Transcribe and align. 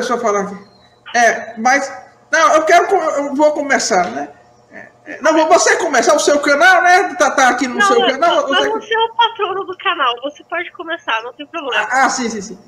Não, 0.00 0.16
não. 0.16 0.16
Começou 0.16 0.16
a 0.16 0.20
falar 0.20 0.40
aqui. 0.40 0.68
É, 1.14 1.54
mas. 1.58 1.92
Não, 2.30 2.54
eu 2.54 2.62
quero. 2.64 2.94
Eu 2.94 3.34
vou 3.34 3.52
começar, 3.52 4.10
né? 4.10 4.28
É, 4.70 4.88
é, 5.06 5.22
não, 5.22 5.48
você 5.48 5.76
começar 5.76 6.14
o 6.14 6.20
seu 6.20 6.38
canal, 6.40 6.82
né? 6.82 7.14
Tá, 7.14 7.30
tá 7.30 7.48
aqui 7.48 7.66
no 7.66 7.76
não, 7.76 7.86
seu 7.86 8.00
canal. 8.06 8.40
Eu, 8.40 8.48
você... 8.48 8.68
não 8.68 8.80
ser 8.80 8.98
o 8.98 9.14
patrono 9.14 9.64
do 9.64 9.76
canal, 9.78 10.14
você 10.22 10.44
pode 10.44 10.70
começar, 10.72 11.22
não 11.22 11.32
tem 11.32 11.46
problema. 11.46 11.88
Ah, 11.90 12.08
sim, 12.10 12.28
sim, 12.28 12.40
sim. 12.40 12.58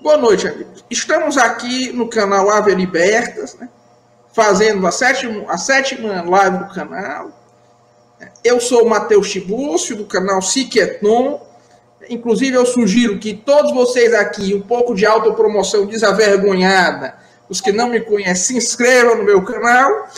Boa 0.00 0.16
noite, 0.16 0.48
amigos. 0.48 0.84
Estamos 0.90 1.38
aqui 1.38 1.92
no 1.92 2.08
canal 2.08 2.50
Ave 2.50 2.74
Libertas, 2.74 3.54
né? 3.54 3.68
Fazendo 4.32 4.84
a 4.86 4.90
sétima, 4.90 5.44
a 5.48 5.56
sétima 5.56 6.22
live 6.22 6.58
do 6.58 6.74
canal. 6.74 7.30
Eu 8.42 8.60
sou 8.60 8.84
o 8.84 8.88
Matheus 8.88 9.30
Tibúcio, 9.30 9.94
do 9.94 10.04
canal 10.04 10.42
Siqueton. 10.42 11.40
Inclusive, 12.08 12.56
eu 12.56 12.66
sugiro 12.66 13.18
que 13.18 13.34
todos 13.34 13.72
vocês 13.72 14.12
aqui, 14.14 14.54
um 14.54 14.62
pouco 14.62 14.94
de 14.94 15.06
autopromoção 15.06 15.86
desavergonhada, 15.86 17.14
os 17.48 17.60
que 17.60 17.72
não 17.72 17.88
me 17.88 18.00
conhecem, 18.00 18.34
se 18.34 18.56
inscrevam 18.56 19.16
no 19.16 19.24
meu 19.24 19.42
canal. 19.44 20.08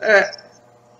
É, 0.00 0.30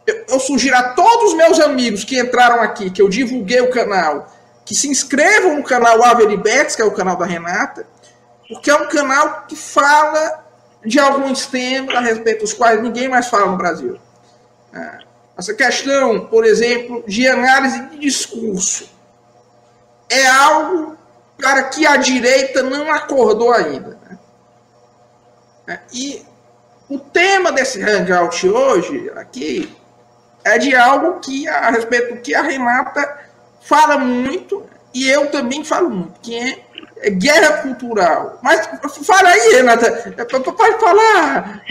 eu, 0.07 0.41
sugiro 0.41 0.77
a 0.77 0.83
todos 0.91 1.33
os 1.33 1.37
meus 1.37 1.61
amigos 1.61 2.05
que 2.05 2.19
entraram 2.19 2.63
aqui, 2.63 2.91
que 2.91 3.03
eu 3.03 3.09
divulguei 3.09 3.61
o 3.61 3.71
canal, 3.71 4.27
que 4.65 4.75
se 4.75 4.89
inscrevam 4.89 5.57
no 5.57 5.63
canal 5.63 6.03
Averibex, 6.03 6.77
que 6.77 6.83
é 6.83 6.85
o 6.85 6.93
canal 6.93 7.17
da 7.17 7.27
Renata, 7.27 7.87
porque 8.49 8.71
é 8.71 8.75
um 8.75 8.89
canal 8.89 9.45
que 9.47 9.57
fala 9.57 10.45
de 10.85 10.99
alguns 10.99 11.47
temas 11.47 11.95
a 11.95 12.01
respeito 12.01 12.41
dos 12.41 12.53
quais 12.53 12.81
ninguém 12.83 13.09
mais 13.09 13.27
fala 13.27 13.47
no 13.47 13.57
Brasil. 13.57 13.99
É, 14.73 14.99
essa 15.37 15.55
questão, 15.55 16.27
por 16.27 16.45
exemplo, 16.45 17.05
de 17.07 17.27
análise 17.27 17.81
de 17.89 17.99
discurso 17.99 18.98
é 20.09 20.27
algo 20.27 20.97
para 21.37 21.65
que 21.65 21.87
a 21.87 21.97
direita 21.97 22.63
não 22.63 22.93
acordou 22.93 23.53
ainda. 23.53 23.99
Né? 24.09 24.19
É, 25.69 25.81
e 25.93 26.27
o 26.89 26.99
tema 26.99 27.53
desse 27.53 27.83
hangout 27.83 28.49
hoje, 28.49 29.11
aqui, 29.15 29.77
é 30.45 30.59
de 30.59 30.75
algo 30.75 31.21
que, 31.21 31.47
a 31.47 31.71
respeito 31.71 32.15
do 32.15 32.21
que 32.21 32.35
a 32.35 32.43
Renata 32.43 33.21
fala 33.61 33.99
muito, 33.99 34.65
e 34.95 35.09
eu 35.09 35.31
também 35.31 35.63
falo 35.65 35.91
muito, 35.91 36.19
que 36.21 36.37
é, 36.37 36.65
guerra 37.11 37.63
cultural. 37.63 38.39
Mas 38.43 38.67
fala 39.07 39.29
aí, 39.29 39.55
Renata, 39.55 39.87
é 39.87 40.25
pode 40.25 40.81
falar. 40.81 41.63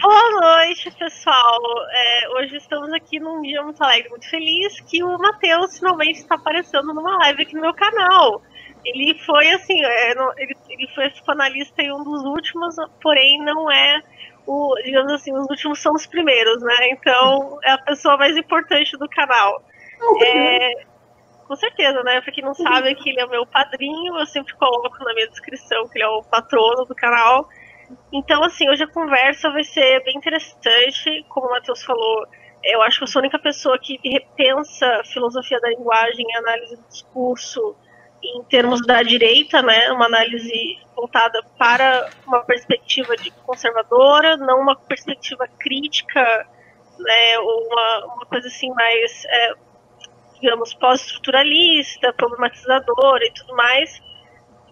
Boa 0.00 0.30
noite, 0.40 0.90
pessoal. 0.98 1.60
É, 1.90 2.28
hoje 2.36 2.56
estamos 2.56 2.92
aqui 2.92 3.18
num 3.18 3.42
dia 3.42 3.62
muito 3.62 3.82
alegre, 3.82 4.08
muito 4.10 4.28
feliz, 4.28 4.80
que 4.80 5.02
o 5.02 5.18
Matheus 5.18 5.78
finalmente 5.78 6.20
está 6.20 6.36
aparecendo 6.36 6.94
numa 6.94 7.18
live 7.18 7.42
aqui 7.42 7.54
no 7.54 7.62
meu 7.62 7.74
canal. 7.74 8.42
Ele 8.84 9.18
foi 9.26 9.50
assim, 9.50 9.84
é, 9.84 10.12
ele, 10.38 10.56
ele 10.70 10.88
foi 10.94 11.10
psicanalista 11.10 11.82
em 11.82 11.92
um 11.92 12.02
dos 12.02 12.22
últimos, 12.24 12.76
porém 13.02 13.42
não 13.44 13.70
é 13.70 14.02
o, 14.46 14.74
digamos 14.84 15.12
assim, 15.12 15.32
os 15.32 15.48
últimos 15.50 15.80
são 15.80 15.92
os 15.92 16.06
primeiros, 16.06 16.62
né? 16.62 16.90
Então 16.90 17.58
é 17.62 17.72
a 17.72 17.78
pessoa 17.78 18.16
mais 18.16 18.36
importante 18.36 18.96
do 18.96 19.08
canal. 19.08 19.62
É, 20.22 20.72
com 21.50 21.56
certeza, 21.56 22.00
né? 22.04 22.20
Pra 22.20 22.30
quem 22.30 22.44
não 22.44 22.54
sabe, 22.54 22.94
que 22.94 23.10
ele 23.10 23.20
é 23.20 23.26
meu 23.26 23.44
padrinho, 23.44 24.16
eu 24.16 24.26
sempre 24.26 24.54
coloco 24.54 25.02
na 25.02 25.12
minha 25.12 25.26
descrição 25.26 25.88
que 25.88 25.98
ele 25.98 26.04
é 26.04 26.08
o 26.08 26.22
patrono 26.22 26.84
do 26.84 26.94
canal. 26.94 27.48
Então, 28.12 28.44
assim, 28.44 28.70
hoje 28.70 28.84
a 28.84 28.86
conversa 28.86 29.50
vai 29.50 29.64
ser 29.64 30.00
bem 30.04 30.16
interessante. 30.16 31.26
Como 31.28 31.48
o 31.48 31.50
Matheus 31.50 31.82
falou, 31.82 32.24
eu 32.62 32.80
acho 32.82 32.98
que 32.98 33.02
eu 33.02 33.08
sou 33.08 33.18
a 33.18 33.24
única 33.24 33.38
pessoa 33.40 33.76
que 33.80 33.98
repensa 34.04 35.02
filosofia 35.12 35.58
da 35.58 35.70
linguagem, 35.70 36.24
análise 36.36 36.76
do 36.76 36.86
discurso 36.86 37.74
em 38.22 38.44
termos 38.44 38.86
da 38.86 39.02
direita, 39.02 39.60
né? 39.60 39.90
Uma 39.90 40.06
análise 40.06 40.78
voltada 40.94 41.42
para 41.58 42.10
uma 42.28 42.44
perspectiva 42.44 43.16
de 43.16 43.32
conservadora, 43.44 44.36
não 44.36 44.60
uma 44.60 44.76
perspectiva 44.76 45.48
crítica, 45.58 46.46
né, 46.96 47.38
ou 47.40 47.66
uma, 47.66 48.14
uma 48.14 48.26
coisa 48.26 48.46
assim 48.46 48.68
mais, 48.74 49.24
é, 49.24 49.54
digamos, 50.40 50.74
pós-estruturalista, 50.74 52.12
problematizadora 52.12 53.24
e 53.24 53.32
tudo 53.32 53.54
mais. 53.54 54.00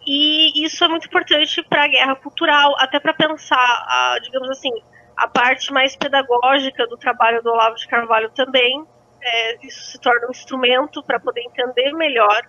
E 0.06 0.64
isso 0.64 0.82
é 0.84 0.88
muito 0.88 1.06
importante 1.06 1.62
para 1.64 1.84
a 1.84 1.88
guerra 1.88 2.16
cultural, 2.16 2.74
até 2.78 2.98
para 2.98 3.12
pensar, 3.12 3.56
a, 3.56 4.18
digamos 4.22 4.48
assim, 4.50 4.72
a 5.16 5.28
parte 5.28 5.72
mais 5.72 5.94
pedagógica 5.96 6.86
do 6.86 6.96
trabalho 6.96 7.42
do 7.42 7.50
Olavo 7.50 7.76
de 7.76 7.86
Carvalho 7.86 8.30
também. 8.30 8.84
É, 9.20 9.66
isso 9.66 9.92
se 9.92 10.00
torna 10.00 10.28
um 10.28 10.30
instrumento 10.30 11.02
para 11.02 11.20
poder 11.20 11.42
entender 11.42 11.92
melhor 11.92 12.40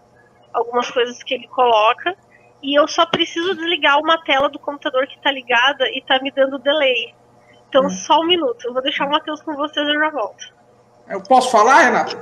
algumas 0.54 0.90
coisas 0.90 1.22
que 1.24 1.34
ele 1.34 1.48
coloca 1.48 2.16
e 2.62 2.78
eu 2.78 2.88
só 2.88 3.06
preciso 3.06 3.56
desligar 3.56 3.98
uma 4.00 4.22
tela 4.24 4.50
do 4.50 4.60
computador 4.60 5.08
que 5.08 5.16
está 5.16 5.32
ligada 5.32 5.88
e 5.90 6.00
está 6.00 6.20
me 6.22 6.32
dando 6.32 6.60
delay. 6.60 7.14
Então, 7.70 7.86
hum. 7.86 7.90
só 7.90 8.20
um 8.20 8.26
minuto. 8.26 8.68
Eu 8.68 8.74
vou 8.74 8.82
deixar 8.82 9.06
o 9.06 9.12
Matheus 9.12 9.42
com 9.42 9.56
vocês 9.56 9.88
e 9.88 9.92
eu 9.92 10.00
já 10.00 10.10
volto. 10.10 10.54
Eu 11.08 11.24
posso 11.24 11.52
falar, 11.52 11.84
Renato? 11.84 12.18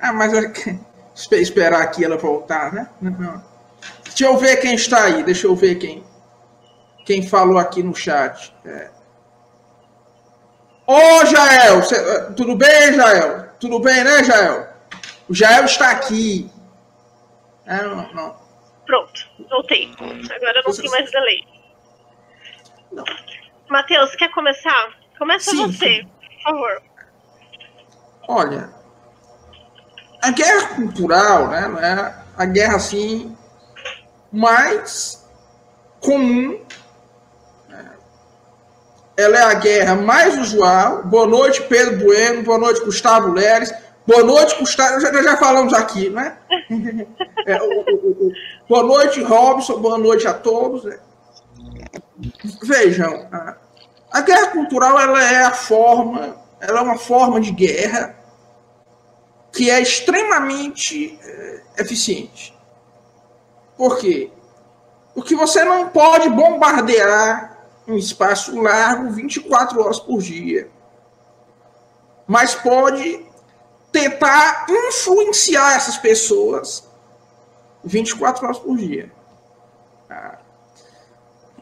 Ah, 0.00 0.12
mas 0.12 0.32
eu... 0.32 0.52
esperar 1.40 1.82
aqui 1.82 2.04
ela 2.04 2.16
voltar, 2.16 2.72
né? 2.72 2.88
Não. 3.00 3.42
Deixa 4.04 4.24
eu 4.26 4.36
ver 4.36 4.56
quem 4.58 4.74
está 4.74 5.04
aí. 5.04 5.22
Deixa 5.22 5.46
eu 5.46 5.54
ver 5.54 5.76
quem 5.76 6.04
quem 7.04 7.26
falou 7.26 7.58
aqui 7.58 7.82
no 7.82 7.94
chat. 7.94 8.54
É. 8.64 8.90
Ô, 10.86 11.24
Jael! 11.26 11.82
Cê... 11.82 12.32
tudo 12.34 12.56
bem, 12.56 12.92
Jael? 12.94 13.48
Tudo 13.60 13.78
bem, 13.78 14.04
né, 14.04 14.24
Jael? 14.24 14.68
O 15.28 15.34
Jael 15.34 15.64
está 15.64 15.90
aqui. 15.90 16.50
É, 17.66 17.82
não, 17.82 18.12
não. 18.12 18.36
Pronto, 18.86 19.30
voltei. 19.48 19.90
Agora 19.98 20.62
não 20.66 20.74
tem 20.74 20.90
mais 20.90 21.10
delay. 21.10 21.44
Não. 22.92 23.04
Matheus, 23.70 24.14
quer 24.16 24.30
começar? 24.32 24.94
Começa 25.18 25.50
Sim. 25.50 25.66
você, 25.66 26.06
por 26.20 26.42
favor. 26.42 26.82
Olha, 28.28 28.70
a 30.22 30.30
guerra 30.30 30.68
cultural, 30.74 31.48
né, 31.48 31.70
é 31.82 32.24
a 32.36 32.44
guerra 32.46 32.76
assim 32.76 33.36
mais 34.32 35.24
comum. 36.00 36.60
Né? 37.68 37.90
Ela 39.16 39.38
é 39.38 39.42
a 39.42 39.54
guerra 39.54 39.94
mais 39.94 40.38
usual. 40.38 41.04
Boa 41.04 41.26
noite, 41.26 41.62
Pedro 41.62 42.04
Bueno. 42.04 42.42
Boa 42.42 42.58
noite, 42.58 42.84
Gustavo 42.84 43.32
Leres. 43.32 43.72
Boa 44.06 44.22
noite, 44.22 44.58
Gustavo. 44.58 45.00
Já, 45.00 45.22
já 45.22 45.36
falamos 45.36 45.72
aqui, 45.72 46.10
né? 46.10 46.36
É, 47.46 47.56
o, 47.62 47.66
o, 47.66 48.28
o, 48.28 48.32
boa 48.68 48.82
noite, 48.82 49.22
Robson. 49.22 49.78
Boa 49.80 49.98
noite 49.98 50.26
a 50.26 50.34
todos. 50.34 50.84
Né? 50.84 50.98
Vejam, 52.62 53.26
a, 53.32 53.56
a, 54.12 54.20
guerra 54.20 54.48
cultural 54.48 54.98
ela 55.00 55.22
é 55.22 55.44
a 55.44 55.52
forma, 55.52 56.36
ela 56.66 56.80
é 56.80 56.82
uma 56.82 56.98
forma 56.98 57.40
de 57.40 57.50
guerra 57.50 58.16
que 59.52 59.70
é 59.70 59.80
extremamente 59.80 61.18
é, 61.22 61.62
eficiente. 61.78 62.56
Por 63.76 63.98
quê? 63.98 64.30
Porque 65.14 65.36
você 65.36 65.62
não 65.62 65.90
pode 65.90 66.28
bombardear 66.30 67.56
um 67.86 67.96
espaço 67.96 68.60
largo 68.60 69.10
24 69.10 69.80
horas 69.80 70.00
por 70.00 70.20
dia. 70.20 70.70
Mas 72.26 72.54
pode 72.54 73.24
tentar 73.92 74.66
influenciar 74.68 75.76
essas 75.76 75.98
pessoas 75.98 76.88
24 77.84 78.46
horas 78.46 78.58
por 78.58 78.76
dia. 78.76 79.12
Tá? 80.08 80.38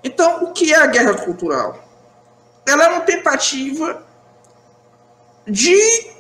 Então, 0.05 0.45
o 0.45 0.53
que 0.53 0.73
é 0.73 0.79
a 0.79 0.87
guerra 0.87 1.15
cultural? 1.15 1.79
Ela 2.67 2.85
é 2.85 2.89
uma 2.89 3.01
tentativa 3.01 4.12
de 5.47 6.13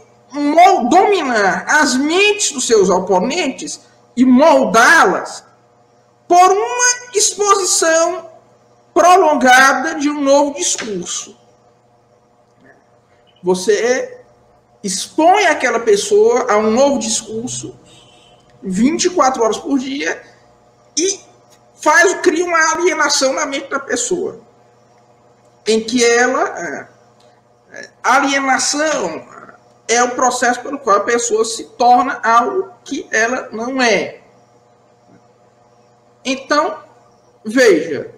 dominar 0.88 1.64
as 1.68 1.94
mentes 1.96 2.52
dos 2.52 2.66
seus 2.66 2.88
oponentes 2.88 3.80
e 4.16 4.24
moldá-las 4.24 5.44
por 6.26 6.50
uma 6.50 7.14
exposição 7.14 8.30
prolongada 8.94 9.94
de 9.96 10.08
um 10.08 10.20
novo 10.20 10.54
discurso. 10.54 11.36
Você 13.42 14.20
expõe 14.82 15.46
aquela 15.46 15.80
pessoa 15.80 16.50
a 16.50 16.56
um 16.56 16.70
novo 16.70 16.98
discurso 16.98 17.78
24 18.62 19.42
horas 19.42 19.58
por 19.58 19.78
dia 19.78 20.22
e 20.96 21.20
faz 21.74 22.14
cria 22.20 22.44
uma 22.44 22.72
alienação 22.72 23.32
na 23.32 23.44
mente 23.46 23.68
da 23.68 23.80
pessoa 23.80 24.40
em 25.66 25.82
que 25.82 26.04
ela 26.04 26.58
é, 26.58 26.88
alienação 28.02 29.26
é 29.88 30.02
o 30.02 30.14
processo 30.14 30.60
pelo 30.60 30.78
qual 30.78 30.96
a 30.96 31.04
pessoa 31.04 31.44
se 31.44 31.64
torna 31.76 32.20
algo 32.22 32.72
que 32.84 33.06
ela 33.10 33.48
não 33.52 33.80
é. 33.80 34.20
Então, 36.24 36.78
veja, 37.44 38.14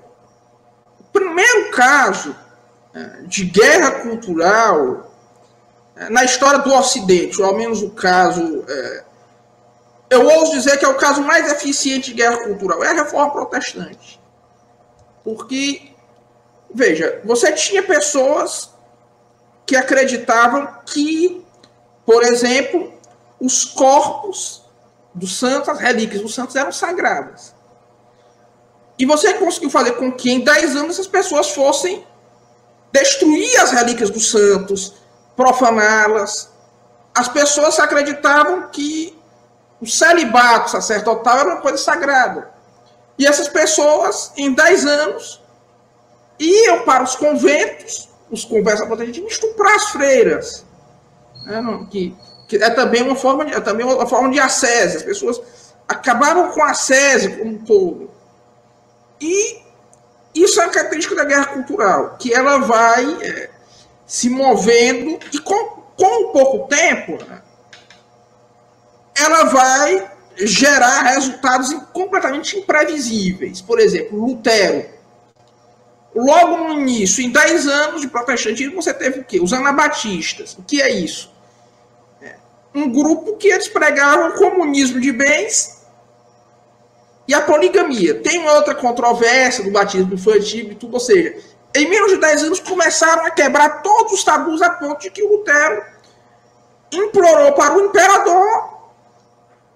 o 1.01 1.05
primeiro 1.05 1.71
caso 1.71 2.37
é, 2.95 3.23
de 3.23 3.45
guerra 3.45 3.91
cultural 4.03 5.11
na 6.11 6.25
história 6.25 6.59
do 6.59 6.75
Ocidente, 6.75 7.41
ou 7.41 7.49
ao 7.49 7.57
menos 7.57 7.81
o 7.81 7.91
caso 7.91 8.65
é, 8.69 9.05
eu 10.11 10.27
ouso 10.29 10.53
dizer 10.53 10.79
que 10.79 10.85
é 10.85 10.89
o 10.89 10.97
caso 10.97 11.23
mais 11.23 11.51
eficiente 11.51 12.11
de 12.11 12.17
guerra 12.17 12.45
cultural, 12.45 12.83
é 12.85 12.89
a 12.89 12.95
reforma 12.95 13.33
protestante. 13.33 14.21
Porque, 15.23 15.93
veja, 16.73 17.21
você 17.25 17.53
tinha 17.53 17.83
pessoas 17.83 18.74
que 19.67 19.77
acreditavam 19.77 20.69
que, 20.87 21.45
por 22.05 22.23
exemplo, 22.23 22.93
os 23.41 23.65
corpos 23.65 24.63
dos 25.15 25.39
santos, 25.39 25.69
as 25.69 25.79
relíquias 25.79 26.23
dos 26.23 26.35
santos 26.35 26.57
eram 26.57 26.73
sagradas. 26.73 27.55
E 28.99 29.07
você 29.07 29.35
conseguiu 29.35 29.71
fazer 29.71 29.93
com 29.93 30.13
que 30.13 30.31
em 30.31 30.41
10 30.41 30.77
anos 30.77 30.95
essas 30.95 31.07
pessoas 31.07 31.51
fossem 31.51 32.07
destruir 32.93 33.61
as 33.61 33.73
relíquias 33.73 34.11
dos 34.11 34.31
santos, 34.31 34.95
profaná-las. 35.37 36.49
As 37.15 37.29
pessoas 37.29 37.79
acreditavam 37.79 38.69
que 38.69 39.19
o 39.81 39.87
celibato 39.87 40.71
sacerdotal 40.71 41.39
era 41.39 41.49
uma 41.51 41.61
coisa 41.61 41.79
sagrada. 41.79 42.53
E 43.19 43.27
essas 43.27 43.49
pessoas, 43.49 44.33
em 44.37 44.53
10 44.53 44.87
anos, 44.87 45.43
iam 46.39 46.83
para 46.85 47.03
os 47.03 47.17
conventos, 47.17 48.09
os 48.31 48.45
conversa 48.45 48.87
protestantes, 48.87 49.33
estuprar 49.33 49.75
as 49.75 49.91
freiras. 49.91 50.65
Né, 51.45 51.87
que, 51.91 52.17
que, 52.49 52.57
é 52.57 52.71
também 52.71 53.03
uma 53.03 53.17
forma 53.17 53.45
de, 53.45 53.53
é 53.55 53.61
também 53.61 53.85
uma 53.85 54.07
forma 54.07 54.31
de 54.31 54.41
ascese. 54.41 54.97
As 54.97 55.03
pessoas 55.03 55.41
acabaram 55.87 56.51
com 56.53 56.63
a 56.63 56.71
ascese 56.71 57.37
como 57.37 57.51
um 57.51 57.59
todo. 57.59 58.11
E 59.21 59.63
isso 60.35 60.61
é 60.61 60.65
uma 60.65 60.73
característica 60.73 61.15
da 61.15 61.25
guerra 61.25 61.47
cultural, 61.47 62.17
que 62.19 62.35
ela 62.35 62.59
vai 62.59 63.23
é, 63.23 63.51
se 64.07 64.29
movendo 64.29 65.19
e 65.33 65.39
com, 65.39 65.83
com 65.97 66.33
pouco 66.33 66.69
tempo, 66.69 67.13
né, 67.25 67.41
ela 69.17 69.45
vai 69.45 70.11
gerar 70.37 71.03
resultados 71.03 71.73
completamente 71.93 72.59
imprevisíveis. 72.59 73.61
Por 73.61 73.79
exemplo, 73.79 74.19
Lutero. 74.19 74.94
Logo 76.15 76.57
no 76.59 76.81
início, 76.81 77.25
em 77.25 77.31
10 77.31 77.67
anos 77.67 78.01
de 78.01 78.09
protestantismo, 78.09 78.81
você 78.81 78.95
teve 78.95 79.21
o 79.21 79.25
quê? 79.25 79.41
Os 79.41 79.53
anabatistas. 79.53 80.55
O 80.57 80.63
que 80.63 80.81
é 80.81 80.91
isso? 80.91 81.33
É 82.23 82.37
um 82.75 82.89
grupo 82.91 83.37
que 83.37 83.49
eles 83.49 83.67
pregavam 83.67 84.29
o 84.29 84.35
comunismo 84.35 85.01
de 85.01 85.11
bens 85.11 85.85
e 87.27 87.35
a 87.35 87.41
poligamia. 87.41 88.21
Tem 88.21 88.49
outra 88.49 88.75
controvérsia 88.75 89.65
do 89.65 89.73
batismo 89.73 90.15
infantil 90.15 90.71
e 90.71 90.75
tudo, 90.75 90.95
ou 90.95 91.01
seja, 91.01 91.37
em 91.75 91.89
menos 91.89 92.13
de 92.13 92.19
10 92.19 92.45
anos 92.45 92.61
começaram 92.61 93.27
a 93.27 93.31
quebrar 93.31 93.83
todos 93.83 94.13
os 94.13 94.23
tabus 94.23 94.63
a 94.63 94.71
ponto 94.71 95.01
de 95.01 95.11
que 95.11 95.23
o 95.23 95.33
Lutero 95.33 95.83
implorou 96.93 97.53
para 97.55 97.77
o 97.77 97.87
imperador 97.87 98.75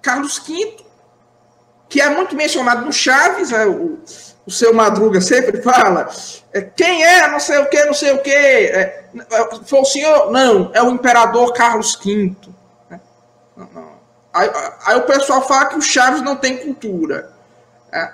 Carlos 0.00 0.38
V, 0.38 0.76
que 1.88 2.00
é 2.00 2.08
muito 2.08 2.37
mencionado 2.37 2.84
no 2.84 2.93
Chaves, 2.93 3.50
é, 3.50 3.67
o, 3.67 3.99
o 4.48 4.50
seu 4.50 4.72
Madruga 4.72 5.20
sempre 5.20 5.60
fala, 5.60 6.08
é, 6.54 6.62
quem 6.62 7.04
é, 7.04 7.28
não 7.28 7.38
sei 7.38 7.58
o 7.58 7.68
que, 7.68 7.84
não 7.84 7.92
sei 7.92 8.12
o 8.12 8.22
que, 8.22 8.30
é, 8.30 8.72
é, 8.72 9.04
foi 9.66 9.80
o 9.80 9.84
senhor? 9.84 10.30
Não, 10.30 10.70
é 10.72 10.82
o 10.82 10.88
imperador 10.88 11.52
Carlos 11.52 11.94
V. 12.02 12.34
Né? 12.88 12.98
Não, 13.54 13.66
não. 13.74 13.98
Aí, 14.32 14.50
aí, 14.86 14.96
o 14.96 15.02
pessoal 15.02 15.46
fala 15.46 15.66
que 15.66 15.76
o 15.76 15.82
Chaves 15.82 16.22
não 16.22 16.34
tem 16.34 16.56
cultura. 16.56 17.30
É. 17.92 18.10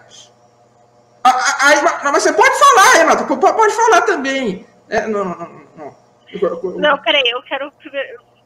Aí, 1.22 1.80
mas 2.02 2.24
você 2.24 2.32
pode 2.32 2.58
falar, 2.58 2.92
Renato, 2.94 3.36
pode 3.36 3.72
falar 3.72 4.02
também. 4.02 4.66
É, 4.88 5.06
não, 5.06 5.24
não, 5.24 5.36
não. 5.76 5.96
Não, 6.34 6.78
não 6.80 6.98
peraí, 6.98 7.30
eu 7.30 7.40
quero 7.44 7.72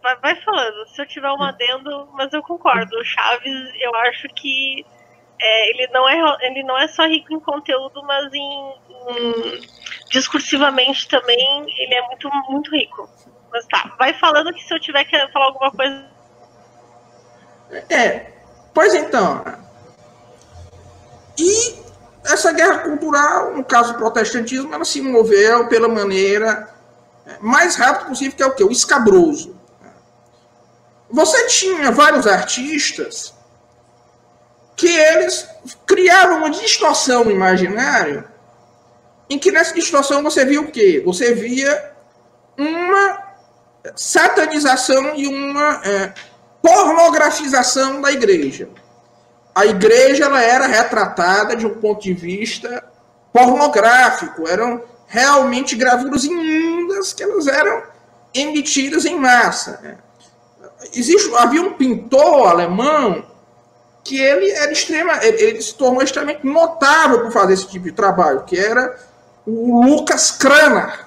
vai, 0.02 0.16
vai 0.16 0.36
falando. 0.42 0.86
Se 0.88 1.00
eu 1.00 1.06
tiver 1.06 1.30
um 1.30 1.42
adendo, 1.42 2.06
mas 2.12 2.30
eu 2.34 2.42
concordo. 2.42 2.94
O 2.98 3.04
Chaves, 3.04 3.72
eu 3.80 3.94
acho 3.96 4.28
que 4.34 4.84
é, 5.40 5.70
ele, 5.70 5.86
não 5.88 6.08
é, 6.08 6.46
ele 6.46 6.62
não 6.64 6.78
é 6.78 6.88
só 6.88 7.06
rico 7.06 7.32
em 7.32 7.40
conteúdo, 7.40 8.02
mas 8.02 8.32
em, 8.32 8.74
em, 9.10 9.60
discursivamente 10.10 11.08
também 11.08 11.64
ele 11.78 11.94
é 11.94 12.02
muito, 12.08 12.30
muito 12.48 12.70
rico. 12.70 13.08
Mas 13.52 13.66
tá, 13.66 13.94
vai 13.98 14.12
falando 14.14 14.52
que 14.52 14.62
se 14.62 14.74
eu 14.74 14.80
tiver 14.80 15.04
que 15.04 15.16
falar 15.28 15.46
alguma 15.46 15.70
coisa. 15.70 16.04
É, 17.88 18.32
pois 18.74 18.94
então. 18.94 19.44
E 21.38 21.78
essa 22.24 22.52
guerra 22.52 22.80
cultural, 22.80 23.54
no 23.54 23.64
caso 23.64 23.92
do 23.92 23.98
protestantismo, 23.98 24.74
ela 24.74 24.84
se 24.84 25.00
moveu 25.00 25.68
pela 25.68 25.88
maneira 25.88 26.68
mais 27.40 27.76
rápida 27.76 28.06
possível, 28.06 28.36
que 28.36 28.42
é 28.42 28.46
o 28.46 28.54
quê? 28.54 28.64
O 28.64 28.72
escabroso. 28.72 29.56
Você 31.10 31.46
tinha 31.46 31.90
vários 31.90 32.26
artistas 32.26 33.37
que 34.78 34.88
eles 34.88 35.46
criavam 35.84 36.38
uma 36.38 36.50
distorção 36.50 37.24
no 37.24 37.30
imaginário, 37.30 38.24
em 39.28 39.38
que 39.38 39.50
nessa 39.50 39.74
distorção 39.74 40.22
você 40.22 40.44
via 40.44 40.60
o 40.60 40.70
quê? 40.70 41.02
Você 41.04 41.34
via 41.34 41.92
uma 42.56 43.18
satanização 43.96 45.16
e 45.16 45.26
uma 45.26 45.82
é, 45.84 46.14
pornografização 46.62 48.00
da 48.00 48.12
igreja. 48.12 48.68
A 49.54 49.66
igreja 49.66 50.26
ela 50.26 50.40
era 50.40 50.66
retratada 50.66 51.56
de 51.56 51.66
um 51.66 51.74
ponto 51.74 52.02
de 52.02 52.14
vista 52.14 52.84
pornográfico, 53.32 54.48
eram 54.48 54.82
realmente 55.08 55.74
gravuras 55.74 56.24
imundas 56.24 57.12
que 57.12 57.22
elas 57.22 57.48
eram 57.48 57.82
emitidas 58.32 59.04
em 59.04 59.18
massa. 59.18 59.80
Né? 59.82 59.98
existe, 60.92 61.34
havia 61.34 61.62
um 61.62 61.72
pintor 61.72 62.48
alemão 62.48 63.24
que 64.08 64.18
ele 64.18 64.50
era 64.50 64.72
extrema, 64.72 65.22
ele, 65.22 65.60
se 65.60 65.74
tornou 65.74 66.02
extremamente 66.02 66.46
notável 66.46 67.20
por 67.20 67.30
fazer 67.30 67.52
esse 67.52 67.66
tipo 67.66 67.84
de 67.84 67.92
trabalho, 67.92 68.44
que 68.44 68.58
era 68.58 68.98
o 69.46 69.84
Lucas 69.84 70.30
Cranach. 70.30 71.04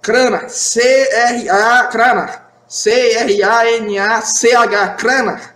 Cranach, 0.00 0.50
C-R-A, 0.50 1.86
Cranach, 1.88 2.40
C-R-A-N-A-C-H, 2.66 4.08
Cranach. 4.94 5.50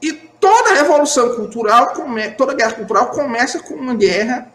E 0.00 0.14
toda 0.14 0.72
revolução 0.72 1.36
cultural, 1.36 1.92
toda 2.38 2.54
guerra 2.54 2.72
cultural 2.72 3.10
começa 3.10 3.60
com 3.60 3.74
uma 3.74 3.94
guerra 3.94 4.50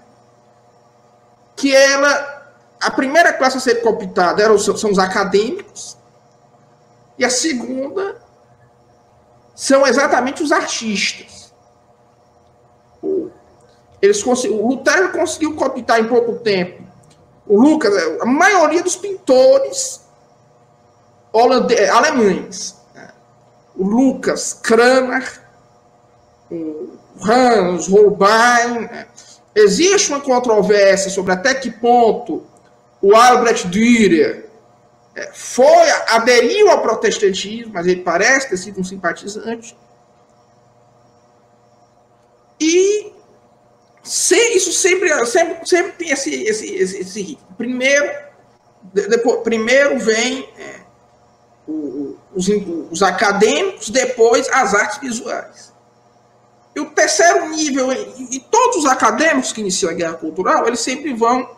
que 1.56 1.76
ela 1.76 2.40
a 2.82 2.90
primeira 2.90 3.34
classe 3.34 3.58
a 3.58 3.60
ser 3.60 3.82
cooptada 3.84 4.42
eram, 4.42 4.58
são 4.58 4.90
os 4.90 4.98
acadêmicos, 4.98 5.96
e 7.18 7.26
a 7.26 7.30
segunda 7.30 8.29
são 9.60 9.86
exatamente 9.86 10.42
os 10.42 10.54
artistas. 10.54 11.54
Eles 14.02 14.24
o 14.26 14.68
Lutero 14.70 15.12
conseguiu 15.12 15.54
cooptar 15.54 16.00
em 16.00 16.08
pouco 16.08 16.36
tempo. 16.36 16.82
O 17.46 17.60
Lucas, 17.60 17.94
a 18.22 18.26
maioria 18.26 18.82
dos 18.82 18.96
pintores 18.96 20.08
holandês, 21.34 21.90
alemães. 21.90 22.78
Né? 22.96 23.10
O 23.76 23.86
Lucas 23.86 24.54
Cranach, 24.54 25.42
o 26.50 26.98
Hans 27.22 27.90
Holbein. 27.90 28.88
Né? 28.90 29.08
Existe 29.54 30.10
uma 30.10 30.22
controvérsia 30.22 31.12
sobre 31.12 31.34
até 31.34 31.54
que 31.54 31.70
ponto 31.70 32.48
o 33.02 33.14
Albrecht 33.14 33.68
Dürer 33.68 34.49
foi, 35.34 35.90
aderiu 36.10 36.70
ao 36.70 36.82
protestantismo, 36.82 37.74
mas 37.74 37.88
ele 37.88 38.02
parece 38.02 38.50
ter 38.50 38.58
sido 38.58 38.80
um 38.80 38.84
simpatizante. 38.84 39.76
E 42.60 43.12
isso 44.04 44.72
sempre, 44.74 45.26
sempre, 45.26 45.68
sempre 45.68 45.92
tem 45.94 46.10
esse, 46.12 46.44
esse, 46.44 46.76
esse, 46.76 46.98
esse 46.98 47.22
ritmo. 47.22 47.48
Primeiro, 47.58 48.12
depois, 48.94 49.42
primeiro 49.42 50.00
vem 50.00 50.50
é, 50.58 50.80
o, 51.68 52.18
os, 52.34 52.48
os 52.92 53.04
acadêmicos, 53.04 53.90
depois 53.90 54.50
as 54.50 54.74
artes 54.74 54.98
visuais. 55.00 55.74
E 56.76 56.80
o 56.80 56.92
terceiro 56.92 57.50
nível, 57.50 57.92
e, 57.92 58.36
e 58.36 58.40
todos 58.40 58.78
os 58.78 58.86
acadêmicos 58.86 59.52
que 59.52 59.62
iniciam 59.62 59.92
a 59.92 59.96
guerra 59.96 60.14
cultural, 60.14 60.68
eles 60.68 60.80
sempre 60.80 61.14
vão 61.14 61.58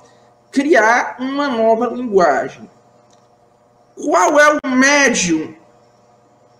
criar 0.52 1.18
uma 1.20 1.48
nova 1.48 1.88
linguagem. 1.88 2.70
Qual 3.96 4.40
é 4.40 4.60
o 4.64 4.70
médium 4.70 5.56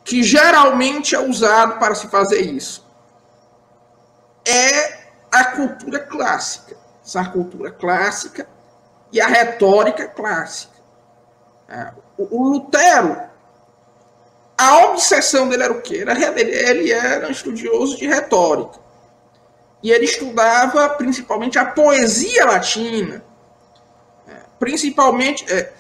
que 0.04 0.24
geralmente 0.24 1.16
é 1.16 1.20
usado 1.20 1.80
para 1.80 1.96
se 1.96 2.08
fazer 2.08 2.42
isso? 2.42 2.88
É 4.46 5.00
a 5.32 5.46
cultura 5.46 6.00
clássica. 6.00 6.76
Essa 7.04 7.26
cultura 7.26 7.72
clássica 7.72 8.48
e 9.12 9.20
a 9.20 9.28
retórica 9.28 10.08
clássica. 10.08 10.80
É, 11.68 11.92
o 12.18 12.50
Lutero, 12.50 13.22
a 14.58 14.86
obsessão 14.86 15.50
dele 15.50 15.64
era 15.64 15.74
o 15.74 15.82
quê? 15.82 16.06
Ele 16.06 16.92
era 16.92 17.28
um 17.28 17.32
estudioso 17.32 17.98
de 17.98 18.08
retórica. 18.08 18.80
E 19.82 19.90
ele 19.90 20.06
estudava 20.06 20.88
principalmente 20.90 21.58
a 21.58 21.66
poesia 21.66 22.46
latina 22.46 23.24
principalmente 24.62 25.44
é, 25.52 25.74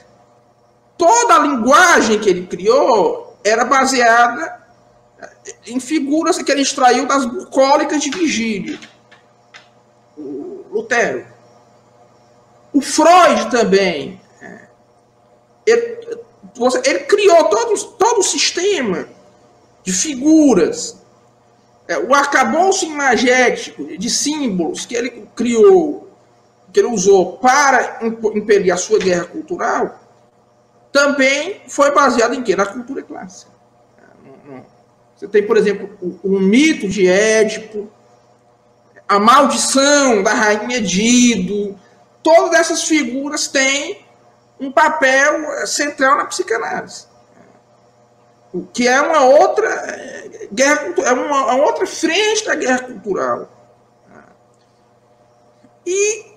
toda 1.01 1.33
a 1.33 1.39
linguagem 1.39 2.19
que 2.19 2.29
ele 2.29 2.45
criou 2.45 3.35
era 3.43 3.65
baseada 3.65 4.61
em 5.65 5.79
figuras 5.79 6.37
que 6.37 6.51
ele 6.51 6.61
extraiu 6.61 7.07
das 7.07 7.25
bucólicas 7.25 8.03
de 8.03 8.11
Vigílio. 8.11 8.77
O 10.15 10.63
Lutero. 10.69 11.25
O 12.71 12.81
Freud 12.81 13.49
também. 13.49 14.21
É, 14.39 14.67
ele, 15.65 15.97
ele 16.85 16.99
criou 16.99 17.45
todo, 17.45 17.83
todo 17.97 18.19
o 18.19 18.23
sistema 18.23 19.07
de 19.83 19.91
figuras. 19.91 21.01
É, 21.87 21.97
o 21.97 22.13
arcabouço 22.13 22.85
imagético 22.85 23.97
de 23.97 24.07
símbolos 24.07 24.85
que 24.85 24.93
ele 24.93 25.27
criou, 25.35 26.11
que 26.71 26.79
ele 26.79 26.89
usou 26.89 27.37
para 27.39 28.01
impedir 28.35 28.71
a 28.71 28.77
sua 28.77 28.99
guerra 28.99 29.25
cultural, 29.25 30.00
também 30.91 31.61
foi 31.67 31.91
baseado 31.91 32.33
em 32.33 32.43
quê? 32.43 32.55
Na 32.55 32.65
cultura 32.65 33.01
clássica. 33.01 33.51
Você 35.15 35.27
tem, 35.27 35.45
por 35.45 35.55
exemplo, 35.55 35.89
o, 36.01 36.35
o 36.35 36.39
mito 36.39 36.87
de 36.87 37.07
Édipo, 37.07 37.91
a 39.07 39.19
maldição 39.19 40.23
da 40.23 40.33
rainha 40.33 40.81
Dido, 40.81 41.77
todas 42.23 42.59
essas 42.59 42.83
figuras 42.83 43.47
têm 43.47 44.03
um 44.59 44.71
papel 44.71 45.67
central 45.67 46.17
na 46.17 46.25
psicanálise. 46.25 47.05
Que 48.73 48.87
é 48.87 48.99
uma 48.99 49.23
outra 49.23 49.67
é, 49.67 50.47
guerra 50.51 50.93
é 51.05 51.13
uma, 51.13 51.53
uma 51.53 51.65
outra 51.65 51.85
frente 51.85 52.45
da 52.45 52.55
guerra 52.55 52.79
cultural. 52.79 53.49
E 55.85 56.30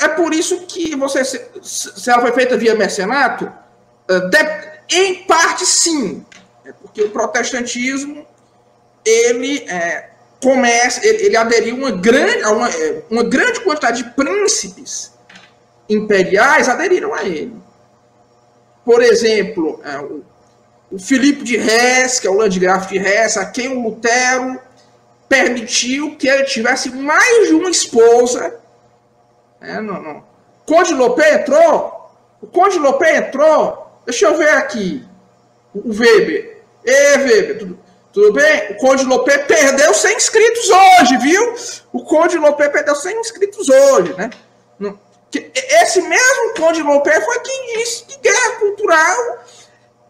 é 0.00 0.08
por 0.08 0.32
isso 0.32 0.62
que 0.66 0.96
você, 0.96 1.24
se 1.24 2.10
ela 2.10 2.22
foi 2.22 2.32
feita 2.32 2.56
via 2.56 2.74
mercenato, 2.74 3.52
em 4.90 5.24
parte 5.24 5.66
sim, 5.66 6.24
é 6.64 6.72
porque 6.72 7.02
o 7.02 7.10
protestantismo 7.10 8.26
ele 9.04 9.58
é, 9.68 10.10
começa, 10.40 11.06
ele, 11.06 11.26
ele, 11.26 11.36
aderiu 11.36 11.76
uma 11.76 11.90
grande, 11.90 12.42
a 12.42 12.50
uma, 12.50 12.68
é, 12.68 13.02
uma 13.10 13.22
grande 13.22 13.60
quantidade 13.60 14.02
de 14.02 14.10
príncipes 14.10 15.12
imperiais 15.88 16.68
aderiram 16.68 17.14
a 17.14 17.24
ele. 17.24 17.56
Por 18.84 19.02
exemplo, 19.02 19.80
é, 19.84 19.98
o, 19.98 20.24
o 20.90 20.98
Filipe 20.98 21.42
de 21.44 21.56
Hesse, 21.56 22.20
que 22.20 22.26
é 22.26 22.30
o 22.30 22.34
Landgraf 22.34 22.88
de 22.88 22.98
Hesse, 22.98 23.38
a 23.38 23.46
quem 23.46 23.68
o 23.68 23.82
Lutero 23.82 24.60
permitiu 25.28 26.16
que 26.16 26.28
ele 26.28 26.44
tivesse 26.44 26.90
mais 26.90 27.48
de 27.48 27.54
uma 27.54 27.70
esposa. 27.70 28.61
É, 29.62 29.80
não, 29.80 30.02
não. 30.02 30.24
Conde 30.66 30.92
Lopé 30.92 31.34
entrou? 31.36 32.10
O 32.40 32.46
Conde 32.46 32.78
Lopé 32.78 33.16
entrou? 33.18 34.00
Deixa 34.04 34.26
eu 34.26 34.36
ver 34.36 34.50
aqui. 34.50 35.06
O 35.74 35.88
Weber. 35.88 36.62
Ê, 36.84 37.16
Weber, 37.18 37.58
tudo, 37.58 37.78
tudo 38.12 38.32
bem? 38.32 38.72
O 38.72 38.76
Conde 38.76 39.04
Lopé 39.04 39.38
perdeu 39.38 39.94
100 39.94 40.16
inscritos 40.16 40.68
hoje, 40.70 41.16
viu? 41.18 41.54
O 41.92 42.04
Conde 42.04 42.36
Lopé 42.36 42.68
perdeu 42.68 42.94
100 42.94 43.20
inscritos 43.20 43.68
hoje, 43.68 44.14
né? 44.14 44.30
Esse 45.32 46.02
mesmo 46.02 46.54
Conde 46.56 46.82
Lopé 46.82 47.20
foi 47.20 47.40
quem 47.40 47.78
disse 47.78 48.04
que 48.04 48.18
guerra 48.18 48.56
cultural 48.56 49.44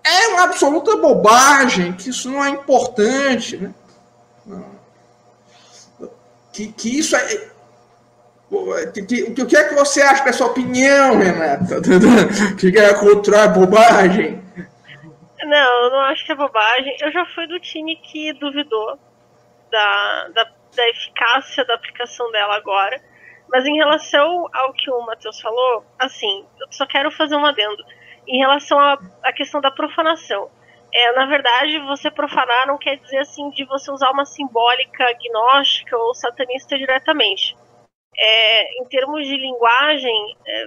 é 0.02 0.26
uma 0.28 0.44
absoluta 0.44 0.96
bobagem, 0.96 1.92
que 1.92 2.10
isso 2.10 2.28
não 2.28 2.44
é 2.44 2.48
importante, 2.48 3.56
né? 3.56 3.72
Que, 6.52 6.72
que 6.72 6.98
isso 6.98 7.14
é. 7.14 7.51
Que, 8.92 9.42
o 9.42 9.46
que 9.46 9.56
é 9.56 9.68
que 9.68 9.74
você 9.74 10.02
acha 10.02 10.24
dessa 10.24 10.44
opinião, 10.44 11.18
Renata? 11.18 11.80
Que 12.60 12.78
é 12.78 13.48
bobagem? 13.48 14.42
Não, 15.42 15.84
eu 15.84 15.90
não 15.90 16.00
acho 16.00 16.26
que 16.26 16.32
é 16.32 16.34
bobagem. 16.34 16.94
Eu 17.00 17.10
já 17.10 17.24
fui 17.34 17.46
do 17.46 17.58
time 17.58 17.96
que 17.96 18.34
duvidou 18.34 18.98
da, 19.70 20.28
da, 20.34 20.44
da 20.76 20.88
eficácia 20.90 21.64
da 21.64 21.74
aplicação 21.74 22.30
dela 22.30 22.54
agora. 22.54 23.00
Mas 23.48 23.64
em 23.64 23.76
relação 23.76 24.48
ao 24.52 24.72
que 24.74 24.90
o 24.90 25.00
Matheus 25.06 25.40
falou, 25.40 25.84
assim, 25.98 26.44
eu 26.60 26.66
só 26.70 26.86
quero 26.86 27.10
fazer 27.10 27.36
um 27.36 27.46
adendo. 27.46 27.82
Em 28.28 28.38
relação 28.38 28.78
à 28.78 29.32
questão 29.34 29.62
da 29.62 29.70
profanação. 29.70 30.50
É, 30.94 31.12
na 31.12 31.24
verdade, 31.24 31.78
você 31.86 32.10
profanar 32.10 32.66
não 32.66 32.76
quer 32.76 32.96
dizer 32.96 33.18
assim 33.18 33.48
de 33.50 33.64
você 33.64 33.90
usar 33.90 34.10
uma 34.10 34.26
simbólica 34.26 35.04
agnóstica 35.04 35.96
ou 35.96 36.14
satanista 36.14 36.76
diretamente. 36.76 37.56
É, 38.24 38.80
em 38.80 38.84
termos 38.84 39.26
de 39.26 39.36
linguagem, 39.36 40.36
é, 40.46 40.66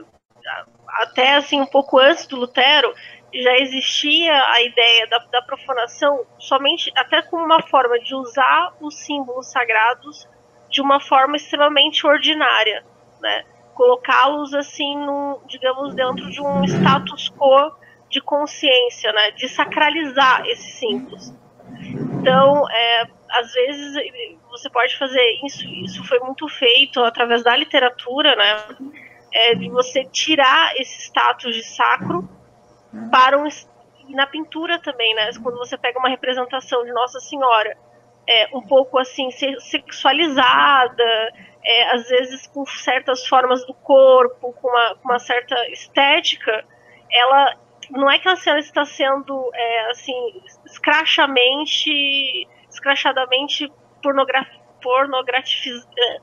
até 0.99 1.35
assim 1.35 1.61
um 1.61 1.65
pouco 1.65 1.97
antes 1.97 2.27
do 2.27 2.35
Lutero, 2.35 2.93
já 3.33 3.57
existia 3.57 4.33
a 4.51 4.61
ideia 4.61 5.07
da, 5.07 5.19
da 5.31 5.41
profanação 5.41 6.25
somente 6.37 6.91
até 6.95 7.21
como 7.21 7.45
uma 7.45 7.61
forma 7.61 7.97
de 7.99 8.13
usar 8.13 8.73
os 8.81 8.95
símbolos 8.99 9.47
sagrados 9.51 10.27
de 10.69 10.81
uma 10.81 10.99
forma 10.99 11.35
extremamente 11.35 12.05
ordinária, 12.05 12.83
né? 13.21 13.45
Colocá-los 13.73 14.53
assim, 14.53 14.97
num, 14.97 15.39
digamos, 15.47 15.93
dentro 15.95 16.29
de 16.29 16.41
um 16.41 16.63
status 16.65 17.29
quo 17.29 17.71
de 18.09 18.21
consciência, 18.21 19.11
né? 19.11 19.31
De 19.31 19.47
sacralizar 19.47 20.45
esses 20.45 20.73
símbolos. 20.75 21.33
Então, 22.19 22.69
é, 22.69 23.07
às 23.29 23.53
vezes 23.53 23.95
você 24.57 24.69
pode 24.69 24.97
fazer 24.97 25.21
isso. 25.43 25.67
Isso 25.67 26.03
foi 26.03 26.19
muito 26.19 26.47
feito 26.47 27.03
através 27.03 27.43
da 27.43 27.55
literatura, 27.55 28.35
né? 28.35 28.65
É, 29.33 29.55
de 29.55 29.69
você 29.69 30.05
tirar 30.05 30.73
esse 30.77 31.01
status 31.01 31.53
de 31.53 31.63
sacro 31.63 32.27
para 33.11 33.37
um 33.37 33.47
e 34.07 34.13
na 34.13 34.27
pintura 34.27 34.79
também, 34.79 35.13
né? 35.15 35.29
Quando 35.41 35.57
você 35.57 35.77
pega 35.77 35.99
uma 35.99 36.09
representação 36.09 36.83
de 36.83 36.91
Nossa 36.91 37.19
Senhora, 37.19 37.75
é, 38.27 38.47
um 38.55 38.61
pouco 38.61 38.97
assim 38.97 39.29
sexualizada, 39.31 41.03
é, 41.63 41.91
às 41.93 42.07
vezes 42.07 42.47
com 42.47 42.65
certas 42.65 43.25
formas 43.27 43.65
do 43.65 43.73
corpo, 43.73 44.53
com 44.53 44.67
uma, 44.67 44.95
com 44.95 45.09
uma 45.09 45.19
certa 45.19 45.55
estética, 45.69 46.63
ela 47.11 47.55
não 47.91 48.09
é 48.09 48.17
que 48.19 48.27
a 48.27 48.35
cena 48.35 48.59
está 48.59 48.85
sendo 48.85 49.51
é, 49.53 49.91
assim 49.91 50.41
escrachamente, 50.65 52.47
escrachadamente 52.69 53.71
pornograf, 54.05 54.47
pornografiz, 54.81 55.87
é, 55.97 56.21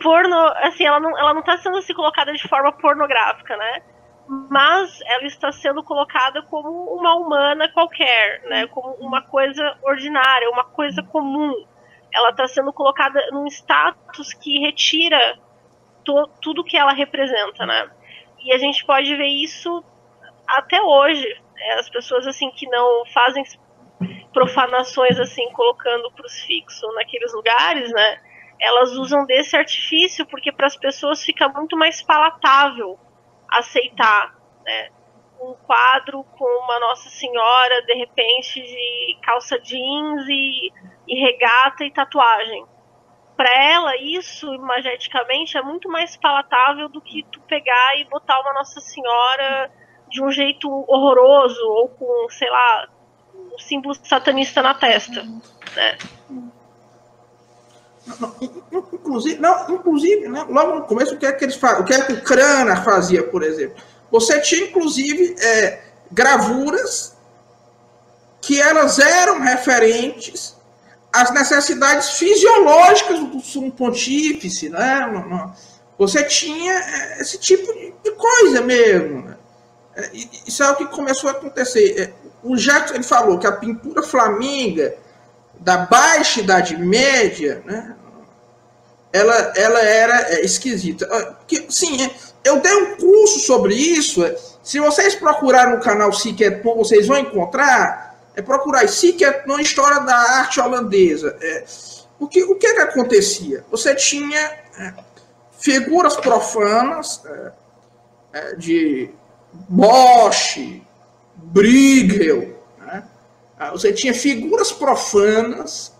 porno, 0.00 0.36
assim, 0.62 0.84
ela 0.84 0.98
não, 0.98 1.16
ela 1.16 1.32
não 1.32 1.40
está 1.40 1.56
sendo 1.58 1.78
assim 1.78 1.94
colocada 1.94 2.32
de 2.32 2.48
forma 2.48 2.72
pornográfica, 2.72 3.56
né? 3.56 3.82
mas 4.28 5.00
ela 5.06 5.24
está 5.24 5.50
sendo 5.50 5.82
colocada 5.82 6.42
como 6.42 6.68
uma 6.94 7.14
humana 7.14 7.66
qualquer, 7.70 8.42
né? 8.42 8.66
Como 8.66 8.94
uma 8.96 9.22
coisa 9.22 9.76
ordinária, 9.82 10.50
uma 10.50 10.64
coisa 10.64 11.02
comum. 11.02 11.66
Ela 12.12 12.30
está 12.30 12.46
sendo 12.46 12.70
colocada 12.72 13.18
num 13.32 13.46
status 13.46 14.34
que 14.34 14.58
retira 14.58 15.38
to, 16.04 16.28
tudo 16.42 16.62
que 16.62 16.76
ela 16.76 16.92
representa, 16.92 17.64
né? 17.64 17.90
E 18.44 18.52
a 18.52 18.58
gente 18.58 18.84
pode 18.84 19.16
ver 19.16 19.28
isso 19.28 19.82
até 20.46 20.80
hoje. 20.80 21.26
Né? 21.54 21.72
As 21.78 21.88
pessoas 21.88 22.26
assim 22.26 22.50
que 22.50 22.68
não 22.68 23.06
fazem 23.06 23.44
profanações 24.32 25.18
assim, 25.18 25.50
colocando 25.52 26.10
crucifixo 26.12 26.86
naqueles 26.92 27.32
lugares, 27.32 27.90
né? 27.92 28.20
Elas 28.60 28.92
usam 28.92 29.24
desse 29.24 29.56
artifício 29.56 30.26
porque 30.26 30.52
para 30.52 30.66
as 30.66 30.76
pessoas 30.76 31.22
fica 31.22 31.48
muito 31.48 31.76
mais 31.76 32.02
palatável 32.02 32.98
aceitar 33.48 34.36
né, 34.64 34.90
um 35.40 35.54
quadro 35.66 36.24
com 36.36 36.44
uma 36.44 36.80
Nossa 36.80 37.08
Senhora, 37.08 37.82
de 37.82 37.94
repente, 37.94 38.60
de 38.60 39.18
calça 39.22 39.58
jeans 39.60 40.26
e, 40.28 40.72
e 41.06 41.20
regata 41.20 41.84
e 41.84 41.90
tatuagem. 41.90 42.66
Para 43.36 43.50
ela, 43.50 43.96
isso, 43.96 44.52
imageticamente, 44.52 45.56
é 45.56 45.62
muito 45.62 45.88
mais 45.88 46.16
palatável 46.16 46.88
do 46.88 47.00
que 47.00 47.22
tu 47.30 47.40
pegar 47.42 47.96
e 47.96 48.04
botar 48.04 48.40
uma 48.40 48.52
Nossa 48.52 48.80
Senhora 48.80 49.70
de 50.08 50.22
um 50.22 50.30
jeito 50.30 50.68
horroroso 50.68 51.64
ou 51.68 51.88
com, 51.90 52.28
sei 52.30 52.50
lá, 52.50 52.88
um 53.58 53.60
símbolo 53.60 53.96
satanista 54.04 54.62
na 54.62 54.74
testa, 54.74 55.26
né? 55.74 55.98
Inclusive, 58.92 59.38
não, 59.38 59.70
inclusive 59.70 60.28
né, 60.28 60.46
logo 60.48 60.76
no 60.76 60.82
começo, 60.86 61.14
o 61.14 61.18
que 61.18 61.26
é 61.26 61.32
que 61.32 61.44
eles 61.44 61.56
fazem? 61.56 61.82
O 61.82 61.84
que 61.84 61.92
é 61.92 62.00
que 62.00 62.12
o 62.12 62.22
Crana 62.22 62.82
fazia, 62.82 63.22
por 63.22 63.42
exemplo? 63.42 63.82
Você 64.10 64.40
tinha, 64.40 64.64
inclusive, 64.64 65.36
é, 65.38 65.82
gravuras 66.10 67.16
que 68.40 68.60
elas 68.60 68.98
eram 68.98 69.40
referentes 69.40 70.56
às 71.12 71.30
necessidades 71.32 72.10
fisiológicas 72.12 73.18
do 73.20 73.40
sumo 73.40 73.70
pontífice, 73.70 74.70
né? 74.70 75.52
Você 75.98 76.24
tinha 76.24 76.72
é, 76.72 77.20
esse 77.20 77.38
tipo 77.38 77.66
de 78.02 78.10
coisa 78.12 78.62
mesmo. 78.62 79.22
Né? 79.22 79.36
É, 79.96 80.10
isso 80.46 80.62
é 80.62 80.70
o 80.70 80.76
que 80.76 80.86
começou 80.86 81.28
a 81.28 81.32
acontecer. 81.32 82.14
O 82.42 82.56
Jackson 82.56 82.94
ele 82.94 83.02
falou 83.02 83.38
que 83.38 83.46
a 83.46 83.52
pintura 83.52 84.02
flamenga 84.02 84.94
da 85.58 85.78
baixa 85.78 86.40
idade 86.40 86.76
média, 86.76 87.62
né, 87.64 87.96
ela, 89.12 89.34
ela 89.56 89.80
era 89.80 90.34
é, 90.34 90.44
esquisita. 90.44 91.08
Ah, 91.10 91.34
sim, 91.68 92.04
é, 92.04 92.10
eu 92.44 92.60
dei 92.60 92.74
um 92.74 92.96
curso 92.96 93.40
sobre 93.40 93.74
isso. 93.74 94.24
É, 94.24 94.36
Se 94.62 94.78
vocês 94.78 95.14
procurarem 95.14 95.74
no 95.74 95.82
canal 95.82 96.12
Seeketon, 96.12 96.76
vocês 96.76 97.06
vão 97.06 97.18
encontrar, 97.18 98.16
é 98.36 98.42
procurar 98.42 98.86
Seeketon, 98.88 99.58
história 99.58 100.00
da 100.00 100.16
arte 100.16 100.60
holandesa. 100.60 101.36
É, 101.40 101.64
o 102.20 102.28
que, 102.28 102.42
o 102.44 102.54
que, 102.56 102.74
que 102.74 102.80
acontecia? 102.80 103.64
Você 103.70 103.94
tinha 103.94 104.40
é, 104.78 104.92
figuras 105.58 106.16
profanas 106.16 107.22
é 108.32 108.54
de 108.56 109.10
Bosch, 109.68 110.82
Bruegel, 111.52 112.56
né? 112.78 113.04
Ah, 113.58 113.70
você 113.70 113.92
tinha 113.92 114.14
figuras 114.14 114.70
profanas 114.70 115.92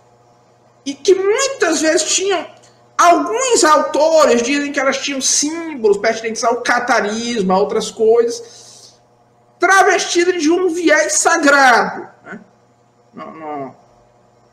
e 0.84 0.94
que 0.94 1.14
muitas 1.14 1.80
vezes 1.80 2.04
tinham 2.14 2.46
alguns 2.96 3.62
autores 3.62 4.42
dizem 4.42 4.72
que 4.72 4.80
elas 4.80 4.98
tinham 4.98 5.20
símbolos 5.20 5.98
pertinentes 5.98 6.42
ao 6.42 6.62
catarismo, 6.62 7.52
a 7.52 7.58
outras 7.58 7.90
coisas, 7.90 8.98
travestidas 9.58 10.42
de 10.42 10.50
um 10.50 10.68
viés 10.68 11.12
sagrado. 11.14 12.08
Né? 12.24 12.40
Não, 13.14 13.34
não, 13.34 13.76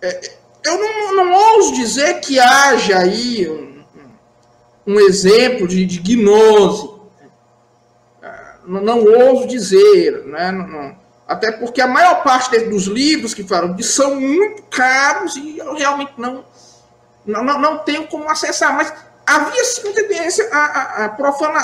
é, 0.01 0.31
eu 0.63 0.77
não, 0.77 1.15
não 1.15 1.33
ouso 1.33 1.73
dizer 1.73 2.19
que 2.21 2.39
haja 2.39 2.99
aí 2.99 3.49
um, 3.49 3.83
um 4.85 4.99
exemplo 4.99 5.67
de, 5.67 5.85
de 5.85 5.99
gnose. 5.99 6.94
Não, 8.67 8.81
não 8.81 9.03
ouso 9.03 9.47
dizer, 9.47 10.25
né? 10.25 10.51
Não, 10.51 10.67
não, 10.67 10.97
até 11.27 11.51
porque 11.51 11.81
a 11.81 11.87
maior 11.87 12.23
parte 12.23 12.57
dos 12.65 12.85
livros 12.85 13.33
que 13.33 13.43
falam 13.43 13.73
disso 13.73 13.93
são 13.93 14.19
muito 14.19 14.63
caros 14.63 15.35
e 15.35 15.57
eu 15.57 15.75
realmente 15.75 16.13
não, 16.17 16.45
não, 17.25 17.43
não, 17.43 17.77
tenho 17.79 18.07
como 18.07 18.29
acessar. 18.29 18.75
Mas 18.75 18.93
havia 19.25 19.63
sim 19.63 19.91
tendência 19.91 20.47
a, 20.51 20.57
a, 20.57 21.05
a, 21.05 21.09
profana, 21.09 21.59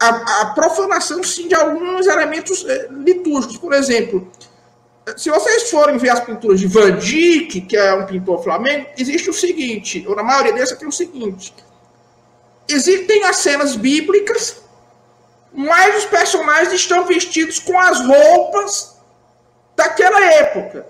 a, 0.00 0.42
a, 0.42 0.46
profanação 0.54 1.22
sim, 1.24 1.48
de 1.48 1.54
alguns 1.54 2.06
elementos 2.06 2.64
eh, 2.68 2.88
litúrgicos. 2.90 3.58
Por 3.58 3.72
exemplo, 3.72 4.30
se 5.16 5.28
vocês 5.28 5.68
forem 5.68 5.98
ver 5.98 6.10
as 6.10 6.20
pinturas 6.20 6.60
de 6.60 6.68
Van 6.68 6.92
Dyck, 6.92 7.62
que 7.62 7.76
é 7.76 7.92
um 7.94 8.06
pintor 8.06 8.42
flamengo, 8.44 8.86
existe 8.96 9.28
o 9.28 9.34
seguinte, 9.34 10.04
ou 10.06 10.14
na 10.14 10.22
maioria 10.22 10.52
delas 10.52 10.70
tem 10.72 10.86
o 10.86 10.92
seguinte: 10.92 11.52
existem 12.68 13.24
as 13.24 13.36
cenas 13.36 13.74
bíblicas, 13.74 14.61
mas 15.52 15.98
os 15.98 16.04
personagens 16.06 16.72
estão 16.72 17.04
vestidos 17.04 17.58
com 17.58 17.78
as 17.78 18.00
roupas 18.00 18.96
daquela 19.76 20.24
época. 20.24 20.86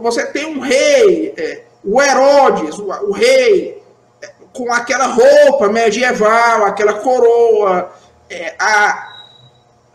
Você 0.00 0.26
tem 0.26 0.46
um 0.46 0.60
rei, 0.60 1.34
é, 1.36 1.62
o 1.84 2.00
Herodes, 2.02 2.78
o, 2.78 2.86
o 2.86 3.12
rei, 3.12 3.82
é, 4.22 4.30
com 4.52 4.72
aquela 4.72 5.06
roupa 5.06 5.68
medieval, 5.68 6.64
aquela 6.64 6.94
coroa, 6.94 7.92
é, 8.28 8.54
a, 8.58 9.08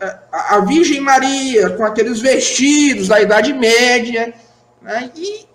a, 0.00 0.56
a, 0.56 0.60
Virgem 0.60 1.00
Maria 1.00 1.70
com 1.70 1.84
aqueles 1.84 2.20
vestidos 2.20 3.08
da 3.08 3.20
Idade 3.20 3.52
Média, 3.52 4.34
né? 4.82 5.10
e 5.14 5.46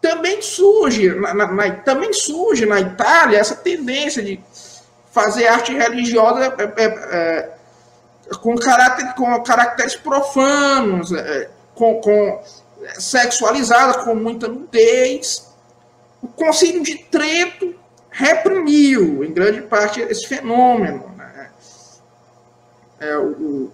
também 0.00 0.40
surge 0.40 1.08
na, 1.10 1.34
na, 1.34 1.70
também 1.70 2.12
surge 2.12 2.64
na 2.64 2.80
Itália 2.80 3.38
essa 3.38 3.56
tendência 3.56 4.22
de 4.22 4.40
fazer 5.18 5.48
arte 5.48 5.72
religiosa 5.72 6.54
é, 6.58 6.62
é, 6.62 6.86
é, 6.86 7.50
com, 8.40 8.54
caráter, 8.54 9.14
com 9.14 9.42
caracteres 9.42 9.96
profanos, 9.96 11.12
é, 11.12 11.50
com, 11.74 12.00
com 12.00 12.40
sexualizada, 12.98 14.04
com 14.04 14.14
muita 14.14 14.46
nudez. 14.46 15.52
O 16.22 16.28
Concílio 16.28 16.84
de 16.84 16.98
Trento 16.98 17.74
reprimiu, 18.10 19.24
em 19.24 19.32
grande 19.32 19.62
parte, 19.62 20.00
esse 20.00 20.26
fenômeno. 20.28 21.12
Né? 21.16 21.50
É, 23.00 23.16
o, 23.16 23.72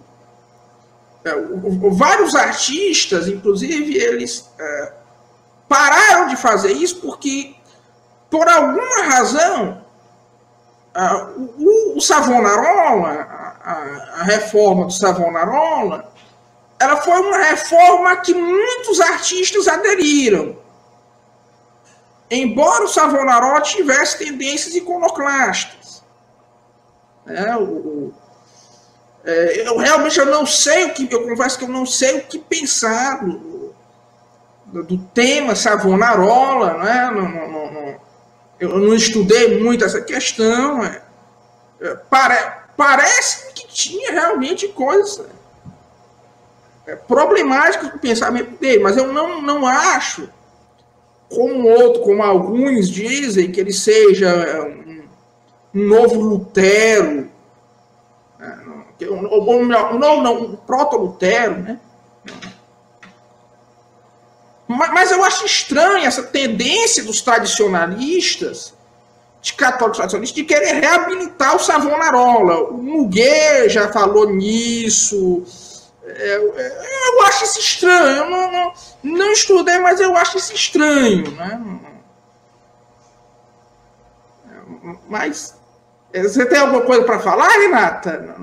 é, 1.23 1.35
o, 1.35 1.91
vários 1.91 2.33
artistas, 2.35 3.27
inclusive, 3.27 3.95
eles 3.95 4.49
é, 4.59 4.93
pararam 5.69 6.27
de 6.27 6.35
fazer 6.35 6.71
isso 6.71 7.01
porque, 7.01 7.53
por 8.31 8.47
alguma 8.47 9.03
razão, 9.03 9.84
o, 11.95 11.99
Savonarola, 11.99 13.57
a, 13.63 14.23
reforma 14.23 14.85
do 14.85 14.93
Savonarola, 14.93 16.09
ela 16.79 16.97
foi 16.97 17.19
uma 17.19 17.37
reforma 17.37 18.15
que 18.17 18.33
muitos 18.33 19.01
artistas 19.01 19.67
aderiram. 19.67 20.57
Embora 22.31 22.85
o 22.85 22.87
Savonarola 22.87 23.61
tivesse 23.61 24.19
tendências 24.19 24.73
iconoclastas. 24.73 26.03
É, 27.27 27.55
o, 27.57 28.13
é, 29.25 29.67
eu 29.67 29.77
realmente 29.77 30.17
eu 30.17 30.27
não 30.27 30.45
sei 30.45 30.85
o 30.85 30.93
que, 30.93 31.11
eu 31.11 31.27
confesso 31.27 31.57
que 31.57 31.65
eu 31.65 31.69
não 31.69 31.85
sei 31.85 32.19
o 32.19 32.25
que 32.25 32.39
pensar 32.39 33.25
do, 33.25 33.73
do, 34.65 34.97
tema 35.13 35.55
Savonarola, 35.55 36.77
né? 36.77 37.11
Não, 37.11 37.64
eu 38.71 38.79
não 38.79 38.93
estudei 38.93 39.61
muito 39.61 39.83
essa 39.83 40.01
questão. 40.01 40.83
É, 40.83 41.01
é, 41.81 41.95
pare, 42.09 42.37
parece 42.77 43.53
que 43.53 43.67
tinha 43.67 44.11
realmente 44.11 44.67
coisas 44.69 45.25
é, 46.87 46.95
problemáticas 46.95 47.93
no 47.93 47.99
pensamento 47.99 48.59
dele, 48.59 48.83
mas 48.83 48.97
eu 48.97 49.11
não, 49.11 49.41
não 49.41 49.65
acho, 49.65 50.29
como 51.29 51.67
outro, 51.67 52.01
como 52.03 52.21
alguns 52.21 52.89
dizem, 52.89 53.51
que 53.51 53.59
ele 53.59 53.73
seja 53.73 54.27
é, 54.27 54.61
um, 54.61 55.03
um 55.73 55.87
novo 55.87 56.19
Lutero, 56.19 57.29
né? 58.39 58.57
ou, 59.09 59.65
não, 59.65 59.99
não, 59.99 60.43
um 60.43 60.55
proto-Lutero, 60.55 61.57
né? 61.57 61.79
Mas 64.67 65.11
eu 65.11 65.23
acho 65.23 65.45
estranha 65.45 66.07
essa 66.07 66.23
tendência 66.23 67.03
dos 67.03 67.21
tradicionalistas, 67.21 68.73
de 69.41 69.53
católicos 69.53 69.97
tradicionalistas, 69.97 70.35
de 70.35 70.43
querer 70.43 70.79
reabilitar 70.79 71.55
o 71.55 71.59
Savonarola. 71.59 72.69
O 72.69 72.77
Muguet 72.77 73.69
já 73.69 73.91
falou 73.91 74.27
nisso. 74.29 75.43
É, 76.03 76.35
é, 76.35 77.09
eu 77.09 77.21
acho 77.25 77.43
isso 77.43 77.59
estranho. 77.59 78.17
Eu 78.17 78.29
não, 78.29 78.51
não, 78.51 78.73
não, 79.03 79.31
estudei, 79.31 79.77
mas 79.79 79.99
eu 79.99 80.15
acho 80.17 80.37
isso 80.37 80.53
estranho. 80.53 81.29
Né? 81.31 81.61
Mas 85.07 85.55
você 86.11 86.45
tem 86.47 86.59
alguma 86.59 86.81
coisa 86.81 87.03
para 87.03 87.19
falar, 87.19 87.49
Renata? 87.49 88.35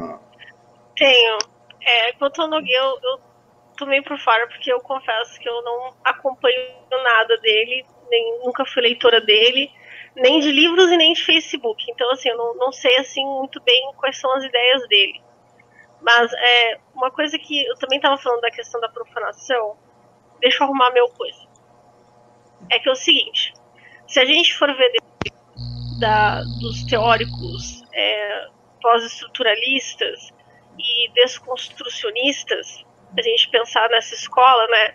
Tenho. 0.96 1.38
É, 1.85 2.12
quanto 2.12 2.40
ao 2.42 2.48
Nogueira, 2.48 2.80
eu, 2.80 2.98
eu 3.11 3.31
tô 3.76 3.87
meio 3.87 4.02
por 4.04 4.18
fora, 4.18 4.46
porque 4.48 4.72
eu 4.72 4.80
confesso 4.80 5.38
que 5.38 5.48
eu 5.48 5.62
não 5.62 5.94
acompanho 6.04 6.58
nada 6.90 7.37
dele, 7.38 7.85
nem 8.11 8.38
nunca 8.44 8.64
fui 8.64 8.82
leitora 8.82 9.20
dele, 9.20 9.70
nem 10.14 10.40
de 10.40 10.50
livros 10.50 10.90
e 10.90 10.96
nem 10.96 11.12
de 11.12 11.24
Facebook. 11.24 11.85
Então, 11.90 12.11
assim, 12.11 12.28
eu 12.28 12.37
não, 12.37 12.54
não 12.56 12.72
sei 12.72 12.96
assim 12.98 13.24
muito 13.24 13.61
bem 13.62 13.92
quais 13.96 14.18
são 14.18 14.32
as 14.35 14.44
ideias 14.44 14.87
dele. 14.88 15.20
Mas 16.00 16.32
é, 16.32 16.78
uma 16.94 17.11
coisa 17.11 17.38
que 17.38 17.64
eu 17.64 17.76
também 17.76 17.98
estava 17.98 18.18
falando 18.18 18.40
da 18.40 18.50
questão 18.50 18.80
da 18.80 18.88
profanação, 18.88 19.76
deixa 20.40 20.62
eu 20.62 20.66
arrumar 20.66 20.90
meu 20.90 21.08
coisa. 21.08 21.48
É 22.70 22.78
que 22.78 22.88
é 22.88 22.92
o 22.92 22.96
seguinte, 22.96 23.52
se 24.06 24.20
a 24.20 24.24
gente 24.24 24.54
for 24.54 24.72
ver 24.74 24.92
da, 25.98 26.42
dos 26.61 26.85
teóricos 26.85 27.82
é, 27.94 28.48
pós-estruturalistas 28.80 30.32
e 30.78 31.11
desconstrucionistas, 31.12 32.85
a 33.18 33.22
gente 33.22 33.48
pensar 33.51 33.88
nessa 33.90 34.14
escola, 34.14 34.66
né, 34.68 34.94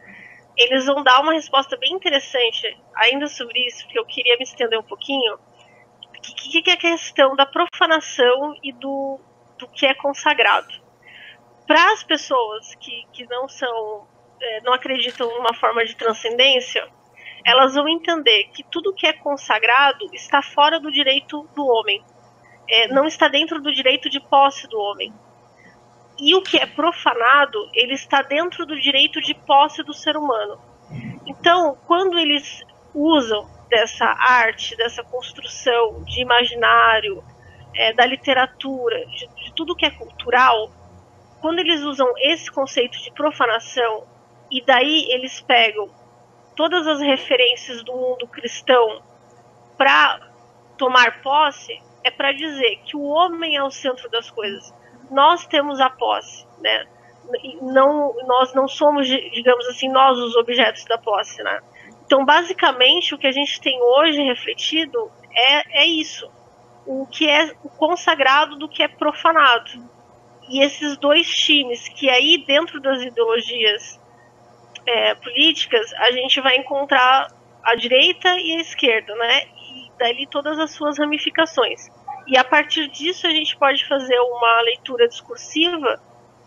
eles 0.58 0.86
vão 0.86 1.04
dar 1.04 1.22
uma 1.22 1.34
resposta 1.34 1.78
bem 1.78 1.94
interessante 1.94 2.76
ainda 2.96 3.28
sobre 3.28 3.60
isso, 3.68 3.84
porque 3.84 4.00
eu 4.00 4.06
queria 4.06 4.36
me 4.38 4.44
estender 4.44 4.80
um 4.80 4.84
pouquinho. 4.84 5.36
O 5.36 6.22
que, 6.22 6.62
que, 6.62 6.70
é 6.70 6.74
a 6.74 6.78
questão 6.78 7.36
da 7.36 7.46
profanação 7.46 8.56
e 8.64 8.74
do, 8.74 9.20
do 9.58 9.68
que 9.68 9.86
é 9.86 9.94
consagrado? 9.94 10.74
Para 11.68 11.92
as 11.92 12.04
pessoas 12.04 12.74
que, 12.76 13.06
que 13.14 13.26
não 13.28 13.48
são, 13.48 14.08
é, 14.42 14.62
não 14.62 14.74
acreditam 14.74 15.30
numa 15.30 15.54
forma 15.54 15.86
de 15.86 15.96
transcendência, 15.96 16.88
elas 17.46 17.76
vão 17.76 17.88
entender 17.88 18.46
que 18.54 18.64
tudo 18.64 18.94
que 18.94 19.06
é 19.06 19.14
consagrado 19.14 20.06
está 20.12 20.42
fora 20.42 20.80
do 20.80 20.92
direito 20.92 21.48
do 21.56 21.66
homem, 21.66 22.04
é, 22.68 22.88
não 22.88 23.06
está 23.06 23.28
dentro 23.28 23.62
do 23.62 23.72
direito 23.72 24.10
de 24.10 24.20
posse 24.20 24.68
do 24.68 24.78
homem. 24.80 25.14
E 26.20 26.36
o 26.36 26.42
que 26.42 26.58
é 26.58 26.66
profanado, 26.66 27.70
ele 27.74 27.94
está 27.94 28.22
dentro 28.22 28.66
do 28.66 28.80
direito 28.80 29.22
de 29.22 29.34
posse 29.34 29.84
do 29.84 29.94
ser 29.94 30.18
humano. 30.18 30.60
Então, 31.26 31.78
quando 31.86 32.18
eles 32.18 32.64
usam 32.94 33.48
dessa 33.70 34.06
arte, 34.06 34.76
dessa 34.76 35.04
construção 35.04 36.04
de 36.04 36.22
imaginário, 36.22 37.24
é, 37.76 37.94
da 37.94 38.06
literatura, 38.06 39.06
de, 39.06 39.28
de 39.28 39.54
tudo 39.54 39.76
que 39.76 39.86
é 39.86 39.92
cultural, 39.92 40.72
quando 41.40 41.60
eles 41.60 41.82
usam 41.82 42.12
esse 42.18 42.50
conceito 42.52 42.98
de 43.00 43.12
profanação 43.12 44.08
e 44.50 44.64
daí 44.64 45.12
eles 45.12 45.40
pegam 45.42 45.90
todas 46.56 46.88
as 46.88 47.00
referências 47.00 47.84
do 47.84 47.94
mundo 47.94 48.28
cristão 48.28 49.04
para 49.78 50.20
tomar 50.78 51.22
posse, 51.22 51.80
é 52.04 52.10
para 52.10 52.32
dizer 52.32 52.78
que 52.86 52.96
o 52.96 53.04
homem 53.04 53.56
é 53.56 53.64
o 53.64 53.70
centro 53.70 54.10
das 54.10 54.32
coisas 54.32 54.74
nós 55.12 55.46
temos 55.46 55.80
a 55.80 55.90
posse, 55.90 56.46
né? 56.60 56.86
Não, 57.62 58.16
nós 58.26 58.54
não 58.54 58.68
somos, 58.68 59.08
digamos 59.08 59.66
assim, 59.68 59.90
nós 59.90 60.18
os 60.18 60.36
objetos 60.36 60.86
da 60.86 60.98
posse, 60.98 61.44
né? 61.44 61.60
Então, 62.06 62.24
basicamente, 62.24 63.14
o 63.14 63.18
que 63.18 63.28
a 63.28 63.32
gente 63.32 63.60
tem 63.60 63.82
hoje 63.82 64.22
refletido 64.22 65.12
é, 65.36 65.82
é 65.82 65.86
isso. 65.86 66.30
O 66.86 67.06
que 67.06 67.30
é 67.30 67.54
consagrado 67.78 68.56
do 68.56 68.70
que 68.70 68.82
é 68.82 68.88
profanado. 68.88 69.72
E 70.50 70.64
esses 70.64 70.98
dois 70.98 71.28
times, 71.28 71.90
que 71.90 72.10
aí 72.10 72.46
dentro 72.48 72.80
das 72.80 73.02
ideologias 73.02 74.00
é, 74.86 75.16
políticas, 75.16 75.94
a 75.96 76.12
gente 76.12 76.40
vai 76.40 76.56
encontrar 76.56 77.28
a 77.62 77.76
direita 77.76 78.30
e 78.40 78.56
a 78.56 78.62
esquerda, 78.62 79.14
né? 79.14 79.42
E 79.44 79.92
dali 80.00 80.26
todas 80.28 80.58
as 80.58 80.72
suas 80.72 80.98
ramificações. 80.98 81.90
E 82.28 82.38
a 82.38 82.44
partir 82.44 82.90
disso 82.90 83.26
a 83.26 83.30
gente 83.30 83.56
pode 83.56 83.88
fazer 83.88 84.20
uma 84.20 84.62
leitura 84.62 85.08
discursiva 85.08 86.02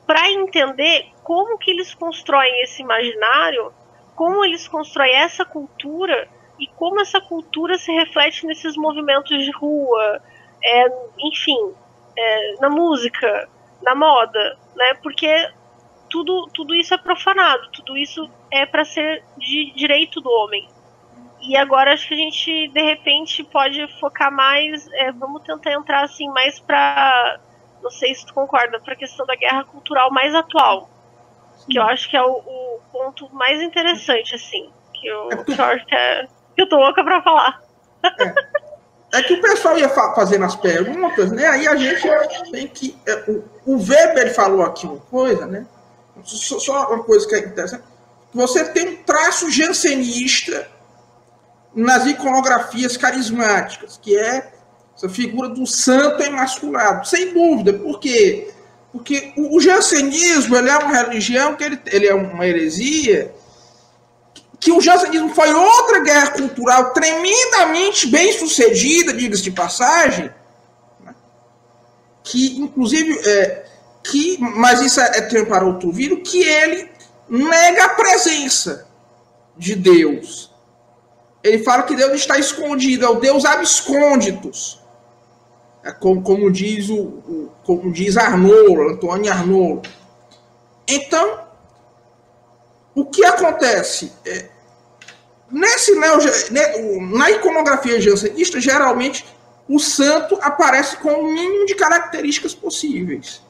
para 0.07 0.31
entender 0.31 1.09
como 1.23 1.57
que 1.57 1.71
eles 1.71 1.95
constroem 1.95 2.63
esse 2.63 2.83
imaginário, 2.83 3.73
como 4.15 4.45
eles 4.45 4.69
constroem 4.69 5.15
essa 5.15 5.45
cultura 5.45 6.29
e 6.59 6.67
como 6.67 7.01
essa 7.01 7.21
cultura 7.21 7.79
se 7.79 7.91
reflete 7.93 8.47
nesses 8.47 8.77
movimentos 8.77 9.43
de 9.43 9.51
rua, 9.53 10.21
é, 10.63 10.87
enfim, 11.19 11.73
é, 12.17 12.55
na 12.61 12.69
música, 12.69 13.49
na 13.83 13.95
moda, 13.95 14.59
né? 14.77 14.95
Porque 15.03 15.51
tudo, 16.11 16.49
tudo 16.53 16.75
isso 16.75 16.93
é 16.93 16.99
profanado, 16.99 17.71
tudo 17.71 17.97
isso 17.97 18.29
é 18.51 18.67
para 18.67 18.85
ser 18.85 19.25
de 19.39 19.73
direito 19.75 20.21
do 20.21 20.29
homem. 20.29 20.69
E 21.43 21.57
agora 21.57 21.95
acho 21.95 22.07
que 22.07 22.15
a 22.15 22.17
gente 22.17 22.69
de 22.69 22.83
repente 22.83 23.43
pode 23.45 23.87
focar 23.99 24.31
mais, 24.31 24.87
é, 24.93 25.11
vamos 25.11 25.43
tentar 25.43 25.73
entrar 25.73 26.05
assim 26.05 26.29
mais 26.29 26.59
para, 26.59 27.41
não 27.83 27.91
sei 27.91 28.15
se 28.15 28.27
tu 28.27 28.35
concorda, 28.35 28.79
para 28.79 28.93
a 28.93 28.97
questão 28.97 29.25
da 29.25 29.35
guerra 29.35 29.65
cultural 29.65 30.11
mais 30.11 30.35
atual, 30.35 30.91
Sim. 31.57 31.67
que 31.71 31.79
eu 31.79 31.83
acho 31.85 32.11
que 32.11 32.17
é 32.17 32.23
o, 32.23 32.31
o, 32.31 32.81
ponto 32.93 33.35
mais 33.35 33.63
interessante 33.63 34.35
assim, 34.35 34.71
que 34.93 35.07
eu, 35.07 35.31
é 35.33 35.37
que, 35.37 35.95
é, 35.95 36.29
que 36.55 36.63
eu 36.63 36.69
tô 36.69 36.77
louca 36.77 37.03
para 37.03 37.23
falar. 37.23 37.63
É. 39.13 39.19
é. 39.19 39.23
que 39.23 39.33
o 39.35 39.41
pessoal 39.41 39.79
ia 39.79 39.89
fa 39.89 40.15
fazendo 40.15 40.45
as 40.45 40.57
perguntas, 40.57 41.33
né? 41.33 41.47
Aí 41.47 41.67
a 41.67 41.77
gente 41.77 42.03
tem 42.51 42.67
que. 42.67 42.99
É, 43.07 43.25
o, 43.31 43.45
o 43.65 43.77
Weber 43.79 44.35
falou 44.35 44.63
aqui 44.63 44.87
uma 44.87 45.01
coisa, 45.01 45.47
né? 45.47 45.67
Só, 46.23 46.59
só 46.59 46.93
uma 46.93 47.03
coisa 47.05 47.27
que 47.27 47.35
é 47.35 47.39
interessante. 47.39 47.85
Você 48.35 48.65
tem 48.73 48.89
um 48.89 49.03
traço 49.03 49.51
jansenista 49.51 50.80
nas 51.75 52.07
iconografias 52.07 52.97
carismáticas, 52.97 53.99
que 54.01 54.17
é 54.17 54.53
essa 54.97 55.09
figura 55.09 55.49
do 55.49 55.67
santo 55.67 56.23
emasculado, 56.23 57.07
sem 57.07 57.33
dúvida. 57.33 57.73
Por 57.75 58.01
quê? 58.01 58.53
Porque 58.93 59.33
o, 59.37 59.57
o 59.57 59.61
jansenismo 59.61 60.57
ele 60.57 60.69
é 60.69 60.77
uma 60.77 60.95
religião 60.95 61.55
que 61.55 61.65
ele, 61.65 61.81
ele 61.87 62.07
é 62.07 62.15
uma 62.15 62.47
heresia, 62.47 63.33
que 64.59 64.71
o 64.71 64.81
jansenismo 64.81 65.35
foi 65.35 65.53
outra 65.55 66.01
guerra 66.01 66.31
cultural 66.33 66.93
tremendamente 66.93 68.07
bem 68.09 68.33
sucedida, 68.33 69.15
diga-se 69.15 69.43
de 69.43 69.51
passagem, 69.53 70.31
né? 71.03 71.15
que 72.23 72.61
inclusive 72.61 73.19
é, 73.27 73.65
que, 74.05 74.37
mas 74.39 74.83
isso 74.83 75.01
é, 75.01 75.19
é 75.19 75.21
tempo 75.23 75.49
para 75.49 75.65
outro 75.65 75.91
vídeo, 75.91 76.23
que 76.23 76.43
ele 76.43 76.91
nega 77.29 77.85
a 77.85 77.89
presença 77.91 78.87
de 79.57 79.75
Deus. 79.75 80.50
Ele 81.43 81.63
fala 81.63 81.85
que 81.85 81.97
Deus 81.97 82.13
está 82.13 82.39
escondido, 82.39 83.05
é 83.05 83.09
o 83.09 83.21
Deus 83.21 83.45
abscônditos. 83.45 84.81
É 85.83 85.91
como, 85.91 86.23
como, 86.23 86.51
diz 86.51 86.91
o, 86.91 87.01
o, 87.01 87.53
como 87.65 87.91
diz 87.91 88.17
Arnolo, 88.17 88.91
Antônio 88.91 89.33
Arnolo. 89.33 89.81
Então, 90.87 91.41
o 92.95 93.07
que 93.07 93.25
acontece? 93.25 94.13
É, 94.27 94.49
nesse 95.51 95.95
neo, 95.95 96.19
na 97.17 97.31
iconografia 97.31 98.01
jansenista, 98.01 98.61
geralmente 98.61 99.25
o 99.69 99.79
santo 99.79 100.39
aparece 100.43 100.97
com 100.97 101.13
o 101.13 101.33
mínimo 101.33 101.65
de 101.65 101.75
características 101.75 102.55
possíveis. 102.55 103.41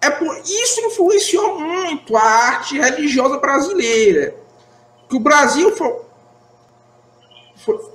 É 0.00 0.10
por 0.10 0.36
isso 0.38 0.80
influenciou 0.80 1.60
muito 1.60 2.16
a 2.16 2.22
arte 2.22 2.78
religiosa 2.78 3.38
brasileira. 3.38 4.34
Que 5.08 5.16
o 5.16 5.20
Brasil 5.20 5.74
foi... 5.76 6.03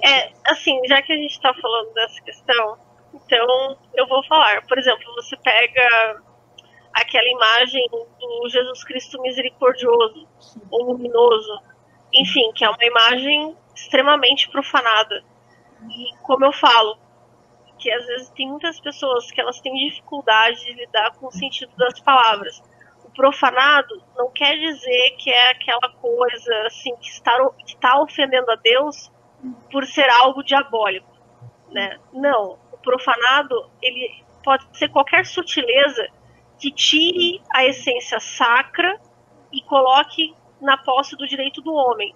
É, 0.04 0.32
assim, 0.48 0.80
já 0.88 1.02
que 1.02 1.14
a 1.14 1.16
gente 1.16 1.32
está 1.32 1.54
falando 1.54 1.94
dessa 1.94 2.22
questão, 2.22 2.78
então 3.14 3.78
eu 3.96 4.08
vou 4.08 4.24
falar. 4.28 4.66
Por 4.68 4.78
exemplo, 4.78 5.04
você 5.16 5.36
pega 5.38 6.22
aquela 6.94 7.28
imagem 7.30 7.88
do 7.92 8.50
Jesus 8.50 8.84
Cristo 8.84 9.22
misericordioso 9.22 10.28
ou 10.72 10.92
luminoso, 10.92 11.62
enfim, 12.14 12.52
que 12.54 12.66
é 12.66 12.70
uma 12.70 12.84
imagem 12.84 13.56
extremamente 13.76 14.50
profanada. 14.50 15.24
E 15.90 16.18
como 16.24 16.46
eu 16.46 16.52
falo, 16.52 16.98
que 17.78 17.92
às 17.92 18.06
vezes 18.06 18.30
tem 18.30 18.48
muitas 18.48 18.80
pessoas 18.80 19.32
que 19.32 19.40
elas 19.40 19.60
têm 19.62 19.74
dificuldade 19.90 20.66
de 20.66 20.74
lidar 20.74 21.12
com 21.16 21.28
o 21.28 21.32
sentido 21.32 21.72
das 21.78 22.00
palavras. 22.02 22.62
O 23.06 23.12
profanado 23.12 24.04
não 24.16 24.30
quer 24.32 24.56
dizer 24.58 25.16
que 25.18 25.30
é 25.32 25.52
aquela 25.52 25.90
coisa 26.02 26.68
assim 26.68 26.96
que 26.98 27.10
está, 27.10 27.32
que 27.66 27.76
está 27.76 28.02
ofendendo 28.02 28.52
a 28.52 28.56
Deus 28.56 29.10
por 29.72 29.86
ser 29.86 30.10
algo 30.10 30.44
diabólico, 30.44 31.10
né? 31.72 31.98
Não, 32.14 32.58
o 32.72 32.78
profanado 32.78 33.70
ele 33.82 34.24
pode 34.44 34.66
ser 34.78 34.90
qualquer 34.90 35.26
sutileza 35.26 36.08
que 36.58 36.72
tire 36.72 37.42
a 37.54 37.66
essência 37.66 38.20
sacra 38.20 39.00
e 39.52 39.62
coloque 39.62 40.36
na 40.62 40.78
posse 40.78 41.16
do 41.16 41.28
direito 41.28 41.62
do 41.62 41.74
homem. 41.74 42.14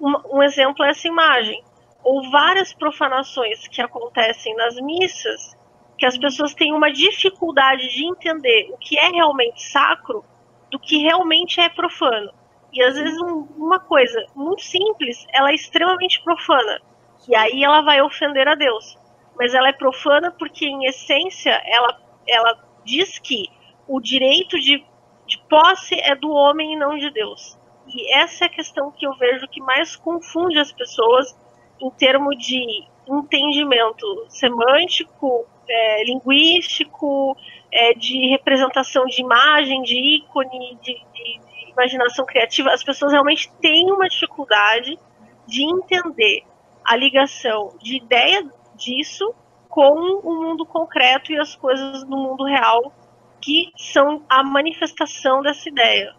Um, 0.00 0.38
um 0.38 0.42
exemplo 0.42 0.84
é 0.84 0.90
essa 0.90 1.08
imagem 1.08 1.62
ou 2.02 2.30
várias 2.30 2.72
profanações 2.72 3.66
que 3.68 3.80
acontecem 3.80 4.54
nas 4.56 4.76
missas, 4.76 5.56
que 5.96 6.06
as 6.06 6.18
pessoas 6.18 6.54
têm 6.54 6.72
uma 6.72 6.92
dificuldade 6.92 7.88
de 7.88 8.06
entender 8.06 8.70
o 8.72 8.76
que 8.76 8.98
é 8.98 9.08
realmente 9.08 9.62
sacro 9.62 10.24
do 10.70 10.78
que 10.78 10.98
realmente 10.98 11.60
é 11.60 11.68
profano. 11.68 12.32
E 12.72 12.82
às 12.82 12.94
vezes 12.94 13.20
um, 13.20 13.46
uma 13.56 13.78
coisa 13.78 14.24
muito 14.34 14.62
simples, 14.62 15.26
ela 15.32 15.50
é 15.50 15.54
extremamente 15.54 16.22
profana. 16.22 16.80
E 17.28 17.36
aí 17.36 17.62
ela 17.62 17.82
vai 17.82 18.00
ofender 18.00 18.48
a 18.48 18.54
Deus. 18.54 18.96
Mas 19.38 19.54
ela 19.54 19.68
é 19.68 19.72
profana 19.72 20.30
porque, 20.30 20.66
em 20.66 20.86
essência, 20.86 21.50
ela, 21.66 22.00
ela 22.26 22.58
diz 22.84 23.18
que 23.18 23.48
o 23.86 24.00
direito 24.00 24.58
de, 24.58 24.84
de 25.26 25.38
posse 25.48 25.94
é 26.00 26.14
do 26.14 26.30
homem 26.30 26.74
e 26.74 26.76
não 26.76 26.96
de 26.96 27.10
Deus. 27.10 27.58
E 27.86 28.14
essa 28.14 28.44
é 28.44 28.46
a 28.46 28.50
questão 28.50 28.90
que 28.90 29.06
eu 29.06 29.14
vejo 29.16 29.48
que 29.48 29.60
mais 29.60 29.96
confunde 29.96 30.58
as 30.58 30.72
pessoas 30.72 31.36
em 31.80 31.90
termos 31.90 32.36
de 32.38 32.86
entendimento 33.08 34.06
semântico, 34.28 35.46
é, 35.68 36.04
linguístico, 36.04 37.36
é, 37.72 37.94
de 37.94 38.28
representação 38.28 39.04
de 39.06 39.20
imagem, 39.20 39.82
de 39.82 40.16
ícone, 40.16 40.78
de, 40.80 40.94
de, 41.12 41.40
imaginação 41.72 42.24
criativa, 42.24 42.70
as 42.70 42.82
pessoas 42.82 43.12
realmente 43.12 43.50
têm 43.60 43.90
uma 43.90 44.08
dificuldade 44.08 44.98
de 45.46 45.64
entender 45.64 46.42
a 46.84 46.96
ligação 46.96 47.74
de 47.82 47.96
ideia 47.96 48.44
disso 48.76 49.34
com 49.68 50.20
o 50.22 50.42
mundo 50.42 50.66
concreto 50.66 51.32
e 51.32 51.38
as 51.38 51.54
coisas 51.56 52.04
no 52.04 52.16
mundo 52.16 52.44
real 52.44 52.92
que 53.40 53.72
são 53.76 54.22
a 54.28 54.44
manifestação 54.44 55.42
dessa 55.42 55.68
ideia. 55.68 56.14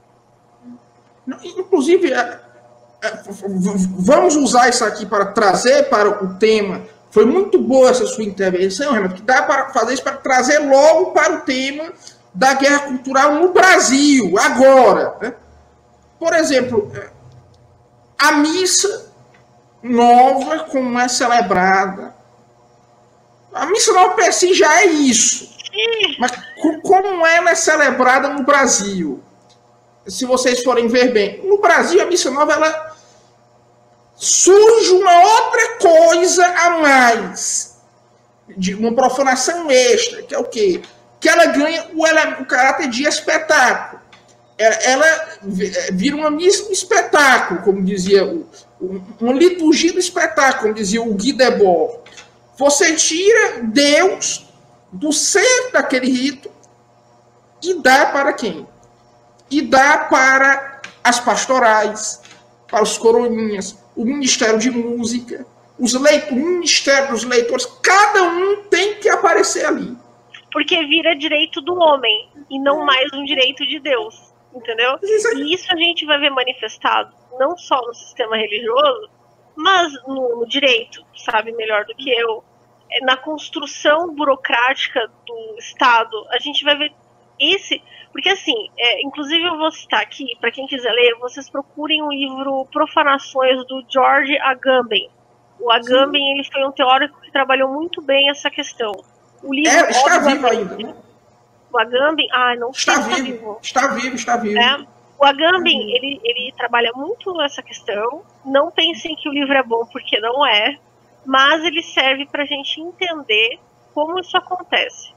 Inclusive, 1.58 2.12
é, 2.12 2.40
vamos 3.98 4.36
usar 4.36 4.70
isso 4.70 4.84
aqui 4.84 5.06
para 5.06 5.28
trazer 5.28 5.90
para 5.90 6.24
o 6.24 6.36
tema. 6.38 6.82
Foi 7.12 7.26
muito 7.26 7.60
boa 7.60 7.92
essa 7.92 8.06
sua 8.06 8.24
intervenção, 8.24 8.92
Renato, 8.92 9.16
que 9.16 9.22
dá 9.22 9.44
para 9.44 9.70
fazer 9.70 9.94
isso 9.94 10.04
para 10.04 10.18
trazer 10.18 10.60
logo 10.60 11.12
para 11.12 11.36
o 11.36 11.42
tema 11.42 11.94
da 12.34 12.54
guerra 12.56 12.80
cultural 12.88 13.36
no 13.36 13.54
Brasil, 13.54 14.34
agora. 14.40 15.16
Né? 15.22 15.34
Por 16.24 16.34
exemplo, 16.36 16.90
a 18.18 18.32
missa 18.32 19.12
nova, 19.84 20.60
como 20.60 20.98
é 20.98 21.10
celebrada. 21.10 22.16
A 23.54 23.66
missa 23.66 23.92
nova 23.92 24.14
per 24.14 24.32
si 24.32 24.54
já 24.54 24.84
é 24.84 24.86
isso. 24.86 25.54
Mas 26.18 26.32
como 26.82 27.28
ela 27.28 27.50
é 27.50 27.56
celebrada 27.56 28.30
no 28.30 28.44
Brasil? 28.44 29.22
Se 30.08 30.24
vocês 30.24 30.64
forem 30.64 30.88
ver 30.88 31.12
bem, 31.12 31.46
no 31.46 31.60
Brasil 31.60 32.02
a 32.02 32.06
missa 32.06 32.32
nova 32.32 32.54
ela 32.54 32.96
surge 34.16 34.92
uma 34.92 35.24
outra 35.24 35.78
coisa 35.80 36.46
a 36.46 36.70
mais, 36.80 37.82
de 38.48 38.74
uma 38.76 38.96
profanação 38.96 39.70
extra, 39.70 40.24
que 40.24 40.34
é 40.34 40.40
o 40.40 40.46
quê? 40.46 40.82
Que 41.20 41.28
ela 41.28 41.48
ganha 41.48 41.90
o, 41.94 42.42
o 42.42 42.46
caráter 42.46 42.88
de 42.88 43.04
espetáculo. 43.04 44.03
É, 44.64 44.92
ela, 44.92 45.06
é, 45.06 45.92
vira 45.92 46.16
uma 46.16 46.32
do 46.32 46.42
espetáculo, 46.42 47.62
como 47.64 47.84
dizia 47.84 48.24
uma 49.20 49.34
liturgia 49.34 49.92
do 49.92 50.00
espetáculo, 50.00 50.62
como 50.62 50.74
dizia 50.74 51.02
o 51.02 51.14
Guy 51.14 51.34
Debord. 51.34 52.00
Você 52.58 52.96
tira 52.96 53.64
Deus 53.64 54.48
do 54.90 55.12
centro 55.12 55.74
daquele 55.74 56.10
rito 56.10 56.50
E 57.62 57.74
dá 57.74 58.06
para 58.06 58.32
quem? 58.32 58.66
E 59.52 59.62
dá 59.62 59.98
para 59.98 60.82
as 61.04 61.20
pastorais, 61.20 62.22
para 62.68 62.84
os 62.84 62.98
coroinhas, 62.98 63.78
o 63.98 64.06
Ministério 64.06 64.60
de 64.60 64.72
Música, 64.72 65.46
os 65.78 65.94
leitores, 65.94 66.32
o 66.32 66.36
Ministério 66.36 67.10
dos 67.10 67.26
Leitores, 67.26 67.66
cada 67.82 68.24
um 68.24 68.64
tem 68.70 68.96
que 68.96 69.10
aparecer 69.10 69.66
ali. 69.66 69.98
Porque 70.54 70.86
vira 70.86 71.16
direito 71.16 71.60
do 71.60 71.76
homem 71.76 72.30
e 72.50 72.60
não 72.60 72.86
mais 72.86 73.12
um 73.14 73.26
direito 73.26 73.68
de 73.68 73.80
Deus, 73.80 74.33
entendeu? 74.54 74.98
E 75.02 75.54
isso 75.54 75.72
a 75.72 75.76
gente 75.76 76.06
vai 76.06 76.20
ver 76.20 76.30
manifestado 76.30 77.24
não 77.40 77.58
só 77.58 77.82
no 77.82 77.94
sistema 77.94 78.38
religioso, 78.38 79.10
mas 79.56 79.94
no, 80.08 80.38
no 80.38 80.48
direito, 80.48 81.06
sabe 81.16 81.52
melhor 81.52 81.86
do 81.86 81.96
que 81.96 82.10
eu, 82.10 82.44
é 82.92 83.04
na 83.06 83.18
construção 83.18 84.14
burocrática 84.14 85.10
do 85.26 85.56
Estado. 85.58 86.26
A 86.30 86.40
gente 86.40 86.64
vai 86.64 86.78
ver 86.78 86.94
esse, 87.40 87.82
porque 88.12 88.30
assim, 88.30 88.70
é, 88.78 89.06
inclusive 89.06 89.44
eu 89.44 89.58
vou 89.58 89.72
citar 89.72 90.02
aqui, 90.02 90.26
para 90.40 90.52
quem 90.52 90.68
quiser 90.68 90.92
ler, 90.92 91.16
vocês 91.20 91.50
procurem 91.50 92.02
o 92.02 92.12
livro 92.12 92.68
Profanações 92.72 93.66
do 93.68 93.84
George 93.90 94.38
Agamben. 94.40 95.10
O 95.60 95.72
Agamben 95.72 96.34
ele 96.34 96.44
foi 96.52 96.66
um 96.66 96.72
teórico 96.72 97.20
que 97.22 97.32
trabalhou 97.32 97.72
muito 97.72 98.02
bem 98.02 98.30
essa 98.30 98.50
questão. 98.50 98.92
O 99.42 99.54
livro 99.54 99.72
é, 99.72 99.90
está 99.90 100.20
vivo 100.20 100.48
ainda. 100.48 100.96
O 101.74 101.80
Agamben, 101.80 102.28
ah, 102.32 102.56
não 102.56 102.70
está, 102.70 103.00
vivo, 103.00 103.10
está 103.10 103.18
vivo. 103.24 103.60
Está 103.64 103.88
vivo, 103.88 104.16
está 104.16 104.38
vivo. 104.38 104.60
É, 104.60 104.86
o 105.18 105.26
Agamben, 105.26 105.92
ele, 105.96 106.22
ele 106.24 106.54
trabalha 106.56 106.92
muito 106.94 107.42
essa 107.42 107.64
questão. 107.64 108.24
Não 108.46 108.70
pensem 108.70 109.16
que 109.16 109.28
o 109.28 109.34
livro 109.34 109.54
é 109.54 109.64
bom, 109.64 109.84
porque 109.88 110.20
não 110.20 110.46
é. 110.46 110.78
Mas 111.26 111.64
ele 111.64 111.82
serve 111.82 112.28
para 112.28 112.44
a 112.44 112.46
gente 112.46 112.80
entender 112.80 113.60
como 113.92 114.20
isso 114.20 114.38
acontece. 114.38 115.12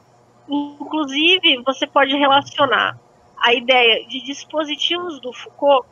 Inclusive, 0.48 1.62
você 1.62 1.86
pode 1.86 2.16
relacionar 2.16 2.98
a 3.38 3.52
ideia 3.52 4.06
de 4.06 4.22
dispositivos 4.22 5.20
do 5.20 5.34
Foucault, 5.34 5.86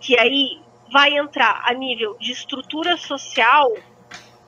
que 0.00 0.18
aí 0.18 0.62
vai 0.90 1.18
entrar 1.18 1.62
a 1.66 1.74
nível 1.74 2.16
de 2.18 2.32
estrutura 2.32 2.96
social, 2.96 3.70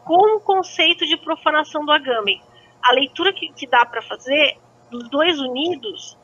com 0.05 0.37
o 0.37 0.41
conceito 0.41 1.05
de 1.05 1.19
profanação 1.19 1.85
do 1.85 1.93
Agamben. 1.93 2.41
A 2.83 2.93
leitura 2.93 3.33
que, 3.33 3.53
que 3.53 3.67
dá 3.67 3.85
para 3.85 4.01
fazer 4.01 4.57
dos 4.91 5.09
dois 5.09 5.39
unidos 5.41 6.17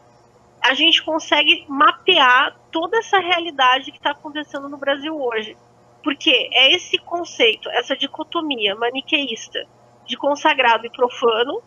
a 0.63 0.75
gente 0.75 1.03
consegue 1.03 1.65
mapear 1.69 2.57
toda 2.71 2.97
essa 2.99 3.19
realidade 3.19 3.91
que 3.91 3.99
está 3.99 4.13
acontecendo 4.13 4.69
no 4.69 4.77
Brasil 4.77 5.21
hoje. 5.21 5.57
Porque 6.05 6.49
é 6.53 6.73
esse 6.73 6.99
conceito, 6.99 7.69
essa 7.71 7.97
dicotomia 7.97 8.75
maniqueísta 8.77 9.67
de 10.07 10.17
consagrado 10.17 10.87
e 10.87 10.91
profano, 10.91 11.63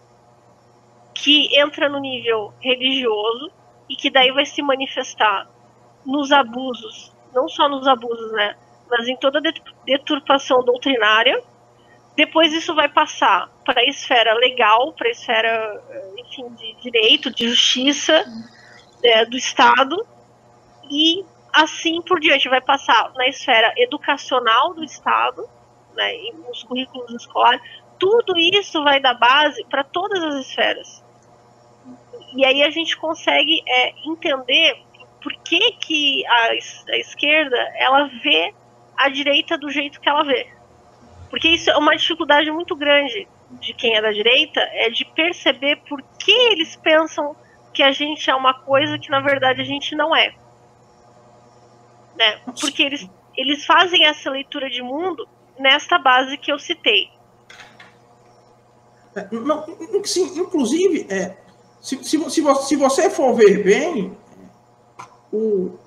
que 1.14 1.58
entra 1.58 1.90
no 1.90 2.00
nível 2.00 2.54
religioso 2.60 3.52
e 3.90 3.96
que 3.96 4.10
daí 4.10 4.32
vai 4.32 4.46
se 4.46 4.62
manifestar 4.62 5.48
nos 6.06 6.32
abusos, 6.32 7.12
não 7.34 7.48
só 7.48 7.68
nos 7.68 7.88
abusos, 7.88 8.32
né, 8.34 8.56
mas 8.90 9.08
em 9.08 9.16
toda 9.18 9.42
deturpação 9.86 10.64
doutrinária. 10.64 11.42
Depois 12.16 12.54
isso 12.54 12.74
vai 12.74 12.88
passar 12.88 13.50
para 13.66 13.82
a 13.82 13.86
esfera 13.86 14.34
legal, 14.36 14.94
para 14.94 15.08
a 15.08 15.12
esfera, 15.12 15.84
enfim, 16.18 16.48
de 16.56 16.74
direito, 16.82 17.30
de 17.30 17.50
justiça, 17.50 18.26
é, 19.04 19.26
do 19.26 19.38
Estado 19.38 19.96
e 20.90 21.26
assim 21.54 22.02
por 22.02 22.20
diante 22.20 22.50
vai 22.50 22.62
passar 22.62 23.12
na 23.16 23.28
esfera 23.28 23.74
educacional 23.78 24.74
do 24.74 24.84
Estado, 24.84 25.48
né, 25.96 26.12
nos 26.48 26.64
currículos 26.64 27.12
escolares, 27.12 27.62
tudo 27.98 28.38
isso 28.38 28.84
vai 28.84 29.00
dar 29.00 29.14
base 29.14 29.64
para 29.66 29.84
todas 29.84 30.22
as 30.22 30.36
esferas. 30.36 31.04
E 32.36 32.44
aí 32.44 32.64
a 32.64 32.70
gente 32.70 32.98
consegue 32.98 33.64
é, 33.66 33.94
entender 34.06 34.82
por 35.22 35.34
que, 35.38 35.72
que 35.74 36.26
a, 36.28 36.48
a 36.92 36.98
esquerda 36.98 37.58
ela 37.78 38.10
vê 38.22 38.54
a 38.98 39.10
direita 39.10 39.58
do 39.58 39.70
jeito 39.70 40.02
que 40.02 40.10
ela 40.10 40.24
vê. 40.24 40.48
Porque 41.36 41.50
isso 41.50 41.70
é 41.70 41.76
uma 41.78 41.98
dificuldade 41.98 42.50
muito 42.50 42.78
grande 42.78 43.28
de 43.60 43.74
quem 43.74 43.94
é 43.94 44.02
da 44.02 44.10
direita, 44.10 44.62
é 44.72 44.90
de 44.90 45.04
perceber 45.04 45.82
por 45.86 46.02
que 46.18 46.32
eles 46.32 46.78
pensam 46.78 47.36
que 47.74 47.84
a 47.84 47.92
gente 47.92 48.30
é 48.30 48.34
uma 48.34 48.54
coisa 48.54 48.98
que 48.98 49.10
na 49.10 49.20
verdade 49.20 49.60
a 49.60 49.66
gente 49.66 49.98
não 49.98 50.16
é. 50.16 50.34
Né? 52.18 52.40
Porque 52.58 52.82
eles, 52.84 53.06
eles 53.36 53.66
fazem 53.66 54.06
essa 54.06 54.30
leitura 54.30 54.70
de 54.70 54.82
mundo 54.82 55.28
nesta 55.60 56.00
base 56.00 56.38
que 56.38 56.50
eu 56.50 56.58
citei. 56.58 57.10
É, 59.14 59.28
não, 59.30 59.66
sim, 60.06 60.40
inclusive, 60.40 61.06
é, 61.10 61.36
se, 61.82 62.02
se, 62.02 62.18
se, 62.30 62.56
se 62.64 62.76
você 62.78 63.10
for 63.10 63.36
ver 63.36 63.62
bem, 63.62 64.18
o, 65.34 65.78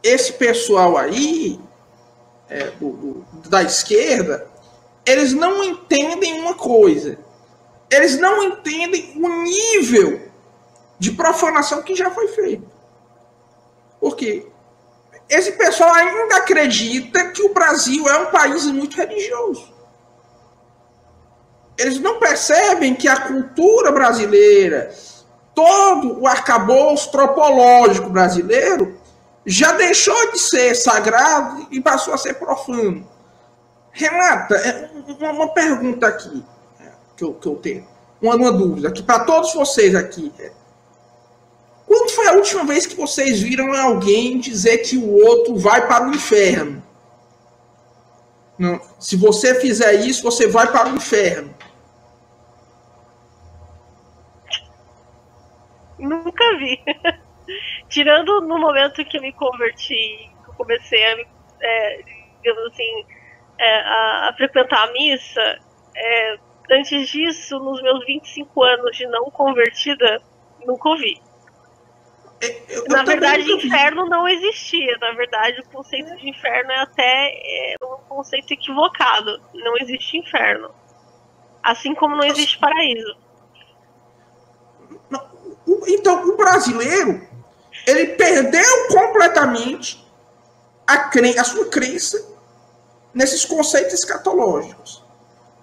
esse 0.00 0.32
pessoal 0.34 0.96
aí, 0.96 1.58
é, 2.48 2.70
do, 2.70 2.92
do, 2.92 3.48
da 3.48 3.64
esquerda, 3.64 4.48
eles 5.10 5.32
não 5.32 5.64
entendem 5.64 6.40
uma 6.40 6.54
coisa. 6.54 7.18
Eles 7.90 8.16
não 8.16 8.44
entendem 8.44 9.12
o 9.16 9.28
nível 9.42 10.30
de 11.00 11.10
profanação 11.10 11.82
que 11.82 11.96
já 11.96 12.12
foi 12.12 12.28
feito. 12.28 12.70
Porque 13.98 14.46
esse 15.28 15.52
pessoal 15.52 15.92
ainda 15.92 16.36
acredita 16.36 17.32
que 17.32 17.42
o 17.42 17.52
Brasil 17.52 18.08
é 18.08 18.18
um 18.18 18.26
país 18.26 18.66
muito 18.66 18.96
religioso. 18.96 19.74
Eles 21.76 21.98
não 21.98 22.20
percebem 22.20 22.94
que 22.94 23.08
a 23.08 23.22
cultura 23.22 23.90
brasileira, 23.90 24.94
todo 25.52 26.20
o 26.20 26.26
arcabouço 26.28 27.10
tropológico 27.10 28.10
brasileiro, 28.10 28.96
já 29.44 29.72
deixou 29.72 30.30
de 30.30 30.38
ser 30.38 30.76
sagrado 30.76 31.66
e 31.72 31.80
passou 31.80 32.14
a 32.14 32.18
ser 32.18 32.34
profano. 32.34 33.08
Renata, 33.92 34.54
é 34.56 35.30
uma 35.30 35.48
pergunta 35.48 36.06
aqui 36.06 36.44
é, 36.80 36.92
que 37.16 37.24
eu, 37.24 37.34
que 37.34 37.46
eu 37.46 37.56
tenho, 37.56 37.86
uma, 38.20 38.36
uma 38.36 38.52
dúvida 38.52 38.88
aqui 38.88 39.02
para 39.02 39.24
todos 39.24 39.52
vocês 39.54 39.94
aqui. 39.94 40.32
É, 40.38 40.52
quando 41.86 42.10
foi 42.10 42.28
a 42.28 42.32
última 42.34 42.64
vez 42.64 42.86
que 42.86 42.94
vocês 42.94 43.40
viram 43.40 43.72
alguém 43.74 44.38
dizer 44.38 44.78
que 44.78 44.96
o 44.96 45.12
outro 45.12 45.56
vai 45.56 45.88
para 45.88 46.08
o 46.08 46.14
inferno? 46.14 46.80
Não. 48.56 48.80
Se 48.98 49.16
você 49.16 49.58
fizer 49.58 49.94
isso, 49.94 50.22
você 50.22 50.46
vai 50.46 50.70
para 50.70 50.88
o 50.88 50.96
inferno. 50.96 51.52
Nunca 55.98 56.58
vi. 56.58 56.78
Tirando 57.88 58.42
no 58.42 58.58
momento 58.58 59.04
que 59.04 59.16
eu 59.16 59.22
me 59.22 59.32
converti, 59.32 60.30
que 60.44 60.50
eu 60.50 60.54
comecei 60.54 61.04
a, 61.04 61.16
é, 61.60 62.02
digamos 62.42 62.72
assim, 62.72 63.06
é, 63.60 63.80
a, 63.82 64.28
a, 64.30 64.34
frequentar 64.36 64.88
a 64.88 64.92
missa, 64.92 65.58
é, 65.94 66.38
antes 66.72 67.08
disso, 67.08 67.58
nos 67.58 67.82
meus 67.82 68.04
25 68.06 68.62
anos 68.64 68.96
de 68.96 69.06
não 69.06 69.30
convertida, 69.30 70.22
nunca 70.66 70.88
ouvi. 70.88 71.20
Eu, 72.70 72.84
na 72.88 73.02
verdade, 73.02 73.52
inferno 73.52 74.06
não 74.06 74.26
existia. 74.26 74.96
Na 74.98 75.12
verdade, 75.12 75.60
o 75.60 75.68
conceito 75.68 76.16
de 76.16 76.30
inferno 76.30 76.72
é 76.72 76.80
até 76.80 77.32
é, 77.34 77.74
um 77.82 77.98
conceito 78.08 78.50
equivocado. 78.52 79.42
Não 79.52 79.76
existe 79.76 80.16
inferno. 80.16 80.70
Assim 81.62 81.94
como 81.94 82.16
não 82.16 82.24
existe 82.24 82.58
paraíso. 82.58 83.14
Então, 85.86 86.26
o 86.30 86.36
brasileiro, 86.38 87.28
ele 87.86 88.06
perdeu 88.14 88.88
completamente 88.88 90.02
a, 90.86 90.96
cre... 91.10 91.38
a 91.38 91.44
sua 91.44 91.68
crença 91.68 92.29
nesses 93.14 93.44
conceitos 93.44 93.94
escatológicos. 93.94 95.04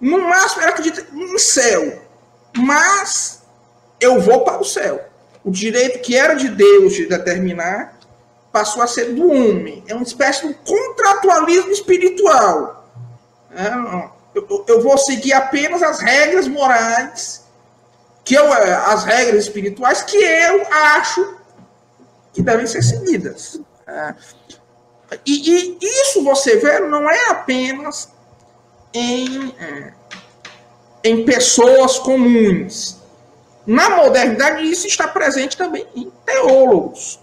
No 0.00 0.18
máximo, 0.18 0.62
ele 0.62 0.70
acredita 0.70 1.06
em 1.12 1.38
céu. 1.38 2.02
Mas 2.56 3.42
eu 4.00 4.20
vou 4.20 4.44
para 4.44 4.60
o 4.60 4.64
céu. 4.64 5.04
O 5.44 5.50
direito 5.50 6.00
que 6.00 6.16
era 6.16 6.34
de 6.34 6.48
Deus 6.48 6.94
de 6.94 7.06
determinar 7.06 7.98
passou 8.52 8.82
a 8.82 8.86
ser 8.86 9.14
do 9.14 9.30
homem. 9.30 9.84
É 9.86 9.94
uma 9.94 10.02
espécie 10.02 10.46
de 10.46 10.54
contratualismo 10.54 11.70
espiritual. 11.70 12.88
É, 13.54 14.18
eu, 14.68 14.80
vou 14.82 14.96
seguir 14.98 15.32
apenas 15.32 15.82
as 15.82 16.00
regras 16.00 16.46
morais, 16.46 17.44
que 18.24 18.34
eu, 18.34 18.44
é, 18.52 18.74
as 18.74 19.04
regras 19.04 19.44
espirituais 19.44 20.02
que 20.02 20.16
eu 20.16 20.66
acho 20.70 21.36
que 22.32 22.42
devem 22.42 22.66
ser 22.66 22.82
seguidas. 22.82 23.60
É. 25.10 25.18
E, 25.24 25.50
e, 25.50 25.78
isso 25.80 26.22
você 26.22 26.56
vê 26.56 26.80
não 26.80 27.08
é 27.08 27.30
apenas 27.30 28.12
em, 28.92 29.54
é, 29.58 29.92
em 31.04 31.24
pessoas 31.24 31.98
comuns. 31.98 32.98
Na 33.66 33.90
modernidade, 33.90 34.62
isso 34.62 34.86
está 34.86 35.06
presente 35.06 35.56
também 35.56 35.86
em 35.94 36.10
teólogos. 36.24 37.20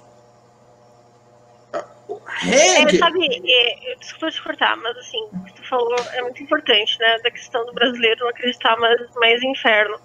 Hegel... 2.43 2.88
É, 2.88 2.98
sabe, 2.98 3.26
é, 3.26 3.95
desculpa 3.95 4.30
te 4.30 4.43
cortar, 4.43 4.76
mas 4.78 4.98
assim, 4.98 5.28
o 5.34 5.43
que 5.45 5.54
tu 5.54 5.67
falou 5.67 5.95
é 6.13 6.21
muito 6.21 6.43
importante, 6.43 7.00
né? 7.00 7.19
Da 7.19 7.32
questão 7.32 7.65
do 7.65 7.74
brasileiro 7.74 8.21
não 8.21 8.30
acreditar 8.30 8.78
mais, 8.78 9.00
mais 9.15 9.41
em 9.41 9.52
inferno. 9.52 9.98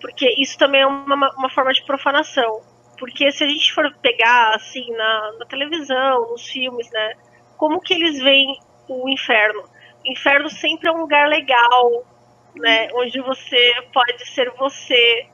Porque 0.00 0.28
isso 0.40 0.56
também 0.58 0.82
é 0.82 0.86
uma, 0.86 1.30
uma 1.36 1.50
forma 1.50 1.72
de 1.72 1.84
profanação. 1.84 2.62
Porque 2.98 3.30
se 3.32 3.44
a 3.44 3.48
gente 3.48 3.72
for 3.72 3.92
pegar, 4.00 4.54
assim, 4.54 4.90
na, 4.92 5.32
na 5.38 5.46
televisão, 5.46 6.30
nos 6.30 6.46
filmes, 6.46 6.90
né? 6.90 7.14
Como 7.56 7.80
que 7.80 7.94
eles 7.94 8.20
veem 8.20 8.58
o 8.88 9.08
inferno? 9.08 9.62
O 10.04 10.12
inferno 10.12 10.48
sempre 10.48 10.88
é 10.88 10.92
um 10.92 11.00
lugar 11.00 11.28
legal, 11.28 12.04
né? 12.56 12.88
Onde 12.94 13.20
você 13.20 13.74
pode 13.92 14.26
ser 14.30 14.50
você, 14.52 15.26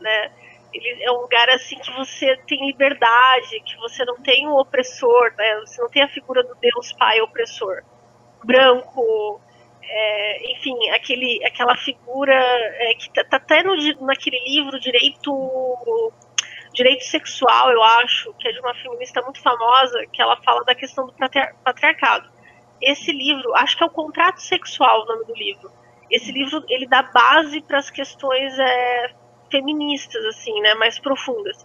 né? 0.00 0.32
Ele 0.72 1.04
é 1.04 1.12
um 1.12 1.20
lugar 1.20 1.48
assim 1.50 1.78
que 1.78 1.92
você 1.92 2.36
tem 2.48 2.66
liberdade, 2.66 3.60
que 3.64 3.76
você 3.76 4.04
não 4.04 4.16
tem 4.20 4.48
um 4.48 4.56
opressor, 4.56 5.32
né? 5.36 5.60
Você 5.60 5.80
não 5.80 5.88
tem 5.88 6.02
a 6.02 6.08
figura 6.08 6.42
do 6.42 6.54
Deus 6.56 6.92
Pai 6.94 7.20
opressor, 7.20 7.82
branco, 8.42 9.40
é, 9.82 10.52
enfim, 10.52 10.90
aquele, 10.90 11.44
aquela 11.44 11.76
figura 11.76 12.34
é, 12.34 12.94
que 12.94 13.08
tá, 13.12 13.22
tá 13.24 13.36
até 13.36 13.62
no, 13.62 13.76
naquele 14.04 14.38
livro 14.44 14.80
direito 14.80 16.12
direito 16.74 17.04
sexual, 17.04 17.70
eu 17.70 17.82
acho, 17.82 18.34
que 18.34 18.48
é 18.48 18.52
de 18.52 18.60
uma 18.60 18.74
feminista 18.74 19.22
muito 19.22 19.40
famosa, 19.40 20.04
que 20.12 20.20
ela 20.20 20.36
fala 20.42 20.64
da 20.64 20.74
questão 20.74 21.06
do 21.06 21.14
patriarcado. 21.64 22.28
Esse 22.82 23.12
livro, 23.12 23.54
acho 23.54 23.78
que 23.78 23.84
é 23.84 23.86
o 23.86 23.90
contrato 23.90 24.42
sexual 24.42 25.02
o 25.02 25.06
nome 25.06 25.24
do 25.24 25.34
livro. 25.34 25.70
Esse 26.10 26.32
livro 26.32 26.62
ele 26.68 26.86
dá 26.86 27.02
base 27.02 27.62
para 27.62 27.78
as 27.78 27.88
questões 27.88 28.58
é, 28.58 29.14
feministas, 29.50 30.24
assim, 30.26 30.60
né, 30.60 30.74
mais 30.74 30.98
profundas. 30.98 31.64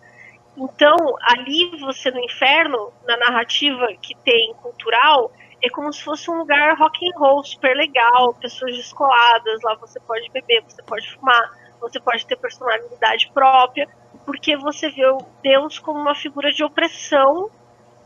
Então, 0.55 0.95
ali 1.21 1.75
você 1.79 2.11
no 2.11 2.19
inferno, 2.19 2.93
na 3.07 3.17
narrativa 3.17 3.87
que 4.01 4.15
tem 4.23 4.53
cultural, 4.61 5.31
é 5.61 5.69
como 5.69 5.91
se 5.91 6.03
fosse 6.03 6.29
um 6.29 6.37
lugar 6.37 6.77
rock 6.77 7.05
and 7.05 7.17
roll 7.17 7.43
super 7.43 7.75
legal, 7.75 8.33
pessoas 8.35 8.75
descoladas, 8.75 9.61
lá 9.63 9.75
você 9.75 9.99
pode 9.99 10.29
beber, 10.29 10.63
você 10.63 10.81
pode 10.83 11.11
fumar, 11.13 11.49
você 11.81 11.99
pode 11.99 12.25
ter 12.25 12.35
personalidade 12.35 13.31
própria, 13.33 13.87
porque 14.29 14.55
você 14.55 14.91
vê 14.91 15.01
Deus 15.41 15.79
como 15.79 15.99
uma 15.99 16.13
figura 16.13 16.51
de 16.51 16.63
opressão 16.63 17.49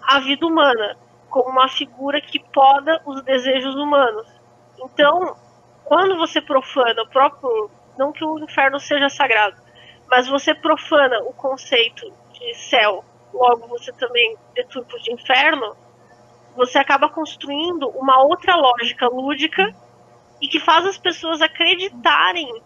à 0.02 0.22
vida 0.22 0.48
humana, 0.48 0.96
como 1.30 1.50
uma 1.50 1.68
figura 1.68 2.22
que 2.22 2.40
poda 2.40 3.02
os 3.06 3.22
desejos 3.24 3.76
humanos. 3.76 4.26
Então, 4.80 5.36
quando 5.84 6.16
você 6.18 6.40
profana 6.40 7.02
o 7.02 7.10
próprio, 7.10 7.70
não 7.98 8.14
que 8.14 8.24
o 8.24 8.40
inferno 8.40 8.80
seja 8.80 9.10
sagrado, 9.10 9.58
mas 10.10 10.26
você 10.26 10.56
profana 10.56 11.20
o 11.24 11.34
conceito 11.34 12.10
de 12.32 12.54
céu, 12.54 13.04
logo 13.34 13.68
você 13.68 13.92
também 13.92 14.38
deturpa 14.56 14.98
de 15.00 15.12
inferno, 15.12 15.76
você 16.56 16.78
acaba 16.78 17.10
construindo 17.10 17.90
uma 17.90 18.24
outra 18.24 18.56
lógica 18.56 19.10
lúdica 19.10 19.76
e 20.42 20.48
que 20.48 20.62
faz 20.62 20.86
as 20.86 20.98
pessoas 20.98 21.42
acreditarem 21.42 22.64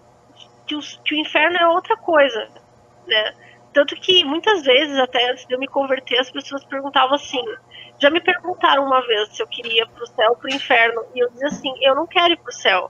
que, 0.67 0.75
os, 0.75 1.01
que 1.03 1.15
o 1.15 1.17
inferno 1.17 1.57
é 1.57 1.67
outra 1.69 1.97
coisa, 1.97 2.47
né? 3.07 3.46
Tanto 3.77 3.95
que 3.95 4.25
muitas 4.25 4.63
vezes, 4.63 4.97
até 4.97 5.29
antes 5.29 5.45
de 5.45 5.53
eu 5.53 5.59
me 5.59 5.67
converter, 5.67 6.17
as 6.17 6.31
pessoas 6.31 6.65
perguntavam 6.65 7.13
assim. 7.13 7.43
Já 7.99 8.09
me 8.09 8.19
perguntaram 8.19 8.83
uma 8.83 9.05
vez 9.05 9.29
se 9.29 9.43
eu 9.43 9.45
queria 9.45 9.83
ir 9.83 9.89
pro 9.89 10.07
céu 10.07 10.31
ou 10.31 10.35
pro 10.35 10.49
inferno. 10.49 11.05
E 11.13 11.19
eu 11.19 11.29
dizia 11.29 11.45
assim: 11.45 11.71
eu 11.83 11.93
não 11.93 12.07
quero 12.07 12.33
ir 12.33 12.37
pro 12.37 12.51
céu. 12.51 12.89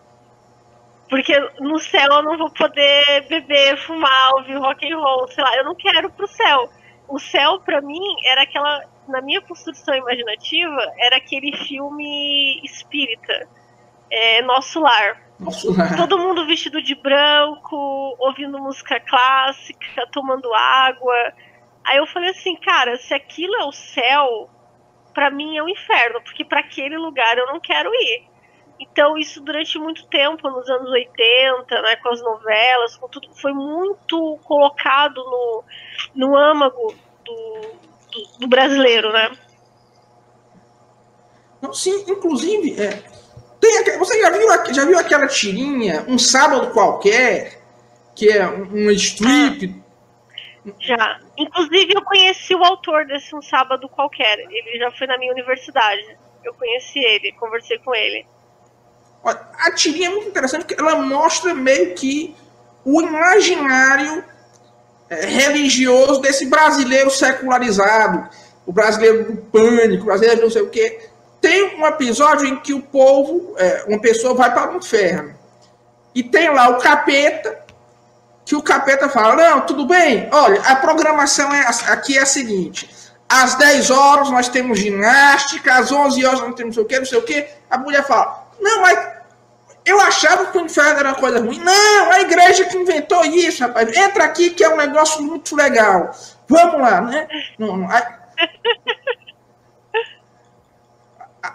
Porque 1.10 1.38
no 1.60 1.78
céu 1.78 2.08
eu 2.10 2.24
não 2.24 2.38
vou 2.38 2.50
poder 2.52 3.28
beber, 3.28 3.76
fumar, 3.80 4.36
ouvir 4.36 4.56
rock 4.56 4.90
and 4.90 4.98
roll, 4.98 5.28
sei 5.28 5.44
lá, 5.44 5.58
eu 5.58 5.66
não 5.66 5.76
quero 5.76 6.10
pro 6.10 6.26
céu. 6.26 6.70
O 7.10 7.20
céu, 7.20 7.60
para 7.60 7.82
mim, 7.82 8.02
era 8.24 8.44
aquela. 8.44 8.86
Na 9.10 9.22
minha 9.22 9.42
construção 9.42 9.94
imaginativa, 9.94 10.94
era 11.00 11.18
aquele 11.18 11.52
filme 11.68 12.62
espírita. 12.64 13.46
É, 14.10 14.42
Nosso 14.42 14.80
Lar. 14.80 15.27
Todo 15.96 16.18
mundo 16.18 16.48
vestido 16.48 16.82
de 16.82 16.96
branco, 16.96 17.76
ouvindo 18.20 18.58
música 18.58 19.00
clássica, 19.00 20.08
tomando 20.12 20.52
água. 20.54 21.34
Aí 21.86 21.98
eu 21.98 22.08
falei 22.08 22.32
assim, 22.32 22.56
cara, 22.56 22.98
se 22.98 23.14
aquilo 23.14 23.56
é 23.56 23.66
o 23.66 23.72
céu, 23.72 24.50
para 25.14 25.30
mim 25.30 25.56
é 25.58 25.64
o 25.64 25.70
inferno, 25.70 26.22
porque 26.24 26.44
para 26.44 26.62
aquele 26.62 26.98
lugar 26.98 27.38
eu 27.38 27.46
não 27.48 27.60
quero 27.60 27.94
ir. 27.94 28.28
Então, 28.80 29.18
isso 29.18 29.42
durante 29.42 29.78
muito 29.80 30.08
tempo, 30.08 30.50
nos 30.50 30.70
anos 30.70 30.90
80, 30.90 31.82
né, 31.82 31.96
com 31.98 32.10
as 32.10 32.22
novelas, 32.22 32.96
com 32.98 33.08
tudo, 33.08 33.28
foi 33.36 33.54
muito 33.54 34.40
colocado 34.44 35.24
no, 35.24 35.64
no 36.16 36.38
âmago 36.38 36.94
do, 37.26 37.62
do, 38.12 38.40
do 38.40 38.48
brasileiro, 38.48 39.12
né? 39.12 39.32
Não, 41.60 41.74
sim, 41.74 42.06
inclusive, 42.08 42.80
é, 42.80 43.17
tem, 43.84 43.98
você 43.98 44.22
já 44.22 44.30
viu, 44.30 44.74
já 44.74 44.86
viu 44.86 45.00
aquela 45.00 45.28
tirinha, 45.28 46.06
um 46.08 46.18
sábado 46.18 46.72
qualquer, 46.72 47.60
que 48.16 48.30
é 48.30 48.48
um 48.48 48.90
strip? 48.92 49.76
Já. 50.80 51.20
Inclusive, 51.38 51.94
eu 51.96 52.02
conheci 52.02 52.56
o 52.56 52.64
autor 52.64 53.06
desse 53.06 53.34
Um 53.36 53.42
Sábado 53.42 53.88
Qualquer. 53.88 54.40
Ele 54.40 54.80
já 54.80 54.92
foi 54.92 55.08
na 55.08 55.18
minha 55.18 55.32
universidade. 55.32 56.18
Eu 56.44 56.54
conheci 56.54 57.00
ele, 57.00 57.32
conversei 57.34 57.78
com 57.80 57.94
ele. 57.96 58.26
A 59.24 59.72
tirinha 59.72 60.08
é 60.08 60.12
muito 60.12 60.30
interessante 60.30 60.66
porque 60.66 60.82
ela 60.82 60.96
mostra 60.96 61.54
meio 61.54 61.94
que 61.96 62.36
o 62.86 63.02
imaginário 63.02 64.24
é, 65.10 65.26
religioso 65.26 66.22
desse 66.22 66.46
brasileiro 66.46 67.10
secularizado, 67.10 68.30
o 68.66 68.72
brasileiro 68.72 69.32
do 69.32 69.42
pânico, 69.42 70.04
o 70.04 70.06
brasileiro 70.06 70.42
não 70.44 70.50
sei 70.50 70.62
o 70.62 70.70
quê. 70.70 71.10
Tem 71.42 71.80
um 71.80 71.86
episódio 71.86 72.48
em 72.48 72.58
que 72.58 72.74
o 72.74 72.82
povo, 72.82 73.56
é, 73.58 73.86
uma 73.88 74.00
pessoa 74.00 74.34
vai 74.34 74.54
para 74.54 74.72
o 74.72 74.78
inferno. 74.78 75.36
E 76.14 76.24
tem 76.24 76.50
lá 76.50 76.70
o 76.70 76.80
capeta, 76.80 77.60
que 78.46 78.56
o 78.56 78.62
capeta 78.62 79.08
fala: 79.10 79.36
Não, 79.36 79.62
tudo 79.62 79.86
bem, 79.86 80.30
olha, 80.32 80.62
a 80.62 80.76
programação 80.76 81.54
é, 81.54 81.68
aqui 81.88 82.18
é 82.18 82.22
a 82.22 82.26
seguinte: 82.26 82.90
às 83.30 83.56
10 83.56 83.92
horas 83.92 84.30
nós 84.32 84.48
temos 84.48 84.80
ginástica, 84.80 85.76
às 85.76 85.92
11 85.92 86.26
horas 86.26 86.40
nós 86.42 86.56
temos 86.56 86.78
o 86.78 86.86
quê, 86.86 86.98
não 86.98 87.06
sei 87.06 87.20
o 87.20 87.24
quê. 87.24 87.48
A 87.70 87.78
mulher 87.78 88.06
fala: 88.06 88.48
Não, 88.60 88.82
mas 88.82 89.18
eu 89.86 90.02
achava 90.02 90.48
que 90.48 90.58
o 90.58 90.62
inferno 90.62 91.00
era 91.00 91.14
coisa 91.14 91.40
ruim. 91.40 91.60
Não, 91.60 92.12
a 92.12 92.22
igreja 92.22 92.66
que 92.66 92.78
inventou 92.78 93.24
isso, 93.24 93.64
rapaz. 93.64 93.96
Entra 93.96 94.26
aqui 94.26 94.50
que 94.50 94.64
é 94.64 94.70
um 94.70 94.78
negócio 94.78 95.22
muito 95.22 95.56
legal. 95.56 96.12
Vamos 96.48 96.82
lá, 96.82 97.02
né? 97.02 97.28
Não, 97.58 97.78
não, 97.78 97.88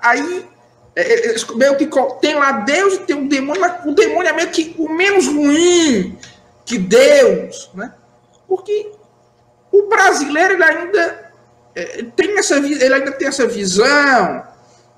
aí, 0.02 0.20
aí 0.20 0.48
é, 0.96 1.30
é, 1.30 1.54
meio 1.54 1.76
que 1.76 1.88
tem 2.20 2.34
lá 2.34 2.52
Deus 2.52 2.94
e 2.94 2.98
tem 3.00 3.16
um 3.16 3.28
demônio, 3.28 3.60
mas 3.60 3.84
o 3.86 3.92
demônio 3.92 4.28
é 4.28 4.32
meio 4.32 4.50
que 4.50 4.74
o 4.78 4.88
menos 4.88 5.26
ruim 5.26 6.18
que 6.64 6.78
Deus, 6.78 7.70
né? 7.74 7.94
Porque 8.46 8.92
o 9.70 9.88
brasileiro 9.88 10.54
ele 10.54 10.64
ainda 10.64 11.32
é, 11.74 12.02
tem 12.14 12.38
essa 12.38 12.56
ele 12.56 12.94
ainda 12.94 13.12
tem 13.12 13.28
essa 13.28 13.46
visão 13.46 14.46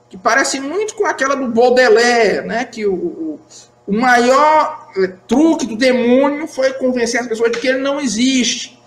que 0.08 0.16
parece 0.16 0.60
muito 0.60 0.94
com 0.94 1.06
aquela 1.06 1.34
do 1.34 1.48
Baudelaire, 1.48 2.46
né? 2.46 2.64
Que 2.64 2.86
o, 2.86 2.94
o, 2.94 3.40
o 3.86 3.92
maior 3.92 4.88
é, 4.96 5.08
truque 5.28 5.66
do 5.66 5.76
demônio 5.76 6.46
foi 6.46 6.72
convencer 6.74 7.20
as 7.20 7.26
pessoas 7.26 7.52
de 7.52 7.60
que 7.60 7.68
ele 7.68 7.78
não 7.78 8.00
existe. 8.00 8.78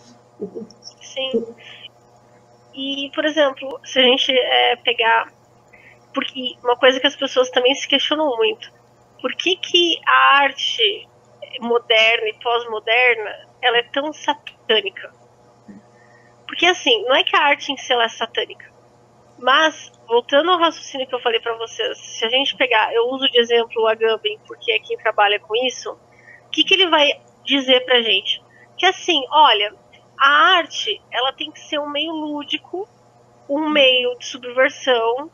Sim. 1.01 1.45
E, 2.73 3.11
por 3.13 3.25
exemplo, 3.25 3.79
se 3.83 3.99
a 3.99 4.03
gente 4.03 4.31
é, 4.31 4.75
pegar. 4.77 5.36
Porque 6.17 6.57
uma 6.63 6.75
coisa 6.75 6.99
que 6.99 7.05
as 7.05 7.15
pessoas 7.15 7.51
também 7.51 7.75
se 7.75 7.87
questionam 7.87 8.35
muito. 8.37 8.73
Por 9.21 9.35
que, 9.35 9.55
que 9.55 10.01
a 10.03 10.37
arte 10.39 11.07
moderna 11.61 12.27
e 12.27 12.33
pós-moderna 12.41 13.47
ela 13.61 13.77
é 13.77 13.83
tão 13.83 14.11
satânica? 14.11 15.13
Porque, 16.47 16.65
assim, 16.65 17.03
não 17.03 17.15
é 17.15 17.23
que 17.23 17.35
a 17.35 17.41
arte 17.41 17.71
em 17.71 17.77
si 17.77 17.93
é 17.93 18.09
satânica. 18.09 18.65
Mas 19.37 19.91
voltando 20.07 20.49
ao 20.49 20.57
raciocínio 20.57 21.05
que 21.05 21.13
eu 21.13 21.21
falei 21.21 21.39
para 21.39 21.55
vocês, 21.55 21.95
se 21.99 22.25
a 22.25 22.29
gente 22.29 22.57
pegar, 22.57 22.91
eu 22.95 23.09
uso 23.09 23.29
de 23.29 23.37
exemplo 23.39 23.83
o 23.83 23.87
Agamben, 23.87 24.39
porque 24.47 24.71
é 24.71 24.79
quem 24.79 24.97
trabalha 24.97 25.39
com 25.39 25.55
isso, 25.67 25.91
o 26.47 26.49
que, 26.49 26.63
que 26.63 26.73
ele 26.73 26.89
vai 26.89 27.05
dizer 27.43 27.85
pra 27.85 28.01
gente? 28.01 28.41
Que 28.75 28.87
assim, 28.87 29.23
olha, 29.29 29.71
a 30.19 30.55
arte, 30.55 30.99
ela 31.11 31.31
tem 31.31 31.51
que 31.51 31.59
ser 31.59 31.77
um 31.77 31.87
meio 31.87 32.11
lúdico, 32.11 32.89
um 33.47 33.69
meio 33.69 34.17
de 34.17 34.25
subversão, 34.25 35.29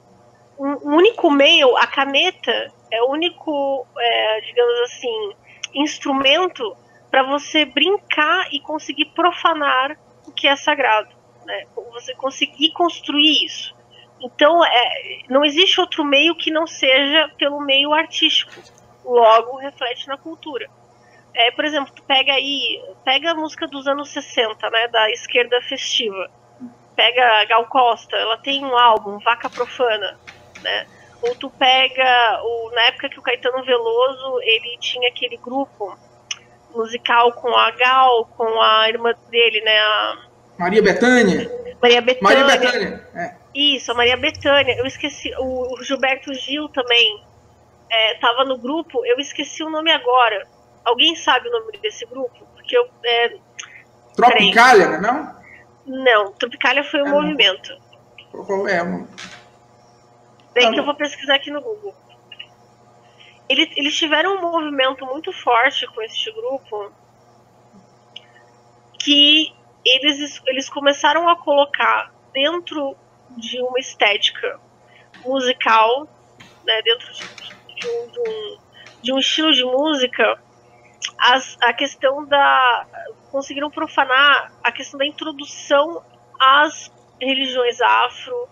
um 0.60 0.96
único 0.96 1.30
meio, 1.32 1.76
a 1.78 1.88
caneta 1.88 2.72
é 2.92 3.02
o 3.02 3.12
único, 3.12 3.88
é, 3.98 4.42
digamos 4.42 4.80
assim, 4.82 5.32
instrumento 5.74 6.76
para 7.10 7.24
você 7.24 7.66
brincar 7.66 8.48
e 8.52 8.60
conseguir 8.60 9.06
profanar 9.14 9.98
o 10.28 10.32
que 10.32 10.48
é 10.48 10.56
sagrado, 10.56 11.10
né? 11.46 11.66
Você 11.94 12.14
conseguir 12.16 12.72
construir 12.72 13.46
isso. 13.46 13.76
Então, 14.22 14.64
é, 14.66 15.22
não 15.30 15.44
existe 15.44 15.82
outro 15.82 16.04
meio 16.04 16.36
que 16.36 16.50
não 16.50 16.66
seja 16.66 17.30
pelo 17.38 17.60
meio 17.60 17.94
artístico. 17.94 18.64
Logo, 19.04 19.58
reflete 19.58 20.08
na 20.08 20.18
cultura. 20.18 20.70
É, 21.34 21.52
por 21.52 21.66
exemplo, 21.66 21.92
tu 21.94 22.04
pega 22.04 22.34
aí, 22.34 22.82
pega 23.04 23.32
a 23.32 23.36
música 23.36 23.68
dos 23.68 23.88
anos 23.88 24.10
60, 24.10 24.70
né, 24.70 24.88
da 24.88 25.10
esquerda 25.12 25.60
festiva. 25.64 26.30
Pega 26.96 27.46
Gal 27.46 27.66
Costa, 27.66 28.16
ela 28.16 28.38
tem 28.38 28.64
um 28.64 28.78
álbum, 28.78 29.20
Vaca 29.20 29.50
Profana, 29.50 30.20
né? 30.64 30.88
Ou 31.22 31.36
tu 31.36 31.50
pega, 31.50 32.42
o, 32.44 32.72
na 32.72 32.82
época 32.84 33.10
que 33.10 33.20
o 33.20 33.22
Caetano 33.22 33.64
Veloso, 33.64 34.40
ele 34.42 34.78
tinha 34.80 35.10
aquele 35.10 35.38
grupo 35.38 35.98
musical 36.76 37.32
com 37.34 37.56
a 37.56 37.72
Gal, 37.72 38.26
com 38.36 38.62
a 38.62 38.90
irmã 38.90 39.14
dele, 39.30 39.62
né, 39.62 39.80
a, 39.80 40.18
Maria 40.58 40.82
Bethânia. 40.82 41.52
Maria 41.82 42.02
Bethânia. 42.02 42.44
Maria 42.44 42.60
Bethânia. 42.60 43.08
É. 43.16 43.34
Isso, 43.54 43.92
a 43.92 43.96
Maria 43.96 44.18
Bethânia. 44.18 44.78
Eu 44.78 44.86
esqueci. 44.86 45.32
O, 45.38 45.82
Gilberto 45.84 46.34
Gil 46.34 46.70
também 46.70 47.24
estava 48.14 48.44
é, 48.44 48.46
no 48.46 48.58
grupo. 48.58 49.06
Eu 49.06 49.20
esqueci 49.20 49.64
o 49.64 49.70
nome 49.70 49.92
agora. 49.92 50.48
Alguém 50.86 51.16
sabe 51.16 51.48
o 51.50 51.52
nome 51.52 51.78
desse 51.80 52.06
grupo? 52.06 52.48
Porque 52.56 52.78
eu. 52.78 52.88
É, 53.04 53.36
Tropicália, 54.16 54.86
peraí. 54.86 55.02
não? 55.02 55.36
Não, 55.86 56.32
Tropicália 56.34 56.84
foi 56.84 57.02
um 57.02 57.08
é, 57.08 57.12
movimento. 57.12 57.74
É 58.70 58.84
um. 58.84 59.08
Daí 60.54 60.72
que 60.72 60.80
eu 60.80 60.86
vou 60.86 60.96
pesquisar 60.96 61.36
aqui 61.36 61.50
no 61.50 61.62
Google. 61.62 61.96
Eles, 63.50 63.70
eles 63.76 63.96
tiveram 63.96 64.38
um 64.38 64.42
movimento 64.42 65.06
muito 65.06 65.32
forte 65.34 65.86
com 65.88 66.02
este 66.02 66.32
grupo 66.32 66.92
que 69.00 69.54
eles, 69.86 70.42
eles 70.48 70.70
começaram 70.70 71.28
a 71.28 71.36
colocar 71.36 72.14
dentro 72.32 72.96
de 73.38 73.62
uma 73.62 73.80
estética 73.80 74.60
musical, 75.26 76.08
né, 76.64 76.82
dentro 76.84 77.12
de, 77.14 77.26
de, 77.76 77.88
um, 77.88 78.08
de, 78.08 78.20
um, 78.20 78.58
de 79.02 79.14
um 79.14 79.18
estilo 79.18 79.52
de 79.52 79.64
música, 79.66 80.40
as, 81.18 81.58
a 81.62 81.74
questão 81.74 82.26
da. 82.26 82.88
conseguiram 83.32 83.70
profanar 83.70 84.54
a 84.64 84.72
questão 84.72 84.98
da 84.98 85.06
introdução 85.06 86.04
às 86.40 86.92
religiões 87.20 87.82
afro, 87.82 88.48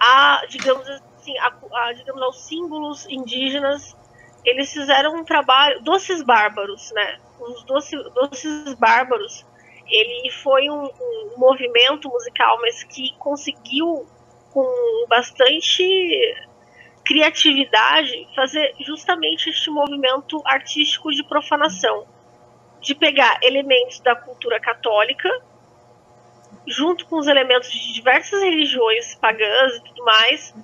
a, 0.00 0.44
digamos 0.48 0.88
assim, 1.28 1.38
a, 1.38 1.52
a, 1.88 1.92
digamos, 1.92 2.22
aos 2.22 2.40
símbolos 2.40 3.06
indígenas. 3.08 3.96
Eles 4.44 4.72
fizeram 4.72 5.16
um 5.16 5.24
trabalho. 5.24 5.82
Doces 5.82 6.22
Bárbaros, 6.22 6.92
né? 6.92 7.18
Os 7.40 7.62
doce, 7.64 7.96
Doces 8.14 8.74
Bárbaros 8.74 9.44
ele 9.90 10.30
foi 10.30 10.68
um, 10.68 10.84
um, 10.84 11.38
movimento 11.38 12.08
musical, 12.10 12.58
mas 12.60 12.82
que 12.84 13.14
conseguiu, 13.18 14.06
com 14.52 15.06
bastante 15.08 15.82
criatividade, 17.04 18.28
fazer 18.36 18.74
justamente 18.80 19.48
este 19.48 19.70
movimento 19.70 20.42
artístico 20.44 21.10
de 21.10 21.24
profanação. 21.24 22.06
De 22.80 22.94
pegar 22.94 23.40
elementos 23.42 23.98
da 24.00 24.14
cultura 24.14 24.60
católica, 24.60 25.28
junto 26.66 27.06
com 27.06 27.16
os 27.16 27.26
elementos 27.26 27.70
de 27.70 27.92
diversas 27.92 28.42
religiões 28.42 29.14
pagãs 29.16 29.76
e 29.76 29.84
tudo 29.84 30.04
mais, 30.04 30.54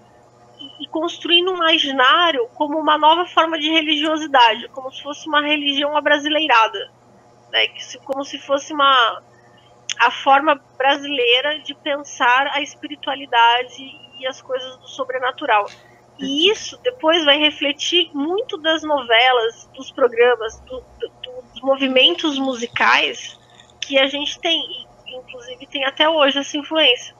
e, 0.81 0.87
construir 0.89 1.43
um 1.45 1.57
imaginário 1.57 2.49
como 2.55 2.79
uma 2.79 2.99
nova 2.99 3.27
forma 3.27 3.59
de 3.59 3.71
religiosidade, 3.71 4.69
como 4.69 4.91
se 4.93 5.03
fosse 5.03 5.29
uma 5.29 5.41
religião 5.41 5.97
abrasileirada 5.97 6.91
né? 7.55 7.69
Como 8.05 8.25
se 8.25 8.37
fosse 8.39 8.73
uma 8.73 9.23
a 10.01 10.11
forma 10.11 10.61
brasileira 10.77 11.61
de 11.61 11.73
pensar 11.73 12.49
a 12.53 12.61
espiritualidade 12.61 13.85
e 14.19 14.27
as 14.27 14.43
coisas 14.43 14.77
do 14.79 14.89
sobrenatural. 14.89 15.71
E 16.19 16.51
isso 16.51 16.77
depois 16.83 17.25
vai 17.25 17.39
refletir 17.39 18.11
muito 18.13 18.57
das 18.57 18.83
novelas, 18.83 19.69
dos 19.73 19.93
programas, 19.93 20.59
do, 20.61 20.83
do, 20.99 21.43
dos 21.53 21.63
movimentos 21.63 22.39
musicais 22.39 23.39
que 23.81 23.97
a 23.97 24.09
gente 24.09 24.39
tem, 24.41 24.61
e, 25.07 25.17
inclusive 25.17 25.67
tem 25.67 25.85
até 25.85 26.09
hoje 26.09 26.39
essa 26.39 26.57
influência. 26.57 27.15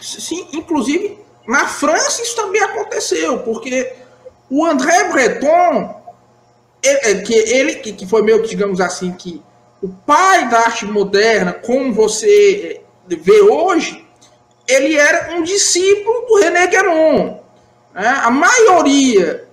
Sim, 0.00 0.46
inclusive 0.52 1.24
na 1.46 1.66
França 1.66 2.22
isso 2.22 2.36
também 2.36 2.62
aconteceu, 2.62 3.38
porque 3.40 3.92
o 4.48 4.64
André 4.64 5.10
Breton 5.10 6.00
é, 6.82 7.14
que 7.16 7.34
ele 7.34 7.74
que 7.76 8.06
foi 8.06 8.22
meio 8.22 8.42
que, 8.42 8.48
digamos 8.48 8.80
assim, 8.80 9.12
que 9.12 9.42
o 9.82 9.88
pai 9.88 10.48
da 10.48 10.60
arte 10.60 10.84
moderna, 10.86 11.52
como 11.52 11.92
você 11.92 12.82
é, 13.10 13.16
vê 13.16 13.40
hoje, 13.40 14.06
ele 14.66 14.96
era 14.96 15.34
um 15.34 15.42
discípulo 15.42 16.26
do 16.26 16.38
René 16.38 16.66
Guénon. 16.66 17.40
Né? 17.94 18.06
A 18.06 18.30
maioria 18.30 19.48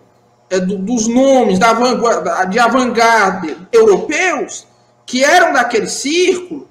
é, 0.50 0.60
do, 0.60 0.78
dos 0.78 1.08
nomes 1.08 1.60
da 1.60 1.74
vanguarda, 1.74 2.46
de 2.46 2.60
avant-garde 2.60 3.58
europeus, 3.72 4.68
que 5.06 5.24
eram 5.24 5.54
daquele 5.54 5.88
círculo, 5.88 6.68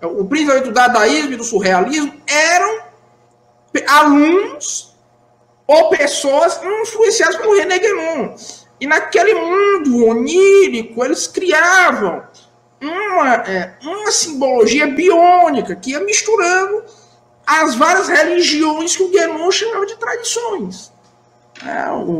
o 0.00 0.24
principalmente 0.24 0.64
do 0.64 0.72
dadaísmo 0.72 1.32
e 1.32 1.36
do 1.36 1.44
surrealismo, 1.44 2.14
eram 2.26 2.89
alunos 3.86 4.94
ou 5.66 5.88
pessoas 5.90 6.60
influenciadas 6.82 7.36
pelo 7.36 7.54
René 7.54 7.78
Guénon. 7.78 8.34
E 8.80 8.86
naquele 8.86 9.34
mundo 9.34 10.06
onírico, 10.06 11.04
eles 11.04 11.26
criavam 11.26 12.24
uma, 12.80 13.34
é, 13.46 13.74
uma 13.82 14.10
simbologia 14.10 14.86
biônica 14.86 15.76
que 15.76 15.90
ia 15.90 16.00
misturando 16.00 16.82
as 17.46 17.74
várias 17.74 18.08
religiões 18.08 18.96
que 18.96 19.02
o 19.02 19.10
Guénon 19.10 19.50
chamava 19.50 19.86
de 19.86 19.96
tradições. 19.96 20.92
É, 21.64 21.90
o, 21.90 22.18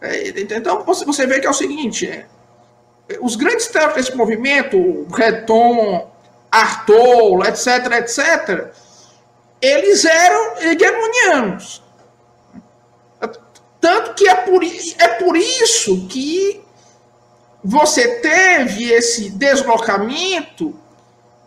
é, 0.00 0.28
então 0.56 0.84
você 0.84 1.26
vê 1.26 1.40
que 1.40 1.46
é 1.46 1.50
o 1.50 1.54
seguinte: 1.54 2.06
é, 2.06 2.26
os 3.20 3.34
grandes 3.34 3.66
teóricos 3.68 4.04
desse 4.04 4.16
movimento, 4.16 5.06
Breton, 5.08 6.10
Artaud, 6.50 7.48
etc., 7.48 7.92
etc., 7.98 8.72
eles 9.60 10.04
eram 10.04 10.56
hegemonianos. 10.58 11.82
Tanto 13.80 14.14
que 14.14 14.28
é 14.28 14.34
por, 14.34 14.62
é 14.64 15.08
por 15.08 15.36
isso 15.36 16.06
que 16.08 16.62
você 17.62 18.20
teve 18.20 18.90
esse 18.90 19.30
deslocamento 19.30 20.74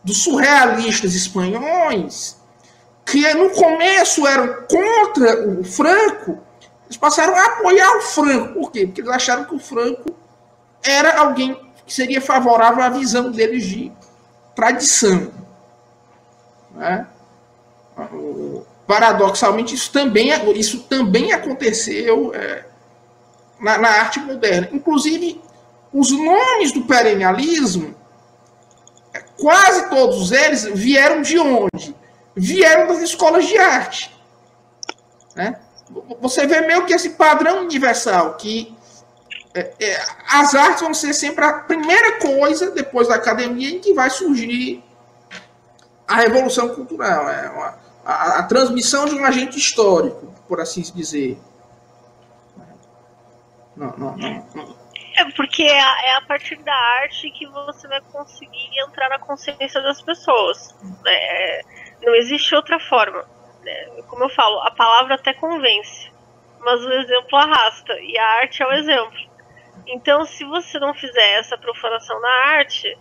dos 0.04 0.24
surrealistas 0.24 1.16
espanhóis, 1.16 2.38
que 3.06 3.34
no 3.34 3.50
começo 3.52 4.26
eram 4.26 4.66
contra 4.68 5.50
o 5.50 5.64
Franco, 5.64 6.40
eles 6.86 6.98
passaram 6.98 7.36
a 7.36 7.46
apoiar 7.46 7.98
o 7.98 8.02
Franco. 8.02 8.54
Por 8.54 8.72
quê? 8.72 8.86
Porque 8.86 9.02
eles 9.02 9.12
acharam 9.12 9.46
que 9.46 9.56
o 9.56 9.60
Franco 9.60 10.16
era 10.84 11.20
alguém 11.20 11.60
que 11.86 11.94
seria 11.94 12.22
favorável 12.22 12.84
à 12.84 12.90
visão 12.90 13.32
deles 13.32 13.64
de 13.64 13.92
tradição. 14.56 15.32
Né? 16.72 17.08
Paradoxalmente, 18.88 19.76
isso 19.76 19.92
também, 19.92 20.30
isso 20.56 20.80
também 20.84 21.32
aconteceu 21.32 22.34
é, 22.34 22.66
na, 23.60 23.78
na, 23.78 23.90
arte 23.90 24.20
moderna. 24.20 24.70
Inclusive, 24.72 25.40
os 25.94 26.12
nomes 26.12 26.72
do 26.72 26.82
perennialismo, 26.82 27.94
é, 29.14 29.20
quase 29.40 29.90
todos 29.90 30.32
eles 30.32 30.64
vieram 30.66 31.22
de 31.22 31.38
onde? 31.38 31.96
Vieram 32.36 32.88
das 32.88 33.02
escolas 33.02 33.46
de 33.46 33.58
arte. 33.58 34.16
Né? 35.36 35.60
Você 36.20 36.48
vê 36.48 36.62
meio 36.62 36.86
que 36.86 36.94
esse 36.94 37.12
padrão 37.12 37.62
universal, 37.62 38.36
que 38.36 38.76
é, 39.54 39.72
é, 39.80 40.02
as 40.32 40.54
artes 40.56 40.82
vão 40.82 40.94
ser 40.94 41.14
sempre 41.14 41.44
a 41.44 41.54
primeira 41.54 42.20
coisa, 42.20 42.72
depois 42.72 43.08
da 43.08 43.16
academia, 43.16 43.70
em 43.70 43.80
que 43.80 43.94
vai 43.94 44.10
surgir 44.10 44.84
a 46.08 46.16
revolução 46.16 46.70
cultural. 46.70 47.30
É 47.30 47.50
uma, 47.50 47.89
a, 48.10 48.40
a, 48.40 48.44
transmissão 48.44 49.06
de 49.06 49.16
um 49.16 49.24
agente 49.24 49.58
histórico, 49.58 50.34
por 50.48 50.60
assim 50.60 50.82
dizer. 50.82 51.38
Não, 53.76 53.96
não, 53.98 54.18
não, 54.18 54.76
É 55.16 55.32
porque 55.36 55.64
é 55.64 55.80
a, 55.80 56.02
é 56.06 56.16
a, 56.16 56.22
partir 56.22 56.58
da 56.58 56.74
arte 56.74 57.30
que 57.32 57.46
você 57.48 57.88
vai 57.88 58.02
conseguir 58.12 58.70
entrar 58.88 59.10
na 59.10 59.20
consciência 59.20 59.80
das 59.82 60.02
pessoas. 60.02 60.76
Né? 61.04 61.62
Não 62.02 62.16
existe 62.16 62.56
outra 62.56 62.80
forma. 62.80 63.26
Né? 63.64 64.02
Como 64.08 64.24
eu 64.24 64.30
falo, 64.30 64.60
a 64.62 64.72
palavra 64.72 65.16
até 65.16 65.34
convence, 65.34 66.12
mas 66.62 66.84
o 66.84 66.92
exemplo 66.92 67.38
arrasta, 67.38 67.94
e 68.00 68.18
a 68.18 68.26
arte 68.42 68.64
é 68.64 68.68
o 68.68 68.74
exemplo. 68.74 69.30
Então, 69.86 70.26
se 70.26 70.44
você 70.46 70.80
não 70.80 70.94
fizer 70.94 71.40
essa 71.40 71.58
profanação 71.58 72.20
na 72.20 72.30
arte, 72.58 72.98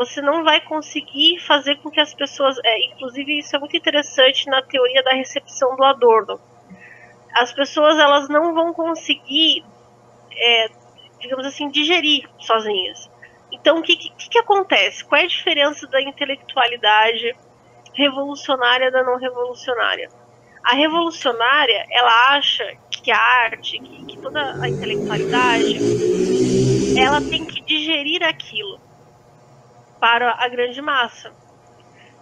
você 0.00 0.22
não 0.22 0.42
vai 0.42 0.62
conseguir 0.62 1.38
fazer 1.40 1.76
com 1.76 1.90
que 1.90 2.00
as 2.00 2.14
pessoas. 2.14 2.56
É, 2.64 2.86
inclusive, 2.86 3.38
isso 3.38 3.54
é 3.54 3.58
muito 3.58 3.76
interessante 3.76 4.46
na 4.46 4.62
teoria 4.62 5.02
da 5.02 5.10
recepção 5.10 5.76
do 5.76 5.84
Adorno. 5.84 6.40
As 7.34 7.52
pessoas 7.52 7.98
elas 7.98 8.26
não 8.30 8.54
vão 8.54 8.72
conseguir, 8.72 9.62
é, 10.32 10.68
digamos 11.20 11.44
assim, 11.44 11.68
digerir 11.68 12.26
sozinhas. 12.38 13.10
Então, 13.52 13.80
o 13.80 13.82
que, 13.82 13.94
que, 13.94 14.30
que 14.30 14.38
acontece? 14.38 15.04
Qual 15.04 15.20
é 15.20 15.24
a 15.24 15.28
diferença 15.28 15.86
da 15.86 16.00
intelectualidade 16.00 17.36
revolucionária 17.92 18.90
da 18.90 19.04
não 19.04 19.18
revolucionária? 19.18 20.08
A 20.64 20.76
revolucionária, 20.76 21.84
ela 21.90 22.36
acha 22.36 22.74
que 22.90 23.12
a 23.12 23.18
arte, 23.18 23.78
que, 23.78 24.04
que 24.06 24.18
toda 24.18 24.62
a 24.62 24.68
intelectualidade, 24.68 25.78
ela 26.98 27.20
tem 27.20 27.44
que 27.44 27.60
digerir 27.60 28.22
aquilo 28.22 28.80
para 30.00 30.34
a 30.38 30.48
grande 30.48 30.80
massa. 30.80 31.32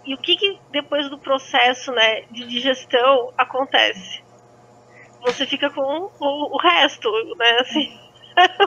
E 0.05 0.13
o 0.13 0.17
que, 0.17 0.35
que 0.35 0.59
depois 0.71 1.09
do 1.09 1.17
processo 1.17 1.91
né, 1.91 2.21
de 2.31 2.45
digestão 2.45 3.33
acontece? 3.37 4.23
Você 5.21 5.45
fica 5.45 5.69
com 5.69 6.11
o, 6.19 6.55
o 6.55 6.57
resto, 6.57 7.11
né? 7.35 7.57
Assim, 7.59 7.99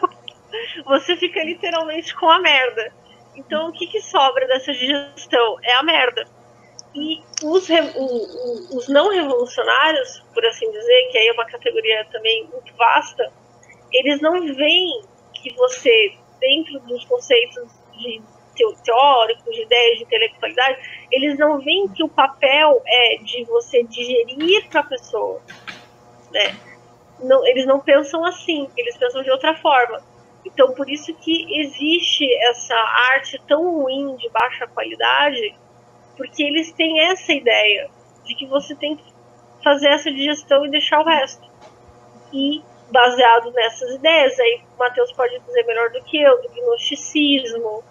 você 0.85 1.17
fica 1.17 1.43
literalmente 1.43 2.15
com 2.15 2.29
a 2.29 2.39
merda. 2.39 2.93
Então, 3.35 3.69
o 3.69 3.73
que, 3.73 3.87
que 3.87 4.01
sobra 4.01 4.47
dessa 4.47 4.73
digestão? 4.73 5.57
É 5.63 5.75
a 5.75 5.83
merda. 5.83 6.25
E 6.95 7.23
os, 7.43 7.69
o, 7.71 8.77
os 8.77 8.89
não 8.89 9.11
revolucionários, 9.11 10.23
por 10.35 10.45
assim 10.45 10.71
dizer, 10.71 11.09
que 11.11 11.19
aí 11.19 11.29
é 11.29 11.33
uma 11.33 11.47
categoria 11.47 12.07
também 12.13 12.47
muito 12.53 12.75
vasta, 12.77 13.33
eles 13.91 14.21
não 14.21 14.41
veem 14.55 15.03
que 15.33 15.55
você, 15.55 16.15
dentro 16.39 16.79
dos 16.81 17.05
conceitos 17.07 17.73
de 17.95 18.23
teóricos, 18.83 19.55
de 19.55 19.63
ideias 19.63 19.99
de 19.99 20.05
intelectualidade, 20.05 21.07
eles 21.11 21.39
não 21.39 21.59
veem 21.59 21.89
que 21.89 22.03
o 22.03 22.09
papel 22.09 22.83
é 22.87 23.17
de 23.17 23.45
você 23.45 23.83
digerir 23.85 24.69
para 24.69 24.81
a 24.81 24.85
pessoa. 24.85 25.41
Né? 26.31 26.57
Não, 27.21 27.47
eles 27.47 27.67
não 27.67 27.81
pensam 27.81 28.25
assim, 28.25 28.69
eles 28.77 28.97
pensam 28.97 29.23
de 29.23 29.31
outra 29.31 29.55
forma. 29.57 30.03
Então, 30.45 30.75
por 30.75 30.91
isso 30.91 31.15
que 31.15 31.61
existe 31.61 32.27
essa 32.49 32.75
arte 33.15 33.41
tão 33.47 33.83
ruim, 33.83 34.17
de 34.17 34.29
baixa 34.31 34.67
qualidade, 34.67 35.55
porque 36.17 36.43
eles 36.43 36.73
têm 36.73 37.01
essa 37.09 37.33
ideia 37.33 37.89
de 38.25 38.35
que 38.35 38.47
você 38.47 38.75
tem 38.75 38.97
que 38.97 39.05
fazer 39.63 39.89
essa 39.89 40.11
digestão 40.11 40.67
e 40.67 40.71
deixar 40.71 41.01
o 41.01 41.05
resto. 41.05 41.49
E 42.33 42.63
baseado 42.91 43.51
nessas 43.53 43.95
ideias, 43.95 44.39
aí 44.39 44.63
o 44.75 44.79
Matheus 44.79 45.13
pode 45.13 45.39
dizer 45.41 45.65
melhor 45.65 45.91
do 45.91 46.03
que 46.05 46.21
eu, 46.21 46.43
do 46.43 46.49
gnosticismo, 46.51 47.83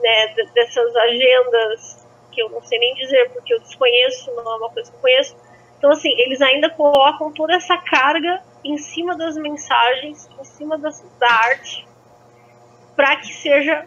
né, 0.00 0.34
dessas 0.54 0.96
agendas 0.96 2.06
que 2.32 2.42
eu 2.42 2.50
não 2.50 2.62
sei 2.62 2.78
nem 2.78 2.94
dizer 2.94 3.30
porque 3.30 3.54
eu 3.54 3.60
desconheço, 3.60 4.30
não 4.34 4.52
é 4.52 4.56
uma 4.56 4.70
coisa 4.70 4.90
que 4.90 4.96
eu 4.96 5.00
conheço. 5.00 5.36
Então, 5.78 5.90
assim, 5.90 6.10
eles 6.18 6.40
ainda 6.40 6.70
colocam 6.70 7.32
toda 7.32 7.54
essa 7.54 7.76
carga 7.78 8.42
em 8.64 8.76
cima 8.76 9.16
das 9.16 9.36
mensagens, 9.36 10.28
em 10.38 10.44
cima 10.44 10.76
das, 10.78 11.02
da 11.18 11.30
arte, 11.30 11.86
para 12.94 13.16
que 13.16 13.32
seja 13.32 13.86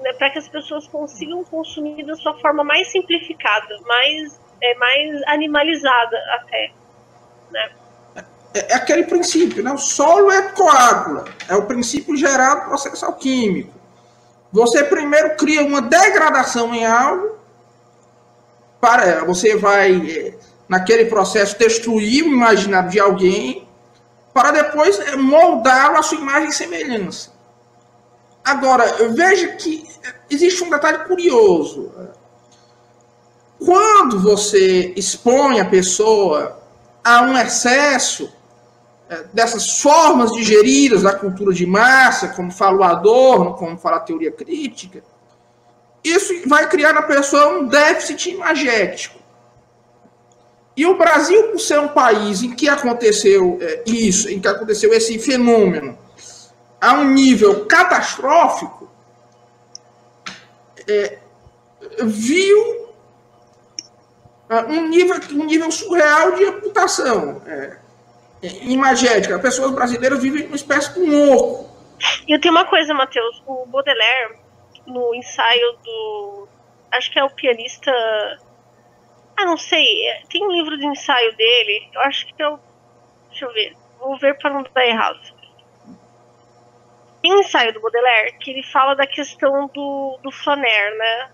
né, 0.00 0.12
para 0.12 0.30
que 0.30 0.38
as 0.38 0.48
pessoas 0.48 0.86
consigam 0.88 1.42
consumir 1.44 2.04
da 2.04 2.14
sua 2.14 2.38
forma 2.40 2.64
mais 2.64 2.90
simplificada, 2.90 3.78
mais, 3.86 4.40
é, 4.60 4.74
mais 4.74 5.22
animalizada 5.26 6.16
até. 6.34 6.72
Né? 7.50 7.70
É, 8.54 8.72
é 8.72 8.74
aquele 8.74 9.04
princípio, 9.04 9.62
né? 9.62 9.72
O 9.72 9.78
solo 9.78 10.30
é 10.30 10.50
coágula, 10.52 11.24
é 11.48 11.54
o 11.54 11.66
princípio 11.66 12.16
geral 12.16 12.60
do 12.60 12.64
processo 12.66 13.06
alquímico. 13.06 13.72
Você 14.54 14.84
primeiro 14.84 15.34
cria 15.34 15.64
uma 15.64 15.82
degradação 15.82 16.72
em 16.72 16.86
algo, 16.86 17.38
para 18.80 19.24
você 19.24 19.56
vai 19.56 19.96
é, 20.08 20.34
naquele 20.68 21.06
processo 21.06 21.58
destruir 21.58 22.22
o 22.22 22.28
imaginário 22.28 22.88
de 22.88 23.00
alguém, 23.00 23.66
para 24.32 24.52
depois 24.52 24.96
é, 25.00 25.16
moldá-lo 25.16 25.96
à 25.96 26.02
sua 26.02 26.18
imagem 26.18 26.50
e 26.50 26.52
semelhança. 26.52 27.32
Agora, 28.44 29.08
veja 29.08 29.48
que 29.56 29.88
existe 30.30 30.62
um 30.62 30.70
detalhe 30.70 30.98
curioso. 30.98 31.90
Quando 33.58 34.20
você 34.20 34.92
expõe 34.94 35.58
a 35.58 35.64
pessoa 35.64 36.62
a 37.02 37.22
um 37.22 37.36
excesso 37.36 38.32
dessas 39.32 39.80
formas 39.80 40.32
digeridas 40.32 41.02
da 41.02 41.14
cultura 41.14 41.52
de 41.52 41.66
massa, 41.66 42.28
como 42.28 42.50
fala 42.50 42.78
o 42.78 42.82
Adorno, 42.84 43.54
como 43.54 43.76
fala 43.76 43.96
a 43.96 44.00
teoria 44.00 44.32
crítica, 44.32 45.02
isso 46.02 46.32
vai 46.46 46.68
criar 46.68 46.92
na 46.92 47.02
pessoa 47.02 47.58
um 47.58 47.66
déficit 47.66 48.30
imagético. 48.30 49.18
E 50.76 50.86
o 50.86 50.98
Brasil, 50.98 51.50
por 51.50 51.58
ser 51.58 51.78
um 51.78 51.88
país 51.88 52.42
em 52.42 52.54
que 52.54 52.68
aconteceu 52.68 53.58
é, 53.60 53.84
isso, 53.86 54.28
em 54.28 54.40
que 54.40 54.48
aconteceu 54.48 54.92
esse 54.92 55.18
fenômeno, 55.18 55.96
a 56.80 56.94
um 56.94 57.04
nível 57.04 57.64
catastrófico, 57.66 58.90
é, 60.86 61.18
viu 62.02 62.88
é, 64.48 64.64
um 64.64 64.88
nível, 64.88 65.16
um 65.32 65.44
nível 65.44 65.70
surreal 65.70 66.32
de 66.32 66.44
amputação 66.44 67.40
é, 67.46 67.50
é, 67.50 67.78
imagética. 68.42 69.38
Pessoas 69.38 69.70
brasileiras 69.72 70.20
vivem 70.20 70.46
uma 70.46 70.56
espécie 70.56 70.92
de 70.94 71.00
um 71.00 71.32
oco. 71.32 71.70
E 72.26 72.38
tenho 72.38 72.54
uma 72.54 72.64
coisa, 72.64 72.92
Matheus. 72.92 73.42
O 73.46 73.66
Baudelaire, 73.66 74.36
no 74.86 75.14
ensaio 75.14 75.72
do. 75.84 76.48
Acho 76.92 77.10
que 77.10 77.18
é 77.18 77.24
o 77.24 77.30
pianista. 77.30 77.90
Ah, 79.36 79.44
não 79.44 79.56
sei. 79.56 80.08
É, 80.08 80.22
tem 80.28 80.44
um 80.44 80.52
livro 80.52 80.76
de 80.76 80.86
ensaio 80.86 81.34
dele. 81.36 81.88
Eu 81.92 82.00
acho 82.02 82.26
que 82.26 82.42
é 82.42 82.48
o. 82.48 82.58
Deixa 83.30 83.46
eu 83.46 83.52
ver. 83.52 83.76
Vou 83.98 84.18
ver 84.18 84.36
para 84.38 84.50
não 84.50 84.62
dar 84.62 84.86
errado 84.86 85.34
tem 87.24 87.32
um 87.32 87.40
ensaio 87.40 87.72
do 87.72 87.80
Baudelaire 87.80 88.36
que 88.38 88.50
ele 88.50 88.62
fala 88.62 88.94
da 88.94 89.06
questão 89.06 89.66
do, 89.72 90.18
do 90.22 90.30
flaner, 90.30 90.94
né? 90.98 91.30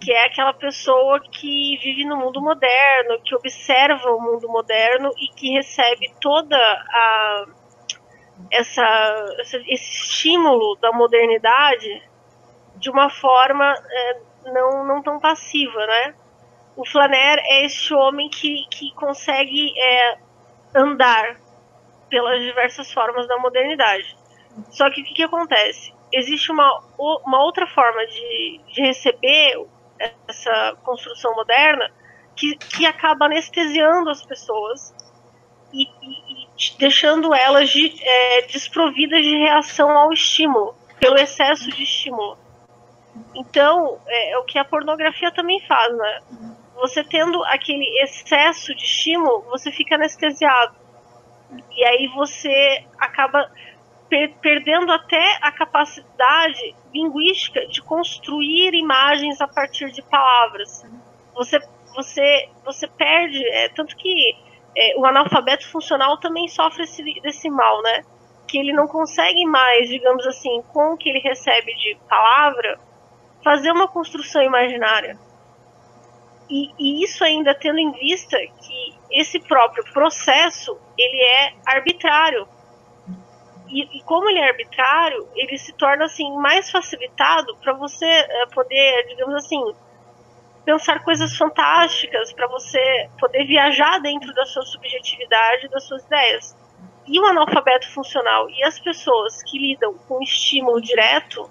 Que 0.00 0.12
é 0.12 0.26
aquela 0.26 0.52
pessoa 0.52 1.20
que 1.20 1.76
vive 1.78 2.04
no 2.04 2.16
mundo 2.16 2.40
moderno, 2.40 3.20
que 3.24 3.34
observa 3.34 4.10
o 4.12 4.20
mundo 4.20 4.48
moderno 4.48 5.10
e 5.18 5.28
que 5.34 5.52
recebe 5.52 6.12
toda 6.20 6.56
a 6.56 7.46
essa, 8.50 9.26
esse 9.40 9.66
estímulo 9.66 10.76
da 10.76 10.92
modernidade 10.92 12.02
de 12.76 12.90
uma 12.90 13.10
forma 13.10 13.74
é, 13.90 14.20
não, 14.52 14.84
não 14.86 15.02
tão 15.02 15.18
passiva, 15.18 15.86
né? 15.86 16.14
O 16.76 16.86
Flaner 16.86 17.38
é 17.44 17.64
esse 17.64 17.92
homem 17.92 18.28
que, 18.30 18.64
que 18.70 18.92
consegue 18.94 19.72
é, 19.76 20.18
andar 20.76 21.40
pelas 22.08 22.40
diversas 22.40 22.92
formas 22.92 23.26
da 23.26 23.36
modernidade. 23.38 24.16
Só 24.70 24.88
que 24.90 25.00
o 25.00 25.04
que, 25.04 25.14
que 25.14 25.22
acontece? 25.24 25.92
Existe 26.12 26.50
uma, 26.52 26.82
uma 26.98 27.42
outra 27.42 27.66
forma 27.66 28.06
de, 28.06 28.60
de 28.72 28.80
receber 28.80 29.66
essa 30.26 30.76
construção 30.82 31.34
moderna 31.34 31.90
que, 32.36 32.56
que 32.56 32.86
acaba 32.86 33.26
anestesiando 33.26 34.10
as 34.10 34.24
pessoas 34.24 34.94
e, 35.72 35.82
e, 35.82 36.44
e 36.44 36.78
deixando 36.78 37.34
elas 37.34 37.68
de, 37.70 37.92
é, 38.00 38.42
desprovidas 38.42 39.22
de 39.22 39.36
reação 39.36 39.90
ao 39.90 40.12
estímulo, 40.12 40.74
pelo 41.00 41.16
excesso 41.16 41.68
de 41.70 41.82
estímulo. 41.82 42.38
Então, 43.34 44.00
é, 44.06 44.32
é 44.32 44.38
o 44.38 44.44
que 44.44 44.58
a 44.58 44.64
pornografia 44.64 45.32
também 45.32 45.60
faz, 45.66 45.96
né? 45.96 46.20
Você 46.76 47.02
tendo 47.02 47.42
aquele 47.44 47.84
excesso 48.02 48.74
de 48.74 48.84
estímulo, 48.84 49.42
você 49.50 49.72
fica 49.72 49.96
anestesiado. 49.96 50.76
E 51.72 51.84
aí 51.84 52.06
você 52.14 52.84
acaba 52.98 53.50
per 54.08 54.32
perdendo 54.40 54.90
até 54.90 55.38
a 55.42 55.52
capacidade 55.52 56.74
linguística 56.92 57.66
de 57.66 57.82
construir 57.82 58.74
imagens 58.74 59.40
a 59.40 59.48
partir 59.48 59.90
de 59.90 60.02
palavras. 60.02 60.84
Você, 61.34 61.58
você, 61.94 62.48
você 62.64 62.86
perde, 62.86 63.44
é, 63.50 63.68
tanto 63.68 63.96
que 63.96 64.36
é, 64.76 64.94
o 64.96 65.04
analfabeto 65.04 65.68
funcional 65.70 66.18
também 66.18 66.48
sofre 66.48 66.84
esse, 66.84 67.02
desse 67.20 67.50
mal, 67.50 67.82
né? 67.82 68.04
Que 68.46 68.58
ele 68.58 68.72
não 68.72 68.86
consegue 68.86 69.44
mais, 69.44 69.88
digamos 69.88 70.26
assim, 70.26 70.62
com 70.72 70.94
o 70.94 70.96
que 70.96 71.08
ele 71.08 71.20
recebe 71.20 71.74
de 71.74 71.96
palavra, 72.08 72.80
fazer 73.44 73.70
uma 73.70 73.88
construção 73.88 74.42
imaginária. 74.42 75.18
E, 76.48 76.70
e, 76.78 77.04
isso 77.04 77.22
ainda 77.22 77.54
tendo 77.54 77.78
em 77.78 77.92
vista 77.92 78.38
que 78.38 78.94
esse 79.10 79.38
próprio 79.40 79.84
processo 79.92 80.78
ele 80.96 81.20
é 81.20 81.52
arbitrário 81.66 82.48
e, 83.68 83.98
e, 83.98 84.02
como 84.02 84.28
ele 84.28 84.38
é 84.38 84.48
arbitrário, 84.48 85.28
ele 85.34 85.58
se 85.58 85.72
torna 85.74 86.04
assim 86.04 86.30
mais 86.36 86.70
facilitado 86.70 87.56
para 87.56 87.72
você 87.74 88.06
é, 88.06 88.46
poder, 88.46 89.06
digamos 89.08 89.34
assim, 89.34 89.62
pensar 90.64 91.02
coisas 91.02 91.36
fantásticas, 91.36 92.32
para 92.32 92.46
você 92.48 93.08
poder 93.18 93.44
viajar 93.46 93.98
dentro 94.00 94.34
da 94.34 94.44
sua 94.44 94.62
subjetividade, 94.62 95.68
das 95.68 95.84
suas 95.84 96.04
ideias. 96.04 96.56
E 97.06 97.18
o 97.18 97.24
analfabeto 97.24 97.90
funcional 97.90 98.50
e 98.50 98.62
as 98.64 98.78
pessoas 98.78 99.42
que 99.42 99.58
lidam 99.58 99.94
com 100.06 100.22
estímulo 100.22 100.80
direto, 100.80 101.48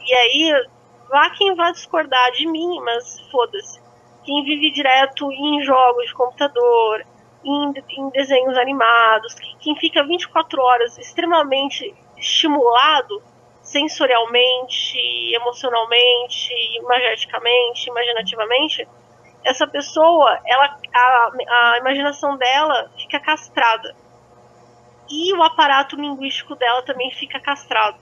e 0.00 0.14
aí 0.14 0.66
vá 1.08 1.30
quem 1.30 1.54
vai 1.54 1.72
discordar 1.72 2.32
de 2.32 2.46
mim, 2.46 2.80
mas 2.80 3.20
foda-se. 3.30 3.80
Quem 4.24 4.42
vive 4.42 4.72
direto 4.72 5.30
em 5.30 5.62
jogos 5.62 6.06
de 6.06 6.14
computador, 6.14 7.06
em, 7.44 7.74
em 7.98 8.10
desenhos 8.10 8.56
animados, 8.56 9.34
quem 9.60 9.76
fica 9.76 10.02
24 10.02 10.60
horas 10.60 10.98
extremamente 10.98 11.94
estimulado 12.16 13.22
sensorialmente, 13.62 14.98
emocionalmente, 15.34 16.52
imageticamente, 16.78 17.88
imaginativamente, 17.88 18.88
essa 19.42 19.66
pessoa, 19.66 20.38
ela, 20.46 20.78
a, 20.94 21.30
a 21.74 21.78
imaginação 21.78 22.36
dela 22.36 22.90
fica 22.96 23.20
castrada. 23.20 23.94
E 25.08 25.34
o 25.34 25.42
aparato 25.42 25.96
linguístico 25.96 26.54
dela 26.54 26.82
também 26.82 27.10
fica 27.10 27.38
castrado. 27.40 27.98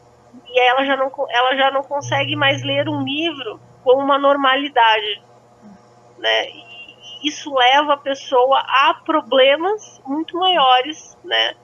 E 0.47 0.61
ela 0.61 0.84
já 0.84 0.97
não, 0.97 1.11
ela 1.28 1.57
já 1.57 1.70
não 1.70 1.82
consegue 1.82 2.36
mais 2.36 2.62
ler 2.62 2.88
um 2.88 3.03
livro 3.03 3.61
com 3.82 3.95
uma 3.95 4.18
normalidade. 4.18 5.22
Né? 6.18 6.49
Isso 7.23 7.55
leva 7.55 7.95
a 7.95 7.97
pessoa 7.97 8.59
a 8.59 8.95
problemas 9.05 10.01
muito 10.07 10.37
maiores, 10.37 11.16
né? 11.25 11.55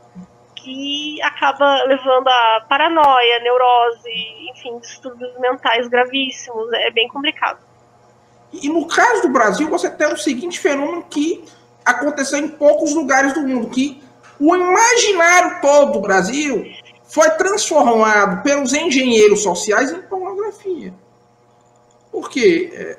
Que 0.55 1.21
acaba 1.23 1.85
levando 1.85 2.29
a 2.29 2.67
paranoia, 2.69 3.41
neurose, 3.41 4.11
enfim, 4.51 4.79
distúrbios 4.79 5.39
mentais 5.39 5.89
gravíssimos. 5.89 6.73
É 6.73 6.91
bem 6.91 7.09
complicado. 7.09 7.59
E 8.53 8.69
no 8.69 8.87
caso 8.87 9.23
do 9.23 9.29
Brasil, 9.29 9.69
você 9.69 9.91
tem 9.91 10.13
o 10.13 10.17
seguinte 10.17 10.59
fenômeno 10.59 11.05
que 11.05 11.45
aconteceu 11.85 12.39
em 12.39 12.49
poucos 12.49 12.95
lugares 12.95 13.33
do 13.35 13.43
mundo, 13.43 13.71
que 13.71 14.03
o 14.41 14.55
imaginário 14.55 15.61
todo 15.61 15.93
do 15.93 16.01
Brasil 16.01 16.65
foi 17.05 17.31
transformado 17.31 18.43
pelos 18.43 18.73
engenheiros 18.73 19.43
sociais 19.43 19.91
em 19.91 20.03
pornografia. 20.03 20.95
Por 22.13 22.29
quê? 22.31 22.71
É, 22.73 22.99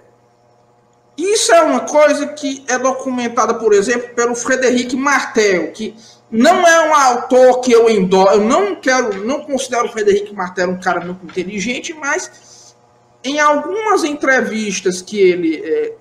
isso 1.19 1.51
é 1.51 1.61
uma 1.61 1.81
coisa 1.81 2.27
que 2.27 2.63
é 2.67 2.77
documentada, 2.77 3.53
por 3.55 3.73
exemplo, 3.73 4.13
pelo 4.15 4.35
Frederic 4.35 4.95
Martel, 4.95 5.71
que 5.71 5.95
não 6.31 6.67
é 6.67 6.87
um 6.87 6.93
autor 6.93 7.61
que 7.61 7.71
eu 7.71 7.89
endosso, 7.89 8.33
eu 8.33 8.41
não 8.41 8.75
quero, 8.75 9.25
não 9.25 9.41
considero 9.41 9.85
o 9.85 9.91
Frederic 9.91 10.33
Martel 10.33 10.69
um 10.69 10.79
cara 10.79 11.03
muito 11.03 11.25
inteligente, 11.25 11.93
mas 11.93 12.75
em 13.23 13.39
algumas 13.39 14.03
entrevistas 14.03 15.01
que 15.01 15.19
ele 15.19 15.61
é, 15.63 15.93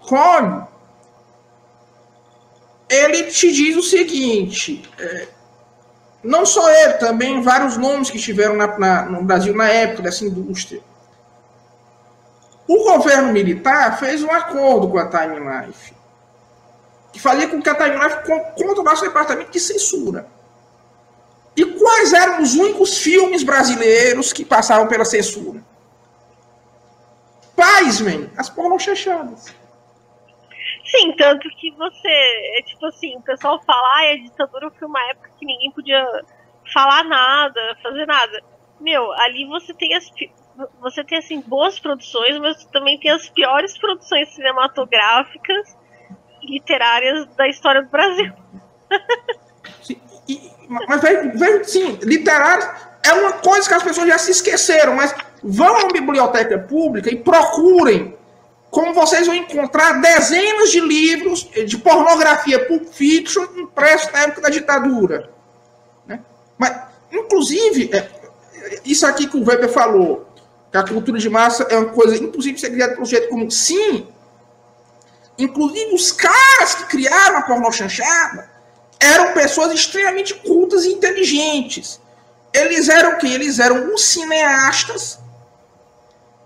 colhe, 0.00 0.64
ele 2.88 3.24
te 3.24 3.50
diz 3.50 3.76
o 3.76 3.82
seguinte: 3.82 4.88
é, 4.98 5.28
não 6.22 6.46
só 6.46 6.70
ele, 6.70 6.94
também 6.94 7.42
vários 7.42 7.76
nomes 7.76 8.10
que 8.10 8.16
estiveram 8.16 8.56
na, 8.56 8.78
na, 8.78 9.04
no 9.06 9.24
Brasil 9.24 9.54
na 9.54 9.68
época 9.68 10.02
dessa 10.02 10.24
indústria. 10.24 10.80
O 12.66 12.84
governo 12.84 13.32
militar 13.32 13.98
fez 13.98 14.22
um 14.22 14.30
acordo 14.30 14.88
com 14.88 14.98
a 14.98 15.08
Time 15.08 15.40
Life 15.40 16.02
que 17.12 17.20
fazia 17.20 17.46
com 17.46 17.60
que 17.60 17.68
a 17.68 17.74
Time 17.74 17.96
Life 17.96 18.24
controlasse 18.56 19.02
o 19.02 19.08
departamento 19.08 19.50
de 19.50 19.60
censura. 19.60 20.26
E 21.54 21.64
quais 21.64 22.12
eram 22.14 22.40
os 22.40 22.54
únicos 22.54 22.98
filmes 22.98 23.42
brasileiros 23.42 24.32
que 24.32 24.44
passavam 24.44 24.88
pela 24.88 25.04
censura? 25.04 25.62
Pasmem, 27.54 28.30
as 28.38 28.48
pornochanchadas. 28.48 29.54
Sim, 30.90 31.14
tanto 31.16 31.48
que 31.58 31.70
você, 31.72 32.08
é 32.58 32.62
tipo 32.62 32.86
assim, 32.86 33.16
o 33.16 33.22
pessoal 33.22 33.62
fala, 33.64 33.86
ah, 33.96 34.12
a 34.12 34.16
ditadura 34.16 34.70
foi 34.78 34.88
uma 34.88 35.02
época 35.10 35.30
que 35.38 35.44
ninguém 35.44 35.70
podia 35.70 36.04
falar 36.72 37.04
nada, 37.04 37.60
fazer 37.82 38.06
nada. 38.06 38.42
Meu, 38.80 39.12
ali 39.12 39.46
você 39.46 39.74
tem 39.74 39.94
as 39.94 40.10
você 40.80 41.04
tem 41.04 41.18
assim 41.18 41.40
boas 41.40 41.78
produções, 41.78 42.38
mas 42.38 42.64
também 42.66 42.98
tem 42.98 43.10
as 43.10 43.28
piores 43.28 43.76
produções 43.78 44.34
cinematográficas 44.34 45.76
literárias 46.42 47.26
da 47.36 47.48
história 47.48 47.82
do 47.82 47.88
Brasil. 47.88 48.32
Sim, 49.82 50.00
e, 50.28 50.50
mas 50.68 51.00
veja, 51.00 51.64
sim, 51.64 51.98
literárias 52.02 52.68
é 53.02 53.12
uma 53.12 53.32
coisa 53.34 53.68
que 53.68 53.74
as 53.74 53.82
pessoas 53.82 54.08
já 54.08 54.18
se 54.18 54.30
esqueceram, 54.30 54.94
mas 54.94 55.14
vão 55.42 55.76
à 55.76 55.88
biblioteca 55.88 56.58
pública 56.58 57.10
e 57.10 57.16
procurem 57.16 58.16
como 58.70 58.94
vocês 58.94 59.26
vão 59.26 59.36
encontrar 59.36 60.00
dezenas 60.00 60.70
de 60.70 60.80
livros 60.80 61.46
de 61.66 61.76
pornografia 61.76 62.64
Pulp 62.66 62.86
Fiction 62.86 63.44
impressos 63.56 64.10
na 64.10 64.20
época 64.20 64.40
da 64.40 64.48
ditadura. 64.48 65.30
Né? 66.06 66.20
Mas, 66.56 66.80
inclusive, 67.12 67.90
é, 67.92 68.08
isso 68.82 69.06
aqui 69.06 69.26
que 69.26 69.36
o 69.36 69.44
Weber 69.44 69.68
falou, 69.68 70.26
que 70.72 70.78
a 70.78 70.82
cultura 70.82 71.18
de 71.18 71.28
massa 71.28 71.64
é 71.64 71.76
uma 71.76 71.90
coisa 71.90 72.16
impossível 72.16 72.54
de 72.54 72.60
ser 72.62 72.70
criada 72.70 72.94
pelo 72.94 73.04
jeito 73.04 73.28
comum. 73.28 73.50
Sim, 73.50 74.08
inclusive 75.38 75.94
os 75.94 76.10
caras 76.10 76.74
que 76.74 76.84
criaram 76.84 77.36
a 77.36 77.42
pornochanchada 77.42 78.50
eram 78.98 79.34
pessoas 79.34 79.72
extremamente 79.72 80.32
cultas 80.34 80.84
e 80.86 80.92
inteligentes. 80.92 82.00
Eles 82.54 82.88
eram 82.88 83.12
o 83.12 83.18
quê? 83.18 83.26
Eles 83.26 83.58
eram 83.58 83.92
os 83.92 84.02
cineastas 84.04 85.18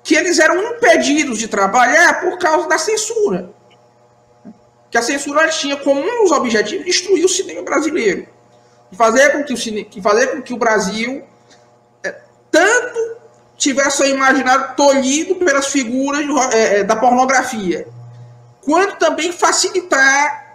que 0.03 0.15
eles 0.15 0.39
eram 0.39 0.63
impedidos 0.63 1.39
de 1.39 1.49
trabalhar 1.49 2.21
por 2.21 2.39
causa 2.39 2.69
da 2.69 2.79
censura. 2.79 3.51
Que 4.91 4.99
a 4.99 5.03
censura 5.03 5.49
tinha 5.49 5.77
como 5.77 6.01
um 6.01 6.23
dos 6.23 6.33
objetivos 6.33 6.85
destruir 6.85 7.25
o 7.25 7.29
cinema 7.29 7.63
brasileiro. 7.63 8.27
E 8.91 8.97
fazer 8.97 9.31
com 9.33 9.45
que 9.45 9.53
o, 9.53 9.57
cine, 9.57 9.89
fazer 10.01 10.29
com 10.29 10.43
que 10.43 10.55
o 10.55 10.57
Brasil 10.57 11.25
é, 12.05 12.15
tanto 12.51 13.16
tivesse 13.57 13.99
seu 13.99 14.09
imaginário 14.09 14.75
tolhido 14.77 15.37
pelas 15.37 15.67
figuras 15.69 16.25
é, 16.53 16.81
é, 16.81 16.85
da 16.85 16.97
pornografia, 16.97 17.89
quanto 18.61 18.97
também 18.97 19.33
facilitar 19.33 20.47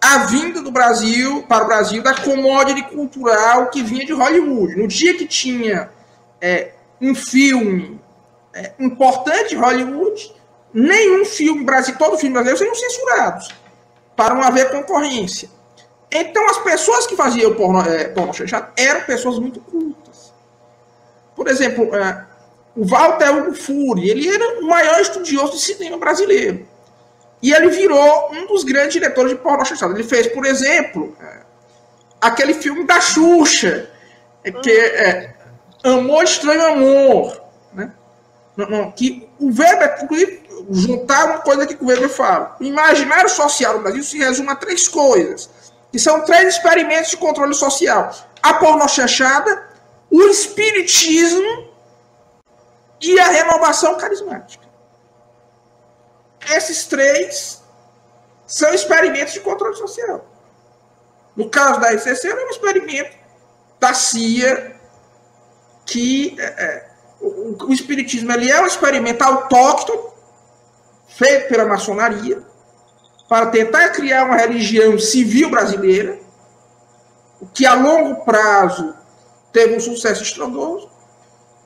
a 0.00 0.18
vinda 0.26 0.62
do 0.62 0.70
Brasil 0.70 1.44
para 1.48 1.64
o 1.64 1.66
Brasil 1.66 2.02
da 2.02 2.14
commodity 2.14 2.82
cultural 2.82 3.68
que 3.70 3.82
vinha 3.82 4.06
de 4.06 4.12
Hollywood. 4.12 4.76
No 4.76 4.86
dia 4.86 5.16
que 5.16 5.26
tinha 5.26 5.90
é, 6.40 6.72
um 7.00 7.14
filme 7.14 8.00
é, 8.54 8.72
importante 8.78 9.54
Hollywood, 9.54 10.32
nenhum 10.72 11.24
filme 11.24 11.64
brasileiro, 11.64 11.98
todo 11.98 12.18
filme 12.18 12.34
brasileiro 12.34 12.58
seriam 12.58 12.74
censurados, 12.74 13.48
para 14.14 14.34
não 14.34 14.42
haver 14.42 14.70
concorrência. 14.70 15.48
Então, 16.10 16.48
as 16.48 16.58
pessoas 16.58 17.06
que 17.06 17.16
faziam 17.16 17.54
porno, 17.54 17.80
é, 17.80 18.04
porno 18.08 18.32
eram 18.76 19.00
pessoas 19.02 19.38
muito 19.38 19.60
cultas. 19.60 20.32
Por 21.34 21.48
exemplo, 21.48 21.94
é, 21.94 22.26
o 22.76 22.84
Walter 22.84 23.34
Hugo 23.34 23.54
Fury, 23.54 24.10
ele 24.10 24.28
era 24.28 24.60
o 24.60 24.66
maior 24.66 25.00
estudioso 25.00 25.52
de 25.52 25.60
cinema 25.60 25.96
brasileiro. 25.96 26.68
E 27.42 27.52
ele 27.52 27.68
virou 27.68 28.32
um 28.32 28.46
dos 28.46 28.64
grandes 28.64 28.92
diretores 28.92 29.32
de 29.32 29.38
porno 29.38 29.64
chanchado. 29.64 29.94
Ele 29.94 30.04
fez, 30.04 30.26
por 30.28 30.44
exemplo, 30.44 31.16
é, 31.20 31.40
aquele 32.20 32.54
filme 32.54 32.84
da 32.84 33.00
Xuxa, 33.00 33.88
é, 34.44 34.50
que 34.50 34.70
é 34.70 35.34
Amor 35.84 36.24
Estranho 36.24 36.64
Amor, 36.66 37.46
não, 38.56 38.90
que 38.90 39.28
o 39.38 39.48
Weber, 39.48 39.98
inclusive, 40.02 40.42
juntar 40.70 41.26
uma 41.26 41.38
coisa 41.40 41.66
que 41.66 41.76
o 41.82 41.86
Weber 41.86 42.08
fala. 42.08 42.56
O 42.58 42.64
imaginário 42.64 43.28
social 43.28 43.74
no 43.74 43.80
Brasil 43.80 44.02
se 44.02 44.18
resume 44.18 44.48
a 44.48 44.56
três 44.56 44.88
coisas, 44.88 45.50
que 45.92 45.98
são 45.98 46.24
três 46.24 46.54
experimentos 46.54 47.10
de 47.10 47.18
controle 47.18 47.54
social. 47.54 48.10
A 48.42 48.54
pornochanchada, 48.54 49.68
o 50.10 50.22
espiritismo 50.22 51.65
e 53.00 53.18
a 53.18 53.28
renovação 53.28 53.96
carismática. 53.96 54.64
Esses 56.54 56.86
três 56.86 57.62
são 58.46 58.72
experimentos 58.72 59.32
de 59.32 59.40
controle 59.40 59.76
social. 59.76 60.24
No 61.34 61.50
caso 61.50 61.80
da 61.80 61.90
RCC, 61.90 62.28
é 62.28 62.34
um 62.34 62.50
experimento 62.50 63.16
da 63.78 63.92
CIA 63.92 64.76
que 65.84 66.36
é, 66.38 66.44
é 66.44 66.90
o, 67.20 67.66
o 67.68 67.72
espiritismo 67.72 68.32
ele 68.32 68.50
é 68.50 68.60
um 68.60 68.66
experimento 68.66 69.22
autóctone 69.22 70.10
feito 71.06 71.48
pela 71.48 71.64
maçonaria 71.64 72.42
para 73.28 73.46
tentar 73.46 73.90
criar 73.90 74.24
uma 74.24 74.36
religião 74.36 74.98
civil 74.98 75.50
brasileira, 75.50 76.18
que 77.52 77.66
a 77.66 77.74
longo 77.74 78.24
prazo 78.24 78.94
teve 79.52 79.76
um 79.76 79.80
sucesso 79.80 80.22
estrondoso. 80.22 80.88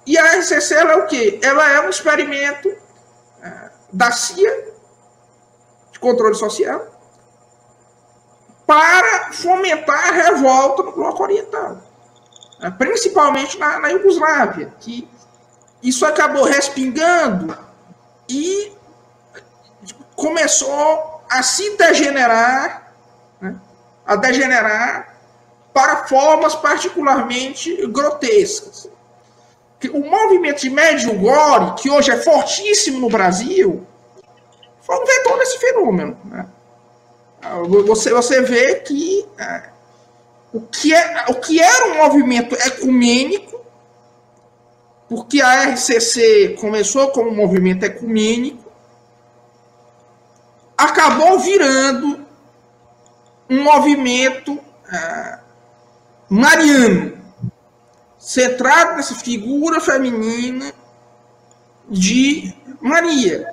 E 0.07 0.19
a 0.19 0.39
RCC 0.39 0.75
é 0.75 0.97
o 0.97 1.07
quê? 1.07 1.39
Ela 1.43 1.71
é 1.71 1.81
um 1.87 1.91
experimento 1.91 2.69
é, 3.43 3.71
da 3.93 4.11
CIA, 4.11 4.73
de 5.93 5.99
controle 5.99 6.35
social, 6.35 6.87
para 8.67 9.33
fomentar 9.33 10.09
a 10.09 10.13
revolta 10.13 10.83
no 10.85 10.93
bloco 10.93 11.23
oriental, 11.23 11.83
é, 12.61 12.71
principalmente 12.71 13.59
na, 13.59 13.79
na 13.81 13.89
Iugoslávia, 13.89 14.73
que 14.81 15.09
isso 15.83 16.05
acabou 16.07 16.45
respingando 16.45 17.57
e 18.29 18.73
começou 20.15 21.23
a 21.29 21.43
se 21.43 21.77
degenerar, 21.77 22.93
né, 23.41 23.57
a 24.07 24.17
degenerar 24.17 25.17
para 25.73 26.05
formas 26.07 26.55
particularmente 26.55 27.87
grotescas. 27.87 28.89
O 29.89 30.01
movimento 30.01 30.61
de 30.61 30.71
Medjugorje, 30.71 31.75
que 31.83 31.91
hoje 31.91 32.11
é 32.11 32.17
fortíssimo 32.19 32.99
no 32.99 33.09
Brasil, 33.09 33.87
foi 34.81 34.97
um 34.97 35.07
vetor 35.07 35.39
desse 35.39 35.59
fenômeno. 35.59 36.19
Né? 36.25 36.47
Você, 37.87 38.13
você 38.13 38.43
vê 38.43 38.75
que, 38.77 39.27
é, 39.39 39.63
o, 40.53 40.61
que 40.61 40.93
é, 40.93 41.25
o 41.29 41.35
que 41.35 41.61
era 41.61 41.87
um 41.87 41.97
movimento 41.97 42.55
ecumênico 42.55 43.61
porque 45.11 45.43
a 45.43 45.65
RCC 45.73 46.57
começou 46.61 47.11
como 47.11 47.31
um 47.31 47.35
movimento 47.35 47.83
ecumênico, 47.83 48.71
acabou 50.79 51.41
virando 51.41 52.25
um 53.51 53.65
movimento 53.65 54.57
ah, 54.89 55.41
mariano, 56.29 57.20
centrado 58.21 58.97
nessa 58.97 59.15
figura 59.15 59.81
feminina 59.81 60.73
de 61.89 62.55
Maria. 62.81 63.53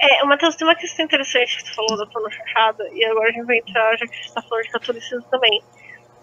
É, 0.00 0.24
Matheus, 0.24 0.56
tem 0.56 0.66
uma 0.66 0.74
questão 0.74 1.04
interessante 1.04 1.56
que 1.56 1.68
você 1.68 1.74
falou 1.74 1.96
da 1.96 2.06
Tona 2.06 2.30
Chachada, 2.30 2.88
e 2.92 3.04
agora 3.04 3.28
a 3.28 3.32
gente 3.32 3.46
vai 3.46 3.58
entrar, 3.58 3.96
já 3.96 4.06
que 4.06 4.12
a 4.12 4.16
gente 4.16 4.28
está 4.28 4.42
falando 4.42 4.64
de 4.64 4.70
catolicismo 4.70 5.24
também. 5.30 5.62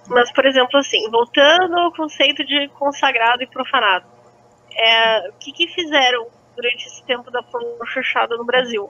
Mas, 0.08 0.32
por 0.34 0.46
exemplo, 0.46 0.78
assim, 0.78 1.10
voltando 1.10 1.78
ao 1.78 1.94
conceito 1.94 2.44
de 2.44 2.68
consagrado 2.70 3.44
e 3.44 3.48
profanado, 3.48 4.06
é, 4.74 5.30
o 5.30 5.34
que, 5.39 5.52
que 5.52 5.68
fizeram 5.68 6.28
durante 6.56 6.88
esse 6.88 7.04
tempo 7.06 7.30
da 7.32 7.44
fechada 7.94 8.36
no 8.36 8.46
Brasil? 8.46 8.89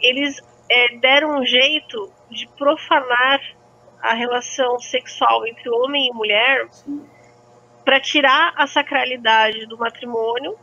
Eles 0.00 0.40
é, 0.70 0.96
deram 0.96 1.38
um 1.38 1.44
jeito 1.44 2.10
de 2.30 2.48
profanar 2.56 3.40
a 4.02 4.14
relação 4.14 4.78
sexual 4.78 5.46
entre 5.46 5.68
homem 5.70 6.08
e 6.08 6.12
mulher 6.12 6.68
para 7.84 8.00
tirar 8.00 8.52
a 8.56 8.66
sacralidade 8.66 9.66
do 9.66 9.78
matrimônio, 9.78 10.56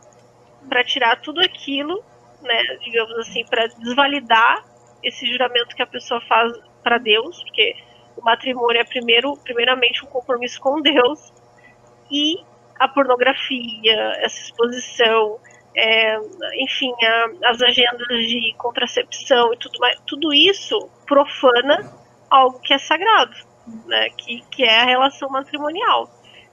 para 0.68 0.84
tirar 0.84 1.20
tudo 1.20 1.40
aquilo, 1.40 2.02
né, 2.42 2.62
digamos 2.82 3.18
assim, 3.18 3.44
para 3.44 3.66
desvalidar 3.66 4.64
esse 5.02 5.26
juramento 5.26 5.74
que 5.74 5.82
a 5.82 5.86
pessoa 5.86 6.20
faz 6.22 6.52
para 6.82 6.98
Deus, 6.98 7.42
porque 7.42 7.74
o 8.16 8.22
matrimônio 8.22 8.80
é 8.80 8.84
primeiro, 8.84 9.36
primeiramente 9.38 10.04
um 10.04 10.08
compromisso 10.08 10.60
com 10.60 10.80
Deus 10.80 11.32
e 12.10 12.36
a 12.78 12.88
pornografia, 12.88 14.12
essa 14.20 14.40
exposição, 14.42 15.38
é, 15.74 16.16
enfim, 16.60 16.92
a, 17.02 17.50
as 17.50 17.60
agendas 17.60 18.06
de 18.06 18.54
contracepção 18.56 19.52
e 19.52 19.56
tudo 19.56 19.78
mais, 19.80 20.00
tudo 20.06 20.32
isso 20.32 20.78
profana 21.06 22.05
algo 22.30 22.58
que 22.60 22.74
é 22.74 22.78
sagrado, 22.78 23.34
né, 23.86 24.10
que, 24.10 24.42
que 24.50 24.64
é 24.64 24.80
a 24.80 24.84
relação 24.84 25.28
matrimonial. 25.28 26.10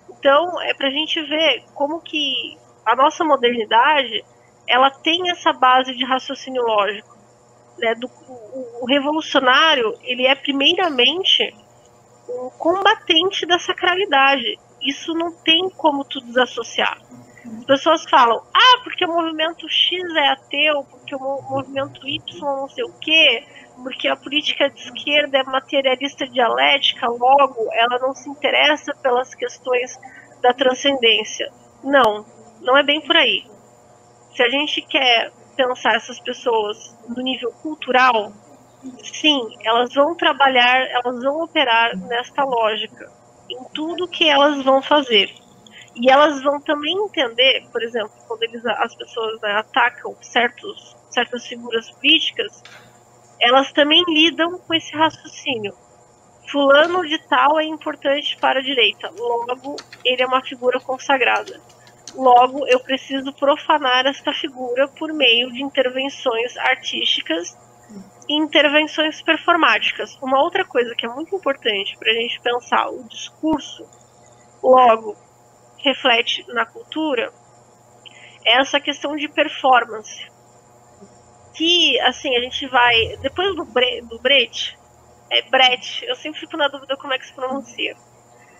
Então, 0.09 0.61
é 0.61 0.74
para 0.74 0.88
a 0.88 0.91
gente 0.91 1.21
ver 1.21 1.63
como 1.74 2.01
que 2.01 2.57
a 2.86 2.95
nossa 2.95 3.24
modernidade 3.24 4.24
ela 4.67 4.89
tem 4.89 5.30
essa 5.30 5.51
base 5.51 5.95
de 5.95 6.05
raciocínio 6.05 6.63
lógico. 6.63 7.13
Né, 7.78 7.95
do, 7.95 8.07
o, 8.07 8.84
o 8.84 8.86
revolucionário 8.86 9.97
ele 10.03 10.28
é 10.28 10.36
primeiramente 10.36 11.53
um 12.30 12.49
combatente 12.51 13.45
da 13.45 13.59
sacralidade. 13.59 14.57
Isso 14.82 15.13
não 15.13 15.32
tem 15.43 15.69
como 15.69 16.03
tu 16.05 16.21
desassociar. 16.21 16.97
As 17.59 17.65
pessoas 17.65 18.03
falam, 18.09 18.41
ah, 18.53 18.82
porque 18.84 19.05
o 19.05 19.13
movimento 19.13 19.67
X 19.69 20.01
é 20.15 20.30
ateu, 20.30 20.84
porque 20.89 21.15
o 21.15 21.41
movimento 21.49 22.07
Y 22.07 22.19
não 22.41 22.69
sei 22.69 22.84
o 22.84 22.93
quê, 22.99 23.45
porque 23.82 24.07
a 24.07 24.15
política 24.15 24.69
de 24.69 24.80
esquerda 24.80 25.39
é 25.39 25.43
materialista 25.43 26.28
dialética, 26.28 27.07
logo 27.07 27.69
ela 27.74 27.99
não 27.99 28.13
se 28.13 28.30
interessa 28.30 28.93
pelas 28.95 29.34
questões 29.34 29.99
da 30.41 30.53
transcendência. 30.53 31.51
Não, 31.84 32.26
não 32.61 32.78
é 32.78 32.84
bem 32.84 33.01
por 33.01 33.15
aí. 33.15 33.45
Se 34.36 34.43
a 34.43 34.49
gente 34.49 34.82
quer 34.82 35.32
pensar 35.55 35.95
essas 35.95 36.19
pessoas 36.19 36.97
no 37.07 37.21
nível 37.21 37.51
cultural, 37.61 38.32
sim, 39.03 39.39
elas 39.63 39.93
vão 39.93 40.15
trabalhar, 40.15 40.88
elas 40.89 41.21
vão 41.21 41.43
operar 41.43 41.95
nesta 41.97 42.43
lógica 42.43 43.11
em 43.49 43.63
tudo 43.74 44.07
que 44.07 44.28
elas 44.28 44.63
vão 44.63 44.82
fazer. 44.82 45.34
E 45.95 46.09
elas 46.09 46.41
vão 46.41 46.59
também 46.59 46.97
entender, 46.97 47.67
por 47.71 47.84
exemplo, 47.84 48.11
quando 48.28 48.43
eles, 48.43 48.65
as 48.65 48.95
pessoas 48.95 49.39
né, 49.41 49.51
atacam 49.51 50.15
certos, 50.21 50.95
certas 51.11 51.45
figuras 51.45 51.91
políticas, 51.91 52.63
elas 53.43 53.73
também 53.73 54.01
lidam 54.07 54.57
com 54.57 54.73
esse 54.73 54.95
raciocínio. 54.95 55.73
Fulano 56.49 57.05
de 57.05 57.17
tal 57.27 57.59
é 57.59 57.65
importante 57.65 58.37
para 58.37 58.59
a 58.59 58.63
direita, 58.63 59.11
logo 59.17 59.75
ele 60.05 60.21
é 60.21 60.25
uma 60.25 60.41
figura 60.41 60.79
consagrada. 60.79 61.59
Logo 62.15 62.65
eu 62.67 62.79
preciso 62.79 63.33
profanar 63.33 64.05
esta 64.05 64.31
figura 64.31 64.87
por 64.87 65.11
meio 65.11 65.51
de 65.51 65.61
intervenções 65.61 66.55
artísticas 66.57 67.57
e 68.29 68.37
intervenções 68.37 69.21
performáticas. 69.21 70.15
Uma 70.21 70.41
outra 70.41 70.63
coisa 70.63 70.95
que 70.95 71.05
é 71.05 71.09
muito 71.09 71.35
importante 71.35 71.97
para 71.97 72.11
a 72.11 72.15
gente 72.15 72.39
pensar 72.39 72.87
o 72.89 73.03
discurso, 73.09 73.85
logo 74.61 75.17
reflete 75.79 76.45
na 76.49 76.65
cultura, 76.65 77.33
é 78.45 78.61
essa 78.61 78.79
questão 78.79 79.15
de 79.15 79.27
performance 79.27 80.32
que, 81.54 81.99
assim, 82.01 82.36
a 82.36 82.39
gente 82.41 82.68
vai. 82.68 83.18
Depois 83.22 83.56
do, 83.56 83.66
Bre, 83.66 84.01
do 84.01 84.20
Brett, 84.20 84.78
é 85.30 85.41
Brett, 85.49 86.06
eu 86.06 86.16
sempre 86.16 86.39
fico 86.39 86.58
na 86.58 86.68
dúvida 86.68 86.95
como 86.97 87.14
é 87.14 87.18
que 87.18 87.28
se 87.28 87.34
pronuncia. 87.34 87.95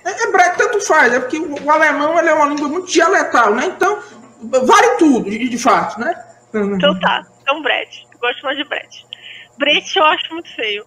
É, 0.06 0.10
é 0.10 0.32
Brett, 0.32 0.58
tanto 0.58 0.82
faz, 0.82 1.14
é 1.14 1.20
porque 1.20 1.38
o, 1.38 1.72
alemão 1.72 2.18
é 2.20 2.34
uma 2.34 2.48
língua 2.48 2.68
muito 2.68 2.92
dialetal, 2.92 3.54
né? 3.54 3.66
Então, 3.66 4.02
vale 4.42 4.98
tudo, 4.98 5.30
de, 5.30 5.50
de 5.50 5.58
fato, 5.58 6.00
né? 6.00 6.14
Então 6.54 7.00
tá, 7.00 7.26
então 7.42 7.64
Brett, 7.64 8.08
eu 8.12 8.20
gosto 8.20 8.44
mais 8.44 8.58
de 8.58 8.64
Brett. 8.64 9.06
Brett 9.58 9.98
eu 9.98 10.06
acho 10.06 10.34
muito 10.34 10.54
feio. 10.56 10.86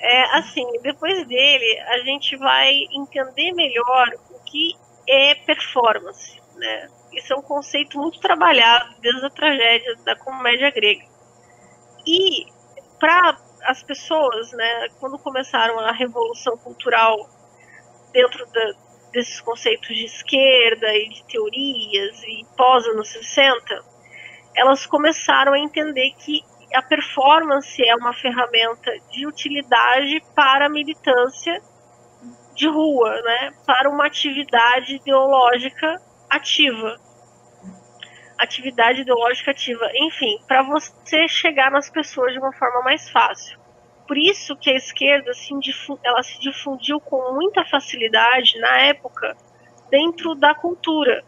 É, 0.00 0.38
assim, 0.38 0.66
depois 0.82 1.26
dele, 1.26 1.80
a 1.88 1.98
gente 2.00 2.36
vai 2.36 2.72
entender 2.92 3.52
melhor 3.52 4.08
o 4.30 4.44
que 4.44 4.74
é 5.08 5.34
performance, 5.34 6.40
né? 6.56 6.88
Isso 7.12 7.32
é 7.32 7.36
um 7.36 7.42
conceito 7.42 7.98
muito 7.98 8.18
trabalhado 8.20 8.94
desde 9.00 9.24
a 9.24 9.30
tragédia 9.30 9.96
da 10.04 10.16
comédia 10.16 10.70
grega. 10.70 11.04
E 12.06 12.46
para 12.98 13.36
as 13.64 13.82
pessoas, 13.82 14.52
né, 14.52 14.88
quando 15.00 15.18
começaram 15.18 15.78
a 15.80 15.92
revolução 15.92 16.56
cultural 16.58 17.28
dentro 18.12 18.46
da, 18.46 18.72
desses 19.12 19.40
conceitos 19.40 19.88
de 19.88 20.04
esquerda 20.04 20.94
e 20.94 21.08
de 21.08 21.24
teorias 21.24 22.22
e 22.24 22.46
pós 22.56 22.86
anos 22.86 23.08
60, 23.08 23.84
elas 24.56 24.86
começaram 24.86 25.52
a 25.52 25.58
entender 25.58 26.10
que 26.18 26.42
a 26.74 26.82
performance 26.82 27.82
é 27.82 27.94
uma 27.94 28.12
ferramenta 28.12 28.90
de 29.10 29.26
utilidade 29.26 30.20
para 30.34 30.66
a 30.66 30.68
militância 30.68 31.60
de 32.54 32.68
rua, 32.68 33.20
né, 33.22 33.52
para 33.66 33.88
uma 33.88 34.06
atividade 34.06 34.96
ideológica 34.96 36.00
ativa 36.30 37.03
atividade 38.38 39.02
ideológica 39.02 39.50
ativa, 39.50 39.88
enfim, 39.94 40.38
para 40.46 40.62
você 40.62 41.28
chegar 41.28 41.70
nas 41.70 41.88
pessoas 41.88 42.32
de 42.32 42.38
uma 42.38 42.52
forma 42.52 42.82
mais 42.82 43.08
fácil. 43.08 43.58
Por 44.06 44.18
isso 44.18 44.56
que 44.56 44.70
a 44.70 44.74
esquerda 44.74 45.32
se 45.32 45.54
ela 46.02 46.22
se 46.22 46.38
difundiu 46.40 47.00
com 47.00 47.34
muita 47.34 47.64
facilidade 47.64 48.58
na 48.58 48.78
época 48.80 49.36
dentro 49.90 50.34
da 50.34 50.54
cultura. 50.54 51.24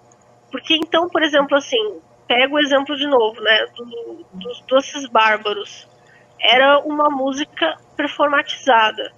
Porque 0.50 0.74
então, 0.74 1.08
por 1.08 1.22
exemplo, 1.22 1.56
assim, 1.56 2.00
pega 2.26 2.52
o 2.52 2.58
exemplo 2.58 2.96
de 2.96 3.06
novo, 3.06 3.40
né, 3.40 3.66
do, 3.74 4.26
dos 4.32 4.60
doces 4.62 5.06
bárbaros. 5.06 5.88
Era 6.38 6.80
uma 6.80 7.08
música 7.08 7.76
performatizada. 7.96 9.12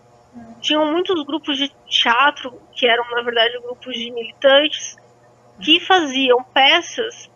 Tinham 0.61 0.93
muitos 0.93 1.25
grupos 1.25 1.57
de 1.57 1.69
teatro, 1.89 2.61
que 2.73 2.87
eram, 2.87 3.05
na 3.11 3.23
verdade, 3.23 3.59
grupos 3.61 3.95
de 3.95 4.11
militantes, 4.13 4.97
que 5.61 5.81
faziam 5.81 6.45
peças 6.45 7.29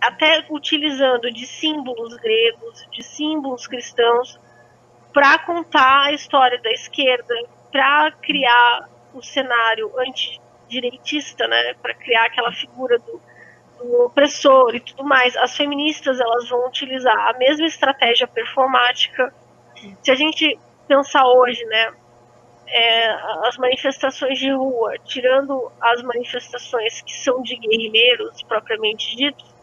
até 0.00 0.44
utilizando 0.50 1.30
de 1.30 1.46
símbolos 1.46 2.16
gregos, 2.16 2.86
de 2.90 3.02
símbolos 3.02 3.66
cristãos, 3.66 4.40
para 5.12 5.38
contar 5.40 6.06
a 6.06 6.12
história 6.12 6.60
da 6.62 6.70
esquerda, 6.70 7.34
para 7.70 8.12
criar 8.12 8.88
o 9.12 9.22
cenário 9.22 9.92
antidireitista, 9.98 11.46
né, 11.48 11.74
para 11.82 11.94
criar 11.94 12.26
aquela 12.26 12.52
figura 12.52 12.98
do, 12.98 13.20
do, 13.78 14.04
opressor 14.04 14.74
e 14.74 14.80
tudo 14.80 15.04
mais. 15.04 15.36
As 15.36 15.56
feministas 15.56 16.20
elas 16.20 16.48
vão 16.48 16.66
utilizar 16.66 17.28
a 17.28 17.38
mesma 17.38 17.66
estratégia 17.66 18.26
performática. 18.26 19.34
Se 20.02 20.10
a 20.10 20.14
gente 20.14 20.58
pensar 20.86 21.26
hoje, 21.26 21.64
né, 21.64 21.92
é, 22.68 23.10
as 23.48 23.56
manifestações 23.58 24.38
de 24.38 24.50
rua, 24.52 24.94
tirando 25.04 25.70
as 25.80 26.02
manifestações 26.02 27.00
que 27.02 27.12
são 27.12 27.42
de 27.42 27.56
guerrilheiros 27.56 28.42
propriamente 28.44 29.16
ditos, 29.16 29.59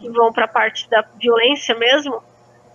que 0.00 0.10
vão 0.10 0.32
para 0.32 0.46
a 0.46 0.48
parte 0.48 0.88
da 0.88 1.04
violência 1.20 1.74
mesmo, 1.74 2.22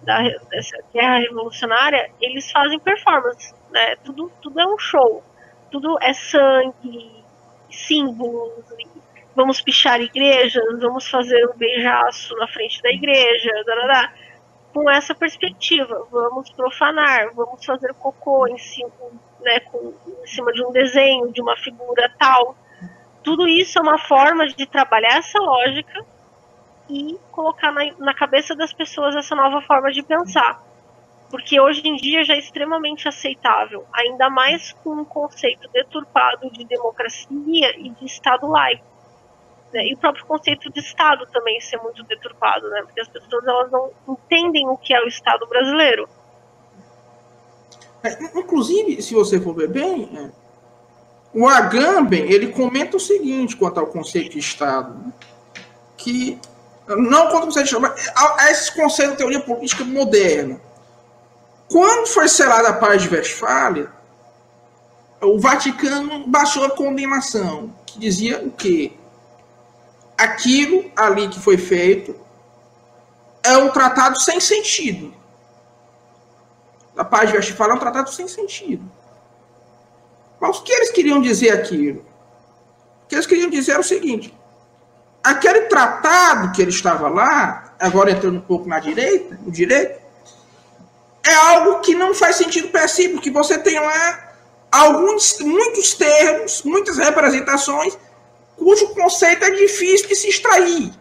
da, 0.04 0.22
dessa 0.50 0.78
guerra 0.94 1.18
revolucionária, 1.18 2.12
eles 2.22 2.52
fazem 2.52 2.80
performance, 2.80 3.54
né? 3.72 3.96
Tudo, 3.98 4.32
tudo 4.42 4.60
é 4.60 4.68
um 4.68 4.78
show, 4.78 5.24
tudo 5.72 5.98
é 6.02 6.14
sangue, 6.14 7.24
símbolos, 7.70 8.64
vamos 9.36 9.60
pichar 9.60 10.00
igrejas, 10.00 10.64
vamos 10.80 11.10
fazer 11.10 11.46
um 11.50 11.58
beijaço 11.58 12.36
na 12.36 12.48
frente 12.48 12.82
da 12.82 12.90
igreja, 12.90 13.52
com 14.72 14.90
essa 14.90 15.16
perspectiva, 15.16 16.06
vamos 16.12 16.52
profanar, 16.52 17.34
vamos 17.34 17.66
fazer 17.66 17.94
cocô 17.96 18.48
em 18.48 18.58
cima, 18.58 18.92
né, 19.42 19.60
com, 19.62 19.94
em 20.24 20.28
cima 20.28 20.52
de 20.54 20.64
um 20.64 20.72
desenho, 20.72 21.32
de 21.32 21.42
uma 21.42 21.56
figura 21.58 22.12
tal. 22.20 22.56
Tudo 23.24 23.48
isso 23.48 23.80
é 23.80 23.82
uma 23.82 23.98
forma 23.98 24.46
de 24.48 24.66
trabalhar 24.68 25.18
essa 25.18 25.40
lógica 25.40 26.06
e 26.90 27.18
colocar 27.32 27.72
na, 27.72 27.82
na 27.98 28.14
cabeça 28.14 28.56
das 28.56 28.74
pessoas 28.74 29.16
essa 29.16 29.36
nova 29.36 29.62
forma 29.62 29.92
de 29.92 30.04
pensar. 30.04 30.64
Porque 31.30 31.60
hoje 31.60 31.82
em 31.86 31.96
dia 31.96 32.24
já 32.24 32.36
é 32.36 32.40
extremamente 32.40 33.08
aceitável, 33.08 33.86
ainda 33.92 34.30
mais 34.30 34.72
com 34.84 34.92
um 34.92 35.06
conceito 35.06 35.68
deturpado 35.72 36.50
de 36.52 36.64
democracia 36.64 37.80
e 37.80 37.90
de 37.90 38.06
Estado 38.06 38.48
laico. 38.48 38.86
Né? 39.74 39.88
E 39.88 39.94
o 39.94 39.98
próprio 39.98 40.26
conceito 40.26 40.72
de 40.72 40.80
Estado 40.80 41.28
também 41.34 41.60
ser 41.60 41.78
muito 41.78 42.04
deturpado, 42.04 42.70
né? 42.70 42.84
porque 42.84 43.02
as 43.02 43.08
pessoas 43.08 43.46
elas 43.46 43.72
não 43.72 43.92
entendem 44.08 44.70
o 44.70 44.78
que 44.78 44.94
é 44.94 45.04
o 45.04 45.08
Estado 45.08 45.46
brasileiro. 45.48 46.08
É, 48.04 48.40
inclusive, 48.40 49.02
se 49.02 49.14
você 49.14 49.42
for 49.42 49.56
ver 49.56 49.68
bem, 49.68 50.10
é, 50.16 50.30
o 51.34 51.50
Agamben, 51.50 52.32
ele 52.32 52.54
comenta 52.54 52.96
o 52.96 53.00
seguinte 53.00 53.58
quanto 53.58 53.80
ao 53.80 53.88
conceito 53.88 54.34
de 54.34 54.40
Estado, 54.40 54.94
né? 54.94 55.12
que 55.98 56.40
não 56.88 57.30
quanto 57.30 57.36
ao 57.36 57.42
conceito 57.46 57.68
de 57.68 57.76
Estado, 57.76 57.82
mas 57.82 58.12
a, 58.16 58.44
a 58.44 58.52
esse 58.52 58.72
conceito 58.72 59.12
de 59.12 59.18
teoria 59.18 59.40
política 59.40 59.84
moderna. 59.84 60.60
Quando 61.70 62.08
foi 62.08 62.28
selada 62.28 62.70
a 62.70 62.74
paz 62.74 63.02
de 63.02 63.10
Westfália, 63.10 63.92
o 65.22 65.40
Vaticano 65.40 66.28
baixou 66.28 66.64
a 66.64 66.70
condenação, 66.70 67.74
que 67.86 67.98
dizia 67.98 68.40
o 68.40 68.52
quê? 68.52 68.94
Aquilo 70.18 70.92
ali 70.96 71.28
que 71.28 71.40
foi 71.40 71.58
feito 71.58 72.16
é 73.44 73.58
um 73.58 73.70
tratado 73.70 74.20
sem 74.20 74.40
sentido. 74.40 75.14
A 76.96 77.04
paz 77.04 77.30
de 77.30 77.36
Westfália 77.36 77.74
é 77.74 77.76
um 77.76 77.80
tratado 77.80 78.12
sem 78.12 78.28
sentido. 78.28 78.90
Mas 80.40 80.60
o 80.60 80.64
que 80.64 80.72
eles 80.72 80.92
queriam 80.92 81.22
dizer 81.22 81.52
aquilo? 81.52 82.06
O 83.04 83.08
que 83.08 83.16
eles 83.16 83.26
queriam 83.26 83.50
dizer 83.50 83.74
era 83.74 83.82
o 83.82 83.84
seguinte: 83.84 84.34
aquele 85.26 85.62
tratado 85.62 86.52
que 86.52 86.62
ele 86.62 86.70
estava 86.70 87.10
lá, 87.10 87.74
agora 87.80 88.12
entrando 88.12 88.38
um 88.38 88.42
pouco 88.42 88.70
na 88.70 88.80
direita, 88.80 89.40
no 89.42 89.52
direito, 89.52 90.00
é 91.26 91.34
algo 91.34 91.80
que 91.80 91.96
não 91.96 92.14
faz 92.14 92.36
sentido 92.36 92.70
para 92.70 92.88
si, 92.88 93.10
porque 93.10 93.32
você 93.32 93.58
tem 93.58 93.80
lá 93.80 94.34
alguns, 94.72 95.40
muitos 95.40 95.96
termos, 95.96 96.62
muitas 96.64 96.98
representações, 96.98 97.98
cujo 98.56 98.90
conceito 98.90 99.44
é 99.44 99.50
difícil 99.50 100.08
de 100.08 100.16
se 100.16 100.30
extrair. 100.30 100.94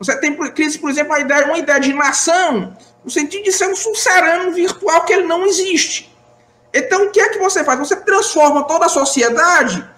Você 0.00 0.16
tem, 0.18 0.34
por 0.34 0.50
exemplo, 0.90 1.12
uma 1.12 1.20
ideia, 1.20 1.46
uma 1.46 1.58
ideia 1.58 1.78
de 1.78 1.92
nação, 1.92 2.76
no 3.04 3.10
sentido 3.10 3.44
de 3.44 3.52
ser 3.52 3.68
um 3.68 3.76
sucerano 3.76 4.52
virtual 4.52 5.04
que 5.04 5.12
ele 5.12 5.28
não 5.28 5.46
existe. 5.46 6.12
Então, 6.74 7.04
o 7.04 7.10
que 7.10 7.20
é 7.20 7.28
que 7.28 7.38
você 7.38 7.62
faz? 7.62 7.78
Você 7.78 7.96
transforma 7.96 8.64
toda 8.64 8.86
a 8.86 8.88
sociedade 8.88 9.88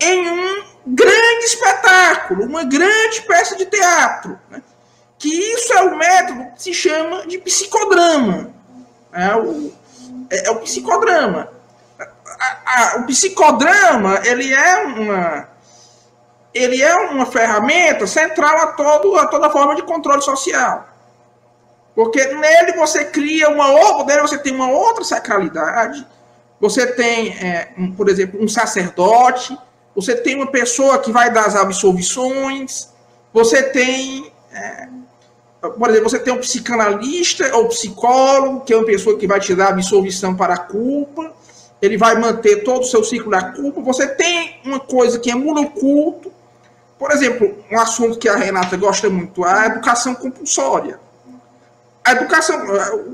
em 0.00 0.28
um 0.28 0.71
grande 0.86 1.44
espetáculo, 1.44 2.44
uma 2.44 2.64
grande 2.64 3.22
peça 3.22 3.56
de 3.56 3.66
teatro. 3.66 4.38
Né? 4.50 4.62
Que 5.18 5.28
isso 5.28 5.72
é 5.72 5.82
o 5.82 5.96
método 5.96 6.52
que 6.54 6.62
se 6.62 6.74
chama 6.74 7.26
de 7.26 7.38
psicodrama. 7.38 8.52
É 9.12 9.36
o, 9.36 9.72
é, 10.30 10.48
é 10.48 10.50
o 10.50 10.60
psicodrama. 10.60 11.48
A, 12.40 12.56
a, 12.66 12.96
o 12.98 13.06
psicodrama 13.06 14.20
ele 14.24 14.52
é 14.52 14.84
uma 14.84 15.52
ele 16.54 16.82
é 16.82 16.94
uma 16.94 17.24
ferramenta 17.24 18.06
central 18.06 18.58
a, 18.58 18.66
todo, 18.72 19.16
a 19.16 19.26
toda 19.26 19.48
forma 19.50 19.74
de 19.74 19.82
controle 19.82 20.20
social. 20.20 20.86
Porque 21.94 22.24
nele 22.26 22.72
você 22.72 23.06
cria 23.06 23.48
uma 23.48 23.70
outra, 23.70 24.20
você 24.22 24.38
tem 24.38 24.54
uma 24.54 24.68
outra 24.70 25.04
sacralidade, 25.04 26.06
você 26.60 26.86
tem, 26.86 27.30
é, 27.38 27.72
um, 27.76 27.92
por 27.92 28.08
exemplo, 28.08 28.42
um 28.42 28.48
sacerdote, 28.48 29.58
você 29.94 30.16
tem 30.16 30.36
uma 30.36 30.46
pessoa 30.46 30.98
que 30.98 31.12
vai 31.12 31.30
dar 31.30 31.46
as 31.46 31.54
absolvições, 31.54 32.88
você 33.32 33.62
tem, 33.62 34.32
é, 34.52 34.88
por 35.60 35.90
exemplo, 35.90 36.08
você 36.08 36.18
tem 36.18 36.32
um 36.32 36.38
psicanalista 36.38 37.54
ou 37.56 37.68
psicólogo, 37.68 38.60
que 38.60 38.72
é 38.72 38.76
uma 38.76 38.86
pessoa 38.86 39.18
que 39.18 39.26
vai 39.26 39.40
te 39.40 39.54
dar 39.54 39.68
absolvição 39.68 40.34
para 40.34 40.54
a 40.54 40.58
culpa, 40.58 41.32
ele 41.80 41.96
vai 41.96 42.18
manter 42.18 42.62
todo 42.62 42.82
o 42.82 42.86
seu 42.86 43.02
ciclo 43.04 43.30
da 43.30 43.42
culpa. 43.52 43.80
Você 43.82 44.06
tem 44.06 44.60
uma 44.64 44.80
coisa 44.80 45.18
que 45.18 45.30
é 45.30 45.34
monoculto, 45.34 46.32
por 46.98 47.10
exemplo, 47.10 47.58
um 47.70 47.78
assunto 47.78 48.18
que 48.18 48.28
a 48.28 48.36
Renata 48.36 48.76
gosta 48.76 49.10
muito, 49.10 49.44
a 49.44 49.66
educação 49.66 50.14
compulsória. 50.14 51.00
A 52.04 52.12
educação, 52.12 52.56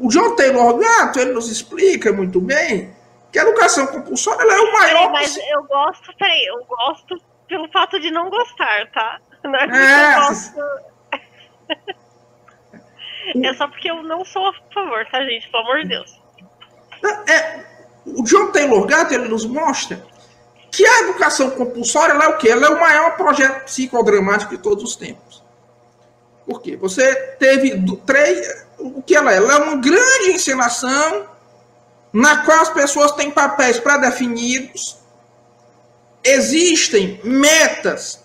o 0.03 0.09
John 0.09 0.35
Taylor 0.35 0.77
Gato, 0.77 1.19
ele 1.19 1.33
nos 1.33 1.51
explica 1.51 2.13
muito 2.13 2.41
bem 2.41 2.91
que 3.33 3.39
a 3.39 3.43
educação 3.43 3.87
compulsória 3.87 4.43
é 4.43 4.61
o 4.61 4.73
maior. 4.73 5.13
Mas 5.13 5.37
eu 5.37 5.63
gosto, 5.65 6.17
peraí, 6.17 6.45
eu 6.47 6.65
gosto 6.65 7.21
pelo 7.47 7.71
fato 7.71 7.99
de 8.01 8.11
não 8.11 8.31
gostar, 8.31 8.91
tá? 8.93 9.21
Não 9.45 9.55
é, 9.55 9.65
é... 9.65 10.15
eu 10.15 10.21
gosto. 10.21 10.61
é 13.45 13.55
só 13.55 13.69
porque 13.69 13.91
eu 13.91 14.03
não 14.03 14.25
sou 14.25 14.47
a 14.49 14.53
favor, 14.73 15.07
tá, 15.11 15.23
gente? 15.25 15.51
Pelo 15.51 15.63
amor 15.65 15.83
de 15.83 15.89
Deus. 15.89 16.21
É, 17.29 17.65
o 18.07 18.23
John 18.25 18.51
Taylor 18.51 18.87
Gatto, 18.87 19.15
ele 19.15 19.29
nos 19.29 19.45
mostra 19.45 20.03
que 20.71 20.87
a 20.87 21.01
educação 21.03 21.51
compulsória 21.51 22.13
ela 22.13 22.25
é 22.25 22.29
o 22.29 22.39
quê? 22.39 22.51
Ela 22.51 22.67
é 22.67 22.71
o 22.71 22.81
maior 22.81 23.17
projeto 23.17 23.65
psicodramático 23.65 24.57
de 24.57 24.63
todos 24.63 24.85
os 24.85 24.97
tempos. 24.97 25.43
Por 26.45 26.61
quê? 26.63 26.77
Você 26.77 27.15
teve 27.39 27.81
três. 28.07 28.67
O 28.79 29.03
que 29.03 29.15
ela 29.15 29.33
é? 29.33 29.37
Ela 29.37 29.55
é 29.55 29.57
uma 29.57 29.77
grande 29.77 30.33
encenação 30.33 31.29
na 32.19 32.39
qual 32.39 32.63
as 32.63 32.71
pessoas 32.71 33.13
têm 33.13 33.31
papéis 33.31 33.79
pré-definidos, 33.79 34.99
existem 36.25 37.21
metas 37.23 38.21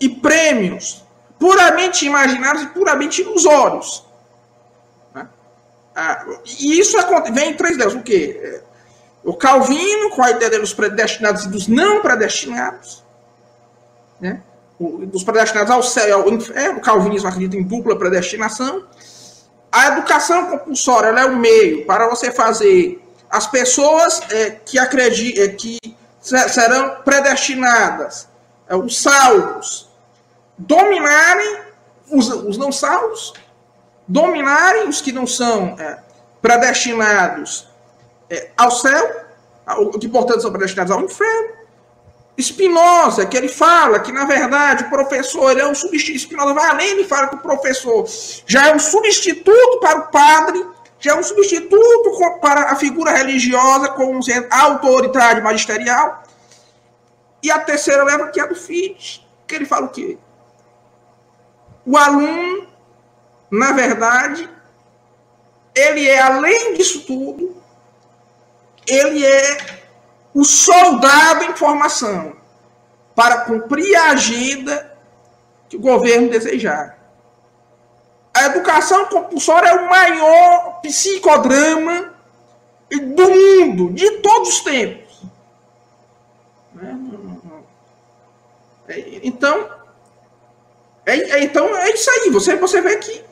e 0.00 0.08
prêmios 0.08 1.04
puramente 1.36 2.06
imaginários 2.06 2.62
e 2.62 2.66
puramente 2.68 3.22
ilusórios. 3.22 4.06
Né? 5.12 5.26
Ah, 5.92 6.24
e 6.60 6.78
isso 6.78 6.96
vem 7.32 7.50
em 7.50 7.56
três 7.56 7.76
delas. 7.76 7.94
O 7.94 8.02
quê? 8.02 8.62
O 9.24 9.34
Calvino, 9.34 10.10
com 10.10 10.22
a 10.22 10.30
ideia 10.30 10.60
dos 10.60 10.72
predestinados 10.72 11.46
e 11.46 11.48
dos 11.48 11.66
não 11.66 12.02
predestinados. 12.02 13.02
Né? 14.20 14.40
Dos 14.78 15.24
predestinados 15.24 15.72
ao 15.72 15.82
céu 15.82 16.08
e 16.08 16.12
ao 16.12 16.28
inferno. 16.30 16.78
O 16.78 16.80
calvinismo 16.80 17.28
acredita 17.28 17.56
em 17.56 17.64
dupla 17.64 17.98
predestinação. 17.98 18.86
A 19.72 19.88
educação 19.88 20.46
compulsória 20.46 21.08
é 21.08 21.24
o 21.24 21.36
meio 21.36 21.86
para 21.86 22.08
você 22.08 22.32
fazer 22.32 23.00
as 23.30 23.46
pessoas 23.46 24.20
é, 24.30 24.50
que 24.50 24.78
acreditam 24.78 25.44
é, 25.44 25.48
que 25.48 25.78
serão 26.20 26.96
predestinadas, 27.04 28.28
é, 28.68 28.74
os 28.74 29.00
salvos, 29.00 29.88
dominarem 30.58 31.60
os, 32.10 32.28
os, 32.28 32.58
não 32.58 32.72
salvos, 32.72 33.32
dominarem 34.06 34.88
os 34.88 35.00
que 35.00 35.12
não 35.12 35.26
são 35.26 35.76
é, 35.78 36.00
predestinados 36.42 37.68
é, 38.28 38.50
ao 38.56 38.70
céu, 38.72 39.26
que 40.00 40.08
portanto 40.08 40.42
são 40.42 40.50
predestinados 40.50 40.90
ao 40.90 41.00
inferno. 41.02 41.59
Spinoza, 42.42 43.26
que 43.26 43.36
ele 43.36 43.48
fala 43.48 44.00
que, 44.00 44.12
na 44.12 44.24
verdade, 44.24 44.84
o 44.84 44.90
professor 44.90 45.50
ele 45.50 45.60
é 45.60 45.66
um 45.66 45.74
substituto. 45.74 46.20
Spinoza 46.20 46.54
vai 46.54 46.70
além 46.70 47.00
e 47.00 47.04
fala 47.04 47.28
que 47.28 47.36
o 47.36 47.40
professor 47.40 48.06
já 48.46 48.68
é 48.68 48.74
um 48.74 48.78
substituto 48.78 49.80
para 49.80 49.98
o 49.98 50.08
padre, 50.08 50.66
já 50.98 51.12
é 51.12 51.14
um 51.14 51.22
substituto 51.22 52.38
para 52.40 52.70
a 52.70 52.76
figura 52.76 53.10
religiosa 53.10 53.88
como 53.90 54.22
sendo 54.22 54.46
autoridade 54.50 55.40
magisterial. 55.40 56.22
E 57.42 57.50
a 57.50 57.58
terceira 57.58 58.04
leva, 58.04 58.28
que 58.28 58.40
é 58.40 58.46
do 58.46 58.54
Fichte, 58.54 59.26
que 59.46 59.54
ele 59.54 59.64
fala 59.64 59.86
o 59.86 59.90
quê? 59.90 60.18
O 61.86 61.96
aluno, 61.96 62.68
na 63.50 63.72
verdade, 63.72 64.48
ele 65.74 66.06
é, 66.06 66.20
além 66.20 66.74
disso 66.74 67.00
tudo, 67.06 67.56
ele 68.86 69.24
é 69.24 69.79
o 70.34 70.44
soldado 70.44 71.44
em 71.44 71.56
formação 71.56 72.36
para 73.14 73.44
cumprir 73.44 73.94
a 73.96 74.10
agenda 74.10 74.96
que 75.68 75.76
o 75.76 75.80
governo 75.80 76.30
desejar. 76.30 76.98
A 78.32 78.46
educação 78.46 79.06
compulsória 79.06 79.68
é 79.68 79.74
o 79.74 79.90
maior 79.90 80.80
psicodrama 80.80 82.14
do 82.90 83.30
mundo, 83.30 83.92
de 83.92 84.10
todos 84.18 84.48
os 84.48 84.60
tempos. 84.60 85.22
Né? 86.74 86.98
É, 88.88 89.20
então, 89.22 89.70
é, 91.06 91.12
é, 91.12 91.44
então 91.44 91.76
é 91.76 91.90
isso 91.90 92.10
aí. 92.10 92.30
Você, 92.30 92.56
você 92.56 92.80
vê 92.80 92.96
que 92.96 93.24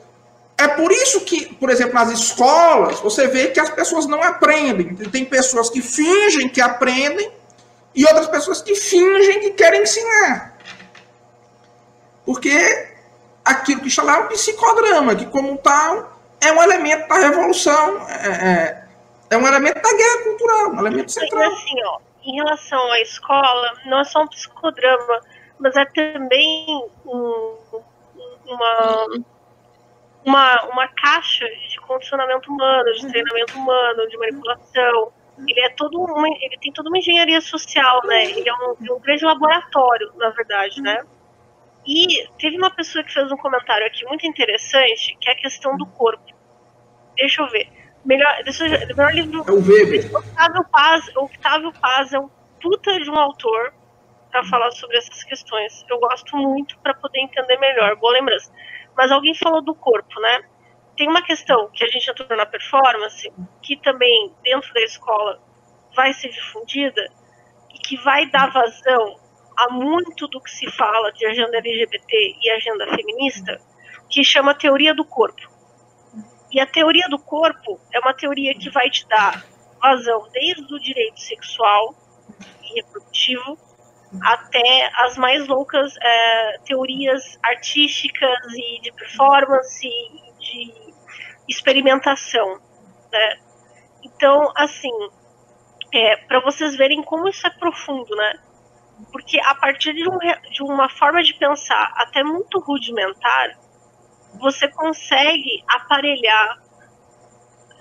é 0.59 0.67
por 0.67 0.91
isso 0.91 1.21
que, 1.21 1.53
por 1.55 1.69
exemplo, 1.69 1.93
nas 1.93 2.11
escolas, 2.11 2.99
você 2.99 3.27
vê 3.27 3.47
que 3.47 3.61
as 3.61 3.69
pessoas 3.69 4.05
não 4.05 4.21
aprendem. 4.21 4.93
Tem 4.93 5.23
pessoas 5.23 5.69
que 5.69 5.81
fingem 5.81 6.49
que 6.49 6.59
aprendem 6.59 7.31
e 7.95 8.03
outras 8.03 8.27
pessoas 8.27 8.61
que 8.61 8.75
fingem 8.75 9.39
que 9.39 9.51
querem 9.51 9.83
ensinar. 9.83 10.57
Porque 12.25 12.51
aquilo 13.45 13.79
que 13.79 13.87
está 13.87 14.03
lá 14.03 14.17
é 14.17 14.19
um 14.19 14.27
psicodrama, 14.27 15.15
que 15.15 15.27
como 15.27 15.57
tal 15.59 16.19
é 16.41 16.51
um 16.51 16.61
elemento 16.61 17.07
da 17.07 17.15
revolução, 17.15 18.05
é, 18.09 18.27
é, 18.27 18.83
é 19.29 19.37
um 19.37 19.47
elemento 19.47 19.81
da 19.81 19.93
guerra 19.93 20.23
cultural, 20.25 20.71
um 20.71 20.79
elemento 20.79 21.11
central. 21.11 21.53
assim, 21.53 21.83
ó, 21.85 21.99
em 22.21 22.35
relação 22.35 22.91
à 22.91 22.99
escola, 22.99 23.73
não 23.85 24.01
é 24.01 24.03
só 24.03 24.23
um 24.23 24.27
psicodrama, 24.27 25.21
mas 25.57 25.73
é 25.77 25.85
também 25.85 26.85
um, 27.05 27.55
uma 28.45 29.07
uma, 30.25 30.63
uma 30.65 30.87
caixa 30.89 31.45
de 31.69 31.79
condicionamento 31.81 32.51
humano, 32.51 32.93
de 32.93 33.07
treinamento 33.07 33.57
humano, 33.57 34.07
de 34.07 34.17
manipulação. 34.17 35.13
Ele 35.47 35.59
é 35.61 35.69
todo 35.69 35.99
uma, 35.99 36.27
ele 36.27 36.57
tem 36.61 36.71
toda 36.71 36.89
uma 36.89 36.97
engenharia 36.97 37.39
social, 37.39 38.01
né? 38.05 38.25
Ele 38.25 38.49
é 38.49 38.53
um, 38.53 38.95
um 38.95 38.99
grande 38.99 39.23
laboratório, 39.23 40.11
na 40.17 40.29
verdade, 40.29 40.81
né? 40.81 41.01
E 41.87 42.27
teve 42.37 42.57
uma 42.57 42.69
pessoa 42.69 43.03
que 43.03 43.13
fez 43.13 43.31
um 43.31 43.37
comentário 43.37 43.87
aqui 43.87 44.05
muito 44.05 44.27
interessante, 44.27 45.17
que 45.19 45.29
é 45.29 45.33
a 45.33 45.35
questão 45.35 45.77
do 45.77 45.85
corpo. 45.85 46.35
Deixa 47.15 47.41
eu 47.41 47.47
ver. 47.47 47.69
Melhor, 48.03 48.43
deixa 48.43 48.65
eu, 48.65 48.95
melhor 48.95 49.13
livro. 49.13 49.43
É 49.47 49.51
o 49.51 49.65
Weber. 49.65 50.15
Octávio 50.15 50.65
Paz, 50.71 51.15
Octávio 51.15 51.73
Paz 51.79 52.13
é 52.13 52.19
um 52.19 52.29
puta 52.61 52.99
de 52.99 53.09
um 53.09 53.17
autor 53.17 53.73
para 54.29 54.43
falar 54.43 54.71
sobre 54.71 54.97
essas 54.97 55.23
questões. 55.23 55.85
Eu 55.89 55.99
gosto 55.99 56.35
muito 56.37 56.77
para 56.79 56.93
poder 56.93 57.19
entender 57.19 57.57
melhor. 57.57 57.95
Boa 57.95 58.13
lembrança. 58.13 58.51
Mas 58.99 59.13
alguém 59.13 59.33
falou 59.33 59.61
do 59.61 59.73
corpo, 59.73 60.19
né? 60.19 60.41
Tem 60.97 61.07
uma 61.07 61.21
questão 61.21 61.69
que 61.71 61.85
a 61.85 61.87
gente 61.87 62.11
entrou 62.11 62.37
na 62.37 62.45
performance, 62.45 63.31
que 63.61 63.77
também 63.77 64.35
dentro 64.43 64.73
da 64.73 64.81
escola 64.81 65.41
vai 65.95 66.11
ser 66.11 66.27
difundida 66.27 67.01
e 67.73 67.79
que 67.79 67.95
vai 68.03 68.29
dar 68.29 68.51
vazão 68.51 69.17
a 69.57 69.69
muito 69.71 70.27
do 70.27 70.41
que 70.41 70.51
se 70.51 70.69
fala 70.71 71.13
de 71.13 71.25
agenda 71.25 71.59
LGBT 71.59 72.35
e 72.41 72.51
agenda 72.51 72.93
feminista, 72.93 73.61
que 74.09 74.21
chama 74.21 74.53
teoria 74.53 74.93
do 74.93 75.05
corpo. 75.05 75.49
E 76.51 76.59
a 76.59 76.65
teoria 76.65 77.07
do 77.07 77.19
corpo 77.19 77.79
é 77.93 77.99
uma 77.99 78.13
teoria 78.13 78.53
que 78.53 78.69
vai 78.69 78.89
te 78.89 79.07
dar 79.07 79.45
vazão 79.81 80.27
desde 80.33 80.75
o 80.75 80.77
direito 80.77 81.21
sexual 81.21 81.95
e 82.63 82.81
reprodutivo 82.81 83.57
até 84.23 84.89
as 84.95 85.17
mais 85.17 85.47
loucas 85.47 85.93
é, 86.01 86.57
teorias 86.65 87.37
artísticas 87.43 88.39
e 88.53 88.81
de 88.81 88.91
performance 88.93 89.87
e 89.87 90.33
de 90.39 90.93
experimentação. 91.47 92.59
Né? 93.11 93.39
Então, 94.03 94.51
assim, 94.55 94.91
é, 95.93 96.15
para 96.27 96.39
vocês 96.41 96.75
verem 96.75 97.03
como 97.03 97.27
isso 97.27 97.45
é 97.45 97.49
profundo, 97.49 98.15
né? 98.15 98.39
Porque 99.11 99.39
a 99.39 99.55
partir 99.55 99.93
de, 99.93 100.07
um, 100.09 100.17
de 100.17 100.63
uma 100.63 100.89
forma 100.89 101.23
de 101.23 101.33
pensar 101.35 101.93
até 101.95 102.23
muito 102.23 102.59
rudimentar, 102.59 103.57
você 104.39 104.67
consegue 104.67 105.63
aparelhar 105.67 106.61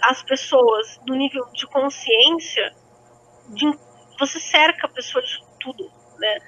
as 0.03 0.23
pessoas 0.23 1.01
no 1.07 1.17
nível 1.17 1.45
de 1.53 1.67
consciência, 1.67 2.73
de, 3.49 3.67
você 4.19 4.39
cerca 4.39 4.87
a 4.87 4.91
pessoa 4.91 5.23
de 5.23 5.39
tudo, 5.59 5.91
né? 6.19 6.39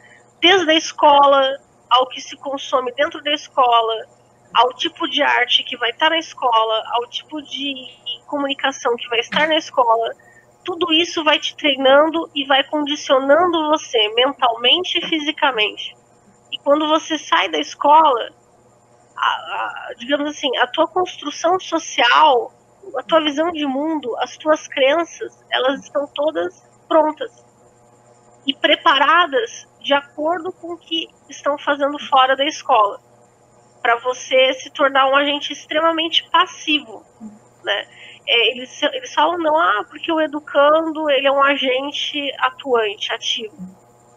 Desde 0.41 0.71
a 0.71 0.75
escola, 0.75 1.59
ao 1.89 2.07
que 2.09 2.21
se 2.21 2.37
consome 2.37 2.93
dentro 2.93 3.23
da 3.23 3.33
escola, 3.33 4.07
ao 4.55 4.73
tipo 4.75 5.09
de 5.09 5.23
arte 5.23 5.63
que 5.65 5.77
vai 5.77 5.91
estar 5.91 6.11
na 6.11 6.19
escola, 6.19 6.83
ao 6.93 7.07
tipo 7.09 7.41
de 7.43 7.87
comunicação 8.27 8.97
que 8.97 9.09
vai 9.09 9.21
estar 9.21 9.47
na 9.49 9.57
escola, 9.57 10.15
tudo 10.65 10.93
isso 10.93 11.25
vai 11.25 11.39
te 11.39 11.57
treinando 11.57 12.31
e 12.35 12.45
vai 12.47 12.63
condicionando 12.65 13.69
você 13.69 13.99
mentalmente 14.15 14.99
e 14.99 15.07
fisicamente. 15.07 15.97
E 16.53 16.59
quando 16.59 16.89
você 16.89 17.19
sai 17.19 17.49
da 17.49 17.59
escola, 17.59 18.31
a, 19.17 19.27
a, 19.27 19.95
digamos 19.99 20.31
assim, 20.31 20.55
a 20.59 20.67
tua 20.67 20.87
construção 20.89 21.59
social, 21.61 22.53
a 22.97 23.03
tua 23.03 23.21
visão 23.21 23.51
de 23.53 23.67
mundo, 23.67 24.17
as 24.19 24.37
tuas 24.37 24.67
crenças, 24.67 25.45
elas 25.51 25.85
estão 25.85 26.07
todas 26.15 26.63
prontas 26.89 27.50
e 28.47 28.55
preparadas 28.55 29.69
de 29.81 29.95
acordo 29.95 30.53
com 30.53 30.75
o 30.75 30.79
que 30.79 31.09
estão 31.29 31.59
fazendo 31.59 31.99
fora 31.99 32.37
da 32.37 32.45
escola, 32.45 33.01
para 33.81 33.97
você 33.97 34.53
se 34.55 34.71
tornar 34.71 35.09
um 35.09 35.17
agente 35.17 35.53
extremamente 35.53 36.29
passivo, 36.31 37.05
né? 37.65 37.87
É, 38.29 38.51
eles, 38.53 38.83
eles 38.83 39.13
falam 39.15 39.39
não, 39.39 39.59
ah, 39.59 39.85
porque 39.89 40.13
o 40.13 40.21
educando 40.21 41.11
ele 41.11 41.27
é 41.27 41.33
um 41.33 41.43
agente 41.43 42.31
atuante, 42.39 43.13
ativo. 43.13 43.57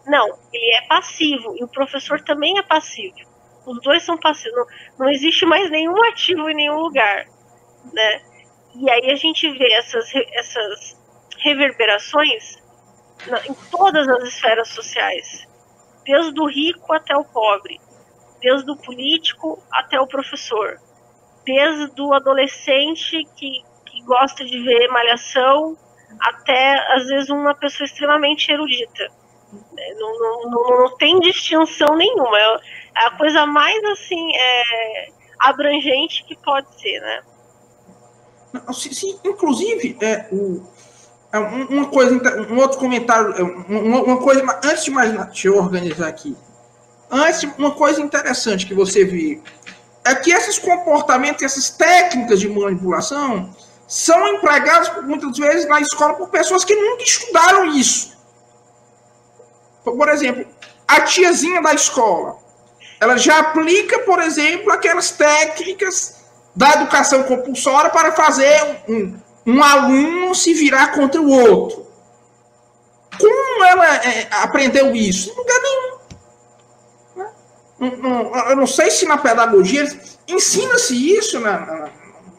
Não, 0.06 0.38
ele 0.52 0.74
é 0.74 0.86
passivo 0.86 1.56
e 1.58 1.64
o 1.64 1.68
professor 1.68 2.20
também 2.20 2.58
é 2.58 2.62
passivo. 2.62 3.16
Os 3.66 3.80
dois 3.80 4.02
são 4.02 4.18
passivos. 4.18 4.54
Não, 4.56 4.66
não 5.00 5.10
existe 5.10 5.46
mais 5.46 5.70
nenhum 5.70 6.00
ativo 6.04 6.50
em 6.50 6.54
nenhum 6.54 6.78
lugar, 6.78 7.24
né? 7.92 8.22
E 8.76 8.90
aí 8.90 9.10
a 9.10 9.16
gente 9.16 9.50
vê 9.50 9.72
essas, 9.72 10.10
essas 10.34 11.00
reverberações 11.38 12.62
em 13.48 13.54
todas 13.70 14.08
as 14.08 14.24
esferas 14.24 14.68
sociais, 14.68 15.46
desde 16.04 16.40
o 16.40 16.46
rico 16.46 16.92
até 16.92 17.16
o 17.16 17.24
pobre, 17.24 17.80
desde 18.40 18.70
o 18.70 18.76
político 18.76 19.62
até 19.72 20.00
o 20.00 20.06
professor, 20.06 20.78
desde 21.44 22.00
o 22.00 22.12
adolescente 22.12 23.24
que, 23.36 23.64
que 23.86 24.02
gosta 24.02 24.44
de 24.44 24.62
ver 24.62 24.88
malhação 24.88 25.76
até, 26.20 26.94
às 26.94 27.06
vezes, 27.06 27.30
uma 27.30 27.54
pessoa 27.54 27.86
extremamente 27.86 28.50
erudita. 28.50 29.10
É, 29.76 29.94
não, 29.94 30.18
não, 30.18 30.50
não, 30.50 30.80
não 30.80 30.96
tem 30.96 31.18
distinção 31.20 31.96
nenhuma. 31.96 32.38
É, 32.38 32.54
é 32.96 33.06
a 33.06 33.10
coisa 33.12 33.46
mais, 33.46 33.82
assim, 33.84 34.34
é, 34.34 35.08
abrangente 35.38 36.24
que 36.24 36.36
pode 36.36 36.68
ser, 36.80 37.00
né? 37.00 37.22
Sim, 38.72 39.18
inclusive, 39.24 39.96
é, 40.00 40.28
o, 40.32 40.64
uma 41.38 41.86
coisa, 41.86 42.14
um 42.50 42.58
outro 42.58 42.78
comentário, 42.78 43.34
é, 43.36 43.42
uma, 43.42 44.18
coisa, 44.18 44.42
antes 44.64 44.84
de 44.84 44.90
mais, 44.90 45.12
deixa 45.12 45.48
eu 45.48 45.56
organizar 45.56 46.08
aqui. 46.08 46.36
Antes, 47.10 47.42
uma 47.58 47.72
coisa 47.72 48.00
interessante 48.00 48.66
que 48.66 48.74
você 48.74 49.04
vê 49.04 49.40
é 50.04 50.14
que 50.14 50.30
esses 50.30 50.58
comportamentos, 50.58 51.42
essas 51.42 51.70
técnicas 51.70 52.40
de 52.40 52.48
manipulação 52.48 53.50
são 53.86 54.26
empregadas 54.28 54.90
muitas 55.04 55.36
vezes 55.36 55.66
na 55.66 55.80
escola 55.80 56.14
por 56.14 56.28
pessoas 56.28 56.64
que 56.64 56.74
nunca 56.74 57.02
estudaram 57.02 57.66
isso. 57.66 58.16
Por 59.82 60.08
exemplo, 60.08 60.46
a 60.86 61.00
tiazinha 61.02 61.60
da 61.62 61.74
escola, 61.74 62.36
ela 63.00 63.16
já 63.16 63.38
aplica, 63.38 64.00
por 64.00 64.20
exemplo, 64.20 64.72
aquelas 64.72 65.10
técnicas 65.10 66.24
da 66.54 66.74
educação 66.74 67.22
compulsória 67.24 67.90
para 67.90 68.12
fazer 68.12 68.82
um, 68.88 69.18
um 69.46 69.62
aluno 69.62 70.34
se 70.34 70.54
virar 70.54 70.88
contra 70.92 71.20
o 71.20 71.30
outro. 71.30 71.84
Como 73.18 73.64
ela 73.64 73.96
é, 73.96 74.28
aprendeu 74.30 74.94
isso? 74.94 75.30
Em 75.30 75.36
lugar 75.36 75.60
nenhum. 75.60 75.98
Né? 77.16 77.30
Eu 78.50 78.56
não 78.56 78.66
sei 78.66 78.90
se 78.90 79.06
na 79.06 79.18
pedagogia 79.18 79.86
ensina-se 80.26 80.94
isso 81.16 81.38
na, 81.40 81.60
na, 81.60 81.90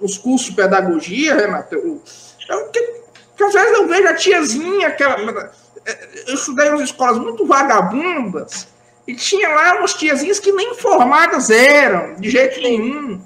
nos 0.02 0.18
cursos 0.18 0.50
de 0.50 0.56
pedagogia, 0.56 1.36
Renato. 1.36 1.76
Eu, 1.76 2.02
eu, 2.50 2.70
que, 2.70 2.82
que 3.38 3.44
às 3.44 3.54
vezes 3.54 3.74
eu 3.74 3.88
vejo 3.88 4.08
a 4.08 4.16
tiazinha, 4.16 4.88
aquela, 4.88 5.52
eu 6.28 6.34
estudei 6.34 6.70
em 6.70 6.84
escolas 6.84 7.20
muito 7.20 7.46
vagabundas, 7.46 8.68
e 9.08 9.16
tinha 9.16 9.50
lá 9.50 9.76
umas 9.76 9.94
tiazinhas 9.94 10.40
que 10.40 10.52
nem 10.52 10.74
formadas 10.76 11.50
eram, 11.52 12.16
de 12.16 12.30
jeito 12.30 12.60
nenhum. 12.60 13.22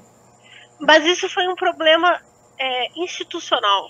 Mas 0.80 1.06
isso 1.06 1.30
foi 1.30 1.48
um 1.48 1.56
problema 1.56 2.20
é, 2.60 2.88
institucional, 3.00 3.90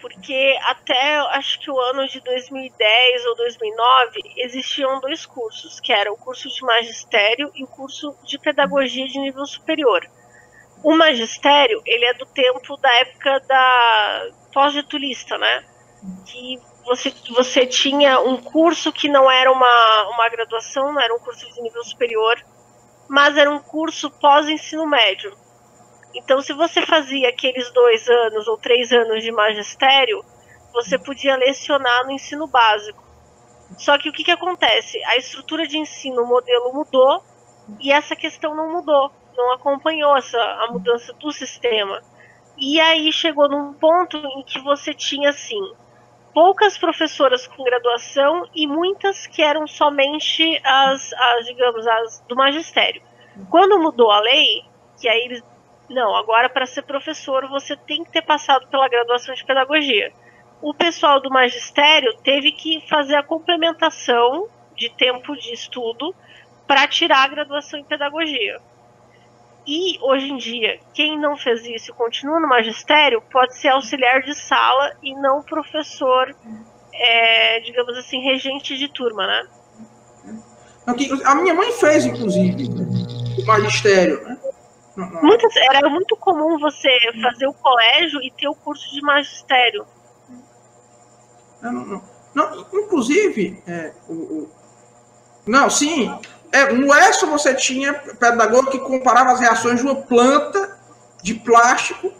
porque 0.00 0.56
até 0.62 1.16
acho 1.36 1.58
que 1.60 1.70
o 1.70 1.80
ano 1.80 2.06
de 2.06 2.20
2010 2.20 3.26
ou 3.26 3.36
2009 3.36 4.20
existiam 4.36 5.00
dois 5.00 5.26
cursos, 5.26 5.80
que 5.80 5.92
era 5.92 6.12
o 6.12 6.16
curso 6.16 6.48
de 6.48 6.62
magistério 6.62 7.50
e 7.54 7.64
o 7.64 7.66
curso 7.66 8.14
de 8.24 8.38
pedagogia 8.38 9.06
de 9.08 9.18
nível 9.18 9.44
superior. 9.46 10.08
O 10.84 10.96
magistério, 10.96 11.82
ele 11.84 12.04
é 12.04 12.14
do 12.14 12.26
tempo 12.26 12.76
da 12.76 12.94
época 12.96 13.40
da 13.40 14.28
pós-getulista, 14.52 15.36
né? 15.36 15.64
Que 16.26 16.60
você, 16.84 17.12
você 17.34 17.66
tinha 17.66 18.20
um 18.20 18.36
curso 18.36 18.92
que 18.92 19.08
não 19.08 19.28
era 19.28 19.50
uma, 19.50 20.08
uma 20.10 20.28
graduação, 20.28 20.92
não 20.92 21.00
era 21.00 21.14
um 21.14 21.18
curso 21.18 21.52
de 21.52 21.60
nível 21.60 21.82
superior, 21.82 22.40
mas 23.08 23.36
era 23.36 23.50
um 23.50 23.58
curso 23.58 24.10
pós-ensino 24.10 24.86
médio. 24.86 25.36
Então, 26.14 26.40
se 26.40 26.52
você 26.52 26.82
fazia 26.82 27.28
aqueles 27.28 27.70
dois 27.72 28.08
anos 28.08 28.48
ou 28.48 28.56
três 28.56 28.92
anos 28.92 29.22
de 29.22 29.30
magistério, 29.30 30.24
você 30.72 30.98
podia 30.98 31.36
lecionar 31.36 32.04
no 32.04 32.12
ensino 32.12 32.46
básico. 32.46 33.04
Só 33.78 33.98
que 33.98 34.08
o 34.08 34.12
que, 34.12 34.24
que 34.24 34.30
acontece? 34.30 35.02
A 35.04 35.16
estrutura 35.16 35.66
de 35.66 35.78
ensino, 35.78 36.22
o 36.22 36.26
modelo 36.26 36.72
mudou 36.72 37.22
e 37.80 37.92
essa 37.92 38.14
questão 38.14 38.54
não 38.54 38.72
mudou, 38.72 39.10
não 39.36 39.52
acompanhou 39.52 40.16
essa, 40.16 40.38
a 40.38 40.68
mudança 40.72 41.12
do 41.14 41.32
sistema. 41.32 42.00
E 42.56 42.80
aí 42.80 43.12
chegou 43.12 43.48
num 43.48 43.74
ponto 43.74 44.16
em 44.16 44.42
que 44.42 44.58
você 44.60 44.94
tinha, 44.94 45.30
assim, 45.30 45.60
poucas 46.32 46.78
professoras 46.78 47.46
com 47.46 47.64
graduação 47.64 48.48
e 48.54 48.66
muitas 48.66 49.26
que 49.26 49.42
eram 49.42 49.66
somente 49.66 50.60
as, 50.64 51.12
as 51.12 51.46
digamos, 51.46 51.86
as 51.86 52.20
do 52.28 52.36
magistério. 52.36 53.02
Quando 53.50 53.78
mudou 53.78 54.10
a 54.10 54.20
lei, 54.20 54.62
que 55.00 55.08
aí 55.08 55.24
eles 55.24 55.42
não, 55.88 56.16
agora 56.16 56.48
para 56.48 56.66
ser 56.66 56.82
professor 56.82 57.48
você 57.48 57.76
tem 57.76 58.04
que 58.04 58.10
ter 58.10 58.22
passado 58.22 58.66
pela 58.68 58.88
graduação 58.88 59.34
de 59.34 59.44
pedagogia. 59.44 60.12
O 60.60 60.74
pessoal 60.74 61.20
do 61.20 61.30
magistério 61.30 62.16
teve 62.22 62.52
que 62.52 62.80
fazer 62.88 63.14
a 63.14 63.22
complementação 63.22 64.48
de 64.74 64.90
tempo 64.90 65.36
de 65.36 65.52
estudo 65.52 66.14
para 66.66 66.88
tirar 66.88 67.24
a 67.24 67.28
graduação 67.28 67.78
em 67.78 67.84
pedagogia. 67.84 68.60
E 69.66 69.98
hoje 70.00 70.30
em 70.30 70.36
dia, 70.36 70.78
quem 70.94 71.18
não 71.18 71.36
fez 71.36 71.64
isso 71.66 71.90
e 71.90 71.94
continua 71.94 72.40
no 72.40 72.48
magistério 72.48 73.22
pode 73.32 73.56
ser 73.58 73.68
auxiliar 73.68 74.22
de 74.22 74.34
sala 74.34 74.92
e 75.02 75.14
não 75.14 75.42
professor, 75.42 76.34
é, 76.92 77.60
digamos 77.60 77.96
assim, 77.96 78.20
regente 78.22 78.76
de 78.76 78.88
turma, 78.88 79.26
né? 79.26 79.48
A 81.24 81.34
minha 81.34 81.52
mãe 81.52 81.72
fez, 81.72 82.06
inclusive, 82.06 82.68
o 83.42 83.44
magistério, 83.44 84.22
né? 84.22 84.38
Muitas, 84.96 85.54
era 85.56 85.88
muito 85.90 86.16
comum 86.16 86.58
você 86.58 86.88
fazer 87.22 87.46
o 87.46 87.52
colégio 87.52 88.22
e 88.22 88.30
ter 88.30 88.48
o 88.48 88.54
curso 88.54 88.90
de 88.92 89.02
magistério. 89.02 89.86
Não, 91.60 91.72
não, 91.72 92.02
não. 92.34 92.66
inclusive, 92.72 93.62
é, 93.66 93.92
o, 94.08 94.12
o, 94.12 94.50
Não, 95.46 95.68
sim. 95.68 96.18
É, 96.52 96.72
no 96.72 96.94
ESO 96.94 97.26
você 97.26 97.54
tinha 97.54 97.92
pedagogo 97.92 98.70
que 98.70 98.78
comparava 98.78 99.32
as 99.32 99.40
reações 99.40 99.80
de 99.80 99.86
uma 99.86 99.96
planta 99.96 100.78
de 101.22 101.34
plástico 101.34 102.12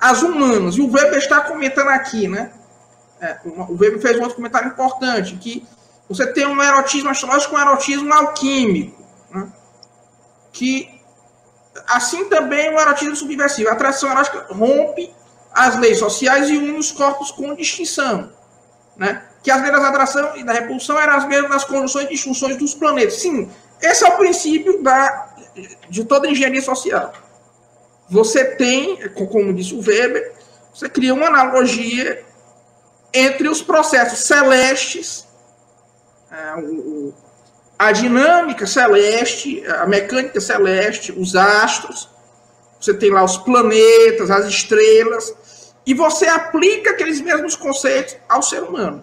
às 0.00 0.22
humanas. 0.22 0.76
E 0.76 0.80
o 0.80 0.92
Weber 0.92 1.18
está 1.18 1.40
comentando 1.40 1.88
aqui, 1.88 2.28
né? 2.28 2.52
É, 3.20 3.38
o 3.44 3.76
Weber 3.76 4.00
fez 4.00 4.18
um 4.18 4.22
outro 4.22 4.36
comentário 4.36 4.68
importante, 4.68 5.36
que 5.36 5.66
você 6.08 6.26
tem 6.32 6.46
um 6.46 6.62
erotismo 6.62 7.10
astrológico 7.10 7.54
com 7.54 7.58
um 7.58 7.62
erotismo 7.62 8.12
alquímico. 8.12 9.02
Né? 9.30 9.48
Que, 10.52 10.99
assim 11.86 12.28
também 12.28 12.74
o 12.74 12.78
erotismo 12.78 13.16
subversivo. 13.16 13.68
A 13.68 13.72
atração 13.72 14.10
erótica 14.10 14.46
rompe 14.50 15.12
as 15.52 15.76
leis 15.78 15.98
sociais 15.98 16.48
e 16.48 16.56
une 16.56 16.78
os 16.78 16.92
corpos 16.92 17.30
com 17.30 17.54
distinção. 17.54 18.32
Né? 18.96 19.22
Que 19.42 19.50
as 19.50 19.60
leis 19.62 19.72
da 19.72 19.88
atração 19.88 20.36
e 20.36 20.44
da 20.44 20.52
repulsão 20.52 20.98
eram 20.98 21.14
as 21.14 21.26
mesmas 21.26 21.50
das 21.50 21.64
conjunções 21.64 22.06
e 22.06 22.10
disfunções 22.10 22.56
dos 22.56 22.74
planetas. 22.74 23.14
Sim, 23.14 23.50
esse 23.80 24.04
é 24.04 24.08
o 24.08 24.18
princípio 24.18 24.82
da, 24.82 25.34
de 25.88 26.04
toda 26.04 26.28
engenharia 26.28 26.62
social. 26.62 27.12
Você 28.08 28.56
tem, 28.56 29.08
como 29.10 29.54
disse 29.54 29.74
o 29.74 29.80
Weber, 29.80 30.34
você 30.74 30.88
cria 30.88 31.14
uma 31.14 31.26
analogia 31.26 32.24
entre 33.12 33.48
os 33.48 33.62
processos 33.62 34.20
celestes, 34.20 35.26
é, 36.30 36.54
a 37.80 37.92
dinâmica 37.92 38.66
celeste, 38.66 39.64
a 39.66 39.86
mecânica 39.86 40.38
celeste, 40.40 41.12
os 41.12 41.34
astros, 41.34 42.10
você 42.78 42.92
tem 42.92 43.10
lá 43.10 43.24
os 43.24 43.38
planetas, 43.38 44.30
as 44.30 44.44
estrelas, 44.46 45.34
e 45.86 45.94
você 45.94 46.26
aplica 46.26 46.90
aqueles 46.90 47.20
mesmos 47.22 47.56
conceitos 47.56 48.16
ao 48.28 48.42
ser 48.42 48.62
humano. 48.62 49.02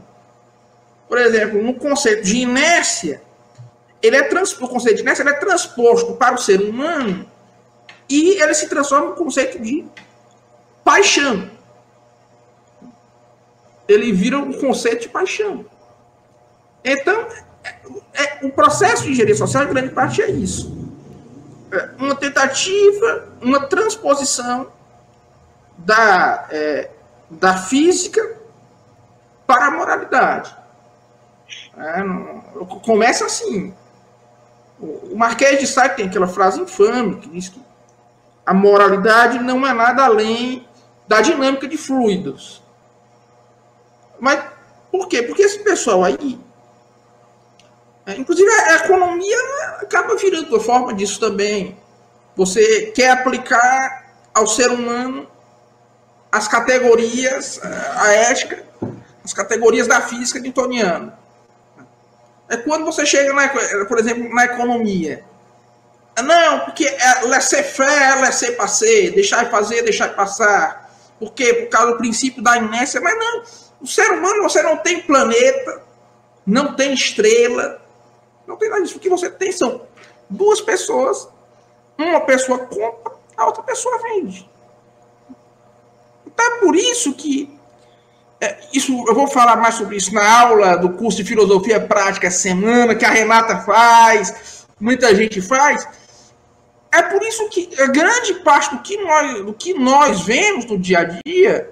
Por 1.10 1.18
exemplo, 1.18 1.64
no 1.64 1.74
conceito 1.74 2.24
de 2.24 2.38
inércia, 2.38 3.20
ele 4.00 4.16
é 4.16 4.24
trans, 4.24 4.54
o 4.54 4.68
conceito 4.68 4.98
de 4.98 5.02
inércia 5.02 5.24
é 5.24 5.34
transposto 5.34 6.14
para 6.14 6.36
o 6.36 6.38
ser 6.38 6.62
humano 6.62 7.28
e 8.08 8.40
ele 8.40 8.54
se 8.54 8.70
transforma 8.70 9.08
no 9.08 9.16
conceito 9.16 9.60
de 9.60 9.86
paixão 10.84 11.50
ele 13.88 14.12
vira 14.12 14.38
um 14.38 14.54
conceito 14.54 15.04
de 15.04 15.10
paixão. 15.10 15.66
Então, 16.84 17.28
é, 18.14 18.46
o 18.46 18.52
processo 18.52 19.04
de 19.04 19.12
engenharia 19.12 19.36
social, 19.36 19.64
em 19.64 19.70
grande 19.70 19.90
parte, 19.90 20.22
é 20.22 20.30
isso. 20.30 20.76
É 21.72 21.90
uma 21.98 22.16
tentativa, 22.16 23.28
uma 23.42 23.68
transposição 23.68 24.72
da, 25.78 26.48
é, 26.50 26.90
da 27.30 27.58
física 27.58 28.38
para 29.46 29.68
a 29.68 29.72
moralidade. 29.72 30.56
É, 31.78 32.04
não, 32.04 32.42
começa 32.84 33.26
assim. 33.26 33.74
O 34.80 35.16
Marquês 35.16 35.60
de 35.60 35.68
Sade 35.68 35.96
tem 35.96 36.08
aquela 36.08 36.28
frase 36.28 36.62
infame 36.62 37.18
que 37.18 37.30
diz 37.30 37.50
que 37.50 37.62
a 38.46 38.54
moralidade 38.54 39.40
não 39.40 39.66
é 39.66 39.74
nada 39.74 40.06
além 40.06 40.68
da 41.08 41.22
dinâmica 41.22 41.68
de 41.68 41.78
fluidos. 41.78 42.62
Mas 44.20 44.44
por 44.92 45.08
quê? 45.08 45.24
Porque 45.24 45.42
esse 45.42 45.60
pessoal 45.64 46.04
aí. 46.04 46.40
É, 48.08 48.16
inclusive 48.16 48.50
a 48.50 48.76
economia 48.86 49.38
acaba 49.82 50.16
virando 50.16 50.56
a 50.56 50.60
forma 50.62 50.94
disso 50.94 51.20
também. 51.20 51.78
Você 52.38 52.88
quer 52.96 53.12
aplicar 53.12 54.14
ao 54.34 54.48
ser 54.48 54.72
humano 54.72 55.30
as 56.32 56.48
categorias, 56.48 57.60
a 57.62 58.14
ética, 58.14 58.64
as 59.26 59.34
categorias 59.34 59.88
da 59.88 60.00
física 60.00 60.40
newtoniana. 60.40 61.20
É 62.48 62.56
quando 62.56 62.86
você 62.86 63.06
chega, 63.06 63.34
na, 63.34 63.50
por 63.86 64.00
exemplo, 64.00 64.34
na 64.34 64.46
economia. 64.46 65.26
Não, 66.24 66.62
porque 66.62 66.86
é 66.86 67.26
laissez-faire, 67.26 68.22
laissez-passer, 68.22 69.14
deixar 69.14 69.44
de 69.44 69.52
fazer, 69.52 69.82
deixar 69.82 70.08
de 70.08 70.16
passar. 70.16 70.90
Por 71.20 71.34
quê? 71.34 71.54
Por 71.54 71.70
causa 71.70 71.92
do 71.92 71.98
princípio 71.98 72.42
da 72.42 72.56
inércia. 72.56 73.02
Mas 73.02 73.20
não, 73.20 73.44
o 73.82 73.88
ser 73.88 74.10
humano, 74.14 74.44
você 74.44 74.64
não 74.64 74.78
tem 74.78 75.02
planeta, 75.02 75.82
não 76.46 76.74
tem 76.74 76.94
estrela, 76.94 77.86
não 78.48 78.56
tem 78.56 78.70
nada 78.70 78.82
disso. 78.82 78.98
O 78.98 79.00
que 79.00 79.10
você 79.10 79.30
tem 79.30 79.52
são 79.52 79.82
duas 80.30 80.62
pessoas, 80.62 81.28
uma 81.98 82.22
pessoa 82.22 82.60
compra, 82.60 83.14
a 83.36 83.46
outra 83.46 83.64
pessoa 83.64 84.02
vende. 84.02 84.50
Então 86.26 86.46
é 86.46 86.60
por 86.60 86.76
isso 86.76 87.14
que 87.14 87.56
é, 88.40 88.58
isso 88.72 89.06
eu 89.08 89.16
vou 89.16 89.28
falar 89.28 89.56
mais 89.56 89.76
sobre 89.76 89.98
isso 89.98 90.14
na 90.14 90.40
aula 90.42 90.78
do 90.78 90.94
curso 90.94 91.18
de 91.18 91.24
filosofia 91.24 91.80
prática 91.80 92.30
semana 92.30 92.96
que 92.96 93.04
a 93.04 93.10
Renata 93.10 93.62
faz, 93.62 94.66
muita 94.80 95.14
gente 95.16 95.42
faz. 95.42 95.88
É 96.92 97.02
por 97.02 97.22
isso 97.24 97.50
que 97.50 97.70
a 97.82 97.88
grande 97.88 98.36
parte 98.36 98.76
do 98.76 98.82
que 98.82 98.98
nós, 98.98 99.44
do 99.44 99.54
que 99.54 99.74
nós 99.74 100.22
vemos 100.22 100.66
no 100.66 100.78
dia 100.78 101.00
a 101.00 101.04
dia 101.04 101.70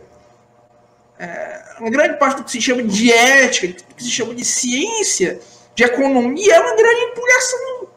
é, 1.17 1.76
uma 1.80 1.89
grande 1.89 2.17
parte 2.17 2.38
do 2.38 2.43
que 2.43 2.51
se 2.51 2.61
chama 2.61 2.84
de 2.84 3.11
ética, 3.11 3.67
do 3.67 3.95
que 3.95 4.03
se 4.03 4.11
chama 4.11 4.34
de 4.34 4.43
ciência, 4.43 5.39
de 5.76 5.84
economia, 5.84 6.55
é 6.55 6.59
uma 6.59 6.76
grande 6.76 7.01
empulhação. 7.01 7.88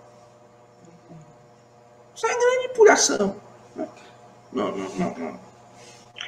Isso 2.14 2.26
é 2.26 2.30
uma 2.30 2.40
grande 2.40 2.64
empulhação. 2.66 3.40
Não, 4.52 4.72
não, 4.72 4.88
não, 4.88 5.14
não. 5.14 5.48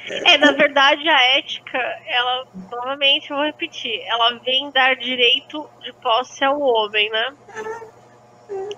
É, 0.07 0.37
na 0.37 0.51
verdade, 0.53 1.07
a 1.07 1.37
ética, 1.37 1.77
ela, 2.05 2.47
novamente, 2.71 3.29
vou 3.29 3.43
repetir, 3.43 4.01
ela 4.07 4.39
vem 4.39 4.71
dar 4.71 4.95
direito 4.95 5.69
de 5.81 5.93
posse 5.93 6.43
ao 6.43 6.59
homem, 6.59 7.09
né? 7.09 7.35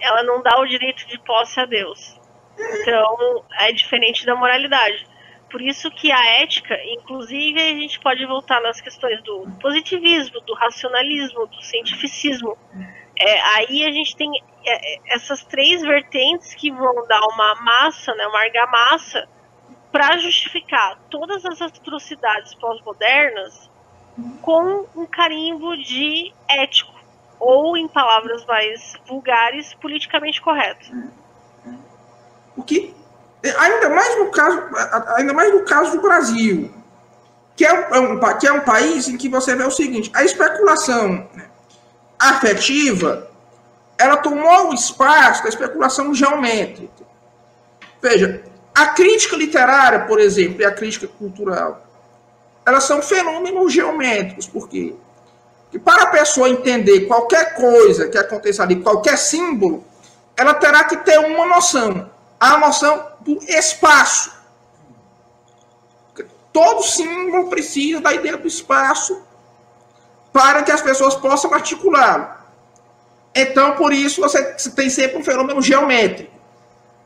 Ela 0.02 0.24
não 0.24 0.42
dá 0.42 0.60
o 0.60 0.68
direito 0.68 1.08
de 1.08 1.18
posse 1.20 1.60
a 1.60 1.66
Deus. 1.66 2.20
Então, 2.60 3.46
é 3.60 3.72
diferente 3.72 4.26
da 4.26 4.36
moralidade. 4.36 5.08
Por 5.54 5.62
isso 5.62 5.92
que 5.92 6.12
a 6.12 6.42
ética, 6.42 6.76
inclusive, 6.84 7.62
a 7.62 7.80
gente 7.80 8.00
pode 8.00 8.26
voltar 8.26 8.60
nas 8.60 8.82
questões 8.82 9.22
do 9.22 9.48
positivismo, 9.62 10.42
do 10.42 10.56
racionalismo, 10.56 11.46
do 11.46 11.62
cientificismo. 11.62 12.58
É, 13.16 13.40
aí 13.56 13.86
a 13.86 13.92
gente 13.92 14.16
tem 14.16 14.32
é, 14.66 15.14
essas 15.14 15.44
três 15.44 15.84
vertentes 15.84 16.56
que 16.56 16.72
vão 16.72 17.06
dar 17.06 17.22
uma 17.28 17.54
massa, 17.62 18.16
né, 18.16 18.26
uma 18.26 18.40
argamassa, 18.40 19.30
para 19.92 20.18
justificar 20.18 20.98
todas 21.08 21.46
as 21.46 21.62
atrocidades 21.62 22.56
pós-modernas 22.56 23.70
com 24.42 24.88
um 24.96 25.06
carimbo 25.06 25.78
de 25.78 26.34
ético, 26.50 26.96
ou, 27.40 27.78
em 27.78 27.88
palavras 27.88 28.44
mais 28.48 28.96
vulgares, 29.06 29.72
politicamente 29.76 30.42
correto. 30.42 30.90
O 32.58 32.64
que 32.64 33.03
ainda 33.52 33.90
mais 33.90 34.18
no 34.18 34.32
caso, 34.32 34.64
ainda 35.16 35.34
mais 35.34 35.52
no 35.52 35.64
caso 35.64 35.92
do 35.92 36.02
Brasil, 36.02 36.72
que 37.56 37.66
é 37.66 37.74
um, 37.74 38.26
é 38.26 38.34
que 38.36 38.48
é 38.48 38.54
um 38.54 38.62
país 38.62 39.08
em 39.08 39.18
que 39.18 39.28
você 39.28 39.56
vê 39.56 39.64
o 39.64 39.72
seguinte: 39.72 40.12
a 40.14 40.24
especulação 40.24 41.28
afetiva 42.20 43.30
ela 43.98 44.18
tomou 44.18 44.70
o 44.70 44.74
espaço 44.74 45.44
da 45.44 45.50
especulação 45.50 46.14
geométrica. 46.14 47.04
Veja, 48.02 48.44
a 48.74 48.88
crítica 48.88 49.36
literária, 49.36 50.02
por 50.02 50.20
exemplo, 50.20 50.62
e 50.62 50.66
a 50.66 50.72
crítica 50.72 51.08
cultural, 51.08 51.86
elas 52.66 52.86
são 52.86 53.02
fenômenos 53.02 53.72
geométricos, 53.72 54.48
por 54.48 54.68
quê? 54.68 54.96
Para 55.84 56.04
a 56.04 56.08
pessoa 56.08 56.50
entender 56.50 57.02
qualquer 57.02 57.56
coisa 57.56 58.08
que 58.08 58.18
aconteça 58.18 58.64
ali, 58.64 58.78
qualquer 58.78 59.18
símbolo, 59.18 59.84
ela 60.36 60.54
terá 60.54 60.84
que 60.84 60.98
ter 60.98 61.18
uma 61.20 61.46
noção 61.46 62.10
a 62.52 62.58
noção 62.58 63.08
do 63.22 63.42
espaço. 63.44 64.32
Todo 66.52 66.84
símbolo 66.84 67.50
precisa 67.50 68.02
da 68.02 68.14
ideia 68.14 68.38
do 68.38 68.48
espaço 68.48 69.24
para 70.32 70.62
que 70.64 70.72
as 70.72 70.82
pessoas 70.82 71.16
possam 71.16 71.54
articulá-lo. 71.54 72.28
Então, 73.34 73.76
por 73.76 73.94
isso, 73.94 74.22
você 74.22 74.44
tem 74.72 74.90
sempre 74.90 75.18
um 75.18 75.24
fenômeno 75.24 75.62
geométrico. 75.62 76.34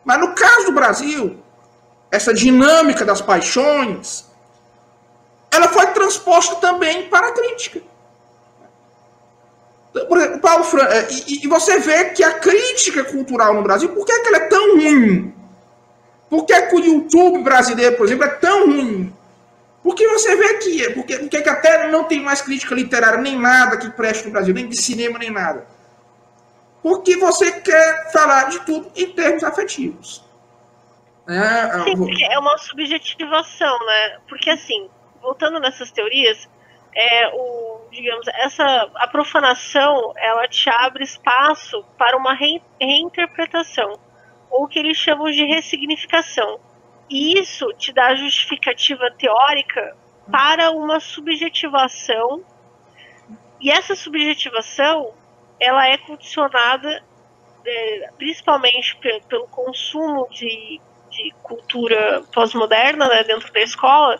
Mas 0.03 0.19
no 0.19 0.33
caso 0.33 0.65
do 0.65 0.71
Brasil, 0.71 1.41
essa 2.11 2.33
dinâmica 2.33 3.05
das 3.05 3.21
paixões, 3.21 4.25
ela 5.51 5.69
foi 5.69 5.87
transposta 5.87 6.55
também 6.55 7.09
para 7.09 7.27
a 7.27 7.31
crítica. 7.31 7.81
Por 10.05 10.17
exemplo, 10.17 10.39
Paulo 10.39 10.63
Fran... 10.63 10.83
É, 10.85 11.07
e, 11.27 11.45
e, 11.45 11.47
você 11.47 11.79
vê 11.79 12.05
que 12.05 12.23
a 12.23 12.39
crítica 12.39 13.03
cultural 13.03 13.53
no 13.53 13.63
Brasil, 13.63 13.89
por 13.89 14.05
que, 14.05 14.11
é 14.11 14.19
que 14.19 14.27
ela 14.27 14.37
é 14.37 14.47
tão 14.47 14.75
ruim? 14.75 15.33
Por 16.29 16.45
que, 16.45 16.53
é 16.53 16.61
que 16.63 16.75
o 16.75 16.79
YouTube 16.79 17.43
brasileiro, 17.43 17.95
por 17.95 18.05
exemplo, 18.05 18.25
é 18.25 18.29
tão 18.29 18.67
ruim? 18.67 19.13
Porque 19.81 20.05
você 20.07 20.35
vê 20.35 20.55
que, 20.55 20.89
porque, 20.91 21.17
porque 21.19 21.41
que 21.41 21.49
até 21.49 21.89
não 21.89 22.03
tem 22.03 22.21
mais 22.21 22.41
crítica 22.41 22.75
literária 22.75 23.19
nem 23.19 23.39
nada 23.39 23.77
que 23.77 23.89
preste 23.89 24.25
no 24.25 24.31
Brasil, 24.31 24.53
nem 24.53 24.67
de 24.67 24.81
cinema, 24.81 25.17
nem 25.17 25.31
nada. 25.31 25.65
Porque 26.83 27.15
você 27.15 27.51
quer 27.51 28.11
falar 28.11 28.49
de 28.49 28.59
tudo 28.65 28.91
em 28.95 29.11
termos 29.13 29.43
afetivos. 29.43 30.23
É, 31.27 31.83
Sim, 31.83 32.23
é 32.31 32.39
uma 32.39 32.57
subjetivação, 32.57 33.77
né? 33.85 34.19
Porque 34.29 34.49
assim, 34.49 34.89
voltando 35.21 35.59
nessas 35.59 35.91
teorias, 35.91 36.47
é, 36.97 37.27
o 37.31 37.67
digamos, 37.91 38.27
essa 38.27 38.89
a 38.95 39.07
profanação, 39.07 40.13
ela 40.17 40.47
te 40.47 40.69
abre 40.69 41.03
espaço 41.03 41.83
para 41.97 42.17
uma 42.17 42.33
re, 42.33 42.61
reinterpretação, 42.79 43.97
ou 44.49 44.67
que 44.67 44.79
eles 44.79 44.97
chamam 44.97 45.31
de 45.31 45.43
ressignificação. 45.45 46.59
E 47.09 47.39
isso 47.39 47.65
te 47.73 47.93
dá 47.93 48.15
justificativa 48.15 49.09
teórica 49.17 49.95
para 50.29 50.71
uma 50.71 50.99
subjetivação. 50.99 52.43
E 53.59 53.71
essa 53.71 53.95
subjetivação, 53.95 55.13
ela 55.59 55.87
é 55.87 55.97
condicionada 55.97 57.03
é, 57.65 58.09
principalmente 58.17 58.97
pelo 59.27 59.47
consumo 59.47 60.27
de, 60.29 60.79
de 61.09 61.33
cultura 61.41 62.23
pós-moderna 62.33 63.07
né, 63.07 63.23
dentro 63.23 63.51
da 63.51 63.61
escola, 63.61 64.19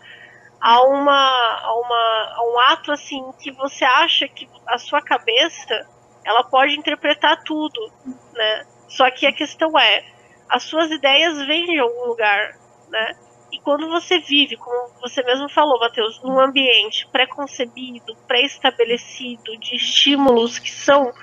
a, 0.59 0.81
uma, 0.83 1.59
a, 1.61 1.73
uma, 1.79 2.33
a 2.35 2.51
um 2.51 2.59
ato 2.71 2.91
assim 2.91 3.31
que 3.39 3.51
você 3.51 3.85
acha 3.85 4.27
que 4.27 4.47
a 4.67 4.77
sua 4.77 5.01
cabeça 5.01 5.87
ela 6.25 6.43
pode 6.43 6.77
interpretar 6.77 7.43
tudo, 7.43 7.91
né? 8.33 8.65
Só 8.89 9.09
que 9.11 9.25
a 9.25 9.31
questão 9.31 9.77
é, 9.79 10.03
as 10.49 10.63
suas 10.63 10.89
ideias 10.91 11.45
vêm 11.45 11.65
de 11.65 11.79
algum 11.79 12.05
lugar, 12.05 12.57
né? 12.89 13.15
E 13.51 13.59
quando 13.59 13.89
você 13.89 14.19
vive, 14.19 14.57
como 14.57 14.99
você 14.99 15.23
mesmo 15.23 15.47
falou, 15.49 15.79
Matheus, 15.79 16.21
num 16.21 16.39
ambiente 16.39 17.07
pré-concebido, 17.11 18.15
pré-estabelecido, 18.27 19.57
de 19.57 19.75
estímulos 19.75 20.59
que 20.59 20.69
são 20.69 21.13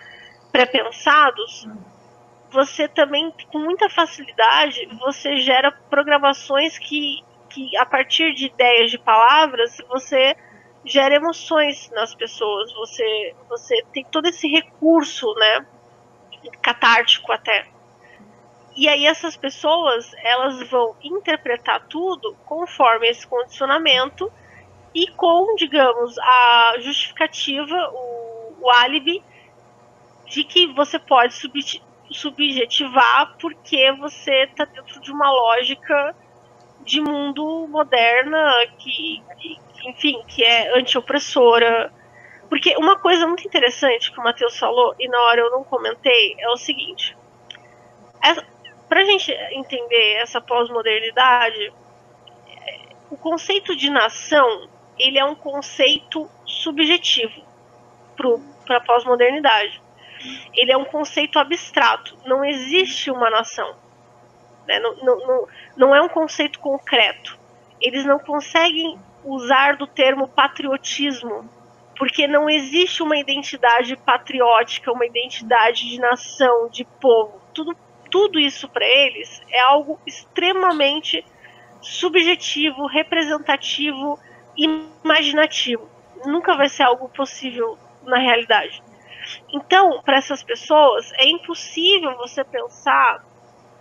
pré-pensados, 0.50 1.68
você 2.50 2.88
também, 2.88 3.32
com 3.52 3.58
muita 3.58 3.90
facilidade, 3.90 4.86
você 5.00 5.38
gera 5.38 5.72
programações 5.90 6.78
que 6.78 7.22
que 7.54 7.76
a 7.76 7.86
partir 7.86 8.34
de 8.34 8.46
ideias 8.46 8.90
de 8.90 8.98
palavras 8.98 9.76
você 9.88 10.36
gera 10.84 11.14
emoções 11.14 11.88
nas 11.90 12.14
pessoas. 12.14 12.72
Você, 12.74 13.34
você 13.48 13.82
tem 13.92 14.04
todo 14.04 14.26
esse 14.26 14.48
recurso, 14.48 15.32
né, 15.34 15.66
catártico 16.60 17.32
até. 17.32 17.66
E 18.76 18.88
aí 18.88 19.06
essas 19.06 19.36
pessoas 19.36 20.12
elas 20.18 20.68
vão 20.68 20.96
interpretar 21.02 21.86
tudo 21.86 22.36
conforme 22.44 23.08
esse 23.08 23.24
condicionamento 23.26 24.30
e 24.92 25.06
com, 25.08 25.54
digamos, 25.54 26.18
a 26.18 26.74
justificativa, 26.80 27.90
o, 27.92 28.56
o 28.60 28.70
álibi 28.70 29.22
de 30.26 30.42
que 30.42 30.66
você 30.72 30.98
pode 30.98 31.34
subjetivar 32.10 33.36
porque 33.38 33.92
você 33.92 34.44
está 34.44 34.64
dentro 34.64 35.00
de 35.00 35.12
uma 35.12 35.30
lógica 35.30 36.16
de 36.84 37.00
mundo 37.00 37.66
moderna 37.68 38.52
que, 38.78 39.22
que 39.38 39.58
enfim, 39.88 40.22
que 40.26 40.42
é 40.42 40.78
anti-opressora. 40.78 41.92
Porque 42.48 42.76
uma 42.76 42.98
coisa 42.98 43.26
muito 43.26 43.46
interessante 43.46 44.12
que 44.12 44.20
o 44.20 44.22
Matheus 44.22 44.58
falou, 44.58 44.94
e 44.98 45.08
na 45.08 45.20
hora 45.22 45.40
eu 45.40 45.50
não 45.50 45.64
comentei, 45.64 46.36
é 46.38 46.48
o 46.50 46.56
seguinte. 46.56 47.16
Para 48.88 49.00
a 49.00 49.04
gente 49.04 49.32
entender 49.52 50.14
essa 50.16 50.40
pós-modernidade, 50.40 51.72
o 53.10 53.16
conceito 53.16 53.74
de 53.76 53.90
nação 53.90 54.68
ele 54.98 55.18
é 55.18 55.24
um 55.24 55.34
conceito 55.34 56.28
subjetivo 56.46 57.42
para 58.64 58.76
a 58.76 58.80
pós-modernidade. 58.80 59.82
Ele 60.54 60.72
é 60.72 60.76
um 60.76 60.84
conceito 60.84 61.38
abstrato. 61.38 62.16
Não 62.24 62.44
existe 62.44 63.10
uma 63.10 63.28
nação. 63.28 63.76
Né? 64.66 64.78
Não, 64.78 64.96
não, 64.96 65.26
não, 65.26 65.48
não 65.76 65.94
é 65.94 66.00
um 66.00 66.08
conceito 66.08 66.58
concreto. 66.58 67.38
Eles 67.80 68.04
não 68.04 68.18
conseguem 68.18 68.98
usar 69.24 69.76
do 69.76 69.86
termo 69.86 70.28
patriotismo, 70.28 71.48
porque 71.96 72.26
não 72.26 72.48
existe 72.48 73.02
uma 73.02 73.16
identidade 73.16 73.96
patriótica, 73.96 74.92
uma 74.92 75.06
identidade 75.06 75.88
de 75.88 75.98
nação, 75.98 76.68
de 76.68 76.84
povo. 77.00 77.40
Tudo, 77.52 77.76
tudo 78.10 78.38
isso 78.38 78.68
para 78.68 78.86
eles 78.86 79.42
é 79.50 79.60
algo 79.60 79.98
extremamente 80.06 81.24
subjetivo, 81.80 82.86
representativo, 82.86 84.18
imaginativo. 84.56 85.88
Nunca 86.24 86.56
vai 86.56 86.68
ser 86.68 86.84
algo 86.84 87.08
possível 87.10 87.78
na 88.02 88.18
realidade. 88.18 88.82
Então, 89.52 90.02
para 90.02 90.16
essas 90.16 90.42
pessoas, 90.42 91.12
é 91.14 91.26
impossível 91.26 92.16
você 92.16 92.44
pensar 92.44 93.24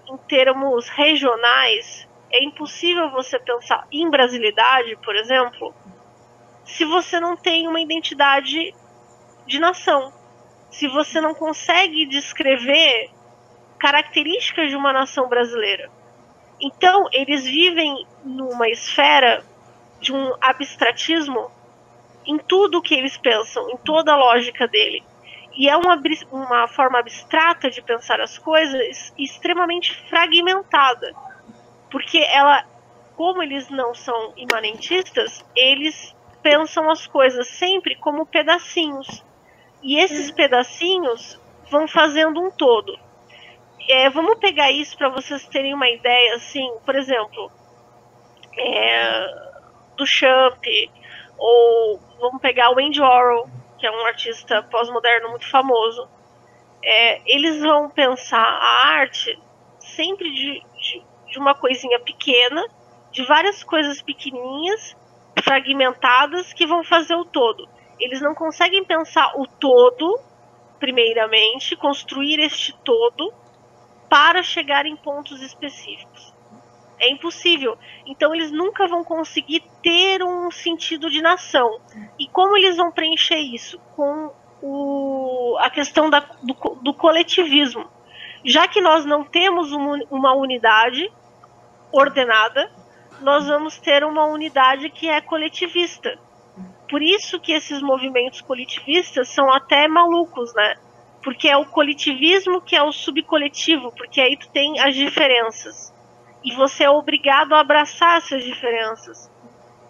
em 0.08 0.18
termos 0.18 0.88
regionais, 0.90 2.08
é 2.32 2.44
impossível 2.44 3.12
você 3.12 3.38
pensar 3.40 3.88
em 3.92 4.10
brasilidade, 4.10 4.96
por 4.98 5.16
exemplo, 5.16 5.74
se 6.66 6.86
você 6.86 7.20
não 7.20 7.36
tem 7.36 7.68
uma 7.68 7.80
identidade 7.80 8.74
de 9.46 9.60
nação. 9.60 10.12
Se 10.72 10.88
você 10.88 11.22
não 11.22 11.36
consegue 11.36 12.06
descrever 12.08 13.12
características 13.78 14.70
de 14.70 14.76
uma 14.76 14.94
nação 14.94 15.28
brasileira. 15.28 15.92
Então, 16.60 17.08
eles 17.12 17.44
vivem 17.44 18.08
numa 18.24 18.70
esfera 18.70 19.44
de 20.00 20.14
um 20.14 20.34
abstratismo 20.42 21.52
em 22.26 22.38
tudo 22.38 22.78
o 22.78 22.82
que 22.82 22.96
eles 22.96 23.18
pensam, 23.18 23.70
em 23.70 23.78
toda 23.78 24.14
a 24.14 24.16
lógica 24.16 24.68
dele. 24.68 25.04
E 25.56 25.70
é 25.70 25.78
uma, 25.78 26.02
uma 26.32 26.68
forma 26.68 27.00
abstrata 27.00 27.70
de 27.70 27.82
pensar 27.82 28.20
as 28.20 28.38
coisas 28.38 29.14
extremamente 29.18 29.96
fragmentada. 30.10 31.14
Porque 31.92 32.18
ela, 32.18 32.66
como 33.16 33.44
eles 33.44 33.70
não 33.70 33.94
são 33.94 34.34
imanentistas, 34.36 35.46
eles 35.56 36.16
pensam 36.42 36.90
as 36.90 37.06
coisas 37.06 37.48
sempre 37.48 37.96
como 37.96 38.26
pedacinhos. 38.26 39.24
E 39.82 40.00
esses 40.00 40.32
pedacinhos 40.32 41.40
vão 41.70 41.88
fazendo 41.88 42.42
um 42.42 42.50
todo. 42.50 42.98
É, 43.90 44.10
vamos 44.10 44.38
pegar 44.40 44.72
isso 44.72 44.98
para 44.98 45.10
vocês 45.10 45.46
terem 45.48 45.74
uma 45.74 45.90
ideia, 45.90 46.36
assim, 46.36 46.72
por 46.86 46.96
exemplo, 46.96 47.52
é, 48.58 49.28
do 49.98 50.06
Champ, 50.06 50.64
ou 51.38 52.00
vamos 52.20 52.42
pegar 52.42 52.72
o 52.72 52.80
Andy 52.80 53.02
Orwell, 53.02 53.50
que 53.84 53.88
é 53.88 53.92
um 53.92 54.06
artista 54.06 54.64
pós-moderno 54.64 55.32
muito 55.32 55.46
famoso, 55.50 56.08
é, 56.82 57.22
eles 57.26 57.60
vão 57.60 57.90
pensar 57.90 58.40
a 58.40 58.88
arte 58.96 59.38
sempre 59.78 60.32
de, 60.32 60.64
de, 60.80 61.04
de 61.28 61.38
uma 61.38 61.54
coisinha 61.54 62.00
pequena, 62.00 62.66
de 63.12 63.26
várias 63.26 63.62
coisas 63.62 64.02
pequenininhas, 64.02 64.96
fragmentadas, 65.44 66.54
que 66.54 66.66
vão 66.66 66.82
fazer 66.86 67.16
o 67.16 67.26
todo. 67.26 67.68
Eles 68.00 68.22
não 68.22 68.34
conseguem 68.34 68.86
pensar 68.86 69.34
o 69.36 69.46
todo, 69.46 70.18
primeiramente, 70.80 71.76
construir 71.76 72.40
este 72.40 72.72
todo, 72.86 73.34
para 74.10 74.42
chegar 74.44 74.86
em 74.86 74.96
pontos 74.96 75.42
específicos. 75.42 76.33
É 77.04 77.10
impossível. 77.10 77.78
Então 78.06 78.34
eles 78.34 78.50
nunca 78.50 78.88
vão 78.88 79.04
conseguir 79.04 79.62
ter 79.82 80.24
um 80.24 80.50
sentido 80.50 81.10
de 81.10 81.22
nação. 81.22 81.82
E 82.18 82.28
como 82.28 82.56
eles 82.56 82.78
vão 82.78 82.94
preencher 82.94 83.36
isso? 83.36 83.78
Com 83.94 84.32
o, 84.62 85.58
a 85.60 85.70
questão 85.70 86.10
da, 86.10 86.22
do, 86.42 86.54
do 86.82 86.94
coletivismo. 86.94 87.86
Já 88.46 88.70
que 88.70 88.80
nós 88.80 89.04
não 89.04 89.26
temos 89.26 89.74
uma 89.74 90.34
unidade 90.34 91.12
ordenada, 91.92 92.72
nós 93.20 93.48
vamos 93.48 93.78
ter 93.78 94.06
uma 94.06 94.26
unidade 94.26 94.90
que 94.90 95.10
é 95.10 95.20
coletivista. 95.20 96.18
Por 96.90 97.02
isso 97.02 97.38
que 97.38 97.52
esses 97.52 97.82
movimentos 97.82 98.40
coletivistas 98.40 99.28
são 99.28 99.52
até 99.52 99.90
malucos, 99.90 100.54
né? 100.54 100.76
Porque 101.22 101.50
é 101.50 101.58
o 101.58 101.66
coletivismo 101.66 102.62
que 102.62 102.78
é 102.78 102.84
o 102.84 102.94
subcoletivo, 102.94 103.92
porque 103.92 104.22
aí 104.22 104.38
tu 104.38 104.50
tem 104.50 104.80
as 104.80 104.96
diferenças 104.96 105.93
e 106.44 106.54
você 106.56 106.84
é 106.84 106.90
obrigado 106.90 107.54
a 107.54 107.60
abraçar 107.60 108.18
essas 108.18 108.44
diferenças. 108.44 109.32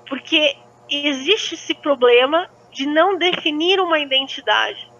Porque 0.08 0.56
existe 0.90 1.56
esse 1.56 1.74
problema 1.74 2.50
de 2.72 2.86
não 2.86 3.18
definir 3.18 3.80
uma 3.80 4.00
identidade. 4.00 4.92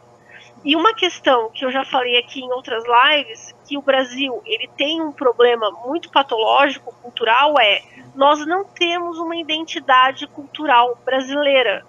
E 0.66 0.76
uma 0.76 0.94
questão 0.94 1.50
que 1.50 1.66
eu 1.66 1.72
já 1.72 1.84
falei 1.84 2.18
aqui 2.18 2.40
em 2.40 2.52
outras 2.52 2.84
lives, 2.86 3.54
que 3.68 3.78
o 3.78 3.82
Brasil 3.82 4.42
ele 4.46 4.70
tem 4.78 5.02
um 5.02 5.12
problema 5.12 5.70
muito 5.86 6.10
patológico 6.10 6.94
cultural 7.02 7.60
é 7.60 7.82
nós 8.16 8.46
não 8.46 8.64
temos 8.64 9.18
uma 9.20 9.36
identidade 9.36 10.26
cultural 10.28 10.98
brasileira. 11.04 11.86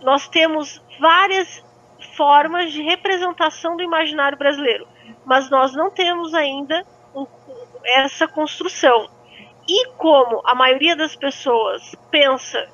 Nós 0.00 0.26
temos 0.26 0.82
várias 0.98 1.62
formas 2.16 2.72
de 2.72 2.82
representação 2.82 3.76
do 3.76 3.82
imaginário 3.82 4.36
brasileiro, 4.36 4.88
mas 5.24 5.48
nós 5.48 5.72
não 5.72 5.90
temos 5.90 6.34
ainda 6.34 6.84
essa 7.84 8.26
construção. 8.28 9.08
E 9.68 9.88
como 9.96 10.42
a 10.44 10.54
maioria 10.54 10.96
das 10.96 11.14
pessoas 11.14 11.94
pensa, 12.10 12.68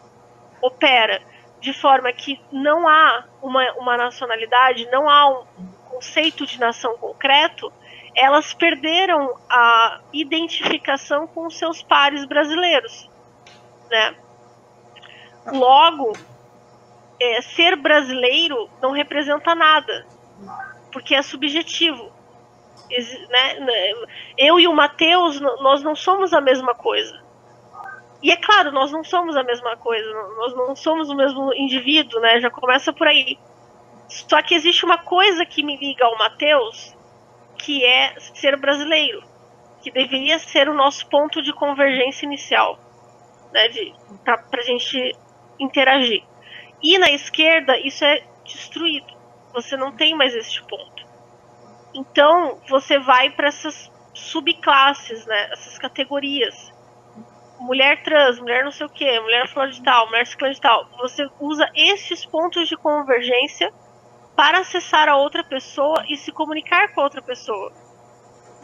opera 0.62 1.20
de 1.60 1.72
forma 1.72 2.12
que 2.12 2.40
não 2.52 2.88
há 2.88 3.24
uma, 3.42 3.72
uma 3.72 3.96
nacionalidade, 3.96 4.88
não 4.90 5.08
há 5.08 5.28
um 5.28 5.44
conceito 5.90 6.46
de 6.46 6.58
nação 6.58 6.96
concreto, 6.96 7.72
elas 8.14 8.54
perderam 8.54 9.36
a 9.48 10.00
identificação 10.12 11.26
com 11.26 11.48
seus 11.50 11.82
pares 11.82 12.24
brasileiros, 12.24 13.08
né? 13.90 14.14
Logo, 15.46 16.12
é, 17.20 17.40
ser 17.42 17.76
brasileiro 17.76 18.68
não 18.80 18.92
representa 18.92 19.54
nada, 19.54 20.06
porque 20.92 21.14
é 21.14 21.22
subjetivo. 21.22 22.12
Né? 22.88 23.54
né? 23.60 23.92
Eu 24.36 24.58
e 24.58 24.66
o 24.66 24.72
Matheus, 24.72 25.40
nós 25.40 25.82
não 25.82 25.94
somos 25.94 26.32
a 26.32 26.40
mesma 26.40 26.74
coisa. 26.74 27.28
E 28.22 28.32
é 28.32 28.36
claro, 28.36 28.72
nós 28.72 28.90
não 28.90 29.04
somos 29.04 29.36
a 29.36 29.44
mesma 29.44 29.76
coisa, 29.76 30.12
nós 30.36 30.54
não 30.54 30.74
somos 30.74 31.08
o 31.08 31.14
mesmo 31.14 31.54
indivíduo, 31.54 32.20
né? 32.20 32.40
Já 32.40 32.50
começa 32.50 32.92
por 32.92 33.06
aí. 33.06 33.38
Só 34.08 34.42
que 34.42 34.54
existe 34.54 34.84
uma 34.84 34.98
coisa 34.98 35.44
que 35.46 35.62
me 35.62 35.76
liga 35.76 36.04
ao 36.04 36.18
Matheus, 36.18 36.96
que 37.58 37.84
é 37.84 38.18
ser 38.18 38.56
brasileiro, 38.56 39.22
que 39.82 39.90
deveria 39.90 40.38
ser 40.38 40.68
o 40.68 40.74
nosso 40.74 41.08
ponto 41.08 41.42
de 41.42 41.52
convergência 41.52 42.26
inicial, 42.26 42.78
né? 43.52 43.68
De, 43.68 43.94
pra, 44.24 44.38
pra 44.38 44.62
gente 44.62 45.14
interagir. 45.58 46.24
E 46.82 46.98
na 46.98 47.10
esquerda, 47.10 47.78
isso 47.78 48.04
é 48.04 48.22
destruído. 48.44 49.16
Você 49.52 49.76
não 49.76 49.92
tem 49.92 50.14
mais 50.14 50.34
este 50.34 50.62
ponto. 50.64 50.97
Então, 51.98 52.60
você 52.68 52.98
vai 52.98 53.30
para 53.30 53.48
essas 53.48 53.90
subclasses, 54.14 55.26
né? 55.26 55.50
Essas 55.52 55.78
categorias 55.78 56.72
mulher 57.60 58.02
trans, 58.02 58.38
mulher 58.38 58.64
não 58.64 58.70
sei 58.70 58.86
o 58.86 58.90
que, 58.90 59.20
mulher 59.20 59.48
flor 59.48 59.68
de 59.68 59.82
tal, 59.82 60.06
mulher 60.06 60.26
ciclã 60.26 60.50
de 60.50 60.60
tal. 60.60 60.88
Você 60.98 61.28
usa 61.40 61.68
esses 61.74 62.24
pontos 62.24 62.68
de 62.68 62.76
convergência 62.76 63.72
para 64.36 64.60
acessar 64.60 65.08
a 65.08 65.16
outra 65.16 65.42
pessoa 65.42 66.04
e 66.08 66.16
se 66.16 66.30
comunicar 66.30 66.94
com 66.94 67.00
a 67.00 67.04
outra 67.04 67.20
pessoa. 67.20 67.72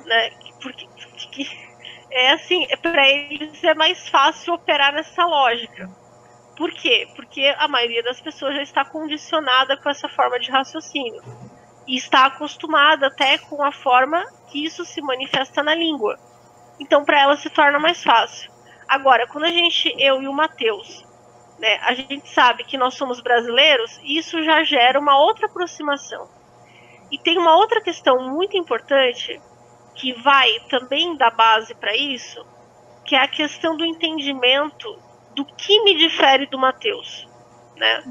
Né? 0.06 0.31
Porque, 0.62 0.86
porque 1.11 1.47
é 2.11 2.32
assim, 2.32 2.66
é, 2.70 2.77
para 2.77 3.09
eles 3.09 3.62
é 3.65 3.74
mais 3.74 4.09
fácil 4.09 4.55
operar 4.55 4.93
nessa 4.93 5.24
lógica. 5.24 5.90
Por 6.56 6.73
quê? 6.73 7.09
Porque 7.16 7.52
a 7.59 7.66
maioria 7.66 8.02
das 8.05 8.20
pessoas 8.20 8.55
já 8.55 8.62
está 8.62 8.85
condicionada 8.85 9.77
com 9.77 9.90
essa 9.90 10.09
forma 10.09 10.39
de 10.39 10.51
raciocínio. 10.52 11.20
E 11.86 11.97
está 11.97 12.27
acostumada 12.27 13.09
até 13.09 13.39
com 13.39 13.62
a 13.62 13.70
forma 13.70 14.24
que 14.48 14.65
isso 14.65 14.85
se 14.85 15.02
manifesta 15.02 15.62
na 15.62 15.74
língua. 15.74 16.19
Então, 16.81 17.05
para 17.05 17.20
ela 17.20 17.36
se 17.36 17.51
torna 17.51 17.78
mais 17.78 18.02
fácil. 18.02 18.51
Agora, 18.89 19.27
quando 19.27 19.44
a 19.44 19.51
gente, 19.51 19.94
eu 19.98 20.23
e 20.23 20.28
o 20.28 20.32
Matheus, 20.32 21.05
né, 21.59 21.78
a 21.82 21.94
gente 21.94 22.28
sabe 22.28 22.65
que 22.65 22.77
nós 22.77 22.94
somos 22.94 23.20
brasileiros, 23.20 24.01
isso 24.02 24.43
já 24.43 24.62
gera 24.65 24.98
uma 24.98 25.19
outra 25.19 25.47
aproximação. 25.47 26.28
E 27.11 27.19
tem 27.19 27.39
uma 27.39 27.56
outra 27.56 27.81
questão 27.81 28.28
muito 28.31 28.56
importante 28.56 29.40
que 29.94 30.12
vai 30.23 30.51
também 30.69 31.16
dar 31.16 31.31
base 31.31 31.74
para 31.74 31.94
isso, 31.97 32.44
que 33.05 33.15
é 33.15 33.23
a 33.23 33.28
questão 33.28 33.77
do 33.77 33.85
entendimento 33.85 34.98
do 35.35 35.44
que 35.44 35.82
me 35.82 35.97
difere 35.97 36.47
do 36.47 36.59
Matheus, 36.59 37.28
né? 37.77 38.02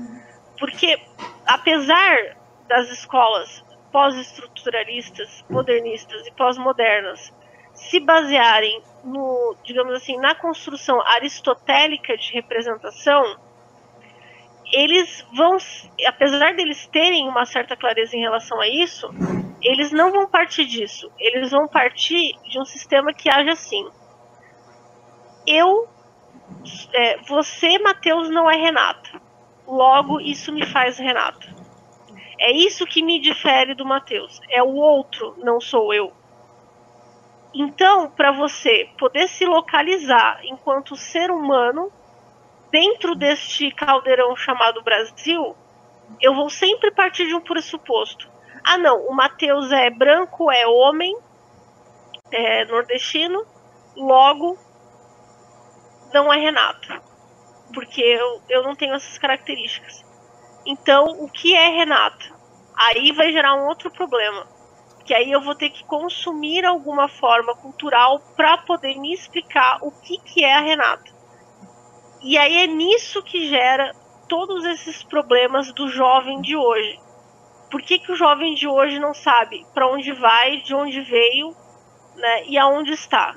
Porque 0.59 0.99
apesar 1.45 2.37
das 2.68 2.90
escolas 2.90 3.64
pós-estruturalistas, 3.91 5.45
modernistas 5.49 6.26
e 6.26 6.31
pós-modernas 6.31 7.31
se 7.73 7.99
basearem 7.99 8.81
no, 9.03 9.56
digamos 9.64 9.94
assim, 9.94 10.18
na 10.18 10.35
construção 10.35 11.02
aristotélica 11.02 12.18
de 12.18 12.31
representação, 12.34 13.38
eles 14.72 15.26
vão, 15.35 15.57
apesar 16.07 16.56
deles 16.56 16.88
terem 16.88 17.27
uma 17.27 17.45
certa 17.45 17.76
clareza 17.76 18.15
em 18.15 18.22
relação 18.22 18.60
a 18.60 18.68
isso, 18.68 19.07
eles 19.61 19.91
não 19.91 20.11
vão 20.11 20.27
partir 20.27 20.65
disso. 20.65 21.11
Eles 21.19 21.52
vão 21.52 21.68
partir 21.68 22.34
de 22.49 22.60
um 22.60 22.65
sistema 22.65 23.14
que 23.14 23.30
age 23.30 23.49
assim. 23.49 23.88
Eu, 25.45 25.88
é, 26.94 27.22
você, 27.23 27.77
Mateus, 27.80 28.30
não 28.30 28.49
é 28.49 28.56
Renata. 28.56 29.22
Logo, 29.68 30.19
isso 30.19 30.52
me 30.52 30.65
faz 30.65 30.98
Renata. 30.98 31.62
É 32.43 32.51
isso 32.51 32.85
que 32.85 33.01
me 33.01 33.21
difere 33.21 33.73
do 33.73 33.85
Mateus. 33.85 34.41
É 34.49 34.61
o 34.61 34.75
outro, 34.75 35.33
não 35.37 35.61
sou 35.61 35.93
eu. 35.93 36.11
Então, 37.53 38.11
para 38.11 38.33
você 38.33 38.89
poder 38.99 39.29
se 39.29 39.45
localizar 39.45 40.41
enquanto 40.43 40.93
ser 40.97 41.31
humano 41.31 41.89
dentro 42.69 43.15
deste 43.15 43.71
caldeirão 43.71 44.35
chamado 44.35 44.83
Brasil, 44.83 45.55
eu 46.19 46.35
vou 46.35 46.49
sempre 46.49 46.91
partir 46.91 47.27
de 47.27 47.33
um 47.33 47.39
pressuposto. 47.39 48.29
Ah, 48.61 48.77
não, 48.77 49.07
o 49.07 49.13
Mateus 49.13 49.71
é 49.71 49.89
branco, 49.89 50.51
é 50.51 50.67
homem, 50.67 51.15
é 52.29 52.65
nordestino, 52.65 53.45
logo 53.95 54.57
não 56.13 56.33
é 56.33 56.37
Renato. 56.37 57.01
Porque 57.73 58.01
eu, 58.01 58.41
eu 58.49 58.63
não 58.63 58.75
tenho 58.75 58.95
essas 58.95 59.17
características. 59.17 60.03
Então, 60.65 61.05
o 61.23 61.29
que 61.29 61.55
é 61.55 61.69
Renato? 61.69 62.32
Aí 62.75 63.11
vai 63.11 63.31
gerar 63.31 63.55
um 63.55 63.67
outro 63.67 63.91
problema 63.91 64.47
que 65.03 65.13
aí 65.13 65.31
eu 65.31 65.41
vou 65.41 65.55
ter 65.55 65.69
que 65.69 65.83
consumir 65.83 66.65
alguma 66.65 67.07
forma 67.07 67.53
cultural 67.55 68.19
para 68.35 68.57
poder 68.59 68.97
me 68.97 69.13
explicar 69.13 69.79
o 69.81 69.91
que, 69.91 70.17
que 70.19 70.43
é 70.43 70.53
a 70.53 70.61
Renata. 70.61 71.11
E 72.21 72.37
aí 72.37 72.63
é 72.63 72.67
nisso 72.67 73.21
que 73.21 73.49
gera 73.49 73.93
todos 74.29 74.63
esses 74.63 75.03
problemas 75.03 75.73
do 75.73 75.89
jovem 75.89 76.41
de 76.41 76.55
hoje. 76.55 76.97
Por 77.69 77.81
que, 77.81 77.99
que 77.99 78.11
o 78.11 78.15
jovem 78.15 78.53
de 78.53 78.67
hoje 78.67 78.99
não 78.99 79.13
sabe 79.13 79.65
para 79.73 79.87
onde 79.87 80.13
vai, 80.13 80.57
de 80.61 80.73
onde 80.73 81.01
veio 81.01 81.53
né, 82.15 82.45
e 82.45 82.57
aonde 82.57 82.93
está? 82.93 83.35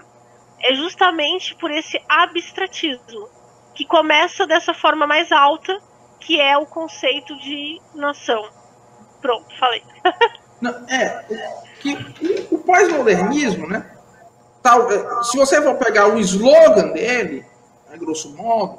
É 0.60 0.72
justamente 0.72 1.54
por 1.56 1.70
esse 1.70 2.00
abstratismo 2.08 3.28
que 3.74 3.84
começa 3.84 4.46
dessa 4.46 4.72
forma 4.72 5.06
mais 5.06 5.32
alta, 5.32 5.76
que 6.20 6.40
é 6.40 6.56
o 6.56 6.66
conceito 6.66 7.36
de 7.36 7.80
nação. 7.94 8.55
Pronto, 9.27 9.47
falei. 9.59 9.82
Não, 10.62 10.70
é, 10.89 11.24
que 11.81 12.47
o 12.48 12.59
pós-modernismo, 12.59 13.66
né? 13.66 13.85
Tal, 14.62 14.89
é, 14.90 15.24
se 15.24 15.36
você 15.36 15.61
for 15.61 15.74
pegar 15.74 16.07
o 16.07 16.19
slogan 16.20 16.93
dele, 16.93 17.44
a 17.93 17.97
grosso 17.97 18.31
modo, 18.36 18.78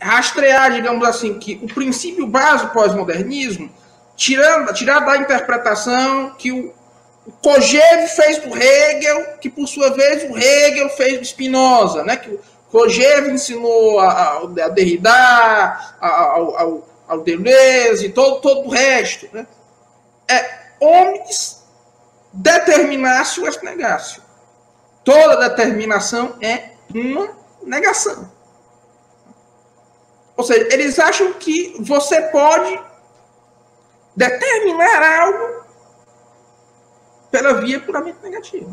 rastrear, 0.00 0.72
digamos 0.72 1.06
assim, 1.06 1.38
que 1.38 1.60
o 1.62 1.72
princípio 1.72 2.26
básico 2.26 2.72
pós-modernismo, 2.72 3.70
tirando, 4.16 4.72
tirar 4.74 5.00
da 5.00 5.16
interpretação 5.16 6.34
que 6.36 6.50
o, 6.50 6.74
o 7.24 7.30
Kojève 7.40 8.08
fez 8.08 8.38
do 8.38 8.56
Hegel, 8.56 9.38
que 9.40 9.48
por 9.48 9.68
sua 9.68 9.90
vez 9.90 10.28
o 10.28 10.36
Hegel 10.36 10.90
fez 10.90 11.18
do 11.20 11.24
Spinoza, 11.24 12.02
né? 12.02 12.16
Que 12.16 12.30
o 12.30 12.40
Kojève 12.72 13.30
ensinou 13.30 14.00
a, 14.00 14.08
a, 14.08 14.38
a 14.64 14.68
Derrida, 14.68 15.10
Deleuze 17.16 18.06
e 18.06 18.12
todo, 18.12 18.40
todo 18.40 18.66
o 18.66 18.70
resto, 18.70 19.28
né? 19.32 19.46
é 20.28 20.74
omnes 20.80 21.64
determinatio 22.32 23.46
est 23.46 23.62
negatio. 23.62 24.22
Toda 25.04 25.48
determinação 25.48 26.36
é 26.42 26.72
uma 26.94 27.34
negação. 27.62 28.30
Ou 30.36 30.44
seja, 30.44 30.68
eles 30.72 30.98
acham 30.98 31.32
que 31.32 31.76
você 31.80 32.22
pode 32.22 32.80
determinar 34.14 35.20
algo 35.20 35.64
pela 37.30 37.54
via 37.54 37.80
puramente 37.80 38.18
negativa. 38.22 38.70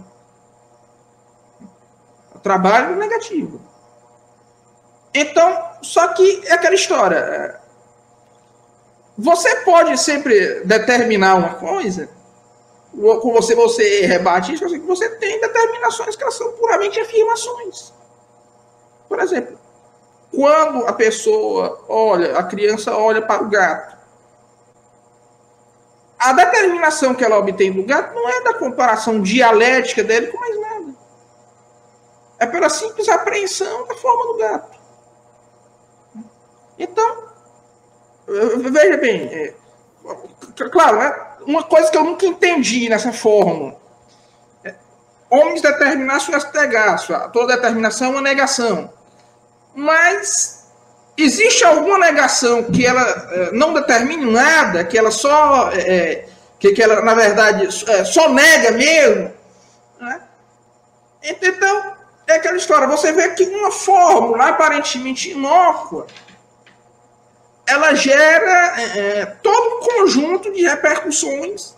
O 2.36 2.40
trabalho 2.40 2.96
negativo. 2.98 3.62
Então, 5.14 5.72
só 5.82 6.10
que 6.10 6.44
é 6.46 6.54
aquela 6.54 6.76
história. 6.76 7.65
Você 9.18 9.56
pode 9.58 9.98
sempre 9.98 10.62
determinar 10.66 11.36
uma 11.36 11.54
coisa, 11.56 12.10
com 12.92 13.32
você 13.32 13.56
você 13.56 14.06
rebate 14.06 14.54
isso, 14.54 14.66
que 14.68 14.80
você 14.80 15.10
tem 15.18 15.40
determinações 15.40 16.16
que 16.16 16.24
elas 16.24 16.36
são 16.36 16.52
puramente 16.54 17.00
afirmações. 17.00 17.94
Por 19.08 19.20
exemplo, 19.20 19.58
quando 20.34 20.86
a 20.86 20.94
pessoa 20.94 21.84
olha, 21.88 22.38
a 22.38 22.44
criança 22.44 22.96
olha 22.98 23.22
para 23.22 23.44
o 23.44 23.50
gato, 23.50 23.96
a 26.18 26.34
determinação 26.34 27.14
que 27.14 27.24
ela 27.24 27.38
obtém 27.38 27.72
do 27.72 27.84
gato 27.84 28.14
não 28.16 28.28
é 28.28 28.42
da 28.42 28.54
comparação 28.56 29.22
dialética 29.22 30.04
dele 30.04 30.28
com 30.28 30.40
mais 30.40 30.60
nada. 30.60 30.96
É 32.40 32.46
pela 32.46 32.70
simples 32.70 33.08
apreensão 33.08 33.88
da 33.88 33.96
forma 33.96 34.34
do 34.34 34.38
gato. 34.38 34.78
Então, 36.78 37.35
Veja 38.28 38.98
bem, 38.98 39.26
é, 39.32 39.54
claro, 40.72 40.98
né? 40.98 41.16
uma 41.46 41.64
coisa 41.64 41.92
que 41.92 41.98
eu 41.98 42.04
nunca 42.04 42.26
entendi 42.26 42.90
nessa 42.90 43.14
fórmula. 43.14 43.76
É, 44.64 44.74
homens 45.30 45.62
determinar 45.62 46.20
suas 46.20 46.44
tegas, 46.46 47.08
toda 47.32 47.56
determinação 47.56 48.08
é 48.08 48.12
uma 48.12 48.22
negação. 48.22 48.92
Mas 49.76 50.68
existe 51.18 51.64
alguma 51.64 51.98
negação 52.00 52.64
que 52.64 52.86
ela 52.86 53.02
é, 53.32 53.52
não 53.52 53.74
determine 53.74 54.32
nada, 54.32 54.84
que 54.84 54.98
ela 54.98 55.12
só, 55.12 55.72
é, 55.72 55.80
é 55.80 56.30
que, 56.60 56.74
que 56.74 56.82
ela, 56.82 57.02
na 57.02 57.14
verdade, 57.14 57.68
é, 57.90 58.04
só 58.04 58.30
nega 58.30 58.72
mesmo? 58.72 59.34
Né? 60.00 60.22
Então, 61.24 61.96
é 62.28 62.36
aquela 62.36 62.58
história, 62.58 62.88
você 62.88 63.12
vê 63.12 63.30
que 63.30 63.44
uma 63.44 63.72
fórmula 63.72 64.50
aparentemente 64.50 65.32
inócua, 65.32 66.08
ela 67.68 67.94
gera 67.96 68.80
é, 68.80 69.00
é, 69.00 69.26
todo 69.26 69.78
um 69.78 69.80
conjunto 69.80 70.52
de 70.54 70.62
repercussões 70.62 71.76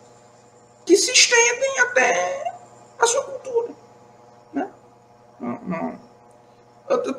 que 0.85 0.95
se 0.95 1.11
estendem 1.11 1.79
até 1.79 2.53
a 2.99 3.07
sua 3.07 3.23
cultura. 3.23 3.73
Né? 4.53 4.67
Não, 5.39 5.59
não. 5.65 6.07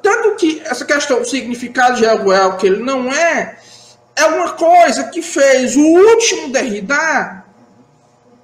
Tanto 0.03 0.37
que 0.37 0.63
essa 0.65 0.85
questão 0.85 1.21
do 1.21 1.29
significado 1.29 1.97
de 1.97 2.07
algo 2.07 2.57
que 2.57 2.67
ele 2.67 2.83
não 2.83 3.13
é, 3.13 3.59
é 4.17 4.25
uma 4.25 4.53
coisa 4.53 5.05
que 5.05 5.21
fez 5.23 5.77
o 5.77 5.81
último 5.81 6.51
Derrida, 6.51 7.45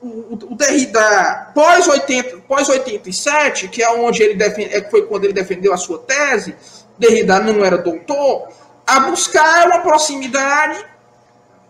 o, 0.02 0.34
o 0.34 0.54
Derrida 0.54 1.50
pós, 1.54 1.88
80, 1.88 2.36
pós 2.46 2.68
87, 2.68 3.68
que 3.68 3.82
é 3.82 3.90
onde 3.90 4.22
ele 4.22 4.34
defende, 4.34 4.74
é, 4.74 4.88
foi 4.90 5.06
quando 5.06 5.24
ele 5.24 5.32
defendeu 5.32 5.72
a 5.72 5.78
sua 5.78 5.98
tese, 5.98 6.54
Derrida 6.98 7.40
não 7.40 7.64
era 7.64 7.78
doutor, 7.78 8.48
a 8.86 9.00
buscar 9.00 9.66
uma 9.66 9.80
proximidade 9.80 10.84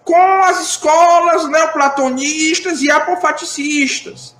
com 0.04 0.42
as 0.42 0.60
escolas 0.60 1.48
neoplatonistas 1.48 2.82
e 2.82 2.90
apofaticistas. 2.90 4.34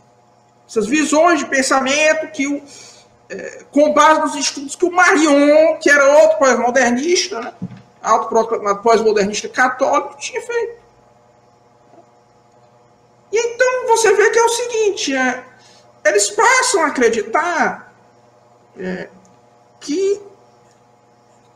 Essas 0.68 0.86
visões 0.86 1.38
de 1.38 1.46
pensamento 1.46 2.30
que 2.32 2.46
o, 2.46 2.62
é, 3.30 3.64
com 3.70 3.92
base 3.92 4.20
nos 4.20 4.34
estudos 4.34 4.76
que 4.76 4.84
o 4.84 4.92
Marion, 4.92 5.78
que 5.78 5.88
era 5.90 6.18
outro 6.20 6.38
pós-modernista, 6.38 7.40
né, 7.40 7.52
autoproclamado 8.02 8.82
pós-modernista 8.82 9.48
católico, 9.48 10.16
tinha 10.18 10.40
feito. 10.42 10.84
E 13.32 13.38
então 13.38 13.86
você 13.88 14.14
vê 14.14 14.30
que 14.30 14.38
é 14.38 14.44
o 14.44 14.48
seguinte, 14.48 15.16
é, 15.16 15.44
eles 16.05 16.30
passam 16.30 16.82
a 16.82 16.86
acreditar 16.88 17.92
é, 18.78 19.09
que, 19.80 20.20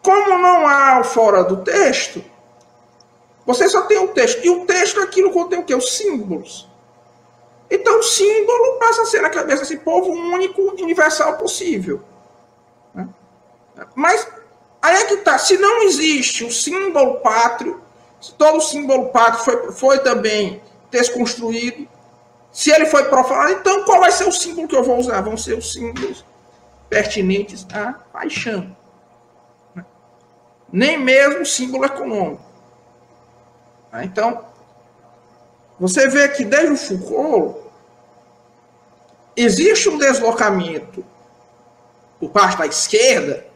como 0.09 0.39
não 0.39 0.67
há 0.67 1.05
fora 1.05 1.45
do 1.45 1.59
texto, 1.59 2.25
você 3.45 3.69
só 3.69 3.83
tem 3.83 3.99
o 3.99 4.09
texto. 4.09 4.43
E 4.43 4.49
o 4.49 4.65
texto, 4.65 5.03
aquilo 5.03 5.31
contém 5.31 5.59
o 5.59 5.65
quê? 5.65 5.75
Os 5.75 5.99
símbolos. 5.99 6.67
Então, 7.71 7.99
o 7.99 8.03
símbolo 8.03 8.79
passa 8.79 9.03
a 9.03 9.05
ser 9.05 9.21
na 9.21 9.29
cabeça 9.29 9.61
desse 9.61 9.77
povo 9.77 10.11
o 10.11 10.33
único 10.33 10.63
universal 10.83 11.37
possível. 11.37 12.03
Né? 12.95 13.07
Mas 13.95 14.27
aí 14.81 14.97
é 14.97 15.05
que 15.05 15.15
está. 15.15 15.37
Se 15.37 15.59
não 15.59 15.83
existe 15.83 16.43
o 16.43 16.51
símbolo 16.51 17.21
pátrio, 17.21 17.79
se 18.19 18.33
todo 18.33 18.57
o 18.57 18.63
símbolo 18.63 19.11
pátrio 19.11 19.45
foi, 19.45 19.73
foi 19.73 19.99
também 19.99 20.63
desconstruído, 20.91 21.87
se 22.51 22.71
ele 22.71 22.87
foi 22.87 23.05
profanado, 23.05 23.53
então 23.53 23.85
qual 23.85 24.01
vai 24.01 24.11
ser 24.11 24.25
o 24.25 24.33
símbolo 24.33 24.69
que 24.69 24.75
eu 24.75 24.83
vou 24.83 24.97
usar? 24.97 25.21
Vão 25.21 25.37
ser 25.37 25.53
os 25.59 25.71
símbolos 25.71 26.25
pertinentes 26.89 27.67
à 27.75 27.93
paixão. 28.11 28.75
Nem 30.73 30.99
mesmo 30.99 31.45
símbolo 31.47 31.85
econômico. 31.85 32.43
Né? 33.93 34.05
Então, 34.05 34.45
você 35.79 36.09
vê 36.09 36.29
que 36.29 36.45
desde 36.45 36.73
o 36.73 36.77
Foucault 36.77 37.61
existe 39.37 39.89
um 39.89 39.99
deslocamento 39.99 41.05
por 42.19 42.31
parte 42.31 42.59
da 42.59 42.67
esquerda 42.67 43.49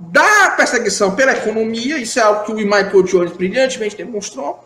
da 0.00 0.52
perseguição 0.52 1.14
pela 1.14 1.32
economia, 1.32 1.98
isso 1.98 2.18
é 2.18 2.22
algo 2.22 2.44
que 2.44 2.52
o 2.52 2.56
Michael 2.56 3.02
Jones 3.02 3.32
brilhantemente 3.32 3.96
demonstrou, 3.96 4.64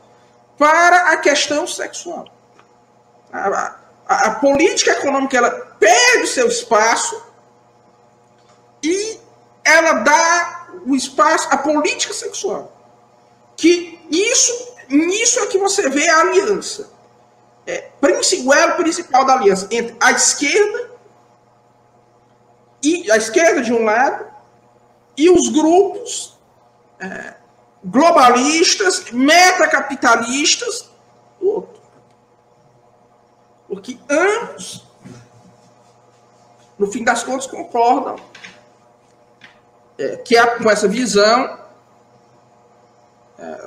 para 0.56 1.10
a 1.10 1.16
questão 1.16 1.66
sexual. 1.66 2.26
A, 3.32 3.76
a, 4.06 4.26
a 4.28 4.30
política 4.36 4.92
econômica 4.92 5.36
ela 5.36 5.51
perde 5.51 6.22
o 6.22 6.26
seu 6.28 6.46
espaço 6.46 7.20
e 8.80 9.18
ela 9.64 9.94
dá 9.94 10.64
o 10.86 10.94
espaço 10.94 11.48
à 11.51 11.56
política 11.56 12.12
sexual. 12.12 12.73
Que 13.56 13.98
isso 14.11 14.74
Nisso 14.89 15.40
é 15.40 15.47
que 15.47 15.59
você 15.59 15.89
vê 15.89 16.09
a 16.09 16.20
aliança. 16.20 16.90
É, 17.66 17.90
o 18.44 18.52
elo 18.52 18.77
principal 18.77 19.24
da 19.24 19.35
aliança 19.35 19.66
entre 19.70 19.97
a 19.98 20.12
esquerda 20.12 20.90
e 22.82 23.11
a 23.11 23.16
esquerda 23.16 23.62
de 23.62 23.73
um 23.73 23.85
lado 23.85 24.27
e 25.16 25.31
os 25.31 25.48
grupos 25.48 26.36
é, 27.01 27.35
globalistas, 27.82 29.11
metacapitalistas 29.11 30.90
do 31.40 31.48
outro. 31.48 31.82
Porque 33.66 33.98
ambos, 34.11 34.86
no 36.78 36.86
fim 36.93 37.02
das 37.02 37.23
contas, 37.23 37.47
concordam 37.47 38.16
é, 39.98 40.16
que 40.16 40.36
é 40.36 40.46
com 40.46 40.70
essa 40.70 40.88
visão 40.88 41.64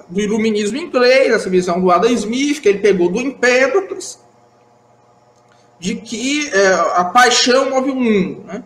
do 0.09 0.21
iluminismo 0.21 0.77
inglês, 0.77 1.33
essa 1.33 1.49
visão 1.49 1.79
do 1.79 1.91
Adam 1.91 2.11
Smith, 2.11 2.61
que 2.61 2.69
ele 2.69 2.79
pegou 2.79 3.09
do 3.09 3.19
Empédocles, 3.19 4.19
de 5.79 5.95
que 5.95 6.49
é, 6.53 6.73
a 6.95 7.05
paixão 7.05 7.69
move 7.69 7.91
o 7.91 7.95
mundo. 7.95 8.43
Né? 8.45 8.63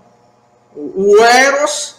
O, 0.76 1.14
o 1.14 1.24
Eros 1.24 1.96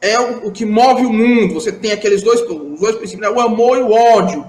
é 0.00 0.18
o, 0.18 0.48
o, 0.48 0.52
que 0.52 0.64
move 0.64 1.04
o 1.04 1.12
mundo. 1.12 1.54
Você 1.54 1.70
tem 1.70 1.92
aqueles 1.92 2.22
dois, 2.22 2.40
os 2.40 2.80
dois 2.80 2.96
princípios, 2.96 3.20
né? 3.20 3.28
o 3.28 3.40
amor 3.40 3.78
e 3.78 3.82
o 3.82 3.92
ódio. 3.92 4.46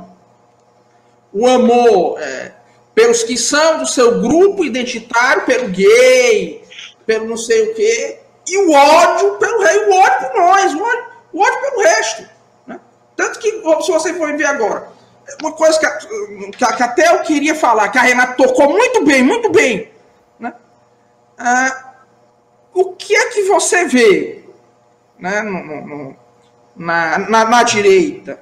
O 1.32 1.48
amor 1.48 2.20
é, 2.20 2.54
pelos 2.96 3.24
que 3.24 3.38
são 3.38 3.80
do 3.80 3.88
seu 3.88 4.22
grupo 4.22 4.64
identitário, 4.64 5.46
pelo 5.46 5.68
gay, 5.70 6.64
pelo 7.06 7.28
não 7.28 7.38
sei 7.38 7.72
o 7.72 7.76
quê, 7.76 8.20
e 8.48 8.58
o 8.58 8.72
ódio 8.72 9.38
pelo 9.38 9.64
rei, 9.64 9.86
o 9.86 9.94
ódio 9.94 10.30
por 10.30 10.42
nós, 10.42 10.74
o 10.74 10.84
ódio, 10.84 11.06
o 11.34 11.42
ódio 11.42 11.62
pelo 11.62 11.82
resto. 11.82 12.34
Tanto 13.16 13.40
que, 13.40 13.52
se 13.82 13.92
você 13.92 14.14
for 14.14 14.36
ver 14.36 14.46
agora, 14.46 14.88
uma 15.42 15.54
coisa 15.54 15.80
que, 15.80 16.08
que, 16.52 16.76
que, 16.76 16.84
até 16.84 17.10
eu 17.10 17.22
queria 17.22 17.56
falar, 17.56 17.90
que 17.90 17.98
a 17.98 18.02
Renata 18.02 18.34
tocou 18.34 18.70
muito 18.70 19.06
bem, 19.06 19.24
muito 19.24 19.50
bem. 19.52 19.92
Né? 20.40 20.54
Ah, 21.38 21.94
o 22.74 22.94
que 22.94 23.16
é 23.16 23.30
que 23.30 23.44
você 23.44 23.86
vê 23.86 24.44
né, 25.18 25.42
no, 25.42 25.64
no, 25.64 26.16
na, 26.76 27.20
na, 27.20 27.46
na, 27.46 27.64
direita? 27.64 28.40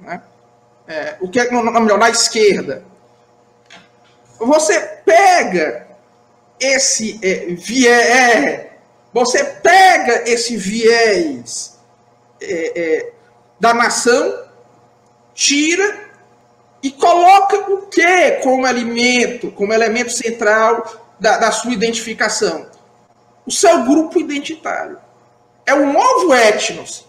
Né? 0.00 0.22
É, 0.86 1.16
o 1.20 1.28
que 1.28 1.40
é, 1.40 1.50
no, 1.50 1.62
melhor, 1.62 1.98
na 1.98 2.10
esquerda? 2.10 2.84
Você 4.38 4.80
pega 5.04 5.88
esse 6.60 7.18
é, 7.22 7.46
viés, 7.54 8.73
você 9.14 9.44
pega 9.44 10.28
esse 10.28 10.56
viés 10.56 11.78
é, 12.42 12.80
é 12.80 13.12
da 13.60 13.72
nação, 13.72 14.44
tira 15.32 16.10
e 16.82 16.90
coloca 16.90 17.72
o 17.72 17.86
que 17.86 18.32
como 18.42 18.66
alimento, 18.66 19.52
como 19.52 19.72
elemento 19.72 20.10
central 20.10 20.84
da, 21.18 21.38
da 21.38 21.52
sua 21.52 21.72
identificação? 21.72 22.68
O 23.46 23.52
seu 23.52 23.84
grupo 23.84 24.18
identitário. 24.18 24.98
É 25.64 25.72
o 25.72 25.92
novo 25.92 26.34
etnos. 26.34 27.06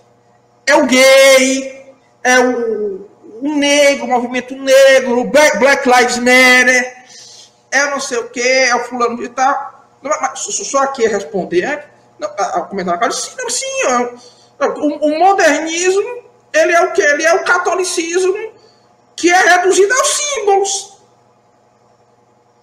É 0.65 0.75
o 0.75 0.85
gay, 0.85 1.93
é 2.23 2.39
o, 2.39 3.09
o 3.41 3.55
negro, 3.55 4.05
o 4.05 4.09
movimento 4.09 4.55
negro, 4.55 5.19
o 5.19 5.25
Black, 5.25 5.57
Black 5.57 5.89
Lives 5.89 6.17
Matter, 6.17 6.95
é 7.71 7.89
não 7.89 7.99
sei 7.99 8.17
o 8.19 8.29
que, 8.29 8.41
é 8.41 8.75
o 8.75 8.83
fulano 8.85 9.17
de 9.17 9.29
tal. 9.29 9.85
Só 10.35 10.83
aqui 10.83 11.07
responder, 11.07 11.65
não, 11.65 11.94
a 12.21 12.61
comentário, 12.61 13.11
sim, 13.11 13.31
não, 13.37 13.49
sim, 13.49 13.65
é 14.59 14.65
o, 14.65 14.95
o 15.05 15.19
modernismo 15.19 16.25
ele 16.55 16.73
é 16.73 16.81
o 16.81 16.93
que? 16.93 17.01
Ele 17.01 17.23
é 17.23 17.33
o 17.33 17.43
catolicismo 17.43 18.53
que 19.15 19.29
é 19.29 19.37
reduzido 19.37 19.93
aos 19.93 20.07
símbolos. 20.07 20.97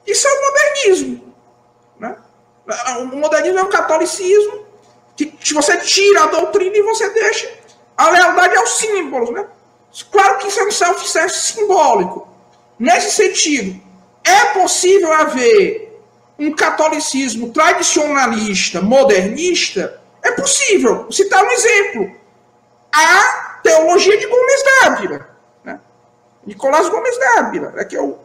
Isso 0.07 0.27
é 0.27 0.33
o 0.33 0.43
modernismo. 0.43 1.35
Né? 1.99 2.17
O 3.01 3.17
modernismo 3.17 3.59
é 3.59 3.63
o 3.63 3.69
catolicismo 3.69 4.67
que 5.17 5.55
você 5.55 5.77
tira 5.79 6.25
a 6.25 6.27
doutrina 6.27 6.77
e 6.77 6.83
você 6.83 7.09
deixa 7.11 7.53
a 7.97 8.11
lealdade 8.11 8.57
aos 8.57 8.79
símbolos. 8.79 9.31
Né? 9.31 9.47
Claro 10.11 10.39
que 10.39 10.49
isso 10.49 10.61
é 10.61 10.65
um 10.65 10.71
self-service 10.71 11.53
simbólico. 11.53 12.29
Nesse 12.79 13.13
sentido, 13.13 13.81
é 14.25 14.47
possível 14.47 15.13
haver 15.13 15.82
um 16.47 16.55
catolicismo 16.55 17.53
tradicionalista, 17.53 18.81
modernista? 18.81 20.01
É 20.23 20.33
possível. 20.33 21.03
Vou 21.03 21.13
citar 21.13 21.45
um 21.45 21.51
exemplo. 21.51 22.17
Há 22.93 23.61
teologia 23.63 24.19
de 24.19 24.27
Gomes 24.27 24.65
Dávila. 24.65 25.29
Né? 25.65 25.81
Nicolás 26.47 26.89
Gomes 26.89 27.19
Dávila, 27.19 27.71
né? 27.71 27.85
que 27.85 27.97
é 27.97 28.01
o, 28.01 28.19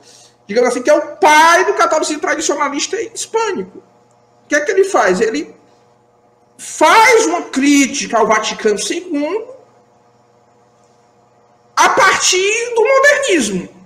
digamos 0.47 0.69
assim, 0.69 0.81
que 0.81 0.89
é 0.89 0.93
o 0.93 1.17
pai 1.17 1.65
do 1.65 1.73
catolicismo 1.73 2.21
tradicionalista 2.21 2.99
hispânico. 3.01 3.79
O 3.79 4.47
que 4.47 4.55
é 4.55 4.61
que 4.61 4.71
ele 4.71 4.83
faz? 4.85 5.21
Ele 5.21 5.55
faz 6.57 7.25
uma 7.25 7.43
crítica 7.43 8.17
ao 8.17 8.27
Vaticano 8.27 8.79
II 8.79 9.45
a 11.75 11.89
partir 11.89 12.73
do 12.73 12.83
modernismo. 12.83 13.76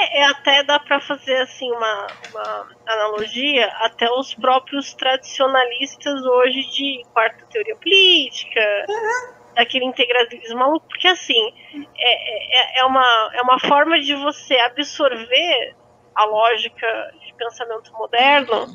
É, 0.00 0.20
é 0.20 0.24
até 0.26 0.62
dá 0.62 0.78
para 0.78 1.00
fazer 1.00 1.36
assim 1.42 1.70
uma, 1.70 2.06
uma, 2.30 2.68
analogia 2.86 3.66
até 3.80 4.10
os 4.10 4.34
próprios 4.34 4.94
tradicionalistas 4.94 6.22
hoje 6.24 6.62
de 6.70 7.02
quarta 7.12 7.44
teoria 7.46 7.76
política, 7.76 8.60
uhum 8.88 9.40
daquele 9.54 9.84
integralismo 9.84 10.58
maluco, 10.58 10.86
porque 10.88 11.08
assim, 11.08 11.52
é, 11.98 12.78
é, 12.78 12.80
é, 12.80 12.84
uma, 12.84 13.30
é 13.34 13.42
uma 13.42 13.58
forma 13.58 14.00
de 14.00 14.14
você 14.14 14.54
absorver 14.56 15.74
a 16.14 16.24
lógica 16.24 17.14
de 17.20 17.34
pensamento 17.34 17.92
moderno 17.92 18.66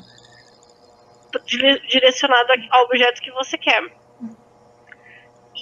direcionada 1.88 2.54
ao 2.70 2.84
objeto 2.84 3.20
que 3.20 3.30
você 3.32 3.58
quer. 3.58 3.82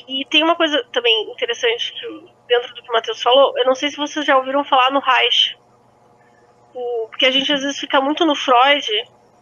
E 0.09 0.25
tem 0.27 0.43
uma 0.43 0.57
coisa 0.57 0.85
também 0.93 1.31
interessante 1.31 1.93
que, 1.93 2.34
dentro 2.47 2.75
do 2.75 2.83
que 2.83 2.91
o 2.91 2.93
Matheus 2.93 3.23
falou, 3.23 3.57
eu 3.59 3.65
não 3.65 3.75
sei 3.75 3.91
se 3.91 3.97
vocês 3.97 4.25
já 4.25 4.37
ouviram 4.37 4.65
falar 4.65 4.91
no 4.91 5.01
Reich. 5.01 5.59
O, 6.75 7.09
porque 7.09 7.27
a 7.27 7.31
gente 7.31 7.53
às 7.53 7.63
vezes 7.63 7.79
fica 7.79 8.01
muito 8.01 8.25
no 8.25 8.35
Freud 8.35 8.87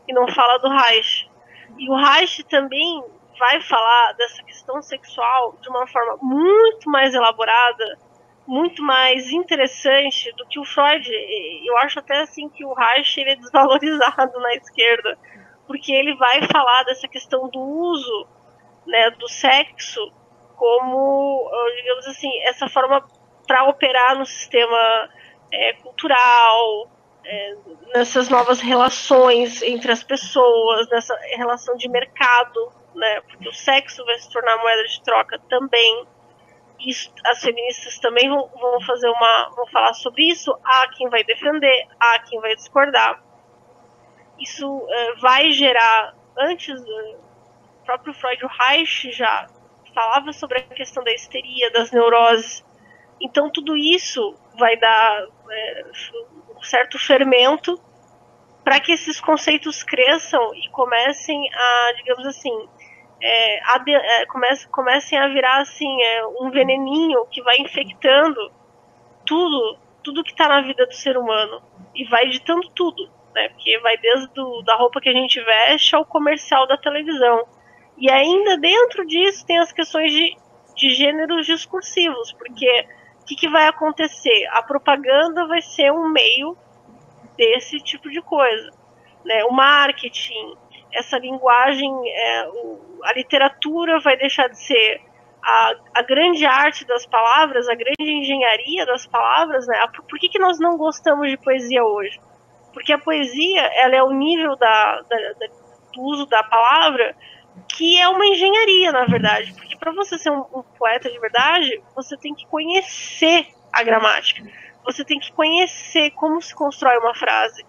e 0.07 0.12
não 0.12 0.29
fala 0.29 0.59
do 0.59 0.69
Reich. 0.69 1.31
E 1.79 1.89
o 1.89 1.97
Reich 1.97 2.45
também 2.45 3.05
vai 3.39 3.61
falar 3.62 4.12
dessa 4.12 4.43
questão 4.45 4.81
sexual 4.83 5.57
de 5.61 5.69
uma 5.69 5.87
forma 5.87 6.19
muito 6.20 6.89
mais 6.91 7.15
elaborada, 7.15 7.99
muito 8.47 8.83
mais 8.83 9.31
interessante 9.31 10.31
do 10.37 10.47
que 10.47 10.61
o 10.61 10.65
Freud. 10.65 11.09
Eu 11.65 11.77
acho 11.79 11.99
até 11.99 12.20
assim 12.20 12.49
que 12.49 12.65
o 12.65 12.74
Reich 12.74 13.19
ele 13.19 13.31
é 13.31 13.37
desvalorizado 13.37 14.39
na 14.39 14.55
esquerda, 14.55 15.19
porque 15.66 15.93
ele 15.93 16.15
vai 16.16 16.43
falar 16.43 16.85
dessa 16.85 17.09
questão 17.09 17.49
do 17.49 17.61
uso 17.61 18.29
né, 18.87 19.11
do 19.11 19.29
sexo 19.29 20.12
como, 20.62 21.51
digamos 21.74 22.06
assim, 22.06 22.30
essa 22.44 22.68
forma 22.68 23.05
para 23.48 23.64
operar 23.64 24.16
no 24.16 24.24
sistema 24.24 25.10
é, 25.52 25.72
cultural, 25.72 26.89
é, 27.24 27.56
nessas 27.93 28.28
novas 28.28 28.60
relações 28.60 29.60
entre 29.60 29.90
as 29.90 30.05
pessoas, 30.05 30.89
nessa 30.89 31.18
relação 31.36 31.74
de 31.76 31.89
mercado, 31.89 32.72
né? 32.94 33.22
Porque 33.22 33.48
o 33.48 33.52
sexo 33.52 34.05
vai 34.05 34.16
se 34.20 34.30
tornar 34.30 34.56
moeda 34.59 34.84
de 34.84 35.02
troca 35.02 35.36
também. 35.48 36.06
Isso, 36.78 37.12
as 37.26 37.40
feministas 37.40 37.98
também 37.98 38.28
vão, 38.28 38.48
vão 38.55 38.80
fazer 38.82 39.09
uma, 39.09 39.51
vão 39.56 39.66
falar 39.66 39.94
sobre 39.94 40.28
isso. 40.28 40.56
Há 40.64 40.86
quem 40.97 41.09
vai 41.09 41.24
defender, 41.24 41.89
há 41.98 42.20
quem 42.20 42.40
vai 42.40 42.55
discordar. 42.55 43.20
Isso 44.39 44.86
é, 44.89 45.14
vai 45.16 45.51
gerar 45.51 46.14
antes 46.39 46.80
o 46.80 47.84
próprio 47.84 48.14
Freud, 48.14 48.44
o 48.44 48.48
Reich 48.48 49.10
já 49.10 49.48
falava 49.94 50.32
sobre 50.32 50.59
a 50.59 50.62
questão 50.62 51.02
da 51.05 51.12
histeria, 51.12 51.70
das 51.70 51.90
neuroses. 51.90 52.64
Então 53.20 53.51
tudo 53.51 53.77
isso 53.77 54.35
vai 54.59 54.77
dar 54.77 55.27
é, 55.51 55.85
certo 56.62 56.98
fermento 56.98 57.81
para 58.64 58.81
que 58.81 58.93
esses 58.93 59.20
conceitos 59.20 59.82
cresçam 59.82 60.55
e 60.55 60.69
comecem 60.70 61.48
a, 61.52 61.93
digamos 61.97 62.27
assim, 62.27 62.69
é, 63.20 63.60
a 63.64 63.78
de, 63.78 63.93
é, 63.94 64.27
comece, 64.27 64.69
comecem 64.69 65.19
a 65.19 65.28
virar 65.28 65.60
assim 65.60 66.02
é, 66.02 66.27
um 66.40 66.51
veneninho 66.51 67.27
que 67.27 67.43
vai 67.43 67.59
infectando 67.59 68.52
tudo, 69.24 69.78
tudo 70.02 70.24
que 70.24 70.32
está 70.32 70.48
na 70.48 70.60
vida 70.60 70.86
do 70.86 70.94
ser 70.94 71.16
humano 71.16 71.62
e 71.94 72.05
vai 72.05 72.24
editando 72.24 72.69
tudo, 72.70 73.09
né? 73.35 73.48
Porque 73.51 73.78
vai 73.81 73.97
desde 73.97 74.28
do, 74.28 74.62
da 74.62 74.74
roupa 74.77 75.01
que 75.01 75.09
a 75.09 75.12
gente 75.12 75.40
veste 75.40 75.94
ao 75.94 76.05
comercial 76.05 76.66
da 76.66 76.77
televisão. 76.77 77.47
E 77.97 78.10
ainda 78.10 78.56
dentro 78.56 79.06
disso 79.06 79.44
tem 79.47 79.59
as 79.59 79.73
questões 79.73 80.12
de, 80.12 80.36
de 80.77 80.90
gêneros 80.90 81.47
discursivos, 81.47 82.32
porque 82.32 82.86
o 83.20 83.24
que, 83.24 83.36
que 83.36 83.48
vai 83.48 83.66
acontecer? 83.66 84.47
A 84.51 84.62
propaganda 84.62 85.47
vai 85.47 85.62
ser 85.62 85.93
um 85.93 86.09
meio 86.09 86.56
desse 87.36 87.78
tipo 87.78 88.10
de 88.10 88.20
coisa. 88.20 88.70
Né? 89.24 89.44
O 89.44 89.52
marketing, 89.52 90.55
essa 90.93 91.19
linguagem, 91.19 91.90
é, 92.09 92.48
o, 92.48 93.01
a 93.05 93.12
literatura 93.12 94.01
vai 94.01 94.16
deixar 94.16 94.48
de 94.48 94.59
ser 94.59 95.01
a, 95.44 95.74
a, 95.94 96.02
grande 96.02 96.44
arte 96.44 96.85
das 96.85 97.06
palavras, 97.06 97.69
a 97.69 97.74
grande 97.74 98.10
engenharia 98.10 98.85
das 98.86 99.06
palavras. 99.06 99.66
Né? 99.66 99.77
Por 100.09 100.19
que, 100.19 100.28
que 100.28 100.39
nós 100.39 100.59
não 100.59 100.77
gostamos 100.77 101.28
de 101.31 101.36
poesia 101.36 101.85
hoje? 101.85 102.20
Porque 102.73 102.93
a 102.93 102.98
poesia 102.98 103.60
ela 103.77 103.94
é 103.94 104.02
o 104.02 104.10
nível 104.10 104.56
da, 104.56 105.02
da, 105.02 105.16
da 105.39 105.62
do 105.93 106.02
uso 106.02 106.27
da 106.27 106.43
palavra 106.43 107.14
que 107.69 107.99
é 107.99 108.09
uma 108.09 108.27
engenharia, 108.27 108.93
na 108.93 109.05
verdade. 109.07 109.53
Porque 109.55 109.77
para 109.77 109.93
você 109.93 110.19
ser 110.19 110.31
um, 110.31 110.45
um, 110.55 110.62
poeta 110.79 111.11
de 111.11 111.19
verdade, 111.19 111.83
você 111.95 112.16
tem 112.16 112.35
que 112.35 112.47
conhecer 112.47 113.47
a 113.73 113.83
gramática. 113.83 114.43
Você 114.85 115.05
tem 115.05 115.19
que 115.19 115.33
conhecer 115.33 116.11
como 116.12 116.41
se 116.41 116.55
constrói 116.55 116.99
uma 116.99 117.15
frase. 117.15 117.65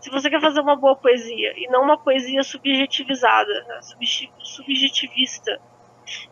Se 0.00 0.10
você 0.10 0.28
quer 0.28 0.40
fazer 0.40 0.60
uma 0.60 0.76
boa 0.76 0.96
poesia 0.96 1.52
e 1.56 1.68
não 1.68 1.82
uma 1.82 1.98
poesia 1.98 2.42
subjetivizada, 2.42 3.64
né, 3.64 3.80
subjetivista. 4.42 5.60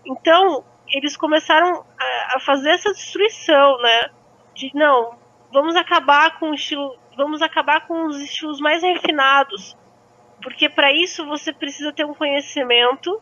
Então, 0.04 0.64
eles 0.88 1.16
começaram 1.16 1.84
a, 1.98 2.36
a 2.36 2.40
fazer 2.40 2.70
essa 2.70 2.92
destruição, 2.92 3.78
né? 3.78 4.10
De 4.54 4.70
não, 4.74 5.18
vamos 5.52 5.74
acabar 5.74 6.38
com 6.38 6.50
o 6.50 6.54
estilo, 6.54 6.96
vamos 7.16 7.42
acabar 7.42 7.86
com 7.86 8.06
os 8.06 8.20
estilos 8.20 8.60
mais 8.60 8.82
refinados, 8.82 9.76
porque 10.44 10.68
para 10.68 10.92
isso 10.92 11.24
você 11.24 11.54
precisa 11.54 11.90
ter 11.90 12.04
um 12.04 12.12
conhecimento 12.12 13.20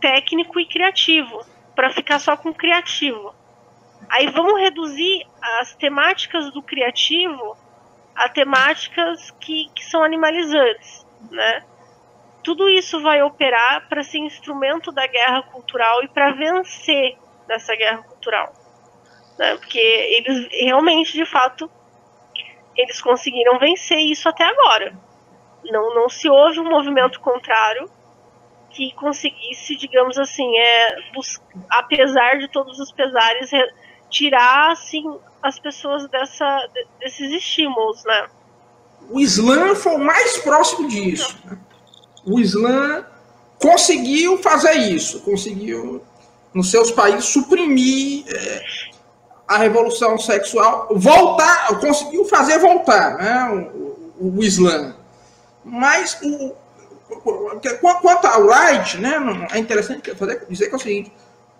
técnico 0.00 0.58
e 0.58 0.66
criativo, 0.66 1.44
para 1.76 1.90
ficar 1.90 2.18
só 2.18 2.34
com 2.34 2.52
criativo. 2.52 3.34
Aí 4.08 4.28
vamos 4.28 4.58
reduzir 4.58 5.26
as 5.60 5.74
temáticas 5.74 6.50
do 6.50 6.62
criativo 6.62 7.56
a 8.16 8.28
temáticas 8.28 9.30
que, 9.32 9.68
que 9.74 9.84
são 9.84 10.02
animalizantes, 10.02 11.06
né? 11.30 11.62
Tudo 12.42 12.68
isso 12.68 13.02
vai 13.02 13.22
operar 13.22 13.88
para 13.88 14.02
ser 14.02 14.18
instrumento 14.18 14.92
da 14.92 15.06
guerra 15.06 15.42
cultural 15.42 16.02
e 16.04 16.08
para 16.08 16.32
vencer 16.32 17.18
nessa 17.46 17.76
guerra 17.76 18.02
cultural, 18.02 18.52
né? 19.38 19.56
Porque 19.56 19.78
eles 19.78 20.48
realmente, 20.52 21.12
de 21.12 21.26
fato, 21.26 21.70
eles 22.76 23.00
conseguiram 23.02 23.58
vencer 23.58 23.98
isso 23.98 24.28
até 24.28 24.44
agora. 24.44 25.03
Não, 25.70 25.94
não 25.94 26.08
se 26.08 26.28
houve 26.28 26.60
um 26.60 26.68
movimento 26.68 27.20
contrário 27.20 27.88
que 28.70 28.92
conseguisse, 28.94 29.76
digamos 29.76 30.18
assim, 30.18 30.58
é, 30.58 30.96
apesar 31.70 32.38
de 32.38 32.48
todos 32.48 32.80
os 32.80 32.90
pesares, 32.90 33.50
tirar 34.10 34.72
assim, 34.72 35.04
as 35.42 35.58
pessoas 35.58 36.08
dessa, 36.08 36.68
desses 36.98 37.30
estímulos, 37.30 38.04
né? 38.04 38.26
O 39.10 39.20
Islã 39.20 39.74
foi 39.74 39.94
o 39.94 39.98
mais 39.98 40.38
próximo 40.38 40.88
disso. 40.88 41.38
Né? 41.44 41.58
O 42.24 42.40
Islã 42.40 43.04
conseguiu 43.60 44.38
fazer 44.38 44.74
isso, 44.74 45.20
conseguiu, 45.20 46.02
nos 46.52 46.70
seus 46.70 46.90
países, 46.90 47.26
suprimir 47.26 48.24
é, 48.28 48.60
a 49.46 49.58
revolução 49.58 50.18
sexual, 50.18 50.88
voltar, 50.90 51.78
conseguiu 51.78 52.24
fazer 52.24 52.58
voltar 52.58 53.18
né, 53.18 53.70
o, 53.74 54.26
o, 54.26 54.38
o 54.38 54.42
Islã. 54.42 54.96
Mas 55.64 56.18
o, 56.22 56.54
Quanto 57.80 58.26
ao 58.26 58.46
Wright, 58.46 58.98
né, 58.98 59.14
é 59.52 59.58
interessante 59.58 60.14
fazer, 60.14 60.44
dizer 60.48 60.66
que 60.68 60.72
é 60.72 60.76
o 60.76 60.80
seguinte: 60.80 61.12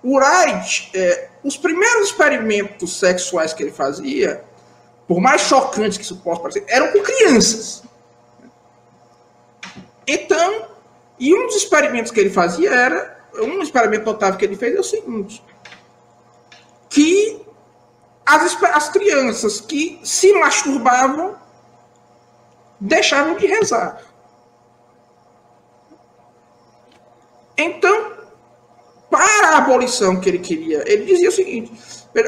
o 0.03 0.19
Wright, 0.19 0.91
é, 0.95 1.29
os 1.43 1.57
primeiros 1.57 2.09
experimentos 2.09 2.99
sexuais 2.99 3.53
que 3.53 3.63
ele 3.63 3.73
fazia, 3.73 4.43
por 5.07 5.21
mais 5.21 5.43
chocantes 5.43 5.99
que 5.99 6.05
isso 6.05 6.17
possa 6.17 6.41
parecer, 6.41 6.65
eram 6.67 6.93
com 6.93 7.01
crianças. 7.01 7.83
Então, 10.07 10.67
e 11.19 11.35
um 11.35 11.47
dos 11.47 11.57
experimentos 11.57 12.11
que 12.11 12.21
ele 12.21 12.31
fazia 12.31 12.71
era, 12.71 13.19
um 13.35 13.63
experimento 13.63 14.05
notável 14.05 14.39
que 14.39 14.45
ele 14.45 14.57
fez 14.57 14.75
é 14.75 14.81
o 14.81 14.85
seguinte: 14.85 15.45
que 16.89 17.43
as, 18.25 18.63
as 18.63 18.89
crianças 18.89 19.61
que 19.61 20.01
se 20.03 20.33
masturbavam 20.33 21.44
deixavam 22.85 23.35
de 23.37 23.47
rezar. 23.47 24.03
Então, 27.57 28.13
para 29.11 29.49
a 29.49 29.59
abolição 29.59 30.21
que 30.21 30.29
ele 30.29 30.39
queria, 30.39 30.85
ele 30.87 31.05
dizia 31.05 31.29
o 31.29 31.33
seguinte: 31.33 31.73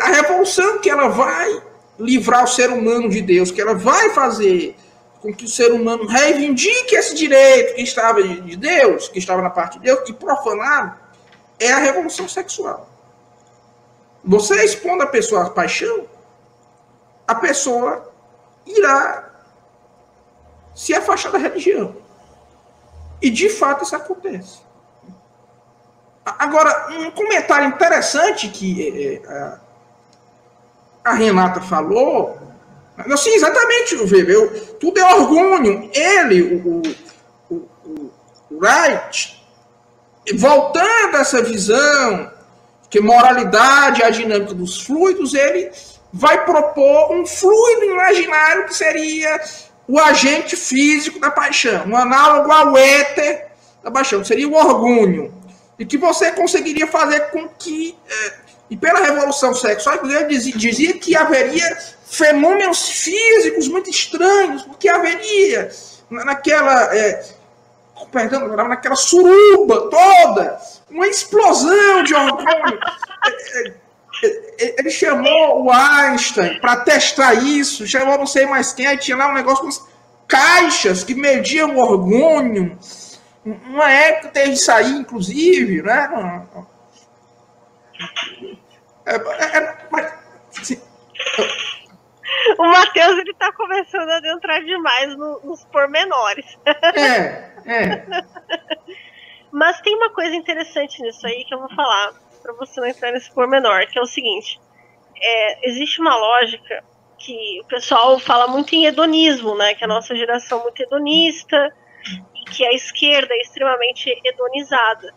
a 0.00 0.06
revolução 0.08 0.78
que 0.78 0.88
ela 0.88 1.08
vai 1.08 1.62
livrar 1.98 2.44
o 2.44 2.48
ser 2.48 2.70
humano 2.70 3.08
de 3.08 3.20
Deus, 3.20 3.50
que 3.50 3.60
ela 3.60 3.74
vai 3.74 4.10
fazer 4.10 4.76
com 5.20 5.34
que 5.34 5.44
o 5.44 5.48
ser 5.48 5.72
humano 5.72 6.06
reivindique 6.06 6.94
esse 6.94 7.14
direito 7.14 7.74
que 7.74 7.82
estava 7.82 8.22
de 8.22 8.56
Deus, 8.56 9.08
que 9.08 9.18
estava 9.18 9.42
na 9.42 9.50
parte 9.50 9.78
de 9.78 9.84
Deus, 9.84 10.08
e 10.08 10.12
profanado, 10.12 10.96
é 11.58 11.72
a 11.72 11.78
revolução 11.78 12.28
sexual. 12.28 12.88
Você 14.24 14.62
expondo 14.64 15.02
a 15.02 15.06
pessoa 15.06 15.46
à 15.46 15.50
paixão, 15.50 16.06
a 17.26 17.34
pessoa 17.34 18.12
irá 18.66 19.25
se 20.76 20.94
afastar 20.94 21.32
da 21.32 21.38
religião. 21.38 21.96
E 23.20 23.30
de 23.30 23.48
fato 23.48 23.82
isso 23.82 23.96
acontece. 23.96 24.58
Agora, 26.24 26.88
um 26.90 27.10
comentário 27.10 27.66
interessante 27.68 28.48
que 28.48 29.22
é, 29.26 29.32
é 29.32 29.52
a 31.02 31.14
Renata 31.14 31.60
falou, 31.60 32.36
assim, 32.98 33.30
exatamente, 33.30 33.94
eu, 33.94 34.74
tudo 34.74 34.98
é 34.98 35.14
orgulho. 35.14 35.88
Ele, 35.94 36.42
o, 36.42 36.82
o, 37.48 37.54
o 37.84 38.12
Wright, 38.50 39.40
voltando 40.34 41.16
a 41.16 41.20
essa 41.20 41.40
visão 41.42 42.32
que 42.90 43.00
moralidade 43.00 44.02
é 44.02 44.06
a 44.06 44.10
dinâmica 44.10 44.52
dos 44.52 44.82
fluidos, 44.82 45.32
ele 45.32 45.70
vai 46.12 46.44
propor 46.44 47.12
um 47.12 47.24
fluido 47.24 47.84
imaginário 47.84 48.66
que 48.66 48.74
seria 48.74 49.40
o 49.88 49.98
agente 50.00 50.56
físico 50.56 51.20
da 51.20 51.30
paixão, 51.30 51.86
um 51.86 51.96
análogo 51.96 52.50
ao 52.50 52.76
éter 52.76 53.46
da 53.82 53.90
paixão, 53.90 54.24
seria 54.24 54.48
o 54.48 54.54
orgulho. 54.54 55.32
E 55.78 55.84
que 55.84 55.96
você 55.96 56.32
conseguiria 56.32 56.86
fazer 56.86 57.30
com 57.30 57.48
que. 57.48 57.96
É, 58.08 58.32
e 58.70 58.76
pela 58.76 59.00
revolução 59.00 59.54
sexual, 59.54 60.00
ele 60.02 60.24
dizia, 60.24 60.56
dizia 60.56 60.98
que 60.98 61.14
haveria 61.14 61.76
fenômenos 62.06 62.88
físicos 62.88 63.68
muito 63.68 63.90
estranhos, 63.90 64.62
porque 64.62 64.88
haveria 64.88 65.70
naquela. 66.10 66.96
É, 66.96 67.24
perdão, 68.10 68.48
naquela 68.48 68.96
suruba 68.96 69.90
toda, 69.90 70.58
uma 70.90 71.06
explosão 71.06 72.02
de 72.02 72.14
orgulho. 72.14 72.80
Ele 74.58 74.90
chamou 74.90 75.64
o 75.64 75.70
Einstein 75.70 76.58
para 76.60 76.76
testar 76.76 77.34
isso, 77.34 77.86
chamou 77.86 78.16
não 78.18 78.26
sei 78.26 78.46
mais 78.46 78.72
quem, 78.72 78.86
aí 78.86 78.96
tinha 78.96 79.16
lá 79.16 79.28
um 79.28 79.34
negócio 79.34 79.64
com 79.64 79.86
caixas 80.26 81.04
que 81.04 81.14
mediam 81.14 81.76
o 81.76 81.78
orgulho. 81.78 82.78
Uma 83.44 83.90
época 83.90 84.28
teve 84.28 84.52
isso 84.52 84.72
aí, 84.72 84.90
inclusive, 84.90 85.82
né? 85.82 86.46
É, 89.04 89.14
é, 89.14 89.58
é, 89.58 89.78
mas, 89.90 90.12
assim, 90.60 90.80
o 92.58 92.64
Matheus 92.64 93.18
ele 93.18 93.34
tá 93.34 93.52
começando 93.52 94.08
a 94.08 94.16
adentrar 94.16 94.62
demais 94.64 95.16
no, 95.16 95.40
nos 95.44 95.64
pormenores. 95.66 96.46
É, 96.94 97.50
é. 97.66 98.06
Mas 99.52 99.80
tem 99.80 99.94
uma 99.94 100.10
coisa 100.10 100.34
interessante 100.34 101.00
nisso 101.02 101.26
aí 101.26 101.44
que 101.44 101.54
eu 101.54 101.60
vou 101.60 101.74
falar 101.74 102.14
para 102.46 102.54
você 102.54 102.80
não 102.80 102.86
entrar 102.86 103.10
nesse 103.10 103.30
pormenor, 103.32 103.86
que 103.88 103.98
é 103.98 104.02
o 104.02 104.06
seguinte: 104.06 104.60
é, 105.20 105.68
existe 105.68 106.00
uma 106.00 106.14
lógica 106.16 106.84
que 107.18 107.60
o 107.62 107.66
pessoal 107.66 108.18
fala 108.20 108.46
muito 108.46 108.74
em 108.74 108.86
hedonismo, 108.86 109.56
né? 109.56 109.74
Que 109.74 109.84
a 109.84 109.88
nossa 109.88 110.14
geração 110.14 110.60
é 110.60 110.62
muito 110.62 110.80
hedonista 110.80 111.74
e 112.34 112.50
que 112.50 112.64
a 112.64 112.72
esquerda 112.72 113.34
é 113.34 113.40
extremamente 113.40 114.10
hedonizada. 114.24 115.12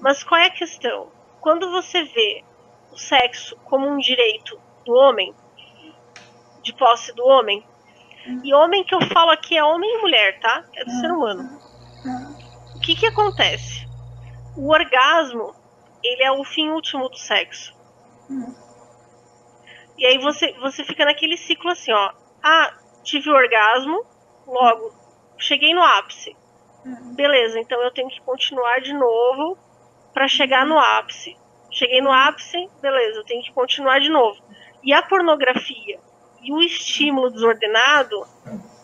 Mas 0.00 0.24
qual 0.24 0.40
é 0.40 0.46
a 0.46 0.50
questão? 0.50 1.08
Quando 1.40 1.70
você 1.70 2.02
vê 2.04 2.42
o 2.90 2.96
sexo 2.96 3.56
como 3.64 3.86
um 3.86 3.98
direito 3.98 4.58
do 4.86 4.94
homem, 4.94 5.34
de 6.62 6.72
posse 6.74 7.14
do 7.14 7.26
homem, 7.26 7.62
e 8.44 8.54
homem 8.54 8.84
que 8.84 8.94
eu 8.94 9.00
falo 9.08 9.30
aqui 9.30 9.56
é 9.56 9.64
homem 9.64 9.96
e 9.96 9.98
mulher, 10.00 10.38
tá? 10.40 10.64
É 10.74 10.84
do 10.84 10.90
ser 10.92 11.10
humano. 11.10 11.58
O 12.76 12.80
que 12.80 12.94
que 12.94 13.06
acontece? 13.06 13.86
O 14.56 14.70
orgasmo 14.70 15.54
ele 16.02 16.22
é 16.22 16.32
o 16.32 16.44
fim 16.44 16.70
último 16.70 17.08
do 17.08 17.16
sexo. 17.16 17.74
Hum. 18.28 18.54
E 19.98 20.06
aí 20.06 20.18
você, 20.18 20.52
você 20.60 20.82
fica 20.84 21.04
naquele 21.04 21.36
ciclo 21.36 21.70
assim, 21.70 21.92
ó. 21.92 22.12
Ah, 22.42 22.74
tive 23.02 23.30
o 23.30 23.34
orgasmo, 23.34 24.04
logo, 24.46 24.94
cheguei 25.38 25.74
no 25.74 25.82
ápice. 25.82 26.36
Hum. 26.84 27.14
Beleza, 27.14 27.58
então 27.58 27.80
eu 27.82 27.90
tenho 27.90 28.08
que 28.08 28.20
continuar 28.22 28.80
de 28.80 28.94
novo 28.94 29.58
para 30.14 30.26
chegar 30.26 30.66
no 30.66 30.78
ápice. 30.78 31.36
Cheguei 31.70 32.00
no 32.00 32.10
ápice, 32.10 32.68
beleza, 32.80 33.18
eu 33.18 33.24
tenho 33.24 33.42
que 33.42 33.52
continuar 33.52 34.00
de 34.00 34.08
novo. 34.08 34.40
E 34.82 34.92
a 34.92 35.02
pornografia 35.02 36.00
e 36.42 36.52
o 36.52 36.60
estímulo 36.62 37.30
desordenado, 37.30 38.26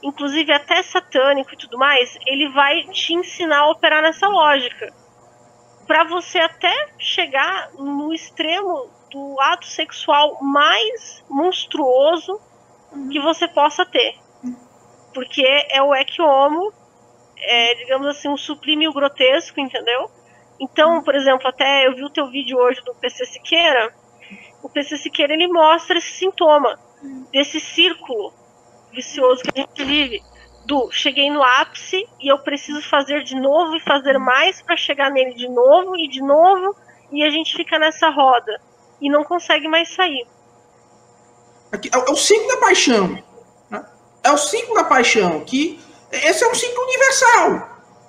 inclusive 0.02 0.52
até 0.52 0.82
satânico 0.82 1.55
e 1.55 1.56
tudo 1.56 1.78
mais, 1.78 2.16
ele 2.26 2.51
vai 2.51 2.84
te 2.88 3.14
ensinar 3.14 3.60
a 3.60 3.70
operar 3.70 4.02
nessa 4.02 4.28
lógica 4.28 4.93
para 5.86 6.04
você 6.04 6.38
até 6.38 6.72
chegar 6.98 7.70
no 7.74 8.12
extremo 8.12 8.90
do 9.10 9.40
ato 9.40 9.66
sexual 9.66 10.38
mais 10.42 11.24
monstruoso 11.28 12.40
que 13.10 13.20
você 13.20 13.46
possa 13.48 13.84
ter. 13.86 14.14
Porque 15.14 15.42
é 15.70 15.82
o 15.82 15.94
ec 15.94 16.20
homo, 16.20 16.72
é, 17.38 17.74
digamos 17.76 18.06
assim, 18.08 18.28
um 18.28 18.36
sublime 18.36 18.88
o 18.88 18.92
grotesco, 18.92 19.60
entendeu? 19.60 20.10
Então, 20.60 21.02
por 21.02 21.14
exemplo, 21.14 21.46
até 21.48 21.86
eu 21.86 21.94
vi 21.94 22.04
o 22.04 22.10
teu 22.10 22.28
vídeo 22.30 22.58
hoje 22.58 22.80
do 22.82 22.94
PC 22.94 23.26
Siqueira, 23.26 23.94
o 24.62 24.68
PC 24.68 24.96
Siqueira 24.98 25.32
ele 25.32 25.48
mostra 25.48 25.98
esse 25.98 26.12
sintoma 26.12 26.78
desse 27.30 27.60
círculo 27.60 28.32
vicioso 28.92 29.42
que 29.42 29.60
a 29.60 29.62
gente 29.62 29.84
vive 29.84 30.22
do 30.66 30.90
cheguei 30.90 31.30
no 31.30 31.43
ápice 31.43 32.06
e 32.20 32.30
eu 32.30 32.38
preciso 32.40 32.82
fazer 32.90 33.22
de 33.22 33.36
novo 33.36 33.76
e 33.76 33.80
fazer 33.80 34.18
mais 34.18 34.60
para 34.60 34.76
chegar 34.76 35.10
nele 35.10 35.32
de 35.34 35.48
novo 35.48 35.97
e 35.97 36.09
de 36.09 36.20
novo 36.20 36.74
e 37.12 37.22
a 37.22 37.30
gente 37.30 37.56
fica 37.56 37.78
nessa 37.78 38.10
roda 38.10 38.60
e 39.01 39.09
não 39.09 39.22
consegue 39.22 39.68
mais 39.68 39.94
sair. 39.94 40.26
Aqui, 41.70 41.88
é, 41.93 41.97
é 41.97 42.10
o 42.10 42.16
ciclo 42.16 42.48
da 42.48 42.56
paixão. 42.56 43.18
Né? 43.70 43.84
É 44.24 44.30
o 44.32 44.36
ciclo 44.36 44.74
da 44.74 44.84
paixão 44.84 45.44
que 45.44 45.80
esse 46.10 46.43
é 46.43 46.48
um 46.48 46.55
ciclo 46.55 46.82
universal. 46.82 47.51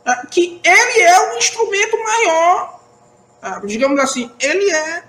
Né? 0.03 0.23
Que 0.31 0.59
ele 0.63 1.01
é 1.01 1.33
o 1.33 1.37
instrumento 1.37 2.03
maior, 2.03 2.79
né? 3.41 3.61
digamos 3.65 3.99
assim, 3.99 4.31
ele 4.39 4.71
é 4.71 5.03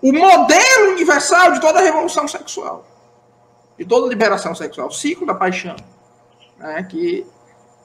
o 0.00 0.12
modelo 0.12 0.92
universal 0.92 1.52
de 1.52 1.60
toda 1.60 1.80
a 1.80 1.82
revolução 1.82 2.26
sexual, 2.26 2.86
de 3.78 3.84
toda 3.84 4.06
a 4.06 4.08
liberação 4.08 4.54
sexual, 4.54 4.88
o 4.88 4.92
ciclo 4.92 5.26
da 5.26 5.34
paixão 5.34 5.76
né, 6.64 6.82
que 6.82 7.26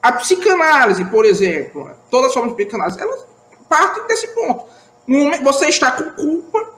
a 0.02 0.12
psicanálise, 0.12 1.04
por 1.04 1.26
exemplo, 1.26 1.90
todas 2.10 2.28
as 2.28 2.34
formas 2.34 2.52
de 2.52 2.56
psicanálise, 2.56 2.98
elas 2.98 3.26
partem 3.68 4.06
desse 4.06 4.28
ponto. 4.28 4.64
Você 5.42 5.66
está 5.66 5.90
com 5.90 6.10
culpa, 6.12 6.72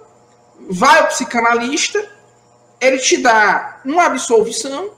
vai 0.68 1.00
ao 1.00 1.06
psicanalista, 1.06 2.04
ele 2.80 2.98
te 2.98 3.18
dá 3.18 3.80
uma 3.84 4.06
absolvição, 4.06 4.90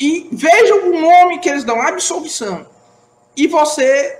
e 0.00 0.28
veja 0.32 0.76
o 0.76 0.98
nome 0.98 1.40
que 1.40 1.48
eles 1.48 1.64
dão, 1.64 1.82
absolvição. 1.82 2.66
E 3.36 3.46
você 3.46 4.18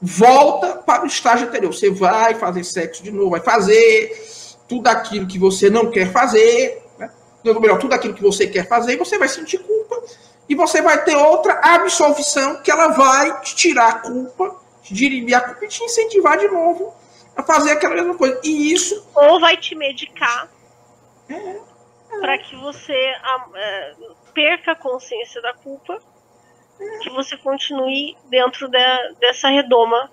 volta 0.00 0.76
para 0.76 1.02
o 1.02 1.06
estágio 1.06 1.48
anterior. 1.48 1.74
Você 1.74 1.90
vai 1.90 2.34
fazer 2.34 2.62
sexo 2.64 3.02
de 3.02 3.10
novo, 3.10 3.30
vai 3.30 3.40
fazer 3.40 4.16
tudo 4.68 4.86
aquilo 4.86 5.26
que 5.26 5.38
você 5.38 5.68
não 5.68 5.90
quer 5.90 6.12
fazer, 6.12 6.82
né? 6.96 7.10
melhor, 7.60 7.78
tudo 7.78 7.92
aquilo 7.92 8.14
que 8.14 8.22
você 8.22 8.46
quer 8.46 8.68
fazer, 8.68 8.94
e 8.94 8.96
você 8.96 9.18
vai 9.18 9.28
sentir 9.28 9.58
culpa 9.58 9.73
e 10.48 10.54
você 10.54 10.82
vai 10.82 11.02
ter 11.04 11.16
outra 11.16 11.60
absolvição 11.62 12.60
que 12.62 12.70
ela 12.70 12.88
vai 12.88 13.40
te 13.40 13.56
tirar 13.56 13.88
a 13.88 13.98
culpa, 14.00 14.60
te 14.82 14.92
dirimir 14.92 15.36
a 15.36 15.40
culpa 15.40 15.64
e 15.64 15.68
te 15.68 15.82
incentivar 15.82 16.38
de 16.38 16.48
novo 16.48 16.94
a 17.36 17.42
fazer 17.42 17.72
aquela 17.72 17.94
mesma 17.94 18.14
coisa. 18.16 18.40
E 18.44 18.72
isso. 18.72 19.06
Ou 19.14 19.40
vai 19.40 19.56
te 19.56 19.74
medicar 19.74 20.48
é, 21.28 21.34
é. 21.34 21.60
para 22.20 22.38
que 22.38 22.54
você 22.56 22.92
é, 22.92 23.94
perca 24.34 24.72
a 24.72 24.76
consciência 24.76 25.40
da 25.40 25.54
culpa, 25.54 25.98
é. 26.78 26.98
que 26.98 27.10
você 27.10 27.36
continue 27.38 28.16
dentro 28.28 28.68
de, 28.68 29.14
dessa 29.20 29.48
redoma 29.48 30.10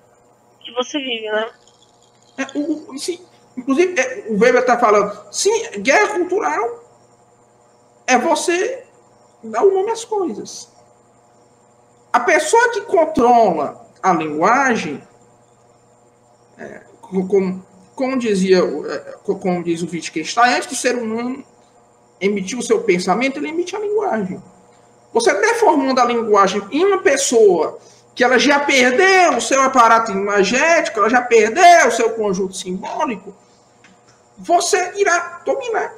que 0.61 0.71
você 0.71 0.97
vive, 0.97 1.29
né? 1.29 1.49
É, 2.37 2.57
o, 2.57 2.97
sim, 2.97 3.25
inclusive, 3.57 3.99
é, 3.99 4.25
o 4.29 4.39
Weber 4.39 4.61
está 4.61 4.79
falando, 4.79 5.31
sim, 5.31 5.51
guerra 5.81 6.15
cultural 6.15 6.81
é 8.07 8.17
você 8.17 8.85
dá 9.43 9.63
o 9.63 9.71
nome 9.71 9.91
às 9.91 10.05
coisas. 10.05 10.69
A 12.11 12.19
pessoa 12.19 12.69
que 12.71 12.81
controla 12.81 13.87
a 14.03 14.13
linguagem, 14.13 15.01
é, 16.57 16.81
como, 17.01 17.65
como, 17.95 18.19
dizia, 18.19 18.59
é, 18.59 19.15
como 19.23 19.63
diz 19.63 19.81
o 19.81 19.89
Wittgenstein, 19.89 20.53
antes 20.53 20.67
do 20.67 20.75
ser 20.75 20.95
humano 20.95 21.43
emitir 22.19 22.57
o 22.57 22.63
seu 22.63 22.83
pensamento, 22.83 23.37
ele 23.37 23.49
emite 23.49 23.75
a 23.75 23.79
linguagem. 23.79 24.41
Você 25.13 25.33
deformando 25.33 25.99
a 25.99 26.05
linguagem 26.05 26.61
em 26.71 26.85
uma 26.85 27.01
pessoa 27.01 27.79
que 28.13 28.23
ela 28.23 28.37
já 28.37 28.59
perdeu 28.59 29.37
o 29.37 29.41
seu 29.41 29.61
aparato 29.61 30.11
imagético, 30.11 30.99
ela 30.99 31.09
já 31.09 31.21
perdeu 31.21 31.87
o 31.87 31.91
seu 31.91 32.11
conjunto 32.11 32.55
simbólico, 32.55 33.33
você 34.37 34.93
irá 34.97 35.41
dominar 35.45 35.93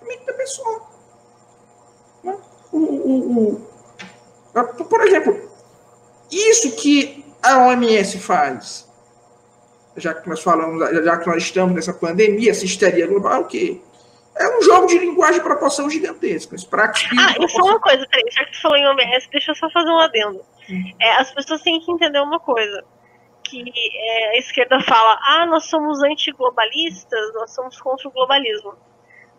a 0.00 0.04
mente 0.04 0.24
da 0.24 0.32
pessoa 0.32 0.90
o, 2.72 2.78
o, 2.78 3.52
o, 3.54 4.84
por 4.84 5.00
exemplo, 5.02 5.50
isso 6.30 6.76
que 6.76 7.24
a 7.42 7.66
OMS 7.66 8.18
faz, 8.18 8.88
já 9.96 10.14
que 10.14 10.28
nós 10.28 10.42
falamos, 10.42 10.80
já 11.04 11.18
que 11.18 11.26
nós 11.26 11.42
estamos 11.42 11.74
nessa 11.74 11.92
pandemia, 11.92 12.50
essa 12.50 12.64
histeria 12.64 13.06
global, 13.06 13.42
o 13.42 13.46
quê? 13.46 13.80
É 14.36 14.58
um 14.58 14.62
jogo 14.62 14.86
de 14.86 14.98
linguagem 14.98 15.34
de 15.34 15.44
proporção 15.44 15.90
gigantesca. 15.90 16.56
Ah, 17.18 17.34
e 17.38 17.48
só 17.48 17.62
uma 17.62 17.80
coisa, 17.80 18.06
peraí, 18.08 18.24
já 18.30 18.44
que 18.44 18.52
tu 18.52 18.62
falou 18.62 18.76
em 18.76 18.86
OMS, 18.86 19.28
deixa 19.30 19.50
eu 19.50 19.54
só 19.54 19.68
fazer 19.70 19.90
um 19.90 19.98
adendo. 19.98 20.40
Hum. 20.70 20.92
É, 21.00 21.16
as 21.16 21.34
pessoas 21.34 21.60
têm 21.62 21.80
que 21.80 21.90
entender 21.90 22.20
uma 22.20 22.40
coisa. 22.40 22.84
Que 23.42 23.64
é, 23.68 24.30
a 24.30 24.38
esquerda 24.38 24.80
fala, 24.80 25.18
ah, 25.22 25.46
nós 25.46 25.64
somos 25.64 26.02
antiglobalistas, 26.02 27.34
nós 27.34 27.52
somos 27.52 27.80
contra 27.80 28.08
o 28.08 28.12
globalismo. 28.12 28.74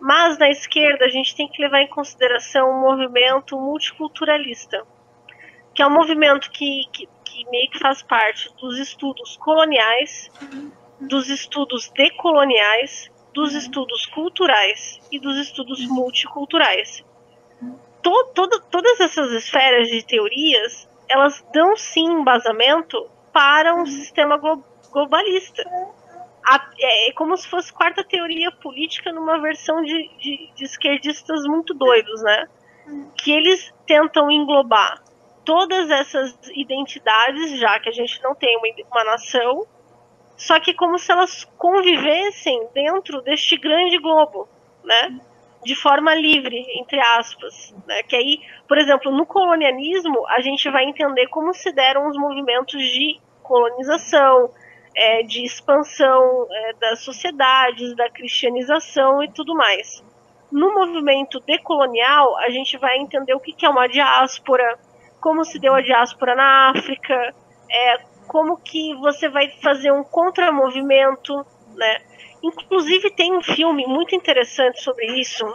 Mas 0.02 0.40
na 0.40 0.49
esquerda 0.49 1.06
a 1.06 1.10
gente 1.10 1.36
tem 1.36 1.48
que 1.48 1.61
levar 1.61 1.84
em 1.84 1.88
consideração 1.88 2.72
o 2.72 2.82
movimento 2.82 3.56
multiculturalista, 3.56 4.84
que 5.76 5.84
é 5.84 5.86
um 5.86 5.91
movimento 5.91 6.49
que, 6.49 6.86
que, 6.91 7.07
que 7.23 7.49
meio 7.52 7.69
que 7.69 7.78
faz 7.78 8.02
parte 8.02 8.52
dos 8.56 8.80
estudos 8.80 9.38
coloniais, 9.38 10.32
dos 10.99 11.30
estudos 11.30 11.88
decoloniais, 11.91 13.11
dos 13.32 13.53
estudos 13.53 14.07
culturais 14.07 14.99
e 15.11 15.19
dos 15.19 15.38
estudos 15.38 15.86
multiculturais. 15.86 17.06
To, 18.02 18.34
todas 18.72 18.99
essas 18.99 19.32
esferas 19.32 19.88
de 19.88 20.03
teorias, 20.03 20.90
elas 21.07 21.45
dão 21.53 21.78
sim 21.78 22.06
embasamento 22.06 23.07
para 23.32 23.76
um 23.76 23.86
sistema 23.86 24.40
globalista. 24.91 25.64
É, 26.80 27.09
é 27.09 27.11
como 27.13 27.35
se 27.38 27.47
fosse 27.47 27.72
quarta 27.72 28.03
teoria 28.03 28.51
política 28.51 29.11
numa 29.11 29.39
versão 29.39 29.81
de, 29.81 30.09
de, 30.18 30.49
de 30.55 30.65
esquerdistas 30.65 31.43
muito 31.45 31.73
doidos, 31.73 32.22
né? 32.23 32.47
Que 33.18 33.31
eles 33.31 33.73
tentam 33.85 34.30
englobar 34.31 35.01
todas 35.45 35.89
essas 35.89 36.38
identidades, 36.55 37.59
já 37.59 37.80
que 37.80 37.89
a 37.89 37.91
gente 37.91 38.22
não 38.23 38.35
tem 38.35 38.57
uma, 38.57 38.68
uma 38.91 39.03
nação, 39.03 39.65
só 40.35 40.59
que 40.59 40.73
como 40.73 40.97
se 40.97 41.11
elas 41.11 41.43
convivessem 41.57 42.68
dentro 42.73 43.22
deste 43.22 43.57
grande 43.57 43.97
globo, 43.99 44.47
né? 44.84 45.19
De 45.63 45.76
forma 45.76 46.15
livre, 46.15 46.65
entre 46.80 46.99
aspas. 46.99 47.76
Né? 47.85 48.01
Que 48.03 48.15
aí, 48.15 48.39
por 48.68 48.80
exemplo, 48.80 49.11
no 49.11 49.26
colonialismo, 49.27 50.27
a 50.27 50.41
gente 50.41 50.68
vai 50.72 50.85
entender 50.85 51.27
como 51.27 51.53
se 51.53 51.72
deram 51.72 52.09
os 52.09 52.18
movimentos 52.18 52.81
de 52.81 53.19
colonização, 53.43 54.49
é, 54.95 55.23
de 55.23 55.45
expansão 55.45 56.47
é, 56.49 56.73
das 56.73 56.99
sociedades, 56.99 57.95
da 57.95 58.09
cristianização 58.09 59.23
e 59.23 59.31
tudo 59.31 59.55
mais. 59.55 60.03
No 60.51 60.73
movimento 60.73 61.39
decolonial, 61.39 62.38
a 62.38 62.49
gente 62.49 62.77
vai 62.77 62.97
entender 62.97 63.34
o 63.34 63.39
que, 63.39 63.65
é 63.65 63.69
uma 63.69 63.88
diáspora, 63.88 64.77
como 65.19 65.45
se 65.45 65.57
deu 65.59 65.73
a 65.73 65.81
diáspora 65.81 66.35
na 66.35 66.72
África, 66.72 67.34
é, 67.72 67.97
como 68.27 68.57
que 68.57 68.93
você 68.95 69.30
vai 69.30 69.49
fazer 69.61 69.91
um 69.91 70.03
contramovimento, 70.03 71.45
né? 71.76 72.01
Inclusive 72.43 73.11
tem 73.11 73.34
um 73.34 73.41
filme 73.41 73.85
muito 73.85 74.15
interessante 74.15 74.81
sobre 74.81 75.05
isso, 75.19 75.45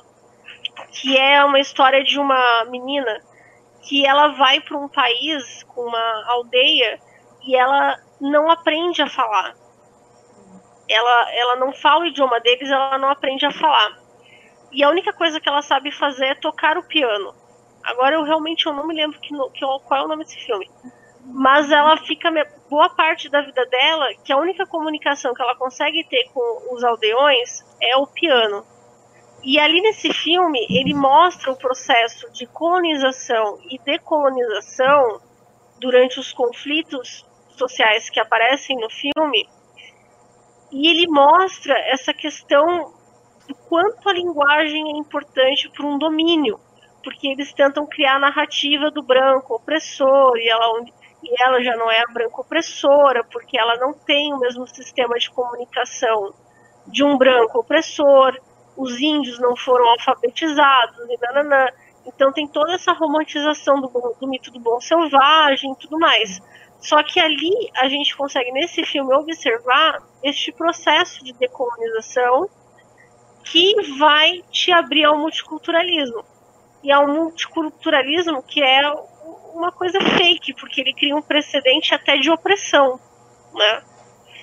que 0.93 1.17
é 1.17 1.45
uma 1.45 1.59
história 1.59 2.03
de 2.03 2.19
uma 2.19 2.65
menina 2.67 3.21
que 3.83 4.07
ela 4.07 4.29
vai 4.29 4.61
para 4.61 4.79
um 4.79 4.89
país 4.89 5.63
com 5.65 5.83
uma 5.83 6.25
aldeia 6.29 6.99
e 7.47 7.57
ela 7.57 7.97
não 8.21 8.51
aprende 8.51 9.03
a 9.03 9.09
falar. 9.09 9.55
Ela, 10.89 11.35
ela 11.35 11.57
não 11.57 11.73
fala 11.73 12.05
o 12.05 12.07
idioma 12.07 12.41
deles, 12.41 12.71
ela 12.71 12.99
não 12.99 13.11
aprende 13.11 13.45
a 13.45 13.51
falar. 13.51 13.99
E 14.73 14.83
a 14.83 14.91
única 14.91 15.13
coisa 15.13 15.41
que 15.41 15.49
ela 15.49 15.63
sabe 15.63 15.91
fazer 15.91 16.27
é 16.27 16.35
tocar 16.35 16.77
o 16.79 16.87
piano. 16.87 17.35
Agora 17.83 18.17
eu 18.17 18.25
realmente 18.25 18.67
eu 18.67 18.73
não 18.73 18.87
me 18.87 18.95
lembro 18.95 19.19
que, 19.21 19.29
que, 19.29 19.61
qual 19.61 20.01
é 20.01 20.05
o 20.05 20.09
nome 20.09 20.25
desse 20.25 20.45
filme. 20.45 20.69
Mas 21.25 21.71
ela 21.71 21.97
fica 21.99 22.31
boa 22.69 22.89
parte 22.91 23.29
da 23.29 23.41
vida 23.43 23.65
dela 23.67 24.09
que 24.25 24.33
a 24.33 24.37
única 24.37 24.67
comunicação 24.67 25.35
que 25.35 25.43
ela 25.43 25.57
consegue 25.57 26.05
ter 26.05 26.29
com 26.33 26.75
os 26.75 26.85
aldeões 26.85 27.65
é 27.81 27.97
o 27.97 28.07
piano. 28.07 28.65
E 29.43 29.59
ali 29.59 29.81
nesse 29.81 30.13
filme 30.13 30.67
ele 30.69 30.95
mostra 30.95 31.53
o 31.53 31.57
processo 31.57 32.31
de 32.33 32.47
colonização 32.47 33.59
e 33.71 33.79
decolonização 33.79 35.21
durante 35.79 36.19
os 36.19 36.33
conflitos 36.33 37.25
sociais 37.59 38.11
que 38.11 38.21
aparecem 38.21 38.77
no 38.77 38.89
filme. 38.91 39.49
E 40.73 40.89
ele 40.89 41.07
mostra 41.09 41.75
essa 41.91 42.13
questão 42.13 42.93
do 43.49 43.55
quanto 43.69 44.09
a 44.09 44.13
linguagem 44.13 44.93
é 44.93 44.99
importante 44.99 45.71
para 45.71 45.87
um 45.87 45.99
domínio 45.99 46.61
porque 47.07 47.29
eles 47.29 47.53
tentam 47.53 47.87
criar 47.87 48.17
a 48.17 48.19
narrativa 48.19 48.91
do 48.91 49.01
branco 49.01 49.55
opressor 49.55 50.37
e 50.39 50.49
ela, 50.49 50.81
e 51.23 51.41
ela 51.41 51.63
já 51.63 51.77
não 51.77 51.89
é 51.89 52.01
a 52.01 52.13
branca 52.13 52.41
opressora, 52.41 53.23
porque 53.31 53.57
ela 53.57 53.77
não 53.77 53.95
tem 53.95 54.35
o 54.35 54.41
mesmo 54.41 54.67
sistema 54.67 55.17
de 55.17 55.31
comunicação 55.31 56.35
de 56.89 57.05
um 57.05 57.17
branco 57.17 57.61
opressor, 57.61 58.37
os 58.77 59.01
índios 59.01 59.39
não 59.39 59.55
foram 59.57 59.89
alfabetizados 59.91 60.99
e 61.09 61.17
nananã. 61.21 61.69
Então 62.05 62.33
tem 62.33 62.49
toda 62.49 62.75
essa 62.75 62.93
romantização 62.93 63.81
do, 63.81 63.89
do 64.21 64.27
mito 64.27 64.51
do 64.51 64.59
bom 64.59 64.81
selvagem 64.81 65.71
e 65.71 65.77
tudo 65.77 66.01
mais. 66.01 66.41
Só 66.81 67.03
que 67.03 67.19
ali 67.19 67.53
a 67.77 67.89
gente 67.89 68.17
consegue, 68.17 68.53
nesse 68.53 68.85
filme, 68.85 69.15
observar 69.15 69.99
este 70.23 70.53
processo 70.53 71.25
de 71.25 71.33
decolonização 71.33 72.49
que 73.45 73.75
vai 73.99 74.43
te 74.51 74.73
abrir 74.73 75.05
ao 75.05 75.17
multiculturalismo 75.17 76.25
e 76.83 76.93
ao 76.93 77.07
multiculturalismo 77.07 78.43
que 78.43 78.63
é 78.63 78.83
uma 79.55 79.73
coisa 79.73 80.01
fake, 80.01 80.55
porque 80.55 80.81
ele 80.81 80.93
cria 80.93 81.17
um 81.17 81.23
precedente 81.23 81.95
até 81.95 82.17
de 82.17 82.31
opressão, 82.31 83.01
né? 83.55 83.83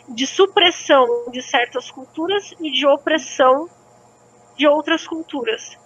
de 0.09 0.27
supressão 0.27 1.29
de 1.31 1.41
certas 1.41 1.89
culturas 1.89 2.53
e 2.59 2.71
de 2.71 2.85
opressão 2.85 3.69
de 4.57 4.67
outras 4.67 5.07
culturas. 5.07 5.77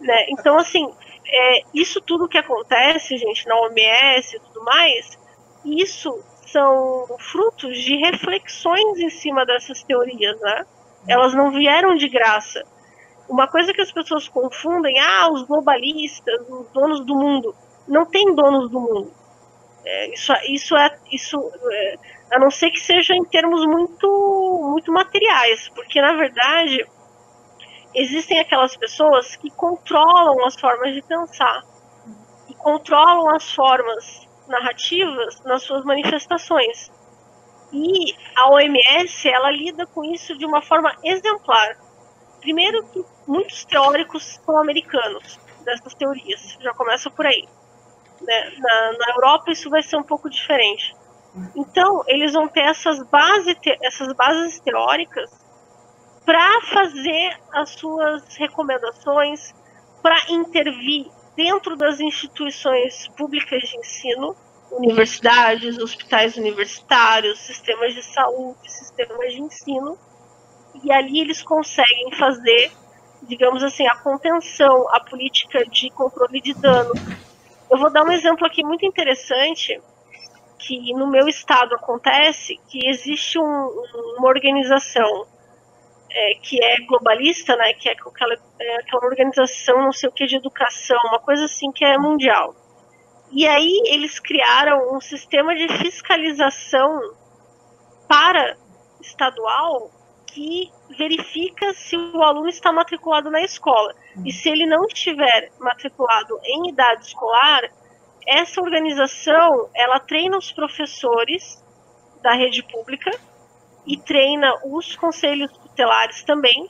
Né? 0.00 0.26
Então, 0.30 0.58
assim, 0.58 0.92
é, 1.26 1.62
isso 1.72 2.00
tudo 2.00 2.28
que 2.28 2.38
acontece, 2.38 3.16
gente, 3.16 3.46
na 3.46 3.56
OMS 3.60 4.36
e 4.36 4.40
tudo 4.40 4.64
mais, 4.64 5.18
isso 5.64 6.22
são 6.46 7.06
frutos 7.18 7.78
de 7.78 7.96
reflexões 7.96 8.98
em 8.98 9.10
cima 9.10 9.46
dessas 9.46 9.82
teorias, 9.82 10.40
né? 10.40 10.66
Elas 11.08 11.34
não 11.34 11.50
vieram 11.50 11.94
de 11.96 12.08
graça 12.08 12.62
uma 13.32 13.48
coisa 13.48 13.72
que 13.72 13.80
as 13.80 13.90
pessoas 13.90 14.28
confundem, 14.28 14.98
ah, 15.00 15.30
os 15.32 15.42
globalistas, 15.44 16.40
os 16.48 16.68
donos 16.68 17.04
do 17.04 17.14
mundo. 17.14 17.54
Não 17.88 18.04
tem 18.04 18.34
donos 18.34 18.70
do 18.70 18.80
mundo. 18.80 19.12
É, 19.84 20.12
isso, 20.12 20.32
isso 20.48 20.76
é, 20.76 20.98
isso, 21.10 21.52
é, 21.72 21.98
a 22.32 22.38
não 22.38 22.50
ser 22.50 22.70
que 22.70 22.78
seja 22.78 23.14
em 23.14 23.24
termos 23.24 23.64
muito, 23.66 24.68
muito 24.70 24.92
materiais, 24.92 25.68
porque 25.70 26.00
na 26.00 26.12
verdade 26.12 26.86
existem 27.94 28.38
aquelas 28.38 28.76
pessoas 28.76 29.34
que 29.34 29.50
controlam 29.50 30.44
as 30.46 30.54
formas 30.58 30.94
de 30.94 31.02
pensar 31.02 31.64
e 32.48 32.54
controlam 32.54 33.34
as 33.34 33.52
formas 33.52 34.28
narrativas 34.52 35.42
nas 35.44 35.62
suas 35.62 35.84
manifestações. 35.84 36.92
E 37.72 38.14
a 38.36 38.50
OMS 38.50 39.28
ela 39.28 39.50
lida 39.50 39.86
com 39.86 40.04
isso 40.04 40.36
de 40.36 40.44
uma 40.44 40.60
forma 40.60 40.94
exemplar. 41.02 41.78
Primeiro 42.40 42.84
que 42.88 43.02
muitos 43.26 43.64
teóricos 43.64 44.38
são 44.44 44.58
americanos 44.58 45.40
dessas 45.64 45.94
teorias, 45.94 46.58
já 46.60 46.74
começa 46.74 47.10
por 47.10 47.26
aí. 47.26 47.48
Né? 48.20 48.52
Na, 48.58 48.92
na 48.98 49.14
Europa 49.16 49.50
isso 49.50 49.70
vai 49.70 49.82
ser 49.82 49.96
um 49.96 50.02
pouco 50.02 50.28
diferente. 50.28 50.94
Então, 51.56 52.04
eles 52.06 52.34
vão 52.34 52.46
ter 52.46 52.60
essas, 52.60 53.02
base, 53.08 53.56
essas 53.80 54.12
bases 54.12 54.60
teóricas 54.60 55.30
para 56.26 56.60
fazer 56.62 57.40
as 57.54 57.70
suas 57.70 58.36
recomendações, 58.36 59.54
para 60.02 60.16
intervir 60.28 61.10
dentro 61.36 61.76
das 61.76 62.00
instituições 62.00 63.08
públicas 63.16 63.62
de 63.62 63.76
ensino, 63.76 64.36
universidades, 64.70 65.78
hospitais 65.78 66.36
universitários, 66.36 67.38
sistemas 67.40 67.94
de 67.94 68.02
saúde, 68.02 68.70
sistemas 68.70 69.32
de 69.32 69.40
ensino, 69.40 69.98
e 70.82 70.90
ali 70.92 71.20
eles 71.20 71.42
conseguem 71.42 72.12
fazer, 72.12 72.72
digamos 73.22 73.62
assim, 73.62 73.86
a 73.86 73.96
contenção, 73.96 74.88
a 74.94 75.00
política 75.00 75.64
de 75.66 75.90
controle 75.90 76.40
de 76.40 76.54
dano. 76.54 76.92
Eu 77.70 77.78
vou 77.78 77.90
dar 77.90 78.04
um 78.04 78.10
exemplo 78.10 78.46
aqui 78.46 78.64
muito 78.64 78.84
interessante 78.86 79.80
que 80.58 80.92
no 80.94 81.10
meu 81.10 81.28
estado 81.28 81.74
acontece, 81.74 82.58
que 82.68 82.88
existe 82.88 83.38
um, 83.38 83.42
uma 84.18 84.28
organização 84.28 85.26
é, 86.14 86.34
que 86.34 86.62
é 86.62 86.76
globalista, 86.86 87.56
né, 87.56 87.72
que 87.74 87.88
é 87.88 87.92
aquela, 87.92 88.34
é 88.60 88.76
aquela 88.76 89.06
organização, 89.06 89.82
não 89.82 89.92
sei 89.92 90.08
o 90.08 90.12
que, 90.12 90.26
de 90.26 90.36
educação, 90.36 90.98
uma 91.06 91.18
coisa 91.18 91.44
assim 91.44 91.70
que 91.72 91.84
é 91.84 91.96
mundial. 91.98 92.54
E 93.32 93.46
aí 93.46 93.82
eles 93.86 94.18
criaram 94.18 94.94
um 94.94 95.00
sistema 95.00 95.54
de 95.54 95.66
fiscalização 95.78 97.00
para 98.06 98.56
estadual 99.00 99.90
que 100.26 100.70
verifica 100.98 101.72
se 101.72 101.96
o 101.96 102.22
aluno 102.22 102.48
está 102.48 102.72
matriculado 102.72 103.30
na 103.30 103.42
escola. 103.42 103.94
E 104.24 104.32
se 104.32 104.48
ele 104.48 104.66
não 104.66 104.84
estiver 104.84 105.50
matriculado 105.58 106.38
em 106.44 106.68
idade 106.68 107.06
escolar, 107.06 107.62
essa 108.26 108.60
organização 108.60 109.68
ela 109.74 109.98
treina 109.98 110.36
os 110.36 110.52
professores 110.52 111.62
da 112.22 112.34
rede 112.34 112.62
pública 112.62 113.10
e 113.86 113.96
treina 113.96 114.54
os 114.64 114.94
conselhos 114.96 115.50
tutelares 115.72 116.22
também 116.22 116.68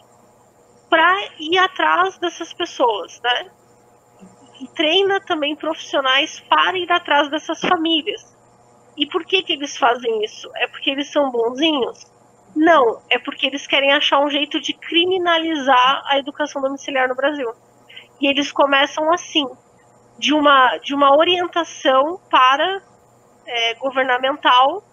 para 0.88 1.28
ir 1.38 1.58
atrás 1.58 2.18
dessas 2.18 2.52
pessoas, 2.52 3.20
né? 3.22 3.50
E 4.60 4.68
treina 4.68 5.20
também 5.20 5.56
profissionais 5.56 6.40
para 6.40 6.78
ir 6.78 6.90
atrás 6.90 7.30
dessas 7.30 7.60
famílias. 7.60 8.32
E 8.96 9.06
por 9.06 9.24
que 9.24 9.42
que 9.42 9.54
eles 9.54 9.76
fazem 9.76 10.22
isso? 10.22 10.50
É 10.56 10.66
porque 10.66 10.90
eles 10.90 11.10
são 11.10 11.30
bonzinhos? 11.30 12.06
Não, 12.54 13.00
é 13.08 13.18
porque 13.18 13.46
eles 13.46 13.66
querem 13.66 13.92
achar 13.92 14.20
um 14.20 14.30
jeito 14.30 14.60
de 14.60 14.74
criminalizar 14.74 16.02
a 16.06 16.18
educação 16.18 16.60
domiciliar 16.60 17.08
no 17.08 17.14
Brasil. 17.14 17.50
E 18.20 18.26
eles 18.26 18.52
começam 18.52 19.10
assim, 19.12 19.48
de 20.18 20.34
uma, 20.34 20.76
de 20.76 20.94
uma 20.94 21.16
orientação 21.16 22.20
para 22.30 22.82
é, 23.46 23.74
governamental 23.74 24.84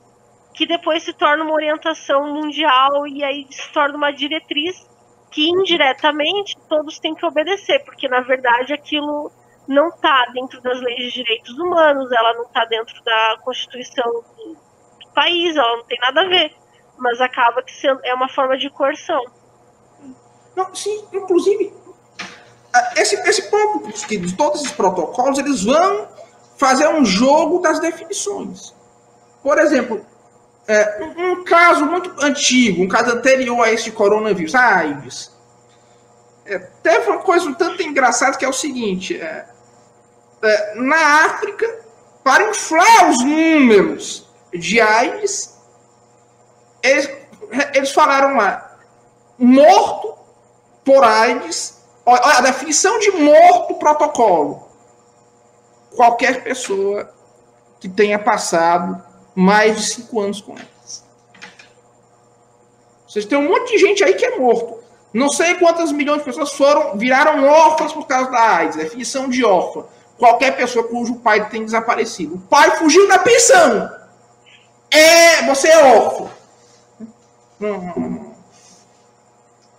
que 0.54 0.66
depois 0.66 1.04
se 1.04 1.14
torna 1.14 1.44
uma 1.44 1.54
orientação 1.54 2.34
mundial 2.34 3.08
e 3.08 3.24
aí 3.24 3.48
se 3.50 3.72
torna 3.72 3.96
uma 3.96 4.12
diretriz 4.12 4.88
que 5.32 5.48
indiretamente 5.50 6.58
todos 6.68 7.00
têm 7.00 7.14
que 7.14 7.26
obedecer, 7.26 7.84
porque 7.86 8.08
na 8.08 8.22
verdade 8.22 8.74
aquilo 8.74 9.32
não 9.68 9.90
está 9.90 10.26
dentro 10.34 10.60
das 10.62 10.82
leis 10.82 11.14
de 11.14 11.24
direitos 11.24 11.58
humanos, 11.58 12.12
ela 12.12 12.34
não 12.34 12.44
está 12.44 12.66
dentro 12.66 13.04
da 13.04 13.38
Constituição 13.44 14.06
do, 14.12 14.60
país, 15.14 15.56
ela 15.56 15.78
não 15.78 15.84
tem 15.86 15.98
nada 16.00 16.22
a 16.22 16.28
ver, 16.28 16.56
mas 16.98 17.20
acaba 17.20 17.62
que 17.62 17.74
sendo, 17.74 18.00
é 18.04 18.14
uma 18.14 18.30
forma 18.30 18.58
de 18.58 18.70
coerção. 18.70 19.22
Não, 20.56 20.74
sim, 20.74 21.06
inclusive 21.14 21.74
esse, 22.96 23.16
esse 23.28 23.50
ponto 23.50 23.88
de 23.88 24.36
todos 24.36 24.62
esses 24.62 24.72
protocolos 24.74 25.40
eles 25.40 25.64
vão 25.64 26.08
fazer 26.58 26.88
um 26.90 27.04
jogo 27.04 27.60
das 27.60 27.80
definições. 27.80 28.74
Por 29.42 29.58
exemplo, 29.58 30.06
é, 30.70 31.04
um, 31.18 31.44
caso 31.44 31.84
muito 31.84 32.14
antigo, 32.24 32.84
um 32.84 32.88
caso 32.88 33.10
anterior 33.10 33.60
a 33.64 33.72
esse 33.72 33.90
coronavírus, 33.91 34.54
a 34.54 34.78
AIDS. 34.78 35.32
É, 36.46 36.60
teve 36.60 37.10
uma 37.10 37.18
coisa 37.24 37.50
um 37.50 37.56
tanto 37.56 37.82
engraçada 37.82 38.38
que 38.38 38.46
é 38.46 38.48
o 38.48 38.54
seguinte: 38.54 39.20
é, 39.20 39.48
é, 40.44 40.76
na 40.76 41.26
África, 41.26 41.68
para 42.24 42.52
inflar 42.52 43.10
os 43.10 43.24
números 43.24 44.30
de 44.54 44.80
AIDS, 44.80 45.58
eles, 46.84 47.10
eles 47.74 47.91
falaram 47.91 48.38
lá, 48.38 48.78
morto 49.40 50.14
por 50.86 51.04
AIDS, 51.04 51.82
olha 52.06 52.38
a 52.38 52.41
definição 52.41 53.00
de 53.00 53.10
morto 53.10 53.74
protocolo. 53.80 54.70
Qualquer 55.96 56.44
pessoa 56.44 57.12
que 57.80 57.90
tenha 57.90 58.20
passado 58.20 59.09
mais 59.40 59.78
de 59.78 59.84
cinco 59.84 60.20
anos 60.20 60.41
com 60.41 60.52
elas. 60.52 61.06
Vocês 63.07 63.26
têm 63.26 63.38
um 63.38 63.48
monte 63.48 63.72
de 63.72 63.78
gente 63.78 64.03
aí 64.03 64.14
que 64.14 64.26
é 64.26 64.38
morto. 64.38 64.84
Não 65.14 65.30
sei 65.30 65.56
quantas 65.56 65.94
milhões 65.94 66.20
de 66.20 66.26
pessoas 66.26 66.52
foram, 66.52 66.98
viraram 66.98 67.45
órfãs 67.45 67.94
por 67.94 68.06
causa 68.06 68.30
da 68.30 68.57
AIDS. 68.57 68.76
Definição 68.76 69.30
de 69.30 69.45
órfã. 69.45 69.86
Qualquer 70.18 70.57
pessoa 70.57 70.86
cujo 70.90 71.16
pai 71.16 71.49
tem 71.49 71.64
desaparecido. 71.64 72.36
O 72.36 72.40
pai 72.40 72.78
fugiu 72.78 73.07
da 73.07 73.18
pensão. 73.18 73.90
É, 74.91 75.41
você 75.44 75.70
é 75.70 75.95
órfão. 75.95 76.30
Não, 77.57 77.82
não, 77.82 78.10
não. 78.10 78.36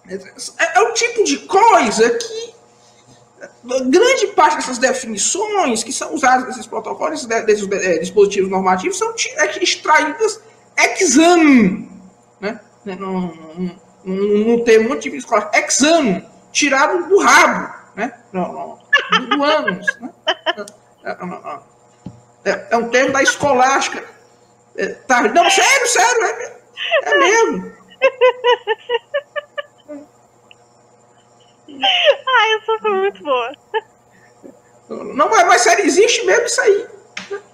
É, 0.08 0.78
é 0.78 0.80
o 0.80 0.94
tipo 0.94 1.22
de 1.22 1.36
coisa 1.40 2.08
que 2.10 2.54
grande 3.64 4.26
parte 4.28 4.56
dessas 4.56 4.78
definições 4.78 5.82
que 5.82 5.92
são 5.92 6.14
usadas 6.14 6.46
nesses 6.46 6.66
protocolos, 6.66 7.24
desses 7.26 7.70
é, 7.70 7.98
dispositivos 7.98 8.50
normativos, 8.50 8.98
são 8.98 9.14
é, 9.36 9.62
extraídas 9.62 10.40
ex 10.76 11.18
ante, 11.18 11.88
né? 12.40 12.60
Num, 12.84 13.76
num 14.04 14.64
termo 14.64 14.88
muito 14.88 15.02
típico 15.02 15.18
escolar, 15.18 15.50
ex 15.54 15.82
ante, 15.82 16.26
tirado 16.52 17.08
do 17.08 17.18
rabo, 17.18 17.74
né? 17.94 18.12
Não, 18.32 18.52
não, 18.52 18.78
do 19.28 19.44
ânus, 19.44 19.86
né? 20.00 20.10
É, 22.44 22.68
é, 22.70 22.76
um 22.76 22.88
termo 22.88 23.12
da 23.12 23.22
escolástica. 23.22 24.02
É, 24.76 24.86
tá, 24.88 25.22
não, 25.22 25.50
sério, 25.50 25.86
sério, 25.88 26.24
é, 26.24 26.60
é 27.04 27.18
mesmo. 27.18 27.72
Ai, 31.78 32.54
essa 32.54 32.78
foi 32.80 32.90
muito 32.90 33.22
boa. 33.22 33.52
Não, 34.88 35.28
mas 35.28 35.62
sério, 35.62 35.84
existe 35.84 36.24
mesmo 36.26 36.46
isso 36.46 36.60
aí. 36.60 36.86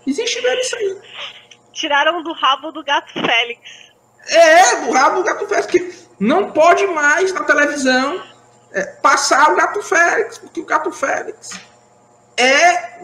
Existe 0.07 0.41
mesmo 0.41 0.61
isso 0.61 0.77
aí. 0.77 0.99
Tiraram 1.73 2.23
do 2.23 2.33
rabo 2.33 2.73
do 2.73 2.83
gato 2.83 3.13
Félix. 3.13 3.61
É, 4.29 4.77
do 4.77 4.91
rabo 4.93 5.17
do 5.17 5.25
gato 5.25 5.47
Félix, 5.47 5.67
que 5.67 5.95
não 6.19 6.51
pode 6.51 6.87
mais 6.87 7.33
na 7.33 7.45
televisão 7.45 8.23
é, 8.73 8.85
passar 9.03 9.53
o 9.53 9.57
gato 9.57 9.83
Félix, 9.83 10.39
porque 10.39 10.61
o 10.61 10.65
gato 10.65 10.91
Félix 10.91 11.61
é. 12.37 12.99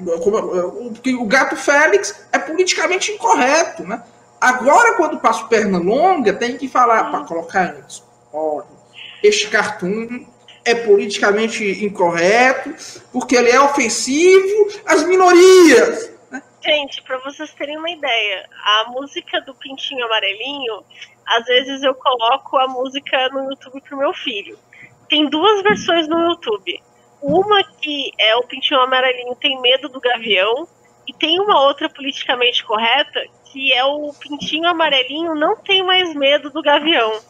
Porque 0.92 1.14
o 1.14 1.24
gato 1.26 1.56
Félix 1.56 2.26
é 2.32 2.38
politicamente 2.38 3.12
incorreto, 3.12 3.82
né? 3.82 4.02
Agora, 4.40 4.96
quando 4.96 5.20
passa 5.20 5.44
perna 5.44 5.78
longa, 5.78 6.32
tem 6.32 6.56
que 6.56 6.68
falar 6.68 7.10
para 7.10 7.24
colocar 7.24 7.74
antes. 7.76 8.02
Olha, 8.32 8.66
este 9.22 9.48
cartoon 9.48 10.26
é 10.64 10.74
politicamente 10.74 11.84
incorreto, 11.84 12.74
porque 13.12 13.36
ele 13.36 13.50
é 13.50 13.60
ofensivo 13.60 14.68
às 14.86 15.04
minorias. 15.04 16.12
Né? 16.30 16.42
Gente, 16.62 17.02
para 17.02 17.18
vocês 17.18 17.52
terem 17.54 17.78
uma 17.78 17.90
ideia, 17.90 18.48
a 18.64 18.90
música 18.90 19.40
do 19.40 19.54
Pintinho 19.54 20.04
Amarelinho, 20.04 20.84
às 21.26 21.44
vezes 21.46 21.82
eu 21.82 21.94
coloco 21.94 22.56
a 22.58 22.68
música 22.68 23.28
no 23.30 23.50
YouTube 23.50 23.80
pro 23.82 23.98
meu 23.98 24.12
filho. 24.14 24.58
Tem 25.08 25.28
duas 25.28 25.62
versões 25.62 26.08
no 26.08 26.18
YouTube. 26.30 26.82
Uma 27.20 27.62
que 27.62 28.10
é 28.18 28.34
o 28.36 28.42
Pintinho 28.44 28.80
Amarelinho 28.80 29.36
tem 29.36 29.60
medo 29.60 29.88
do 29.88 30.00
gavião, 30.00 30.66
e 31.06 31.12
tem 31.12 31.40
uma 31.40 31.60
outra 31.62 31.88
politicamente 31.88 32.64
correta 32.64 33.20
que 33.52 33.70
é 33.72 33.84
o 33.84 34.12
Pintinho 34.14 34.66
Amarelinho 34.66 35.34
não 35.34 35.54
tem 35.56 35.82
mais 35.82 36.14
medo 36.14 36.48
do 36.48 36.62
gavião. 36.62 37.20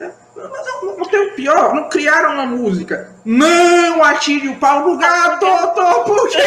Não, 0.00 0.96
não 0.96 1.04
tem 1.08 1.20
o 1.20 1.34
pior, 1.34 1.74
não 1.74 1.88
criaram 1.88 2.32
uma 2.32 2.46
música. 2.46 3.14
Não 3.24 4.02
atire 4.02 4.48
o 4.48 4.58
pau 4.58 4.88
no 4.88 4.96
gato, 4.96 5.40
tô, 5.74 6.04
porque. 6.04 6.38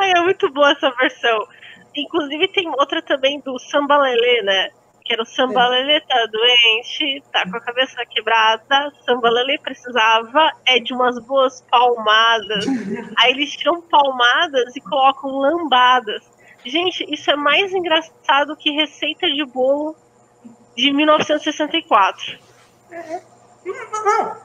Ai, 0.00 0.12
é 0.16 0.20
muito 0.22 0.52
boa 0.52 0.72
essa 0.72 0.90
versão. 0.90 1.46
Inclusive 1.94 2.48
tem 2.48 2.68
outra 2.68 3.00
também 3.02 3.40
do 3.40 3.56
Sambalelê, 3.58 4.42
né? 4.42 4.70
Que 5.04 5.12
era 5.14 5.22
o 5.22 5.26
Sambalelê 5.26 6.00
tá 6.00 6.26
doente, 6.26 7.22
tá 7.32 7.48
com 7.48 7.56
a 7.56 7.60
cabeça 7.60 8.04
quebrada. 8.06 8.92
Sambalelê 9.04 9.58
precisava 9.58 10.52
é 10.66 10.80
de 10.80 10.92
umas 10.92 11.18
boas 11.20 11.62
palmadas. 11.70 12.64
Aí 13.18 13.30
eles 13.30 13.52
tiram 13.52 13.80
palmadas 13.82 14.74
e 14.74 14.80
colocam 14.80 15.30
lambadas. 15.30 16.39
Gente, 16.64 17.06
isso 17.12 17.30
é 17.30 17.36
mais 17.36 17.72
engraçado 17.72 18.56
que 18.56 18.70
receita 18.70 19.26
de 19.26 19.44
bolo 19.44 19.96
de 20.76 20.92
1964. 20.92 22.38
É, 22.90 23.20
não, 23.64 24.04
não, 24.04 24.36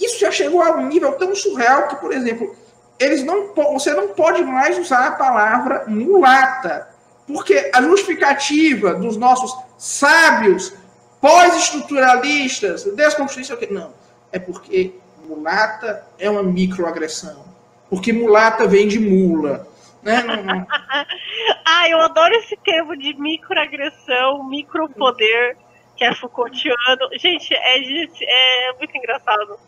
isso 0.00 0.18
já 0.18 0.30
chegou 0.30 0.62
a 0.62 0.72
um 0.72 0.86
nível 0.86 1.12
tão 1.12 1.34
surreal 1.34 1.88
que, 1.88 1.96
por 1.96 2.12
exemplo, 2.12 2.54
eles 2.98 3.24
não 3.24 3.52
você 3.54 3.92
não 3.92 4.08
pode 4.08 4.42
mais 4.42 4.78
usar 4.78 5.06
a 5.06 5.12
palavra 5.12 5.84
mulata, 5.86 6.88
porque 7.26 7.70
a 7.72 7.82
justificativa 7.82 8.94
dos 8.94 9.16
nossos 9.16 9.56
sábios 9.78 10.72
pós-estruturalistas, 11.20 12.84
desconstruístas, 12.84 13.58
não, 13.70 13.92
é 14.30 14.38
porque 14.38 14.94
mulata 15.26 16.06
é 16.18 16.28
uma 16.28 16.42
microagressão, 16.42 17.44
porque 17.88 18.12
mulata 18.12 18.66
vem 18.66 18.86
de 18.86 19.00
mula. 19.00 19.66
Né? 20.04 20.22
ah, 21.64 21.88
eu 21.88 22.00
adoro 22.00 22.34
esse 22.34 22.56
termo 22.58 22.96
de 22.96 23.14
microagressão, 23.14 24.44
micropoder, 24.44 25.56
que 25.96 26.04
é 26.04 26.14
Foucaultiano. 26.14 27.08
Gente, 27.18 27.54
é, 27.54 27.78
é 27.78 28.72
muito 28.78 28.96
engraçado. 28.96 29.58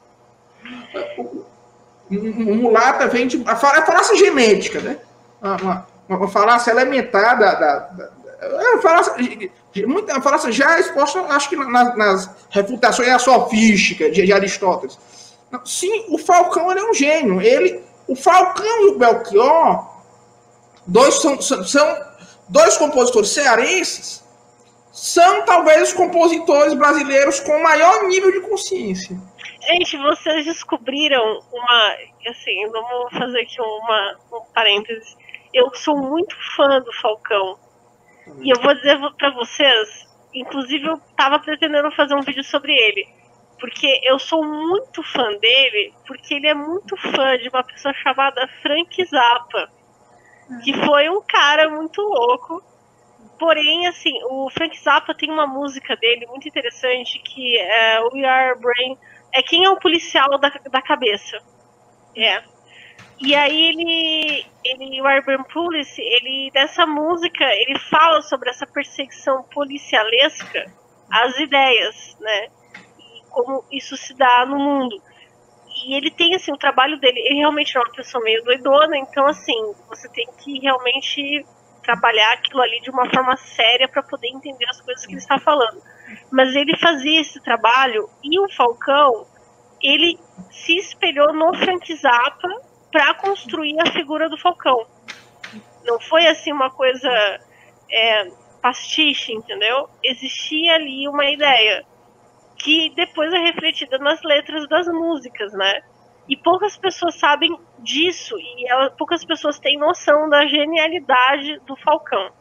Mulata 2.11 3.09
vem 3.09 3.27
de. 3.27 3.43
A 3.47 3.57
falácia 3.57 4.17
genética, 4.17 4.81
né? 4.81 4.99
Uma, 5.41 5.57
uma, 5.57 5.87
uma 6.09 6.29
falácia 6.29 6.71
elementar 6.71 7.39
da. 7.39 7.55
da, 7.55 7.79
da 7.79 8.17
é 8.39 8.75
uma 8.75 8.83
falácia, 8.83 9.15
muita, 9.87 10.21
falácia 10.21 10.53
já 10.53 10.79
exposta, 10.79 11.21
acho 11.21 11.49
que 11.49 11.57
nas, 11.57 11.97
nas 11.97 12.31
refutações 12.51 13.23
sofísticas 13.23 14.13
de, 14.13 14.27
de 14.27 14.33
Aristóteles. 14.33 14.99
Sim, 15.65 16.05
o 16.11 16.19
Falcão 16.19 16.71
é 16.71 16.91
um 16.91 16.93
gênio. 16.93 17.41
Ele, 17.41 17.83
o 18.07 18.15
Falcão 18.15 18.83
e 18.83 18.91
o 18.91 18.99
Belchior 18.99 19.96
dois 20.87 21.15
são, 21.15 21.41
são 21.41 22.07
dois 22.49 22.77
compositores 22.77 23.31
cearenses, 23.31 24.25
são 24.93 25.45
talvez 25.45 25.89
os 25.89 25.93
compositores 25.93 26.75
brasileiros 26.75 27.41
com 27.41 27.63
maior 27.63 28.05
nível 28.05 28.33
de 28.33 28.41
consciência. 28.41 29.17
Gente, 29.69 29.97
vocês 29.97 30.47
descobriram 30.47 31.41
uma. 31.53 31.97
Assim, 32.29 32.67
vamos 32.71 33.13
fazer 33.13 33.41
aqui 33.41 33.61
uma, 33.61 34.17
um 34.33 34.41
parênteses. 34.55 35.17
Eu 35.53 35.71
sou 35.75 35.97
muito 35.97 36.35
fã 36.57 36.81
do 36.81 36.93
Falcão. 36.95 37.59
E 38.41 38.51
eu 38.51 38.61
vou 38.61 38.75
dizer 38.75 38.99
para 39.19 39.31
vocês, 39.31 40.07
inclusive 40.35 40.87
eu 40.87 40.95
estava 40.95 41.39
pretendendo 41.39 41.91
fazer 41.93 42.15
um 42.15 42.23
vídeo 42.23 42.45
sobre 42.45 42.73
ele. 42.73 43.07
Porque 43.59 44.01
eu 44.05 44.19
sou 44.19 44.45
muito 44.45 45.03
fã 45.03 45.33
dele, 45.39 45.93
porque 46.07 46.35
ele 46.35 46.47
é 46.47 46.55
muito 46.55 46.97
fã 46.97 47.39
de 47.39 47.49
uma 47.49 47.65
pessoa 47.65 47.95
chamada 47.95 48.49
Frank 48.63 49.05
Zappa 49.07 49.71
que 50.63 50.73
foi 50.85 51.09
um 51.09 51.23
cara 51.23 51.69
muito 51.71 52.01
louco. 52.01 52.63
Porém, 53.39 53.87
assim, 53.87 54.19
o 54.25 54.49
Frank 54.51 54.79
Zappa 54.79 55.15
tem 55.15 55.31
uma 55.31 55.47
música 55.47 55.95
dele 55.97 56.27
muito 56.27 56.49
interessante 56.49 57.19
que 57.19 57.59
é 57.59 58.01
We 58.13 58.25
Are 58.25 58.59
Brain. 58.59 58.97
É 59.33 59.43
quem 59.43 59.65
é 59.65 59.71
o 59.71 59.79
policial 59.79 60.39
da, 60.39 60.49
da 60.49 60.81
cabeça. 60.81 61.39
É. 62.17 62.43
E 63.19 63.35
aí 63.35 63.69
ele, 63.69 64.47
ele 64.65 65.01
o 65.01 65.05
Urban 65.07 65.43
Police, 65.45 66.01
ele 66.01 66.51
nessa 66.55 66.87
música, 66.87 67.45
ele 67.45 67.79
fala 67.79 68.21
sobre 68.23 68.51
essa 68.51 68.67
perseguição 68.67 69.43
policialesca 69.45 70.71
às 71.11 71.39
ideias, 71.39 72.17
né? 72.21 72.49
E 72.99 73.23
como 73.31 73.65
isso 73.73 73.97
se 73.97 74.15
dá 74.15 74.45
no 74.45 74.59
mundo. 74.59 75.01
E 75.85 75.95
ele 75.95 76.11
tem 76.11 76.35
assim, 76.35 76.53
o 76.53 76.59
trabalho 76.59 76.99
dele, 76.99 77.21
ele 77.21 77.37
realmente 77.37 77.77
é 77.77 77.81
uma 77.81 77.93
pessoa 77.93 78.23
meio 78.25 78.43
doidona, 78.43 78.97
então 78.97 79.27
assim, 79.27 79.75
você 79.89 80.09
tem 80.09 80.27
que 80.39 80.59
realmente 80.61 81.45
trabalhar 81.83 82.33
aquilo 82.33 82.63
ali 82.63 82.81
de 82.81 82.91
uma 82.91 83.09
forma 83.11 83.37
séria 83.37 83.87
para 83.87 84.03
poder 84.03 84.29
entender 84.29 84.67
as 84.69 84.81
coisas 84.81 85.05
que 85.07 85.13
ele 85.13 85.21
está 85.21 85.39
falando. 85.39 85.81
Mas 86.31 86.55
ele 86.57 86.77
fazia 86.79 87.21
esse 87.21 87.41
trabalho 87.43 88.09
e 88.25 88.41
o 88.41 88.49
Falcão, 88.55 89.27
ele 89.83 90.19
se 90.51 90.77
espelhou 90.77 91.33
no 91.33 91.55
Frank 91.55 91.95
Zappa 91.95 92.49
para 92.91 93.15
construir 93.15 93.77
a 93.81 93.93
figura 93.93 94.29
do 94.29 94.39
Falcão. 94.39 94.87
Não 95.85 96.01
foi 96.01 96.27
assim 96.27 96.53
uma 96.53 96.71
coisa 96.71 97.09
é, 97.93 98.31
pastiche, 98.61 99.33
entendeu? 99.33 99.89
Existia 100.03 100.75
ali 100.75 101.07
uma 101.07 101.27
ideia 101.27 101.85
que 102.67 102.93
depois 102.97 103.33
é 103.33 103.39
refletida 103.39 103.97
nas 103.99 104.21
letras 104.25 104.69
das 104.69 104.89
músicas, 104.89 105.53
né? 105.53 105.83
E 106.29 106.37
poucas 106.37 106.77
pessoas 106.77 107.15
sabem 107.17 107.57
disso 107.79 108.35
e 108.37 108.69
ela, 108.69 108.91
poucas 108.91 109.25
pessoas 109.25 109.61
têm 109.61 109.79
noção 109.79 110.29
da 110.29 110.45
genialidade 110.49 111.61
do 111.65 111.77
Falcão. 111.77 112.33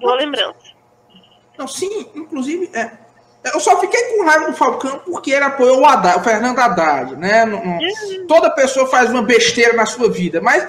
Boa 0.00 0.14
lembrança. 0.14 0.72
Não, 1.58 1.68
sim, 1.68 2.10
inclusive, 2.14 2.70
é, 2.74 2.92
eu 3.52 3.60
só 3.60 3.78
fiquei 3.78 4.16
com 4.16 4.24
raiva 4.24 4.46
do 4.46 4.56
Falcão 4.56 4.98
porque 5.00 5.32
ele 5.32 5.44
apoiou 5.44 5.82
o, 5.82 5.84
Haddad, 5.84 6.20
o 6.20 6.24
Fernando 6.24 6.58
Haddad, 6.58 7.16
né? 7.16 7.44
Não, 7.44 7.62
não, 7.62 7.76
uhum. 7.76 8.26
toda 8.26 8.54
pessoa 8.54 8.86
faz 8.86 9.10
uma 9.10 9.22
besteira 9.22 9.74
na 9.74 9.84
sua 9.84 10.10
vida, 10.10 10.40
mas 10.40 10.66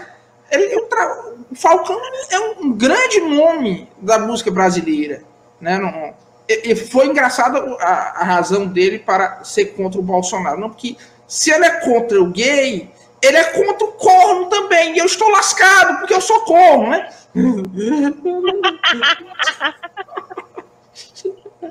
ele, 0.51 0.75
o 0.75 1.55
Falcão 1.55 1.97
é 2.29 2.39
um 2.59 2.73
grande 2.73 3.21
nome 3.21 3.89
da 3.97 4.19
música 4.19 4.51
brasileira, 4.51 5.23
né? 5.61 5.77
Não, 5.77 6.24
e 6.47 6.75
foi 6.75 7.07
engraçado 7.07 7.77
a, 7.79 8.23
razão 8.23 8.67
dele 8.67 8.99
para 8.99 9.43
ser 9.43 9.75
contra 9.75 9.99
o 9.99 10.03
Bolsonaro, 10.03 10.59
não 10.59 10.69
porque 10.69 10.95
se 11.27 11.51
ele 11.51 11.65
é 11.65 11.79
contra 11.79 12.21
o 12.21 12.27
gay, 12.27 12.91
ele 13.21 13.37
é 13.37 13.43
contra 13.45 13.87
o 13.87 13.91
corno 13.93 14.47
também. 14.47 14.95
E 14.95 14.99
eu 14.99 15.05
estou 15.05 15.29
lascado, 15.29 15.99
porque 15.99 16.13
eu 16.13 16.21
sou 16.21 16.41
corno, 16.41 16.89
né? 16.89 17.09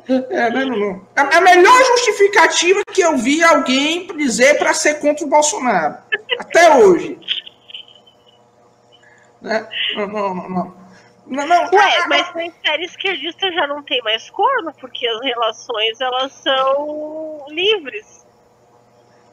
É, 0.06 0.50
não, 0.50 0.66
não. 0.66 1.06
A, 1.16 1.40
melhor 1.40 1.82
justificativa 1.96 2.82
que 2.92 3.00
eu 3.00 3.16
vi 3.16 3.42
alguém 3.42 4.06
dizer 4.16 4.58
para 4.58 4.74
ser 4.74 5.00
contra 5.00 5.24
o 5.24 5.28
Bolsonaro. 5.28 5.96
Até 6.38 6.76
hoje. 6.76 7.18
Né? 9.40 9.66
Não, 9.96 10.06
não, 10.06 10.48
não. 10.48 10.83
Não. 11.26 11.46
não 11.46 11.70
Ué, 11.72 12.06
mas 12.08 12.34
na 12.34 12.46
esfera 12.46 12.84
esquerdista 12.84 13.52
já 13.52 13.66
não 13.66 13.82
tem 13.82 14.00
mais 14.02 14.28
corno, 14.30 14.72
porque 14.80 15.06
as 15.06 15.20
relações 15.22 16.00
elas 16.00 16.32
são 16.32 17.46
livres. 17.48 18.24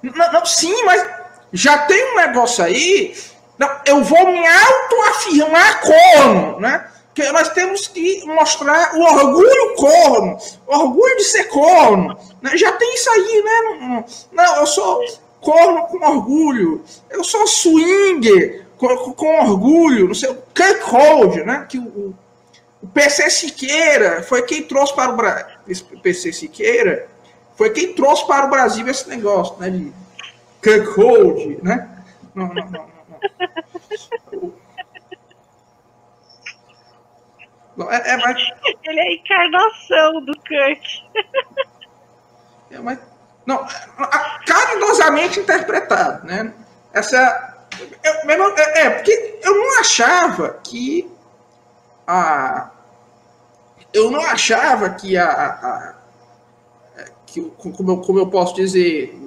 Não, 0.01 0.31
não, 0.31 0.45
sim, 0.45 0.83
mas 0.83 1.07
já 1.53 1.77
tem 1.79 2.13
um 2.13 2.15
negócio 2.15 2.63
aí. 2.63 3.13
Não, 3.57 3.69
eu 3.85 4.03
vou 4.03 4.25
me 4.27 4.47
autoafirmar 4.47 5.81
corno, 5.81 6.59
né? 6.59 6.87
Que 7.13 7.29
nós 7.31 7.49
temos 7.49 7.87
que 7.87 8.25
mostrar 8.25 8.95
o 8.95 9.01
orgulho 9.01 9.75
corno, 9.75 10.37
o 10.65 10.75
orgulho 10.75 11.17
de 11.17 11.23
ser 11.25 11.43
corno. 11.45 12.17
Né? 12.41 12.57
Já 12.57 12.71
tem 12.71 12.95
isso 12.95 13.09
aí, 13.09 13.43
né? 13.43 13.61
Não, 13.61 14.05
não, 14.31 14.55
eu 14.55 14.65
sou 14.65 15.03
corno 15.41 15.87
com 15.87 15.97
orgulho. 15.97 16.83
Eu 17.09 17.23
sou 17.23 17.45
swinger 17.45 18.65
com, 18.81 19.13
com 19.13 19.39
orgulho. 19.41 20.07
Não 20.07 20.15
sei, 20.15 20.31
o 20.31 20.41
Kirkhold, 20.53 21.43
né? 21.43 21.67
Que 21.69 21.77
o, 21.77 22.15
o 22.81 22.87
PC 22.87 23.29
Siqueira 23.29 24.23
foi 24.23 24.41
quem 24.41 24.63
trouxe 24.63 24.95
para 24.95 25.13
o 25.13 25.15
Brasil. 25.15 25.47
PC 26.01 26.33
Siqueira 26.33 27.07
foi 27.55 27.69
quem 27.69 27.93
trouxe 27.93 28.25
para 28.25 28.47
o 28.47 28.49
Brasil 28.49 28.87
esse 28.87 29.07
negócio, 29.07 29.55
né? 29.59 29.69
De 29.69 29.93
cuckold, 30.63 31.59
né? 31.61 32.03
Não, 32.33 32.47
não, 32.47 32.65
não, 32.71 32.87
não. 37.77 37.91
É, 37.91 37.95
é. 37.95 38.15
Ele 38.83 38.99
é 38.99 39.03
a 39.03 39.13
encarnação 39.13 40.25
do 40.25 40.33
Kirk. 40.41 41.03
É, 42.71 42.79
mas, 42.79 42.99
não, 43.45 43.65
carinhosamente 44.45 45.39
interpretado, 45.39 46.25
né? 46.25 46.53
Essa 46.93 47.51
eu, 48.03 48.57
é, 48.57 48.81
é, 48.81 48.89
porque 48.89 49.39
eu 49.43 49.55
não 49.55 49.79
achava 49.79 50.59
que 50.63 51.09
a 52.07 52.71
eu 53.93 54.09
não 54.09 54.21
achava 54.21 54.89
que 54.91 55.17
a, 55.17 55.29
a 55.29 55.95
que, 57.25 57.41
como, 57.57 57.91
eu, 57.91 57.97
como 57.97 58.19
eu 58.19 58.27
posso 58.27 58.53
dizer, 58.55 59.17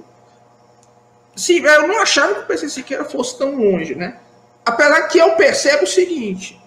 sim, 1.34 1.58
eu 1.58 1.88
não 1.88 2.02
achava 2.02 2.34
que 2.34 2.40
o 2.40 2.46
PC 2.46 2.68
Siqueira 2.68 3.04
fosse 3.04 3.38
tão 3.38 3.56
longe, 3.56 3.94
né? 3.94 4.18
Apesar 4.64 5.08
que 5.08 5.18
eu 5.18 5.32
percebo 5.36 5.84
o 5.84 5.86
seguinte, 5.86 6.60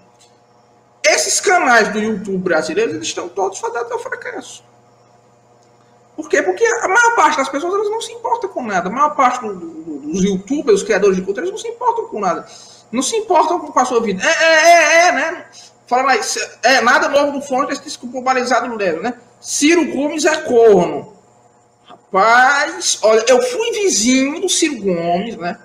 esses 1.04 1.40
canais 1.40 1.90
do 1.90 2.00
YouTube 2.00 2.38
brasileiros, 2.40 2.96
eles 2.96 3.08
estão 3.08 3.30
todos 3.30 3.60
fadados 3.60 3.92
ao 3.92 4.00
fracasso. 4.00 4.64
Por 6.18 6.28
quê? 6.28 6.42
Porque 6.42 6.66
a 6.66 6.88
maior 6.88 7.16
parte 7.16 7.38
das 7.38 7.48
pessoas 7.48 7.76
elas 7.76 7.92
não 7.92 8.02
se 8.02 8.12
importam 8.12 8.50
com 8.50 8.64
nada. 8.64 8.90
A 8.90 8.92
maior 8.92 9.16
parte 9.16 9.40
do, 9.40 9.54
do, 9.54 10.00
dos 10.00 10.24
youtubers, 10.24 10.80
os 10.80 10.84
criadores 10.84 11.16
de 11.16 11.22
conteúdo, 11.22 11.42
eles 11.42 11.52
não 11.52 11.60
se 11.60 11.68
importam 11.68 12.08
com 12.08 12.20
nada. 12.20 12.48
Não 12.92 13.04
se 13.04 13.16
importam 13.16 13.60
com 13.60 13.80
a 13.80 13.86
sua 13.86 14.02
vida. 14.02 14.24
É, 14.26 14.44
é, 14.44 14.74
é, 14.74 15.08
é 15.08 15.12
né? 15.12 15.46
Fala 15.86 16.04
lá, 16.04 16.20
é 16.64 16.82
nada 16.82 17.08
novo 17.08 17.34
do 17.34 17.42
fonte, 17.42 17.72
esse 17.72 18.00
balizado 18.22 18.68
no 18.68 18.76
leve, 18.76 19.00
né? 19.00 19.14
Ciro 19.40 19.86
Gomes 19.86 20.26
é 20.26 20.36
corno. 20.38 21.14
Rapaz, 21.86 22.98
olha, 23.04 23.24
eu 23.28 23.42
fui 23.42 23.72
vizinho 23.74 24.42
do 24.42 24.50
Ciro 24.50 24.82
Gomes, 24.82 25.38
né? 25.38 25.58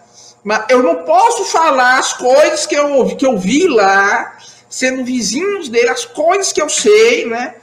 Mas 0.44 0.66
eu 0.68 0.82
não 0.82 1.04
posso 1.04 1.46
falar 1.46 1.98
as 1.98 2.12
coisas 2.12 2.66
que 2.66 2.74
eu 2.74 2.92
ouvi, 2.92 3.16
que 3.16 3.24
eu 3.24 3.38
vi 3.38 3.66
lá, 3.66 4.36
sendo 4.68 5.02
vizinhos 5.02 5.68
dele, 5.68 5.88
as 5.88 6.04
coisas 6.04 6.52
que 6.52 6.60
eu 6.60 6.68
sei, 6.68 7.26
né? 7.26 7.54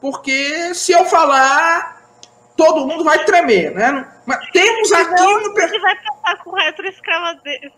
Porque 0.00 0.74
se 0.74 0.92
eu 0.92 1.04
falar, 1.04 1.97
todo 2.58 2.86
mundo 2.86 3.04
vai 3.04 3.24
tremer, 3.24 3.72
né? 3.72 4.06
Mas 4.26 4.50
temos 4.50 4.92
aqui 4.92 5.14
não, 5.14 5.42
no... 5.42 5.58
Ele 5.58 5.78
vai 5.78 5.96
passar 5.96 6.36
com 6.42 6.50
retroescavadeira, 6.50 7.70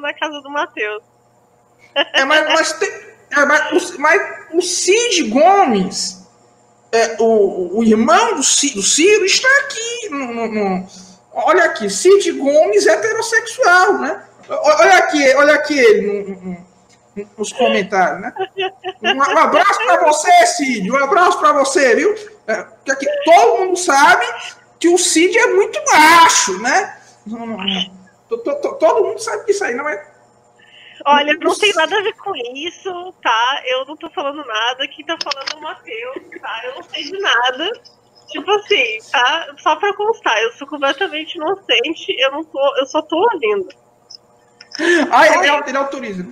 na 0.00 0.12
casa 0.12 0.42
do 0.42 0.50
Matheus. 0.50 1.02
É, 1.94 2.24
mas, 2.24 2.52
mas, 2.52 2.72
tem, 2.72 2.90
é, 3.30 3.44
mas, 3.44 3.96
mas 3.98 4.20
o 4.52 4.60
Cid 4.60 5.30
Gomes 5.30 6.26
é, 6.90 7.16
o, 7.20 7.78
o 7.78 7.84
irmão 7.84 8.34
do 8.34 8.42
Ciro, 8.42 8.74
do 8.74 8.82
Ciro 8.82 9.24
está 9.24 9.48
aqui. 9.64 10.08
No, 10.10 10.34
no, 10.34 10.48
no, 10.48 10.86
olha 11.32 11.64
aqui, 11.64 11.88
Cid 11.88 12.32
Gomes 12.32 12.86
heterossexual, 12.86 13.98
né? 13.98 14.24
Olha 14.48 14.98
aqui, 14.98 15.34
olha 15.34 15.54
aqui 15.54 15.78
ele 15.78 16.58
nos 17.38 17.52
comentários, 17.52 18.22
né? 18.22 18.32
Um, 19.02 19.16
um 19.16 19.38
abraço 19.38 19.78
para 19.84 20.04
você, 20.04 20.46
Cid. 20.46 20.90
Um 20.90 20.96
abraço 20.96 21.38
para 21.38 21.52
você, 21.52 21.94
viu? 21.94 22.12
É, 22.46 22.54
aqui, 22.90 23.06
todo 23.24 23.60
mundo 23.60 23.76
sabe 23.76 24.26
que 24.78 24.88
o 24.88 24.98
Cid 24.98 25.36
é 25.38 25.46
muito 25.54 25.78
macho, 25.92 26.60
né? 26.60 26.98
Todo 28.28 29.04
mundo 29.04 29.18
sabe 29.18 29.46
disso 29.46 29.64
aí, 29.64 29.74
não 29.74 29.88
é? 29.88 30.12
Olha, 31.04 31.34
não 31.34 31.56
tem 31.56 31.72
nada 31.74 31.98
a 31.98 32.02
ver 32.02 32.14
com 32.14 32.32
isso, 32.54 33.14
tá? 33.22 33.62
Eu 33.66 33.84
não 33.86 33.96
tô 33.96 34.08
falando 34.10 34.44
nada. 34.44 34.88
Quem 34.88 35.04
tá 35.04 35.16
falando 35.22 35.52
é 35.52 35.56
o 35.56 35.62
Matheus, 35.62 36.40
tá? 36.40 36.60
Eu 36.64 36.74
não 36.76 36.82
sei 36.82 37.04
de 37.04 37.18
nada. 37.18 37.72
Tipo 38.28 38.50
assim, 38.52 38.98
tá? 39.10 39.54
Só 39.58 39.76
pra 39.76 39.94
constar, 39.94 40.38
eu 40.42 40.52
sou 40.52 40.66
completamente 40.66 41.34
inocente, 41.34 42.16
eu 42.18 42.32
não 42.32 42.44
tô, 42.44 42.76
eu 42.78 42.86
só 42.86 43.02
tô 43.02 43.16
ouvindo. 43.16 43.68
Ah, 45.10 45.26
ele, 45.26 45.68
ele 45.68 45.76
autoriza. 45.76 46.26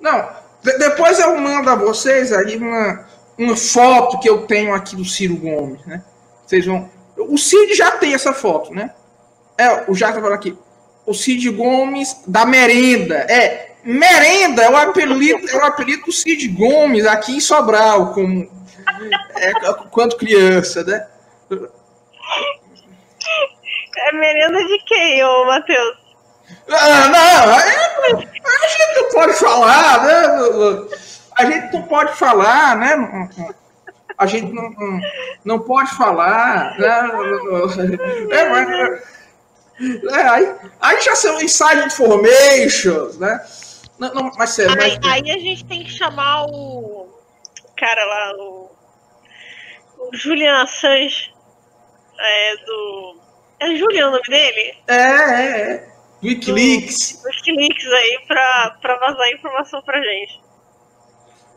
Não, 0.00 0.36
depois 0.62 1.20
eu 1.20 1.38
mando 1.38 1.70
a 1.70 1.76
vocês 1.76 2.32
aí 2.32 2.56
uma, 2.56 3.06
uma 3.38 3.56
foto 3.56 4.18
que 4.20 4.28
eu 4.28 4.46
tenho 4.46 4.72
aqui 4.74 4.96
do 4.96 5.04
Ciro 5.04 5.36
Gomes, 5.36 5.84
né? 5.86 6.02
Vocês 6.46 6.64
vão. 6.66 6.90
O 7.16 7.38
Cid 7.38 7.74
já 7.74 7.92
tem 7.92 8.14
essa 8.14 8.32
foto, 8.32 8.72
né? 8.72 8.92
É, 9.56 9.84
o 9.88 9.94
Jato 9.94 10.20
falando 10.20 10.34
aqui 10.34 10.56
o 11.06 11.14
Cid 11.14 11.50
Gomes 11.50 12.22
da 12.26 12.44
merenda. 12.44 13.16
É, 13.28 13.72
merenda 13.84 14.62
é 14.62 14.70
o 14.70 14.76
apelido, 14.76 15.48
é 15.48 15.56
o 15.56 15.64
apelido 15.64 16.04
do 16.06 16.12
Cid 16.12 16.48
Gomes 16.48 17.06
aqui 17.06 17.36
em 17.36 17.40
Sobral, 17.40 18.12
como, 18.12 18.50
é, 19.36 19.52
quando 19.90 20.16
criança, 20.16 20.82
né? 20.84 21.06
É 23.96 24.12
merenda 24.12 24.58
de 24.64 24.78
quem, 24.86 25.24
ô 25.24 25.46
Matheus? 25.46 26.04
Ah, 26.68 27.08
não, 27.08 27.54
a 27.54 28.18
gente 28.68 28.94
não 28.96 29.08
pode 29.10 29.32
falar, 29.34 30.04
né? 30.04 30.26
A 31.36 31.44
gente 31.44 31.72
não 31.72 31.82
pode 31.82 32.12
falar, 32.16 32.76
né? 32.76 33.28
A 34.16 34.26
gente 34.26 34.52
não, 34.52 35.00
não, 35.44 35.58
pode 35.58 35.90
falar, 35.96 36.78
né? 36.78 37.10
É, 38.30 38.48
mas, 38.48 39.14
É, 40.12 40.28
aí, 40.28 40.54
aí 40.80 41.00
já 41.02 41.16
são 41.16 41.40
inside 41.42 41.84
informations, 41.84 43.18
né? 43.18 43.44
Não, 43.98 44.14
não, 44.14 44.30
mas 44.36 44.50
sério, 44.50 44.80
aí, 44.80 44.98
mas... 45.02 45.12
aí 45.12 45.30
a 45.30 45.38
gente 45.38 45.64
tem 45.64 45.82
que 45.82 45.90
chamar 45.90 46.46
o 46.46 47.08
cara 47.76 48.04
lá, 48.04 48.32
o, 48.38 48.70
o 49.98 50.16
Julian 50.16 50.62
Assange, 50.62 51.34
é, 52.18 52.56
do... 52.64 53.20
É 53.60 53.76
Julian 53.76 54.08
o 54.08 54.10
nome 54.12 54.28
dele? 54.28 54.74
É, 54.86 54.94
é, 54.94 55.60
é. 55.60 55.94
Wikileaks. 56.22 57.20
Do, 57.20 57.28
Wikileaks 57.28 57.86
aí 57.86 58.24
pra, 58.26 58.78
pra 58.80 58.98
vazar 58.98 59.28
informação 59.32 59.82
pra 59.82 60.00
gente. 60.00 60.43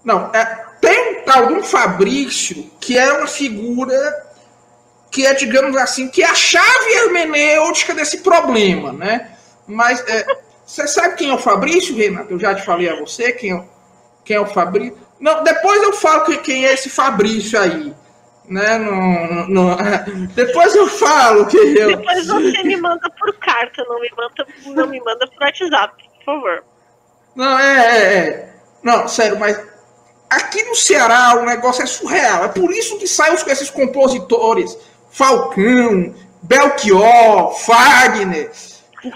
Não, 0.08 0.32
é, 0.34 0.66
tem 0.80 1.20
um 1.20 1.22
tal 1.26 1.48
de 1.48 1.54
um 1.56 1.62
Fabrício 1.62 2.72
que 2.80 2.98
é 2.98 3.12
uma 3.12 3.28
figura 3.28 4.26
que 5.12 5.26
é, 5.26 5.34
digamos 5.34 5.76
assim, 5.76 6.08
que 6.08 6.24
é 6.24 6.30
a 6.30 6.34
chave 6.34 6.94
hermenêutica 6.94 7.94
desse 7.94 8.20
problema, 8.20 8.94
né? 8.94 9.36
Mas 9.68 10.00
é, 10.08 10.26
você 10.66 10.88
sabe 10.88 11.16
quem 11.16 11.30
é 11.30 11.34
o 11.34 11.38
Fabrício, 11.38 11.94
Renato? 11.94 12.32
Eu 12.32 12.40
já 12.40 12.56
te 12.56 12.64
falei 12.64 12.90
a 12.90 12.96
você 12.96 13.34
quem 13.34 13.54
é, 13.54 13.62
quem 14.24 14.38
é 14.38 14.40
o 14.40 14.46
Fabrício. 14.46 14.98
Não, 15.20 15.44
depois 15.44 15.84
eu 15.84 15.92
falo 15.92 16.24
quem 16.38 16.66
é 16.66 16.74
esse 16.74 16.90
Fabrício 16.90 17.60
aí. 17.60 17.94
Né? 18.48 18.78
No, 18.78 19.50
no, 19.50 19.76
depois 20.34 20.74
eu 20.74 20.88
falo 20.88 21.48
que 21.48 21.58
eu. 21.58 21.98
Depois 21.98 22.28
você 22.28 22.64
me 22.64 22.78
manda 22.78 23.10
por 23.10 23.38
carta, 23.40 23.84
não 23.90 24.00
me 24.00 24.10
manda, 24.16 24.48
não 24.68 24.88
me 24.88 25.02
manda 25.02 25.28
por 25.28 25.44
WhatsApp, 25.44 26.02
por 26.16 26.24
favor. 26.24 26.64
Não, 27.36 27.60
é, 27.60 27.76
é, 27.76 28.18
é. 28.18 28.54
Não, 28.82 29.06
sério, 29.06 29.38
mas 29.38 29.77
aqui 30.30 30.64
no 30.64 30.76
Ceará 30.76 31.36
o 31.38 31.46
negócio 31.46 31.84
é 31.84 31.86
surreal. 31.86 32.46
É 32.46 32.48
por 32.48 32.72
isso 32.72 32.98
que 32.98 33.08
saem 33.08 33.34
esses 33.34 33.70
compositores 33.70 34.78
Falcão, 35.12 36.14
Belchior, 36.44 37.54
Fagner. 37.60 38.52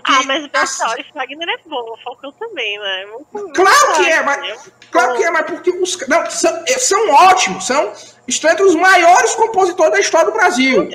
Ah, 0.03 0.21
mas 0.25 0.47
Belchior 0.47 0.99
e 0.99 1.13
Fagner 1.13 1.49
é 1.49 1.69
bom, 1.69 1.93
o 1.93 1.97
Falcão 2.03 2.31
também, 2.33 2.79
né? 2.79 3.05
Muito, 3.05 3.53
claro 3.53 3.93
que 3.93 4.09
é, 4.09 4.23
mas, 4.23 4.67
é 4.67 4.71
claro 4.89 5.15
que 5.15 5.23
é, 5.23 5.31
mas 5.31 5.45
porque 5.45 5.69
os 5.71 6.07
não, 6.07 6.29
são, 6.29 6.63
é, 6.67 6.79
são 6.79 7.09
ótimos, 7.09 7.65
são 7.65 7.93
estão 8.27 8.51
entre 8.51 8.63
os 8.63 8.75
maiores 8.75 9.35
compositores 9.35 9.91
da 9.91 9.99
história 9.99 10.27
do 10.27 10.33
Brasil. 10.33 10.89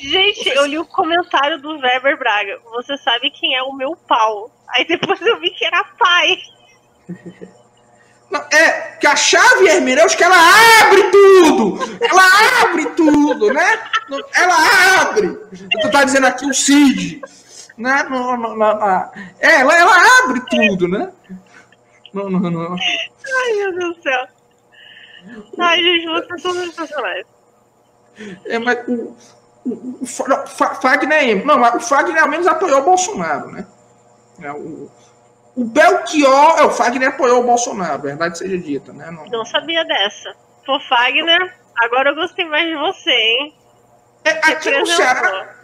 Gente, 0.00 0.48
eu 0.48 0.66
li 0.66 0.78
o 0.78 0.86
comentário 0.86 1.60
do 1.60 1.78
Weber 1.78 2.18
Braga. 2.18 2.58
Você 2.72 2.96
sabe 2.98 3.30
quem 3.30 3.54
é 3.54 3.62
o 3.62 3.72
meu 3.72 3.94
pau? 3.94 4.50
Aí 4.68 4.84
depois 4.84 5.20
eu 5.20 5.38
vi 5.38 5.50
que 5.50 5.64
era 5.64 5.84
pai. 5.98 6.38
Não, 8.30 8.40
é 8.52 8.96
que 9.00 9.06
a 9.06 9.16
chave 9.16 9.66
hermenêutica 9.66 10.24
ela 10.24 10.36
abre 10.82 11.02
tudo! 11.10 11.78
Ela 12.00 12.22
abre 12.62 12.86
tudo, 12.90 13.52
né? 13.52 13.82
Ela 14.34 15.02
abre. 15.02 15.36
Tu 15.82 15.90
tá 15.90 16.04
dizendo 16.04 16.26
aqui 16.26 16.46
o 16.46 16.54
Cid. 16.54 17.20
Né? 17.76 18.06
Não, 18.08 18.36
não, 18.36 18.56
não, 18.56 19.10
é, 19.40 19.60
ela, 19.60 19.74
ela 19.76 19.94
abre 20.22 20.40
tudo, 20.48 20.86
né? 20.86 21.10
Não, 22.12 22.28
não, 22.28 22.50
não. 22.50 22.74
Ai, 22.74 23.52
meu 23.56 23.78
Deus 23.78 23.96
do 23.96 24.02
céu. 24.02 24.28
Ai, 25.58 25.78
gente, 25.82 26.06
vocês 26.06 26.42
são 26.42 26.52
sensacionais. 26.52 27.26
É, 28.46 28.58
mas 28.58 28.86
o, 28.86 29.16
o, 29.64 29.70
o, 29.70 30.02
o 30.02 30.06
Fagner, 30.06 31.44
não, 31.44 31.60
o 31.60 31.80
Fagner 31.80 32.22
ao 32.22 32.28
menos 32.28 32.46
apoiou 32.46 32.80
o 32.80 32.84
Bolsonaro, 32.84 33.50
né? 33.50 33.66
É, 34.42 34.52
o, 34.52 34.90
o 35.56 35.64
Belchior, 35.64 36.58
é, 36.58 36.62
o 36.62 36.70
Fagner 36.70 37.08
apoiou 37.08 37.40
o 37.40 37.46
Bolsonaro, 37.46 38.02
verdade 38.02 38.38
seja 38.38 38.56
dita, 38.56 38.92
né? 38.92 39.10
Não, 39.10 39.24
não 39.26 39.44
sabia 39.44 39.84
dessa. 39.84 40.34
Pô, 40.64 40.78
Fagner, 40.88 41.54
agora 41.76 42.10
eu 42.10 42.14
gostei 42.14 42.44
mais 42.44 42.66
de 42.66 42.76
você, 42.76 43.10
hein? 43.10 43.54
É, 44.24 44.30
aqui 44.30 44.70
no 44.70 44.86
Ceará. 44.86 45.56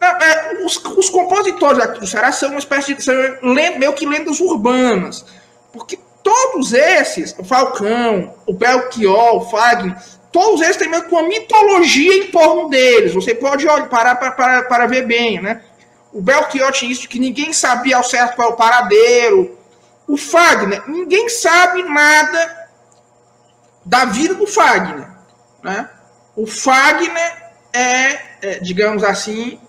É, 0.00 0.64
os, 0.64 0.76
os, 0.76 1.08
compositores 1.08 1.78
aqui 1.78 2.00
do 2.00 2.06
Ceará 2.06 2.30
são 2.32 2.50
uma 2.50 2.58
espécie 2.58 2.94
de. 2.94 3.02
São, 3.02 3.14
meio 3.42 3.92
que 3.92 4.06
lendas 4.06 4.40
urbanas. 4.40 5.24
Porque 5.72 5.98
todos 6.22 6.72
esses, 6.72 7.34
o 7.38 7.44
Falcão, 7.44 8.34
o 8.46 8.52
Belchior, 8.52 9.36
o 9.36 9.48
Fagner, 9.48 9.96
todos 10.32 10.60
eles 10.60 10.76
têm 10.76 10.88
meio 10.88 11.04
que 11.04 11.12
uma 11.12 11.22
mitologia 11.22 12.14
em 12.14 12.30
torno 12.30 12.68
deles. 12.68 13.14
Você 13.14 13.34
pode 13.34 13.66
olhar, 13.66 13.88
parar 13.88 14.16
para, 14.16 14.62
para 14.64 14.86
ver 14.86 15.06
bem, 15.06 15.40
né? 15.40 15.62
O 16.16 16.22
Belchior 16.22 16.72
tinha 16.72 16.90
isso 16.90 17.02
de 17.02 17.08
que 17.08 17.18
ninguém 17.18 17.52
sabia 17.52 17.98
ao 17.98 18.02
certo 18.02 18.36
qual 18.36 18.48
é 18.48 18.52
o 18.54 18.56
paradeiro. 18.56 19.58
O 20.08 20.16
Fagner, 20.16 20.82
ninguém 20.88 21.28
sabe 21.28 21.82
nada 21.82 22.68
da 23.84 24.06
vida 24.06 24.32
do 24.32 24.46
Fagner. 24.46 25.06
Né? 25.62 25.86
O 26.34 26.46
Fagner 26.46 27.50
é, 27.70 28.18
é 28.40 28.58
digamos 28.62 29.04
assim, 29.04 29.60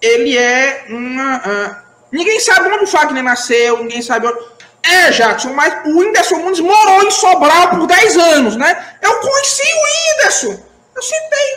ele 0.00 0.38
é 0.38 0.86
uma. 0.88 1.36
Uh, 1.36 1.76
ninguém 2.10 2.40
sabe 2.40 2.70
onde 2.70 2.84
o 2.84 2.86
Fagner 2.86 3.22
nasceu, 3.22 3.80
ninguém 3.80 4.00
sabe 4.00 4.28
onde. 4.28 4.38
É, 4.82 5.10
Jackson, 5.10 5.52
mas 5.52 5.74
o 5.84 5.98
Whindersson 5.98 6.38
Nunes 6.38 6.60
morou 6.60 7.02
em 7.02 7.10
Sobral 7.10 7.68
por 7.68 7.86
10 7.86 8.16
anos, 8.16 8.56
né? 8.56 8.96
Eu 9.02 9.20
conheci 9.20 9.62
o 9.62 9.82
Whindersson. 9.84 10.58
Eu 10.96 11.02
sentei 11.02 11.54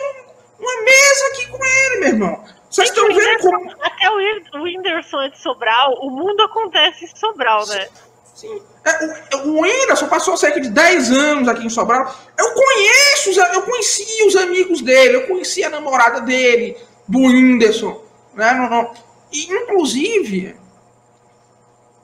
uma 0.60 0.82
mesa 0.82 1.26
aqui 1.32 1.46
com 1.46 1.64
ele, 1.64 2.00
meu 2.00 2.08
irmão. 2.10 2.55
Vocês 2.76 2.90
estão 2.90 3.08
vendo 3.08 3.38
como. 3.40 3.70
Até 3.80 4.10
o 4.10 4.62
Whindersson 4.62 5.22
é 5.22 5.30
de 5.30 5.40
Sobral, 5.40 5.94
o 6.02 6.10
mundo 6.10 6.42
acontece 6.42 7.06
em 7.06 7.16
Sobral, 7.16 7.66
né? 7.68 7.88
Sim. 8.34 8.60
É, 8.84 9.36
o, 9.36 9.48
o 9.48 9.62
Whindersson 9.62 10.08
passou 10.08 10.36
cerca 10.36 10.60
de 10.60 10.68
10 10.68 11.10
anos 11.10 11.48
aqui 11.48 11.64
em 11.64 11.70
Sobral. 11.70 12.14
Eu 12.38 12.52
conheço, 12.52 13.40
eu 13.54 13.62
conhecia 13.62 14.26
os 14.26 14.36
amigos 14.36 14.82
dele, 14.82 15.16
eu 15.16 15.26
conhecia 15.26 15.68
a 15.68 15.70
namorada 15.70 16.20
dele, 16.20 16.76
do 17.08 17.20
Whindersson. 17.20 18.04
Né? 18.34 18.52
Não, 18.52 18.68
não. 18.68 18.94
E, 19.32 19.50
inclusive, 19.50 20.54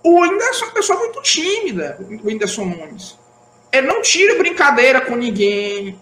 o 0.03 0.23
Whindersson 0.23 0.65
é 0.65 0.69
uma 0.69 0.75
pessoa 0.75 0.99
muito 0.99 1.21
tímida, 1.21 1.99
o 2.01 2.27
Whindersson 2.27 2.65
Nunes. 2.65 3.19
Ele 3.71 3.87
não 3.87 4.01
tira 4.01 4.39
brincadeira 4.39 5.03
com 5.03 5.17
ninguém. 5.17 6.01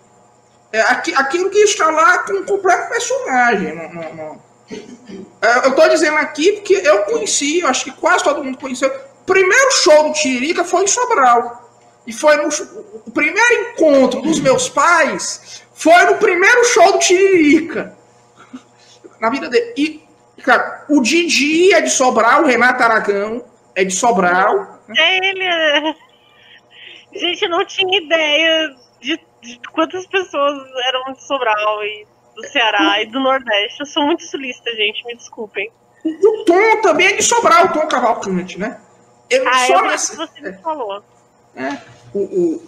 É 0.73 0.81
aquilo 0.81 1.51
que 1.51 1.59
está 1.59 1.91
lá 1.91 2.19
com 2.19 2.35
um 2.35 2.47
completo 2.47 2.89
personagem. 2.89 3.75
Não, 3.75 3.93
não, 3.93 4.15
não. 4.15 4.50
É, 4.71 5.67
eu 5.67 5.71
estou 5.71 5.89
dizendo 5.89 6.17
aqui 6.19 6.53
porque 6.53 6.75
eu 6.75 7.03
conheci, 7.05 7.61
eu 7.61 7.69
acho 7.69 7.85
que 7.85 7.93
quase 7.93 8.23
todo 8.23 8.45
mundo 8.45 8.59
conheceu. 8.59 8.89
O 9.23 9.25
primeiro 9.25 9.71
show 9.73 10.05
do 10.05 10.13
Tiririca 10.13 10.65
foi 10.65 10.85
em 10.85 10.87
Sobral. 10.87 11.69
E 12.07 12.13
foi 12.13 12.37
no 12.37 12.49
o 13.07 13.11
primeiro 13.11 13.73
encontro 13.73 14.21
dos 14.23 14.41
meus 14.41 14.69
pais 14.69 15.63
foi 15.81 16.05
no 16.05 16.19
primeiro 16.19 16.63
show 16.65 16.93
do 16.93 16.99
Tiririca. 16.99 17.97
Na 19.19 19.31
vida 19.31 19.49
dele. 19.49 19.73
E, 19.77 20.03
cara, 20.43 20.85
o 20.91 21.01
Didi 21.01 21.73
é 21.73 21.81
de 21.81 21.89
Sobral, 21.89 22.43
o 22.43 22.47
Renato 22.47 22.83
Aragão 22.83 23.43
é 23.75 23.83
de 23.83 23.95
Sobral. 23.95 24.79
Ele 24.89 25.43
é... 25.43 25.95
Gente, 27.15 27.43
eu 27.43 27.49
não 27.49 27.65
tinha 27.65 27.99
ideia 27.99 28.77
de, 29.01 29.19
de 29.41 29.61
quantas 29.73 30.07
pessoas 30.07 30.69
eram 30.87 31.15
de 31.15 31.23
Sobral 31.25 31.83
e 31.83 32.07
do 32.41 32.49
Ceará 32.49 33.03
e 33.03 33.07
do 33.07 33.21
Nordeste. 33.21 33.81
Eu 33.81 33.87
sou 33.87 34.05
muito 34.05 34.23
sulista, 34.25 34.71
gente, 34.75 35.05
me 35.07 35.15
desculpem. 35.17 35.71
O 36.05 36.45
Tom 36.45 36.81
também 36.81 37.09
é 37.09 37.13
de 37.13 37.23
Sobral, 37.23 37.67
o 37.67 37.73
Tom 37.73 37.87
Cavalcante, 37.87 38.59
né? 38.59 38.81
Ele 39.29 39.47
ah, 39.47 39.67
só 39.67 39.83
nasce... 39.83 40.17
você 40.17 40.41
me 40.41 40.53
falou. 40.55 41.03
É, 41.55 41.77
o, 42.15 42.19
o, 42.19 42.63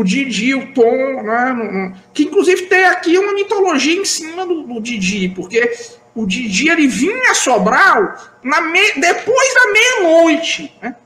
o 0.00 0.04
Didi, 0.04 0.54
o 0.54 0.72
Tom, 0.74 1.22
né? 1.22 1.96
Que 2.12 2.24
inclusive 2.24 2.66
tem 2.66 2.84
aqui 2.86 3.16
uma 3.16 3.32
mitologia 3.32 4.00
em 4.00 4.04
cima 4.04 4.46
do, 4.46 4.62
do 4.62 4.80
Didi, 4.80 5.30
porque 5.30 5.72
o 6.14 6.26
Didi 6.26 6.68
ele 6.68 6.86
vinha 6.86 7.30
a 7.30 7.34
Sobral 7.34 8.14
na 8.42 8.60
me... 8.60 8.92
depois 8.92 9.54
da 9.54 9.72
meia-noite, 9.72 10.72
né? 10.82 10.96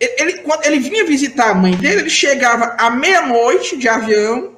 Ele, 0.00 0.38
quando 0.38 0.64
ele 0.64 0.80
vinha 0.80 1.04
visitar 1.04 1.50
a 1.50 1.54
mãe 1.54 1.76
dele, 1.76 2.02
ele 2.02 2.10
chegava 2.10 2.74
à 2.78 2.90
meia-noite 2.90 3.76
de 3.76 3.88
avião, 3.88 4.53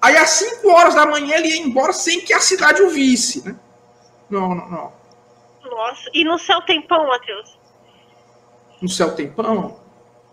Aí 0.00 0.16
às 0.16 0.30
5 0.30 0.70
horas 0.70 0.94
da 0.94 1.06
manhã 1.06 1.36
ele 1.36 1.48
ia 1.48 1.58
embora 1.58 1.92
sem 1.92 2.20
que 2.20 2.32
a 2.32 2.40
cidade 2.40 2.82
o 2.82 2.90
visse, 2.90 3.46
né? 3.46 3.56
Não, 4.30 4.54
não, 4.54 4.68
não. 4.68 4.92
Nossa, 5.64 6.10
e 6.14 6.24
no 6.24 6.38
céu 6.38 6.62
tem 6.62 6.80
pão, 6.82 7.06
Matheus? 7.08 7.58
No 8.80 8.88
céu 8.88 9.14
tem 9.14 9.30
pão? 9.30 9.80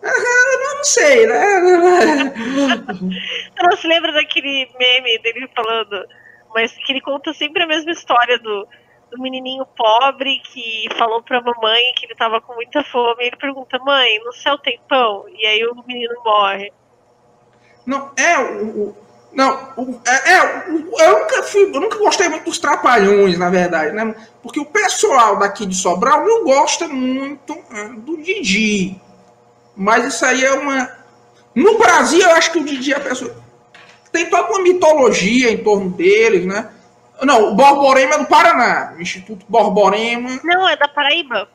Ah, 0.02 0.74
não 0.76 0.84
sei, 0.84 1.26
né? 1.26 1.44
Você 2.86 3.62
não 3.62 3.76
se 3.76 3.86
lembra 3.88 4.12
daquele 4.12 4.70
meme 4.78 5.18
dele 5.18 5.48
falando, 5.54 6.06
mas 6.54 6.72
que 6.72 6.92
ele 6.92 7.00
conta 7.00 7.32
sempre 7.32 7.64
a 7.64 7.66
mesma 7.66 7.90
história 7.90 8.38
do, 8.38 8.68
do 9.10 9.20
menininho 9.20 9.66
pobre 9.66 10.40
que 10.40 10.88
falou 10.96 11.22
pra 11.22 11.40
mamãe 11.40 11.92
que 11.96 12.06
ele 12.06 12.14
tava 12.14 12.40
com 12.40 12.54
muita 12.54 12.84
fome. 12.84 13.24
E 13.24 13.26
ele 13.28 13.36
pergunta, 13.36 13.78
mãe, 13.80 14.18
no 14.24 14.32
céu 14.32 14.56
tem 14.58 14.80
pão? 14.88 15.26
E 15.28 15.44
aí 15.44 15.66
o 15.66 15.74
menino 15.86 16.14
morre. 16.24 16.72
Não, 17.84 18.12
é, 18.16 18.38
o, 18.38 18.96
não, 19.36 20.00
é, 20.06 20.32
é, 20.32 20.64
eu, 20.70 21.18
nunca 21.18 21.42
fui, 21.42 21.64
eu 21.64 21.78
nunca 21.78 21.98
gostei 21.98 22.26
muito 22.26 22.44
dos 22.44 22.58
trapalhões, 22.58 23.38
na 23.38 23.50
verdade, 23.50 23.94
né? 23.94 24.14
Porque 24.42 24.58
o 24.58 24.64
pessoal 24.64 25.38
daqui 25.38 25.66
de 25.66 25.74
Sobral 25.76 26.24
não 26.24 26.42
gosta 26.42 26.88
muito 26.88 27.54
é, 27.70 27.88
do 27.90 28.16
Didi. 28.16 28.98
Mas 29.76 30.06
isso 30.06 30.24
aí 30.24 30.42
é 30.42 30.54
uma. 30.54 30.90
No 31.54 31.76
Brasil, 31.76 32.22
eu 32.22 32.30
acho 32.30 32.50
que 32.50 32.58
o 32.58 32.64
Didi 32.64 32.94
é 32.94 32.96
a 32.96 33.00
pessoa. 33.00 33.36
Tem 34.10 34.30
toda 34.30 34.48
uma 34.48 34.62
mitologia 34.62 35.52
em 35.52 35.62
torno 35.62 35.90
deles, 35.90 36.46
né? 36.46 36.70
Não, 37.20 37.52
o 37.52 37.54
Borborema 37.54 38.14
é 38.14 38.18
do 38.18 38.26
Paraná. 38.26 38.94
O 38.96 39.02
Instituto 39.02 39.44
Borborema. 39.46 40.40
Não, 40.44 40.66
é 40.66 40.78
da 40.78 40.88
Paraíba. 40.88 41.46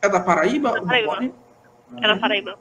É 0.00 0.08
da 0.08 0.20
Paraíba? 0.20 0.72
Da 0.72 0.80
Paraíba. 0.80 1.30
É 2.00 2.08
da 2.08 2.16
Paraíba. 2.16 2.58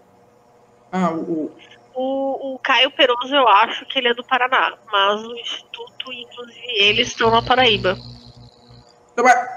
Ah, 0.92 1.12
o, 1.12 1.50
o, 1.96 2.56
o 2.56 2.60
Caio 2.60 2.92
Peroso, 2.92 3.34
eu 3.34 3.48
acho 3.48 3.86
que 3.86 4.00
ele 4.00 4.10
é 4.10 4.14
do 4.14 4.24
Paraná. 4.24 4.74
Mas 4.92 5.22
o 5.24 5.36
Instituto, 5.36 6.12
inclusive, 6.12 6.80
eles 6.80 7.08
estão 7.10 7.32
na 7.32 7.42
Paraíba. 7.42 7.98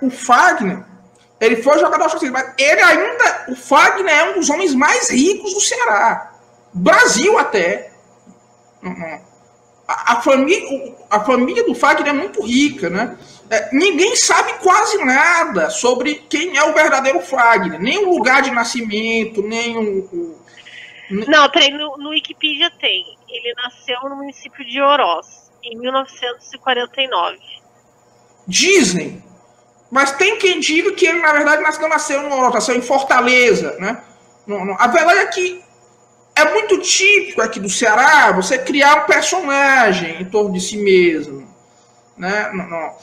O 0.02 0.10
Fagner, 0.10 0.84
ele 1.40 1.62
foi 1.62 1.78
jogador 1.78 2.08
de 2.18 2.30
mas 2.30 2.54
ele 2.58 2.80
ainda. 2.80 3.46
O 3.48 3.56
Fagner 3.56 4.14
é 4.14 4.30
um 4.30 4.34
dos 4.34 4.50
homens 4.50 4.74
mais 4.74 5.10
ricos 5.10 5.52
do 5.54 5.60
Ceará. 5.60 6.32
Brasil 6.72 7.38
até. 7.38 7.92
A, 9.88 10.14
a 10.14 10.20
família, 10.20 10.94
a 11.10 11.20
família 11.20 11.64
do 11.64 11.74
Fagner 11.74 12.08
é 12.08 12.12
muito 12.12 12.42
rica, 12.44 12.90
né? 12.90 13.16
É, 13.48 13.68
ninguém 13.72 14.16
sabe 14.16 14.54
quase 14.54 14.98
nada 15.04 15.70
sobre 15.70 16.16
quem 16.28 16.56
é 16.56 16.64
o 16.64 16.74
verdadeiro 16.74 17.20
Fagner, 17.20 17.80
nem 17.80 18.04
o 18.04 18.10
lugar 18.10 18.42
de 18.42 18.50
nascimento, 18.50 19.40
nem 19.42 19.76
o. 19.76 19.98
o 20.04 20.45
Não, 21.10 21.48
peraí, 21.50 21.70
no, 21.70 21.96
no 21.96 22.10
Wikipedia 22.10 22.70
tem. 22.70 23.04
Ele 23.28 23.54
nasceu 23.54 24.00
no 24.08 24.16
município 24.16 24.64
de 24.64 24.80
Oroz, 24.80 25.50
em 25.62 25.78
1949. 25.78 27.38
Dizem 28.46 29.22
mas 29.90 30.12
tem 30.12 30.36
quem 30.36 30.58
diga 30.60 30.92
que 30.92 31.06
ele, 31.06 31.20
na 31.20 31.32
verdade, 31.32 31.62
não 31.80 31.88
nasceu 31.88 32.22
em 32.22 32.32
Oroz, 32.32 32.54
nasceu 32.54 32.76
em 32.76 32.82
Fortaleza, 32.82 33.76
né? 33.78 34.02
Não, 34.46 34.64
não. 34.64 34.76
A 34.78 34.86
verdade 34.88 35.20
é 35.20 35.26
que 35.26 35.64
é 36.34 36.52
muito 36.52 36.78
típico 36.78 37.40
aqui 37.40 37.60
do 37.60 37.70
Ceará 37.70 38.32
você 38.32 38.58
criar 38.58 39.02
um 39.02 39.06
personagem 39.06 40.20
em 40.20 40.24
torno 40.24 40.52
de 40.52 40.60
si 40.60 40.76
mesmo. 40.76 41.48
Né? 42.16 42.50
Não, 42.52 42.68
não. 42.68 42.96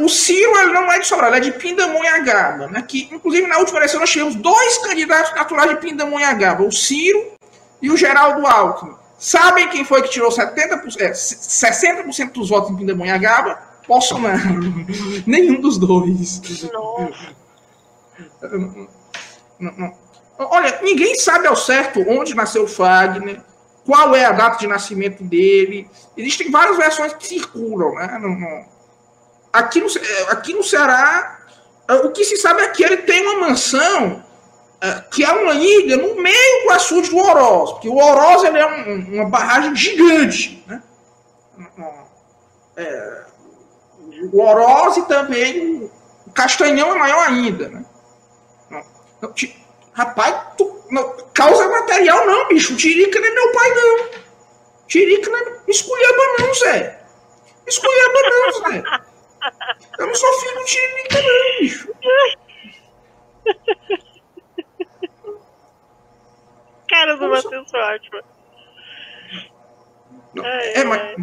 O 0.00 0.08
Ciro 0.08 0.58
ele 0.58 0.72
não 0.72 0.90
é 0.92 0.98
de 0.98 1.06
Sobral, 1.06 1.34
ele 1.34 1.48
é 1.48 1.50
de 1.50 1.58
Pindamonhangaba. 1.58 2.68
Né? 2.68 2.82
Que, 2.86 3.08
inclusive, 3.10 3.46
na 3.46 3.58
última 3.58 3.78
eleição 3.78 4.00
nós 4.00 4.10
tivemos 4.10 4.34
dois 4.34 4.78
candidatos 4.78 5.34
naturais 5.34 5.70
de 5.70 5.76
Pindamonhangaba, 5.76 6.62
o 6.62 6.72
Ciro 6.72 7.32
e 7.80 7.90
o 7.90 7.96
Geraldo 7.96 8.46
Alckmin. 8.46 8.94
Sabem 9.18 9.68
quem 9.68 9.84
foi 9.84 10.02
que 10.02 10.10
tirou 10.10 10.30
70%, 10.30 11.00
é, 11.00 11.12
60% 11.12 12.32
dos 12.32 12.48
votos 12.48 12.70
em 12.70 12.76
Pindamonhangaba? 12.76 13.58
Bolsonaro. 13.86 14.40
Nenhum 15.26 15.60
dos 15.60 15.78
dois. 15.78 16.40
Olha, 20.38 20.80
ninguém 20.82 21.14
sabe 21.16 21.46
ao 21.46 21.56
certo 21.56 22.04
onde 22.08 22.34
nasceu 22.34 22.64
o 22.64 22.68
Fagner, 22.68 23.40
qual 23.84 24.14
é 24.14 24.24
a 24.24 24.32
data 24.32 24.58
de 24.58 24.66
nascimento 24.66 25.22
dele. 25.22 25.88
Existem 26.16 26.50
várias 26.50 26.76
versões 26.76 27.12
que 27.14 27.26
circulam, 27.26 27.94
né? 27.94 28.18
Aqui 29.52 29.80
no, 29.80 29.88
aqui 30.28 30.54
no 30.54 30.62
Ceará, 30.62 31.40
é, 31.88 31.94
o 31.94 32.12
que 32.12 32.24
se 32.24 32.36
sabe 32.36 32.62
é 32.62 32.68
que 32.68 32.82
ele 32.82 32.98
tem 32.98 33.22
uma 33.26 33.48
mansão 33.48 34.24
é, 34.80 35.00
que 35.10 35.24
é 35.24 35.30
uma 35.30 35.54
ilha 35.54 35.96
no 35.96 36.20
meio 36.20 36.64
do 36.64 36.70
açude 36.72 37.10
do 37.10 37.18
Oroz, 37.18 37.72
porque 37.72 37.88
o 37.88 37.96
Oroz 37.96 38.42
ele 38.44 38.58
é 38.58 38.66
um, 38.66 39.14
uma 39.14 39.28
barragem 39.28 39.76
gigante, 39.76 40.64
né? 40.66 40.82
É, 42.76 43.24
o 44.32 44.42
Oroz 44.42 44.96
e 44.96 45.02
também 45.02 45.90
o 46.26 46.32
Castanhão 46.32 46.94
é 46.94 46.98
maior 46.98 47.28
ainda, 47.28 47.68
né? 47.68 47.84
Não, 49.20 49.32
te, 49.32 49.54
rapaz, 49.92 50.34
tu, 50.56 50.82
não, 50.90 51.14
causa 51.32 51.68
material 51.68 52.26
não, 52.26 52.48
bicho. 52.48 52.76
Tirica 52.76 53.20
não 53.20 53.28
é 53.28 53.30
meu 53.30 53.52
pai, 53.52 53.74
não. 53.74 54.08
Tirica 54.88 55.30
não 55.30 55.38
é 55.38 55.60
escolheba 55.68 56.22
não, 56.40 56.54
Zé. 56.54 57.00
Escolheba 57.66 58.20
não, 58.22 58.52
Zé. 58.52 58.82
Eu 59.98 60.06
não 60.06 60.14
sou 60.14 60.32
filho 60.40 60.54
do 60.54 60.64
Tirica, 60.64 61.22
não, 61.22 61.58
bicho. 61.58 61.92
Cara 66.88 67.16
do 67.16 67.28
Matheus 67.28 67.70
sou... 67.70 67.80
ótimo. 67.80 68.22
Não, 70.34 70.46
é, 70.46 70.84
mas 70.84 71.16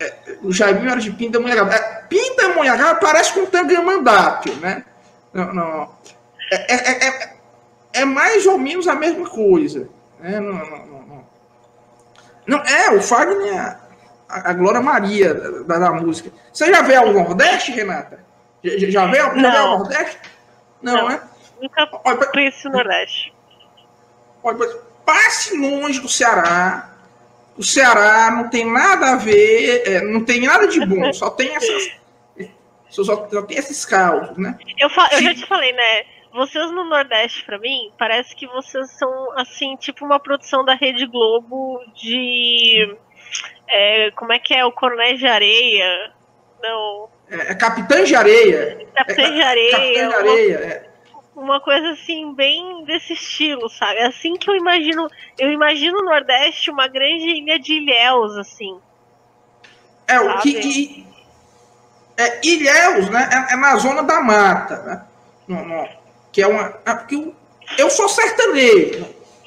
é, 0.00 0.38
o 0.42 0.52
Jaiminho 0.52 0.90
era 0.90 1.00
de 1.00 1.12
Pindamonhangaba. 1.12 1.74
É, 1.74 2.02
Pindamonhangaba 2.08 2.98
parece 3.00 3.32
com 3.32 3.46
Tangamandápio, 3.46 4.54
né? 4.56 4.84
Não, 5.32 5.54
não. 5.54 5.96
É, 6.50 6.74
é, 6.74 7.08
é, 7.08 7.36
é, 7.92 8.04
mais 8.04 8.46
ou 8.46 8.58
menos 8.58 8.88
a 8.88 8.94
mesma 8.94 9.28
coisa. 9.28 9.88
Né? 10.18 10.40
Não, 10.40 10.52
não, 10.52 10.86
não, 10.86 11.26
não. 12.46 12.58
é, 12.64 12.90
o 12.90 13.00
Fagner 13.00 13.54
é 13.54 13.78
a, 14.32 14.50
a 14.50 14.52
Glória 14.54 14.80
Maria 14.80 15.34
da, 15.64 15.78
da, 15.78 15.92
música. 15.92 16.30
Você 16.52 16.72
já 16.72 16.82
veio 16.82 17.00
ao 17.00 17.12
Nordeste, 17.12 17.72
Renata? 17.72 18.24
Já, 18.64 18.70
já 18.90 19.06
veio, 19.06 19.40
já 19.40 19.50
veio 19.50 19.58
ao 19.58 19.78
Nordeste? 19.78 20.18
Não, 20.80 20.94
não 20.94 21.08
né? 21.08 21.22
Nunca 21.60 21.86
conheci 22.32 22.66
o 22.66 22.72
Nordeste. 22.72 23.32
Olha, 24.42 24.58
passe 25.04 25.56
longe 25.56 26.00
do 26.00 26.08
Ceará, 26.08 26.92
o 27.56 27.62
Ceará 27.62 28.30
não 28.30 28.48
tem 28.48 28.64
nada 28.64 29.12
a 29.12 29.16
ver, 29.16 29.82
é, 29.86 30.00
não 30.00 30.24
tem 30.24 30.40
nada 30.40 30.66
de 30.66 30.84
bom, 30.84 31.12
só 31.12 31.30
tem 31.30 31.54
essas. 31.54 31.92
Só, 32.92 33.04
só 33.04 33.42
tem 33.46 33.56
esses 33.56 33.86
causos, 33.86 34.36
né? 34.36 34.54
Eu, 34.76 34.86
eu 35.12 35.22
já 35.22 35.34
te 35.34 35.46
falei, 35.46 35.72
né? 35.72 36.04
Vocês 36.30 36.70
no 36.72 36.84
Nordeste, 36.84 37.42
para 37.42 37.58
mim, 37.58 37.90
parece 37.98 38.36
que 38.36 38.46
vocês 38.46 38.90
são, 38.98 39.32
assim, 39.38 39.76
tipo 39.76 40.04
uma 40.04 40.20
produção 40.20 40.62
da 40.62 40.74
Rede 40.74 41.06
Globo 41.06 41.80
de. 41.94 42.94
É, 43.68 44.10
como 44.12 44.32
é 44.32 44.38
que 44.38 44.54
é? 44.54 44.64
O 44.64 44.72
Coronel 44.72 45.16
de 45.16 45.26
Areia? 45.26 46.12
Não. 46.62 47.08
É, 47.30 47.52
é 47.52 47.54
Capitã 47.54 48.04
de 48.04 48.14
Areia. 48.14 48.86
Capitã 48.94 49.32
de 49.32 49.42
Areia. 49.42 49.70
Capitã 49.72 50.08
de 50.08 50.14
Areia, 50.14 50.56
é 50.56 50.92
uma 51.34 51.60
coisa 51.60 51.90
assim, 51.90 52.34
bem 52.34 52.84
desse 52.84 53.14
estilo, 53.14 53.68
sabe? 53.68 53.98
É 53.98 54.06
assim 54.06 54.34
que 54.34 54.50
eu 54.50 54.54
imagino. 54.54 55.08
Eu 55.38 55.50
imagino 55.50 55.98
o 55.98 56.04
Nordeste 56.04 56.70
uma 56.70 56.86
grande 56.88 57.24
ilha 57.24 57.58
de 57.58 57.74
Ilhéus, 57.74 58.36
assim. 58.36 58.78
É, 60.06 60.20
o 60.20 60.38
que. 60.40 61.06
é, 62.16 62.40
Ilhéus, 62.46 63.08
né? 63.08 63.28
É, 63.32 63.54
é, 63.54 63.56
na 63.56 63.76
zona 63.76 64.02
da 64.02 64.20
mata, 64.20 65.06
né? 65.48 65.96
Que 66.30 66.42
é 66.42 66.46
uma. 66.46 66.78
É 66.84 66.94
porque 66.94 67.14
eu, 67.14 67.34
eu 67.78 67.90
sou 67.90 68.08
sertanejo. 68.08 69.06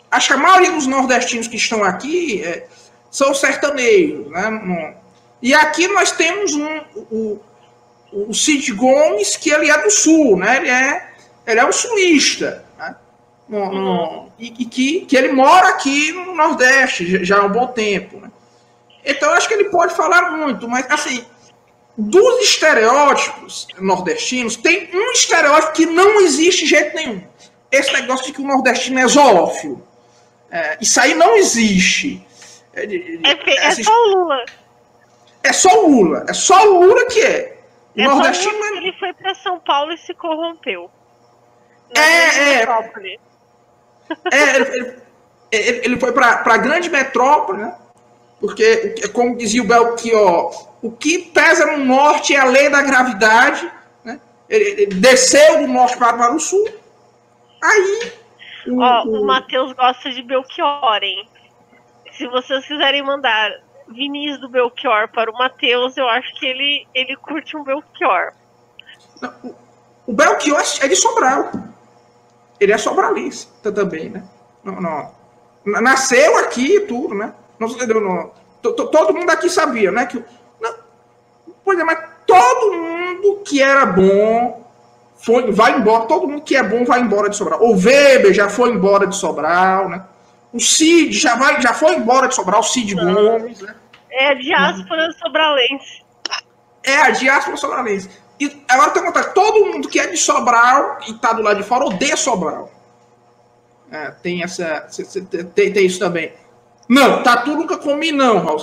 Acho 0.10 0.28
que 0.28 0.34
a 0.34 0.38
maioria 0.38 0.72
dos 0.72 0.88
nordestinos 0.88 1.48
que 1.48 1.58
estão 1.58 1.84
aqui 1.84 2.44
é, 2.44 2.68
são 3.16 3.34
sertanejos, 3.34 4.30
né? 4.30 4.96
E 5.42 5.54
aqui 5.54 5.88
nós 5.88 6.12
temos 6.12 6.54
um, 6.54 6.82
o, 7.10 7.40
o 8.12 8.34
Cid 8.34 8.74
Gomes, 8.74 9.38
que 9.38 9.50
ele 9.50 9.72
é 9.72 9.82
do 9.82 9.90
sul, 9.90 10.36
né? 10.36 10.58
Ele 10.58 10.70
é 10.70 11.12
ele 11.48 11.60
é 11.62 11.66
um 11.66 11.72
sulista, 11.72 12.66
né? 12.78 12.96
no, 13.48 13.72
no, 13.72 13.92
uhum. 13.92 14.32
e, 14.38 14.48
e, 14.48 14.66
que, 14.66 15.06
que 15.06 15.16
ele 15.16 15.32
mora 15.32 15.70
aqui 15.70 16.12
no 16.12 16.36
Nordeste 16.36 17.24
já 17.24 17.40
há 17.40 17.46
um 17.46 17.52
bom 17.52 17.68
tempo. 17.68 18.20
Né? 18.20 18.30
Então 19.06 19.30
eu 19.30 19.36
acho 19.36 19.48
que 19.48 19.54
ele 19.54 19.70
pode 19.70 19.96
falar 19.96 20.32
muito, 20.32 20.68
mas 20.68 20.86
assim, 20.90 21.24
dos 21.98 22.42
estereótipos 22.42 23.68
nordestinos, 23.80 24.58
tem 24.58 24.90
um 24.94 25.12
estereótipo 25.12 25.72
que 25.72 25.86
não 25.86 26.20
existe 26.20 26.66
de 26.66 26.72
jeito 26.72 26.96
nenhum. 26.96 27.24
Esse 27.72 27.94
negócio 27.94 28.26
de 28.26 28.34
que 28.34 28.42
o 28.42 28.46
nordestino 28.46 29.00
é 29.00 29.08
zoófilo. 29.08 29.88
É, 30.52 30.78
isso 30.82 31.00
aí 31.00 31.14
não 31.14 31.38
existe. 31.38 32.26
É, 32.76 32.84
é, 32.84 33.68
é 33.68 33.72
só 33.72 33.92
o 33.92 34.08
Lula. 34.10 34.46
É 35.44 35.54
só 35.54 35.86
o 35.86 35.90
Lula. 35.90 36.26
É 36.28 36.34
só 36.34 36.68
o 36.68 36.80
Lula 36.82 37.06
que 37.08 37.22
é. 37.22 37.58
O 37.96 38.02
é 38.02 38.06
nordestino. 38.06 38.54
Lula 38.54 38.78
ele 38.78 38.94
foi 39.00 39.14
para 39.14 39.34
São 39.36 39.60
Paulo 39.60 39.94
e 39.94 39.98
se 39.98 40.14
corrompeu. 40.14 40.90
É, 41.96 42.00
é, 42.00 42.66
é, 44.32 44.56
ele, 44.58 44.96
ele, 45.52 45.82
ele 45.86 46.00
foi 46.00 46.12
para 46.12 46.42
a 46.44 46.58
grande 46.58 46.90
metrópole, 46.90 47.60
né? 47.60 47.76
Porque, 48.40 48.96
como 49.14 49.38
dizia 49.38 49.62
o 49.62 49.68
Belchior, 49.68 50.68
o 50.82 50.92
que 50.92 51.20
pesa 51.20 51.66
no 51.66 51.86
norte 51.86 52.36
é 52.36 52.40
a 52.40 52.46
lei 52.46 52.70
da 52.70 52.82
gravidade. 52.82 53.72
Né? 54.04 54.20
Ele, 54.50 54.82
ele 54.82 54.96
desceu 54.96 55.62
do 55.62 55.68
norte 55.68 55.98
para, 55.98 56.14
para 56.14 56.36
o 56.36 56.40
sul. 56.40 56.68
Aí. 57.64 58.12
O, 58.68 58.82
Ó, 58.82 59.04
o, 59.06 59.22
o 59.22 59.26
Matheus 59.26 59.72
gosta 59.74 60.12
de 60.12 60.22
Belchior, 60.22 61.00
hein? 61.02 61.30
Se 62.18 62.28
vocês 62.28 62.66
quiserem 62.66 63.04
mandar 63.04 63.52
Vinícius 63.88 64.42
do 64.42 64.50
Belchior 64.50 65.10
para 65.10 65.32
o 65.32 65.38
Matheus, 65.38 65.96
eu 65.98 66.08
acho 66.10 66.34
que 66.36 66.46
ele, 66.46 66.88
ele 66.94 67.16
curte 67.16 67.56
um 67.56 67.64
Belchior. 67.64 68.34
o, 69.44 69.56
o 70.08 70.14
Belchior 70.14 70.62
é 70.82 70.88
de 70.88 70.96
Sobral 70.96 71.52
ele 72.60 72.72
é 72.72 72.78
sobralista 72.78 73.72
também, 73.72 74.10
né? 74.10 74.24
Não, 74.64 74.82
não. 74.82 75.12
Nasceu 75.66 76.38
aqui 76.38 76.78
e 76.78 76.80
tudo, 76.82 77.16
né? 77.16 77.34
Não, 77.60 77.68
não, 77.68 78.32
todo 78.62 79.14
mundo 79.14 79.30
aqui 79.30 79.50
sabia, 79.50 79.92
né? 79.92 80.06
Que, 80.06 80.24
não, 80.62 80.74
pois 81.64 81.80
é, 81.80 81.84
mas 81.84 82.00
todo 82.26 82.74
mundo 82.74 83.42
que 83.44 83.62
era 83.62 83.86
bom 83.86 84.64
foi, 85.18 85.52
vai 85.52 85.78
embora, 85.78 86.06
todo 86.06 86.28
mundo 86.28 86.42
que 86.42 86.56
é 86.56 86.64
bom 86.64 86.86
vai 86.86 87.02
embora 87.02 87.30
de 87.30 87.36
Sobral. 87.36 87.62
O 87.62 87.74
Weber 87.74 88.34
já 88.34 88.50
foi 88.50 88.70
embora 88.70 89.08
de 89.08 89.16
Sobral, 89.16 89.90
né? 89.90 90.04
O 90.56 90.60
Cid 90.62 91.12
já, 91.12 91.36
vai, 91.36 91.62
já 91.62 91.74
foi 91.74 91.96
embora 91.96 92.30
de 92.30 92.34
Sobral, 92.34 92.62
o 92.62 92.64
Cid 92.64 92.96
Gomes, 92.96 93.60
né? 93.60 93.76
É 94.10 94.34
diáspora 94.36 95.12
sobralense. 95.12 96.02
é 96.82 96.96
a 97.02 97.10
diáspora 97.10 97.58
sobralense. 97.58 98.10
E 98.40 98.64
agora 98.70 98.92
tem 98.92 99.12
que 99.12 99.34
todo 99.34 99.66
mundo 99.66 99.90
que 99.90 100.00
é 100.00 100.08
de 100.08 100.16
Sobral 100.16 101.00
e 101.06 101.12
está 101.12 101.34
do 101.34 101.42
lado 101.42 101.58
de 101.58 101.68
fora 101.68 101.84
odeia 101.84 102.16
Sobral. 102.16 102.72
É, 103.92 104.12
tem 104.12 104.44
essa. 104.44 104.88
Tem, 105.54 105.74
tem, 105.74 105.86
isso 105.86 106.00
também. 106.00 106.32
Não, 106.88 107.22
tatu 107.22 107.52
nunca 107.52 107.78
comi, 107.78 108.14
não, 108.14 108.40
Raul. 108.40 108.62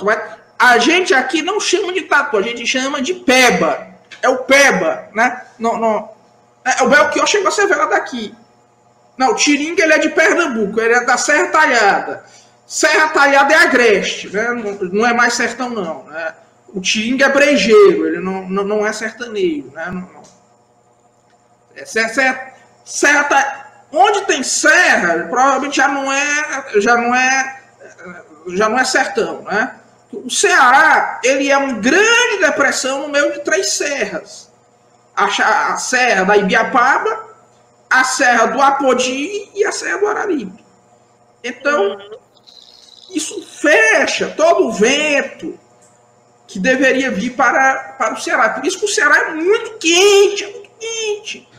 A 0.57 0.79
gente 0.79 1.13
aqui 1.13 1.43
não 1.43 1.59
chama 1.59 1.93
de 1.93 2.01
tatu, 2.01 2.37
a 2.37 2.41
gente 2.41 2.65
chama 2.65 3.03
de 3.03 3.13
peba. 3.13 3.87
É 4.19 4.29
o 4.29 4.39
peba, 4.39 5.09
né? 5.13 5.45
Não, 5.59 5.77
não. 5.77 6.09
É, 6.65 6.81
o 6.81 6.89
Belchior 6.89 7.27
chegou 7.27 7.49
a 7.49 7.51
ser 7.51 7.67
vela 7.67 7.85
daqui. 7.85 8.33
Não, 9.17 9.35
Tiringa 9.35 9.83
ele 9.83 9.93
é 9.93 9.97
de 9.99 10.09
Pernambuco, 10.09 10.79
ele 10.79 10.93
é 10.93 11.05
da 11.05 11.17
Serra 11.17 11.47
Talhada. 11.47 12.23
Serra 12.65 13.09
Talhada 13.09 13.53
é 13.53 13.57
agreste, 13.57 14.29
né? 14.29 14.49
não, 14.49 14.73
não 14.89 15.05
é 15.05 15.13
mais 15.13 15.33
sertão, 15.33 15.69
não. 15.69 16.03
Né? 16.05 16.33
O 16.69 16.81
Tiringa 16.81 17.25
é 17.25 17.29
brejeiro, 17.29 18.07
ele 18.07 18.19
não, 18.19 18.49
não, 18.49 18.63
não 18.63 18.87
é 18.87 18.91
sertanejo. 18.91 19.71
Né? 19.73 19.85
Não, 19.87 20.01
não. 20.01 20.23
É, 21.75 21.85
serra, 21.85 22.53
serra, 22.83 23.63
onde 23.91 24.25
tem 24.25 24.41
serra, 24.41 25.27
provavelmente 25.29 25.77
já 25.77 25.87
não 25.87 26.11
é, 26.11 26.65
já 26.77 26.97
não 26.97 27.13
é, 27.13 27.61
já 28.47 28.69
não 28.69 28.79
é 28.79 28.85
sertão. 28.85 29.43
Né? 29.43 29.75
O 30.11 30.29
Ceará 30.29 31.19
ele 31.23 31.51
é 31.51 31.57
uma 31.57 31.73
grande 31.73 32.39
depressão 32.39 33.03
no 33.03 33.09
meio 33.09 33.33
de 33.33 33.39
três 33.41 33.71
serras. 33.71 34.51
A, 35.15 35.25
a 35.25 35.77
serra 35.77 36.23
da 36.23 36.37
Ibiapaba, 36.37 37.32
a 37.93 38.03
serra 38.03 38.47
do 38.47 38.61
Apodi 38.61 39.49
e 39.53 39.63
a 39.63 39.71
serra 39.71 39.99
do 39.99 40.07
Araripe. 40.07 40.65
Então, 41.43 41.97
isso 43.13 43.45
fecha 43.45 44.33
todo 44.35 44.67
o 44.67 44.71
vento 44.71 45.59
que 46.47 46.57
deveria 46.57 47.11
vir 47.11 47.35
para, 47.35 47.95
para 47.97 48.15
o 48.15 48.19
Ceará. 48.19 48.49
Por 48.49 48.65
isso 48.65 48.79
que 48.79 48.85
o 48.85 48.89
Ceará 48.89 49.29
é 49.29 49.33
muito 49.35 49.77
quente, 49.77 50.43
é 50.43 50.51
muito 50.51 50.69
quente. 50.79 51.49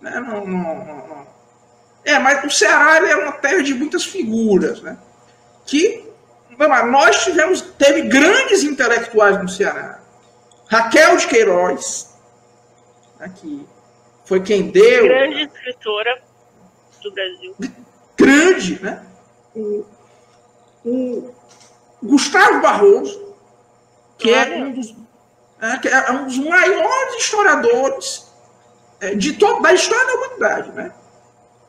Né? 0.00 0.18
Não, 0.20 0.46
não, 0.46 0.74
não, 0.84 1.26
é, 2.06 2.18
mas 2.20 2.42
o 2.44 2.50
Ceará 2.50 3.06
é 3.06 3.16
uma 3.16 3.32
terra 3.32 3.62
de 3.62 3.74
muitas 3.74 4.04
figuras, 4.04 4.80
né? 4.80 4.96
Que 5.66 6.06
nós 6.88 7.24
tivemos, 7.24 7.60
teve 7.60 8.02
grandes 8.02 8.62
intelectuais 8.62 9.42
no 9.42 9.48
Ceará. 9.48 9.98
Raquel 10.68 11.16
de 11.16 11.26
Queiroz, 11.26 12.14
aqui, 13.18 13.66
foi 14.26 14.42
quem 14.42 14.70
deu. 14.70 15.04
Grande 15.04 15.42
escritora 15.44 16.22
do 17.02 17.12
Brasil. 17.12 17.54
Grande, 18.16 18.82
né? 18.82 19.06
O, 19.54 19.84
o 20.84 21.34
Gustavo 22.02 22.60
Barroso, 22.60 23.34
que 24.18 24.32
é 24.32 24.56
um, 24.56 24.72
dos, 24.72 24.94
é, 25.60 25.88
é 25.88 26.12
um 26.12 26.24
dos 26.26 26.38
maiores 26.38 27.14
historiadores 27.18 28.32
é, 29.00 29.14
de 29.14 29.34
toda 29.34 29.60
da 29.60 29.72
história 29.72 30.06
da 30.06 30.14
humanidade, 30.14 30.72
né? 30.72 30.92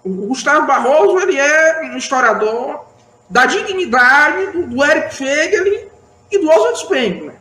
O 0.03 0.27
Gustavo 0.27 0.65
Barroso 0.65 1.19
ele 1.19 1.39
é 1.39 1.81
um 1.84 1.97
historiador 1.97 2.85
da 3.29 3.45
dignidade 3.45 4.51
do, 4.51 4.67
do 4.67 4.84
Eric 4.84 5.13
Fegel 5.13 5.89
e 6.31 6.39
do 6.39 6.49
Oswald 6.49 6.79
Spengler, 6.79 7.35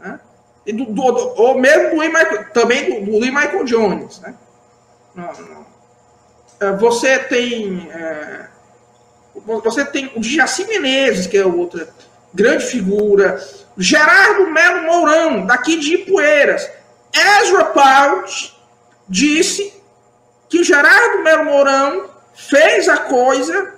né? 0.00 0.20
E 0.66 0.72
do, 0.72 0.84
do, 0.84 1.12
do, 1.12 1.40
ou 1.40 1.58
mesmo 1.58 1.90
do 1.90 2.52
também 2.52 3.04
do, 3.04 3.10
do 3.10 3.18
Lee 3.18 3.30
Michael 3.30 3.64
Jones, 3.64 4.20
né? 4.20 4.34
É, 6.60 6.72
você 6.72 7.18
tem 7.18 7.90
é, 7.90 8.48
você 9.64 9.84
tem 9.84 10.12
o 10.16 10.22
Jaci 10.22 10.64
Menezes, 10.64 11.26
que 11.26 11.36
é 11.36 11.44
outra 11.44 11.88
grande 12.32 12.66
figura, 12.66 13.42
Gerardo 13.76 14.50
Melo 14.50 14.82
Mourão, 14.82 15.46
daqui 15.46 15.76
de 15.76 15.94
Ipueiras. 15.94 16.68
Ezra 17.12 17.64
Pound 17.66 18.54
disse 19.08 19.72
que 20.48 20.62
Gerardo 20.62 21.22
Melo 21.22 21.44
Mourão 21.44 22.10
fez 22.34 22.88
a 22.88 22.98
coisa 22.98 23.74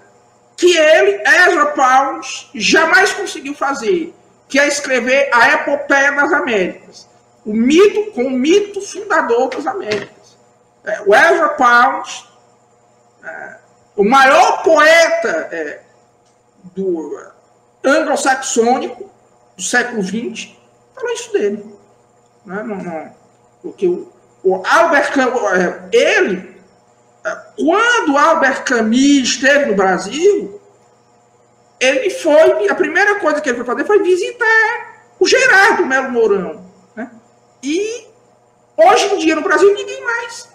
que 0.56 0.76
ele, 0.76 1.22
Ezra 1.26 1.66
Pound, 1.66 2.50
jamais 2.54 3.12
conseguiu 3.12 3.54
fazer, 3.54 4.14
que 4.48 4.58
é 4.58 4.68
escrever 4.68 5.30
a 5.32 5.54
epopeia 5.54 6.12
das 6.12 6.32
Américas. 6.32 7.08
O 7.46 7.54
mito, 7.54 8.12
com 8.12 8.24
o 8.24 8.30
mito 8.30 8.80
fundador 8.82 9.48
das 9.48 9.66
Américas. 9.66 10.19
É, 10.84 11.02
o 11.06 11.14
Ezra 11.14 11.50
Pound 11.50 12.28
é, 13.22 13.56
o 13.96 14.04
maior 14.04 14.62
poeta 14.62 15.48
é, 15.52 15.82
do 16.74 17.20
anglo-saxônico 17.84 19.10
do 19.56 19.62
século 19.62 20.02
XX 20.02 20.54
falou 20.94 21.10
isso 21.12 21.32
dele. 21.32 21.74
Não, 22.44 22.66
não, 22.66 22.76
não. 22.76 23.14
Porque 23.62 23.86
o, 23.86 24.10
o 24.42 24.62
Albert 24.66 25.12
Camus, 25.12 25.42
é, 25.52 25.88
ele, 25.92 26.56
é, 27.24 27.36
quando 27.56 28.16
Albert 28.16 28.64
Camus 28.64 29.28
esteve 29.28 29.66
no 29.66 29.76
Brasil, 29.76 30.60
ele 31.78 32.10
foi, 32.10 32.68
a 32.68 32.74
primeira 32.74 33.20
coisa 33.20 33.40
que 33.40 33.48
ele 33.48 33.56
foi 33.56 33.66
fazer 33.66 33.84
foi 33.84 34.02
visitar 34.02 35.04
o 35.18 35.26
Gerardo 35.26 35.84
Melo 35.84 36.10
Mourão. 36.10 36.64
Né? 36.96 37.10
E 37.62 38.06
hoje 38.76 39.14
em 39.14 39.18
dia 39.18 39.36
no 39.36 39.42
Brasil 39.42 39.74
ninguém 39.74 40.04
mais. 40.04 40.44
Né? 40.44 40.49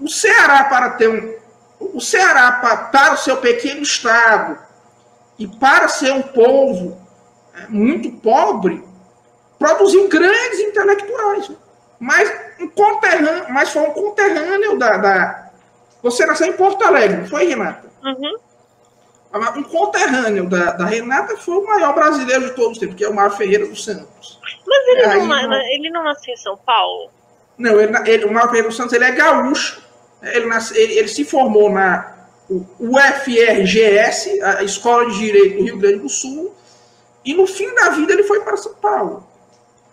O 0.00 0.08
Ceará, 0.08 0.64
para 0.64 0.90
ter 0.90 1.08
um, 1.08 1.40
o 1.80 2.00
Ceará, 2.00 2.52
para 2.92 3.14
o 3.14 3.16
seu 3.16 3.38
pequeno 3.38 3.82
estado 3.82 4.58
e 5.38 5.46
para 5.46 5.88
ser 5.88 6.12
um 6.12 6.22
povo 6.22 7.00
é, 7.54 7.66
muito 7.68 8.10
pobre, 8.18 8.84
produziu 9.58 10.08
grandes 10.08 10.60
intelectuais. 10.60 11.48
Né? 11.48 11.56
Mas, 11.98 12.32
um 12.60 12.68
conterrâneo, 12.68 13.46
mas 13.50 13.70
foi 13.70 13.82
um 13.82 13.92
conterrâneo 13.92 14.78
da, 14.78 14.96
da. 14.96 15.50
Você 16.02 16.24
nasceu 16.24 16.46
em 16.46 16.52
Porto 16.52 16.82
Alegre, 16.82 17.18
não 17.18 17.26
foi, 17.26 17.46
Renata? 17.46 17.90
Uhum. 18.02 18.38
Um 19.56 19.62
conterrâneo 19.62 20.48
da, 20.48 20.72
da, 20.72 20.84
Renata 20.86 21.36
foi 21.36 21.58
o 21.58 21.66
maior 21.66 21.94
brasileiro 21.94 22.46
de 22.46 22.54
todos 22.56 22.72
os 22.72 22.78
tempos, 22.78 22.96
que 22.96 23.04
é 23.04 23.08
o 23.08 23.14
Mário 23.14 23.36
Ferreira 23.36 23.66
dos 23.66 23.84
Santos. 23.84 24.40
Mas 24.66 24.88
ele, 24.88 25.02
é, 25.02 25.16
não, 25.16 25.26
não, 25.26 25.52
ele 25.54 25.90
não 25.90 26.02
nasceu 26.02 26.34
em 26.34 26.36
São 26.36 26.56
Paulo? 26.56 27.10
Não, 27.60 27.78
ele, 27.78 27.92
ele, 28.06 28.24
o 28.24 28.62
dos 28.62 28.76
Santos 28.76 28.94
ele 28.94 29.04
é 29.04 29.12
gaúcho 29.12 29.82
ele, 30.22 30.46
nasce, 30.46 30.76
ele, 30.76 30.94
ele 30.94 31.08
se 31.08 31.24
formou 31.24 31.70
na 31.70 32.14
UFRGS, 32.78 34.40
a 34.42 34.62
Escola 34.62 35.06
de 35.10 35.18
Direito 35.18 35.58
do 35.58 35.64
Rio 35.64 35.78
Grande 35.78 35.98
do 36.00 36.08
Sul, 36.08 36.54
e 37.24 37.34
no 37.34 37.46
fim 37.46 37.72
da 37.74 37.90
vida 37.90 38.12
ele 38.12 38.24
foi 38.24 38.40
para 38.40 38.56
São 38.56 38.74
Paulo. 38.74 39.26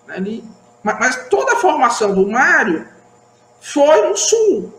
Ele, 0.10 0.44
mas, 0.84 1.28
toda 1.30 1.54
a 1.54 1.58
formação 1.58 2.14
do 2.14 2.28
Mário 2.28 2.88
foi 3.60 4.08
no 4.08 4.16
Sul, 4.16 4.74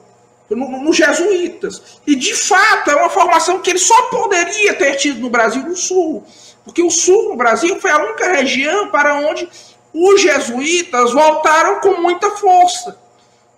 nos 0.50 0.82
no 0.82 0.92
Jesuítas. 0.92 2.00
E, 2.06 2.16
de 2.16 2.34
fato, 2.34 2.90
é 2.90 2.96
uma 2.96 3.10
formação 3.10 3.60
que 3.60 3.70
ele 3.70 3.78
só 3.78 4.02
poderia 4.04 4.74
ter 4.74 4.96
tido 4.96 5.20
no 5.20 5.28
Brasil 5.28 5.62
no 5.62 5.76
Sul. 5.76 6.24
Porque 6.64 6.82
o 6.82 6.90
Sul, 6.90 7.30
no 7.30 7.36
Brasil, 7.36 7.78
foi 7.80 7.90
a 7.90 7.98
única 7.98 8.32
região 8.32 8.90
para 8.90 9.16
onde 9.16 9.48
os 9.92 10.20
jesuítas 10.20 11.12
voltaram 11.12 11.80
com 11.80 12.00
muita 12.00 12.30
força. 12.32 12.98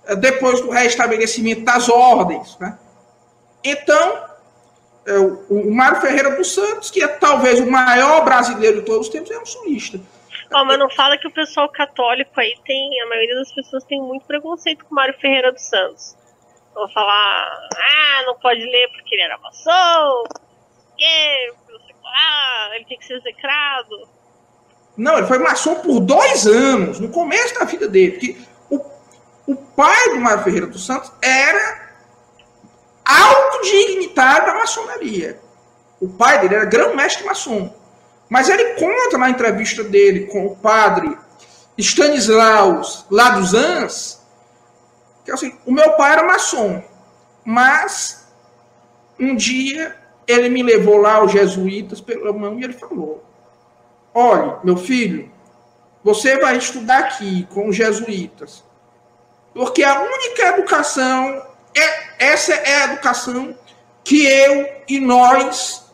Eh, 0.06 0.16
depois 0.16 0.60
do 0.60 0.70
restabelecimento 0.70 1.64
das 1.64 1.88
ordens. 1.88 2.58
Né? 2.58 2.78
Então, 3.64 4.24
é, 5.06 5.18
o 5.18 5.74
Mário 5.74 6.00
Ferreira 6.00 6.36
dos 6.36 6.52
Santos, 6.52 6.90
que 6.90 7.02
é 7.02 7.08
talvez 7.08 7.60
o 7.60 7.70
maior 7.70 8.24
brasileiro 8.24 8.80
de 8.80 8.86
todos 8.86 9.06
os 9.06 9.12
tempos, 9.12 9.30
é 9.30 9.38
um 9.38 9.46
sulista. 9.46 10.00
Oh, 10.52 10.64
mas 10.64 10.78
não 10.78 10.90
fala 10.90 11.16
que 11.16 11.28
o 11.28 11.30
pessoal 11.30 11.68
católico 11.68 12.32
aí 12.40 12.56
tem, 12.64 13.00
a 13.02 13.06
maioria 13.06 13.36
das 13.36 13.52
pessoas 13.52 13.84
tem 13.84 14.00
muito 14.00 14.26
preconceito 14.26 14.84
com 14.84 14.92
o 14.92 14.94
Mário 14.96 15.14
Ferreira 15.20 15.52
dos 15.52 15.62
Santos. 15.62 16.16
Vão 16.74 16.88
falar, 16.88 17.68
ah, 17.76 18.22
não 18.26 18.36
pode 18.36 18.60
ler 18.60 18.88
porque 18.88 19.14
ele 19.14 19.22
era 19.22 19.38
maçom, 19.38 20.24
que, 20.96 21.52
ah, 22.04 22.70
ele 22.74 22.84
tem 22.84 22.98
que 22.98 23.06
ser 23.06 23.14
execrado. 23.14 24.08
Não, 25.00 25.16
ele 25.16 25.26
foi 25.26 25.38
maçom 25.38 25.76
por 25.76 25.98
dois 25.98 26.46
anos, 26.46 27.00
no 27.00 27.08
começo 27.08 27.58
da 27.58 27.64
vida 27.64 27.88
dele. 27.88 28.12
Porque 28.12 28.36
o 29.46 29.56
pai 29.56 30.10
do 30.10 30.20
Mário 30.20 30.44
Ferreira 30.44 30.66
dos 30.66 30.84
Santos 30.84 31.10
era 31.22 31.90
alto 33.02 33.62
dignitário 33.62 34.44
da 34.44 34.58
maçonaria. 34.58 35.40
O 35.98 36.06
pai 36.06 36.38
dele 36.42 36.56
era 36.56 36.66
grão-mestre 36.66 37.24
maçom. 37.24 37.74
Mas 38.28 38.50
ele 38.50 38.74
conta 38.74 39.16
na 39.16 39.30
entrevista 39.30 39.82
dele 39.82 40.26
com 40.26 40.44
o 40.44 40.56
padre 40.56 41.16
Stanislaus 41.78 43.06
lá 43.10 43.30
dos 43.30 43.54
Ans, 43.54 44.20
que 45.24 45.30
é 45.30 45.34
assim, 45.34 45.56
o 45.64 45.72
meu 45.72 45.92
pai 45.92 46.12
era 46.12 46.24
maçom, 46.24 46.82
mas 47.42 48.26
um 49.18 49.34
dia 49.34 49.96
ele 50.26 50.50
me 50.50 50.62
levou 50.62 50.98
lá 50.98 51.14
aos 51.14 51.32
jesuítas 51.32 52.02
pela 52.02 52.34
mão 52.34 52.58
e 52.58 52.64
ele 52.64 52.74
falou: 52.74 53.29
Olha, 54.14 54.58
meu 54.64 54.76
filho, 54.76 55.30
você 56.02 56.38
vai 56.38 56.56
estudar 56.56 56.98
aqui 56.98 57.46
com 57.52 57.68
os 57.68 57.76
jesuítas. 57.76 58.64
Porque 59.54 59.82
a 59.82 60.00
única 60.00 60.42
educação, 60.48 61.46
é, 61.76 62.32
essa 62.32 62.52
é 62.54 62.76
a 62.76 62.84
educação 62.92 63.56
que 64.02 64.24
eu 64.24 64.68
e 64.88 64.98
nós 64.98 65.84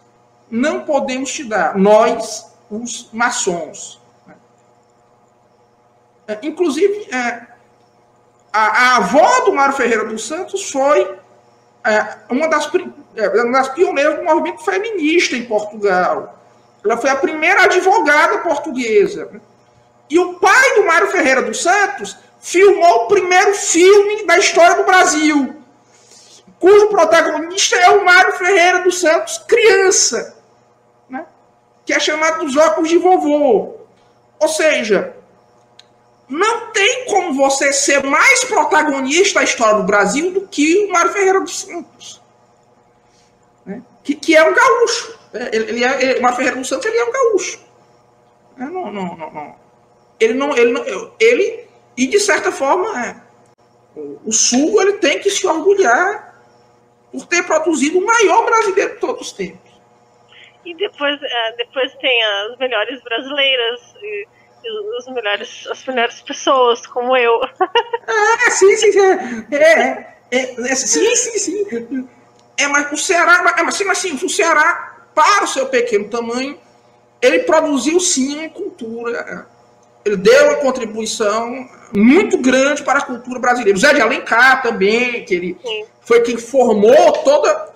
não 0.51 0.85
podemos 0.85 1.33
te 1.33 1.45
dar. 1.45 1.77
Nós, 1.77 2.47
os 2.71 3.11
maçons. 3.13 4.01
É, 6.29 6.39
inclusive, 6.43 7.09
é, 7.15 7.47
a, 8.53 8.97
avó 8.97 9.45
do 9.45 9.55
Mário 9.55 9.75
Ferreira 9.75 10.05
dos 10.05 10.27
Santos 10.27 10.71
foi 10.71 11.19
é, 11.85 12.17
uma, 12.31 12.49
das, 12.49 12.67
uma 12.67 13.53
das 13.53 13.69
pioneiras 13.69 14.19
do 14.19 14.25
movimento 14.25 14.65
feminista 14.65 15.37
em 15.37 15.45
Portugal. 15.45 16.36
Ela 16.87 16.97
foi 16.97 17.11
a 17.11 17.17
primeira 17.17 17.65
advogada 17.65 18.39
portuguesa. 18.39 19.41
E 20.09 20.19
o 20.19 20.35
pai 20.35 20.75
do 20.77 20.85
Mário 20.85 21.11
Ferreira 21.11 21.43
dos 21.43 21.61
Santos 21.61 22.17
filmou 22.41 23.05
o 23.05 23.09
primeiro 23.09 23.55
filme 23.55 24.25
da 24.25 24.39
história 24.39 24.77
do 24.77 24.85
Brasil, 24.85 25.57
cujo 26.61 26.89
protagonista 26.89 27.75
é 27.75 27.91
o 27.91 28.05
Mário 28.05 28.35
Ferreira 28.35 28.81
dos 28.81 29.01
Santos, 29.01 29.39
criança, 29.39 30.37
né? 31.11 31.27
que 31.85 31.93
é 31.93 31.99
chamado 31.99 32.45
dos 32.45 32.57
óculos 32.57 32.89
de 32.89 32.99
vovô. 32.99 33.75
Ou 34.39 34.49
seja, 34.49 35.17
não 36.29 36.71
tem 36.71 37.07
como 37.07 37.35
você 37.35 37.73
ser 37.73 38.05
mais 38.05 38.45
protagonista 38.45 39.41
da 39.41 39.45
história 39.45 39.79
do 39.79 39.85
Brasil 39.85 40.31
do 40.31 40.47
que 40.47 40.87
o 40.87 40.93
Mário 40.93 41.13
Ferreira 41.13 41.41
dos 41.41 41.63
Santos. 41.63 42.23
Né? 43.65 43.83
Que, 44.05 44.15
que, 44.15 44.37
é 44.37 44.49
um 44.49 44.55
gaúcho. 44.55 45.16
Ele, 45.35 45.71
ele 45.71 45.85
é, 45.85 46.03
ele, 46.03 46.19
o 46.19 46.23
Mário 46.23 46.37
Ferreira 46.37 46.57
dos 46.57 46.69
Santos 46.69 46.87
ele 46.87 46.99
é 46.99 47.05
um 47.05 47.13
gaúcho. 47.13 47.61
É, 48.59 48.65
não, 48.65 48.93
não, 48.93 49.17
não, 49.17 49.33
não. 49.33 49.57
Ele 50.19 50.35
não. 50.35 50.57
Ele, 50.57 50.73
não, 50.73 51.13
ele 51.21 51.67
e 51.97 52.07
de 52.07 52.21
certa 52.21 52.53
forma, 52.53 52.89
é, 53.03 53.17
o 53.97 54.33
Sul 54.33 54.81
ele 54.83 54.95
tem 54.95 55.19
que 55.19 55.31
se 55.31 55.47
orgulhar 55.47 56.35
por 57.11 57.27
ter 57.27 57.43
produzido 57.45 57.99
o 57.99 58.05
maior 58.05 58.45
brasileiro 58.45 58.95
de 58.95 59.01
todos 59.01 59.29
os 59.29 59.33
tempos. 59.33 59.73
E 60.65 60.75
depois, 60.75 61.19
é, 61.23 61.53
depois 61.57 61.95
tem 61.97 62.23
as 62.25 62.59
melhores 62.59 63.01
brasileiras. 63.03 63.81
E 64.03 64.27
os 64.99 65.07
melhores, 65.09 65.67
as 65.69 65.85
melhores 65.87 66.21
pessoas, 66.23 66.87
como 66.87 67.17
eu. 67.17 67.41
Ah, 67.61 68.51
sim, 68.51 68.77
sim, 68.77 68.93
sim. 68.93 69.01
É, 69.53 69.57
é, 69.57 70.17
é, 70.33 70.41
é 70.61 70.75
sim, 70.75 71.15
sim, 71.15 71.39
sim. 71.39 72.09
É, 72.59 72.67
mas 72.67 72.91
o 72.91 72.97
Ceará, 72.97 73.55
é, 73.57 73.63
mas, 73.63 73.75
sim, 73.75 73.85
mas 73.85 73.99
sim, 73.99 74.13
o 74.15 74.29
Ceará, 74.29 74.86
para 75.17 75.45
o 75.45 75.49
seu 75.49 75.67
pequeno 75.67 76.11
tamanho, 76.11 76.59
ele 77.23 77.41
produziu 77.41 77.99
sim 77.99 78.39
uma 78.39 78.51
cultura. 78.51 79.47
Ele 80.05 80.17
deu 80.17 80.49
uma 80.49 80.57
contribuição 80.57 81.67
muito 81.97 82.37
grande 82.37 82.83
para 82.83 82.99
a 82.99 83.03
cultura 83.03 83.41
brasileira. 83.41 83.77
O 83.77 83.81
Zé 83.81 83.95
de 83.95 84.03
Alencar 84.03 84.63
também, 84.63 85.25
que 85.25 85.35
ele 85.35 85.59
sim. 85.65 85.85
foi 86.03 86.21
quem 86.21 86.37
formou 86.37 87.13
toda. 87.25 87.75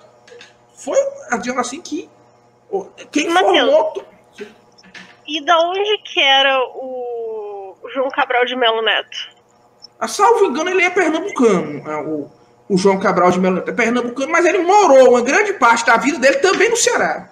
Foi, 0.75 0.97
digamos 1.41 1.67
assim, 1.67 1.81
que. 1.81 2.07
Quem 3.11 3.27
Mateus, 3.29 3.59
formou 3.59 4.05
e 5.27 5.45
da 5.45 5.57
onde 5.59 5.97
que 5.99 6.19
era 6.19 6.59
o 6.59 7.75
João 7.93 8.09
Cabral 8.09 8.43
de 8.45 8.55
Melo 8.55 8.81
Neto? 8.81 9.29
A 9.97 10.05
salvo 10.07 10.45
engano, 10.45 10.69
ele 10.69 10.83
é 10.83 10.89
pernambucano. 10.89 11.89
É, 11.89 11.95
o, 12.01 12.29
o 12.67 12.77
João 12.77 12.99
Cabral 12.99 13.31
de 13.31 13.39
Melo 13.39 13.55
Neto 13.55 13.69
é 13.69 13.73
pernambucano, 13.73 14.29
mas 14.31 14.45
ele 14.45 14.59
morou 14.59 15.11
uma 15.11 15.21
grande 15.21 15.53
parte 15.53 15.85
da 15.85 15.95
vida 15.95 16.19
dele 16.19 16.37
também 16.37 16.69
no 16.69 16.75
Ceará. 16.75 17.30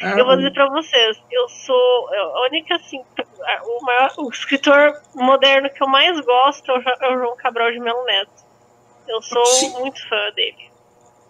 É, 0.00 0.20
eu 0.20 0.24
vou 0.24 0.36
dizer 0.36 0.52
para 0.52 0.68
vocês, 0.68 1.22
eu 1.30 1.48
sou 1.48 2.08
a 2.14 2.46
única 2.46 2.76
assim, 2.76 2.98
o 2.98 3.84
maior 3.84 4.10
o 4.18 4.30
escritor 4.30 5.00
moderno 5.14 5.70
que 5.70 5.82
eu 5.82 5.88
mais 5.88 6.18
gosto 6.20 6.72
é 6.72 7.08
o 7.14 7.18
João 7.18 7.36
Cabral 7.36 7.70
de 7.70 7.80
Melo 7.80 8.04
Neto. 8.04 8.32
Eu 9.08 9.20
sou 9.22 9.44
Sim. 9.46 9.78
muito 9.80 10.08
fã 10.08 10.30
dele. 10.34 10.70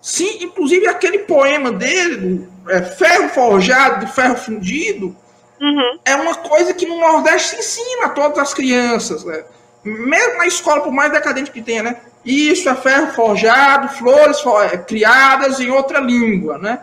Sim, 0.00 0.44
inclusive 0.44 0.86
aquele 0.86 1.20
poema 1.20 1.72
dele, 1.72 2.48
é, 2.68 2.82
Ferro 2.82 3.28
Forjado, 3.30 4.06
Ferro 4.06 4.36
Fundido, 4.36 5.16
Uhum. 5.60 5.98
É 6.06 6.16
uma 6.16 6.36
coisa 6.36 6.72
que 6.72 6.86
no 6.86 6.98
Nordeste 6.98 7.62
se 7.62 7.80
ensina 7.80 8.06
a 8.06 8.08
todas 8.08 8.38
as 8.38 8.54
crianças, 8.54 9.24
né? 9.24 9.44
mesmo 9.84 10.38
na 10.38 10.46
escola, 10.46 10.82
por 10.82 10.92
mais 10.92 11.12
decadente 11.12 11.50
que 11.50 11.62
tenha, 11.62 11.82
né? 11.82 11.96
Isso 12.24 12.68
é 12.68 12.74
ferro 12.74 13.12
forjado, 13.12 13.88
flores 13.88 14.40
for 14.40 14.62
é, 14.62 14.76
criadas 14.76 15.58
em 15.58 15.70
outra 15.70 16.00
língua, 16.00 16.58
né? 16.58 16.80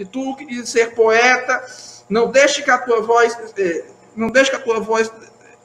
E 0.00 0.04
tu 0.04 0.34
que 0.34 0.46
diz 0.46 0.68
ser 0.68 0.94
poeta, 0.94 1.62
não 2.08 2.30
deixe 2.30 2.62
que 2.62 2.70
a 2.70 2.78
tua 2.78 3.02
voz, 3.02 3.36
é, 3.58 3.84
não 4.16 4.28
deixe 4.28 4.50
que 4.50 4.56
a 4.56 4.60
tua 4.60 4.80
voz, 4.80 5.12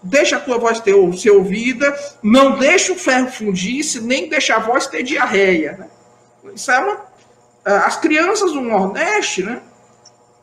deixa 0.04 0.36
a 0.36 0.40
tua 0.40 0.58
voz 0.58 0.80
ter, 0.82 0.94
ser 1.18 1.32
ouvida, 1.32 1.98
não 2.22 2.58
deixe 2.60 2.92
o 2.92 2.96
ferro 2.96 3.32
fundir-se, 3.32 4.02
nem 4.02 4.28
deixa 4.28 4.56
a 4.56 4.60
voz 4.60 4.88
ter 4.88 5.04
diarreia, 5.04 5.78
né? 5.78 5.88
Isso 6.54 6.70
é 6.70 6.80
uma, 6.80 7.06
as 7.64 7.98
crianças 7.98 8.52
do 8.52 8.62
Nordeste, 8.62 9.42
né? 9.42 9.62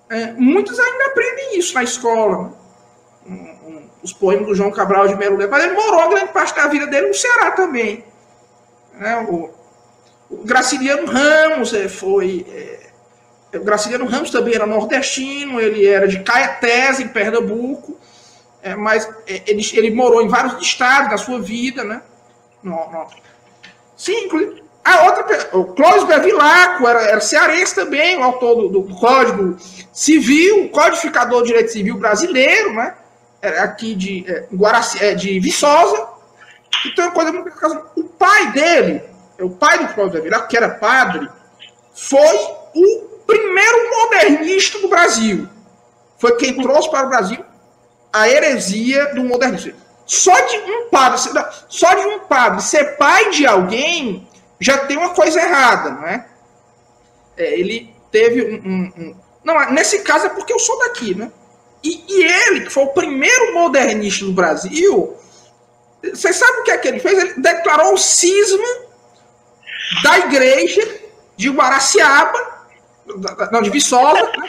É, 0.08 0.32
muitos 0.32 0.78
ainda 0.78 1.06
aprendem 1.06 1.58
isso 1.58 1.74
na 1.74 1.82
escola. 1.82 2.52
Né? 3.26 3.56
Os 4.02 4.12
poemas 4.12 4.46
do 4.46 4.54
João 4.54 4.70
Cabral 4.70 5.06
de 5.06 5.14
Melo 5.16 5.38
Mas 5.48 5.64
ele 5.64 5.74
morou 5.74 6.08
grande 6.08 6.32
parte 6.32 6.54
da 6.54 6.66
vida 6.66 6.86
dele 6.86 7.08
no 7.08 7.14
Ceará 7.14 7.52
também. 7.52 8.04
É, 9.00 9.16
o, 9.18 9.50
o, 10.28 10.44
Graciliano 10.44 11.06
Ramos 11.06 11.72
é, 11.72 11.88
foi. 11.88 12.44
É, 12.48 12.91
Graciliano 13.58 14.06
Ramos 14.06 14.30
também 14.30 14.54
era 14.54 14.66
nordestino, 14.66 15.60
ele 15.60 15.86
era 15.86 16.08
de 16.08 16.20
Caetés, 16.20 17.00
em 17.00 17.08
Pernambuco, 17.08 17.98
é, 18.62 18.74
mas 18.74 19.08
é, 19.26 19.42
ele, 19.46 19.62
ele 19.74 19.90
morou 19.90 20.22
em 20.22 20.28
vários 20.28 20.60
estados 20.62 21.10
da 21.10 21.18
sua 21.18 21.40
vida, 21.40 21.84
né? 21.84 22.02
No, 22.62 22.90
no. 22.90 23.06
Sim, 23.96 24.28
a 24.84 25.04
outra, 25.04 25.56
o 25.56 25.64
Clóvis 25.66 26.04
Bevilacqua 26.04 26.90
era, 26.90 27.02
era 27.02 27.20
cearense 27.20 27.74
também, 27.74 28.16
o 28.16 28.22
autor 28.22 28.68
do, 28.68 28.82
do, 28.82 28.94
Código 28.96 29.56
Civil, 29.92 30.70
codificador 30.70 31.40
do 31.40 31.46
direito 31.46 31.70
civil 31.70 31.98
brasileiro, 31.98 32.72
né? 32.72 32.94
Era 33.40 33.64
aqui 33.64 33.94
de, 33.94 34.24
é, 34.26 34.46
Guaraci, 34.52 35.04
é, 35.04 35.14
de 35.14 35.38
Viçosa. 35.38 36.08
Então, 36.86 37.10
coisa 37.10 37.32
muito 37.32 37.50
O 37.96 38.04
pai 38.04 38.50
dele, 38.52 39.02
o 39.40 39.50
pai 39.50 39.78
do 39.78 39.94
Clóvis 39.94 40.14
Bevilacqua, 40.14 40.48
que 40.48 40.56
era 40.56 40.70
padre, 40.70 41.28
foi 41.92 42.34
o 42.74 43.11
primeiro 43.26 43.90
modernista 43.90 44.78
do 44.78 44.88
Brasil. 44.88 45.48
Foi 46.18 46.36
quem 46.36 46.60
trouxe 46.62 46.90
para 46.90 47.06
o 47.06 47.08
Brasil 47.08 47.44
a 48.12 48.28
heresia 48.28 49.14
do 49.14 49.24
modernismo. 49.24 49.80
Só 50.06 50.38
de 50.40 50.56
um 50.58 50.88
padre, 50.90 51.18
só 51.68 51.94
de 51.94 52.06
um 52.06 52.20
padre 52.20 52.62
ser 52.62 52.96
pai 52.96 53.30
de 53.30 53.46
alguém 53.46 54.28
já 54.60 54.78
tem 54.78 54.96
uma 54.96 55.10
coisa 55.10 55.40
errada, 55.40 55.90
não 55.90 56.06
é? 56.06 56.26
é 57.36 57.58
ele 57.58 57.94
teve 58.10 58.44
um, 58.44 58.54
um, 58.54 58.92
um, 59.02 59.16
Não, 59.42 59.72
nesse 59.72 60.00
caso 60.00 60.26
é 60.26 60.28
porque 60.28 60.52
eu 60.52 60.58
sou 60.58 60.78
daqui, 60.80 61.14
né? 61.14 61.32
E, 61.82 62.04
e, 62.08 62.24
ele, 62.24 62.60
que 62.60 62.70
foi 62.70 62.84
o 62.84 62.92
primeiro 62.92 63.54
modernista 63.54 64.24
do 64.24 64.32
Brasil, 64.32 65.16
você 66.02 66.32
sabe 66.32 66.60
o 66.60 66.62
que 66.62 66.70
é 66.70 66.78
que 66.78 66.88
ele 66.88 67.00
fez? 67.00 67.18
Ele 67.18 67.34
declarou 67.40 67.94
o 67.94 67.98
cisma 67.98 68.68
da 70.02 70.18
igreja 70.20 71.00
de 71.36 71.50
Guaraciaba, 71.50 72.51
não, 73.50 73.62
de 73.62 73.70
Viçosa, 73.70 74.22
né? 74.22 74.48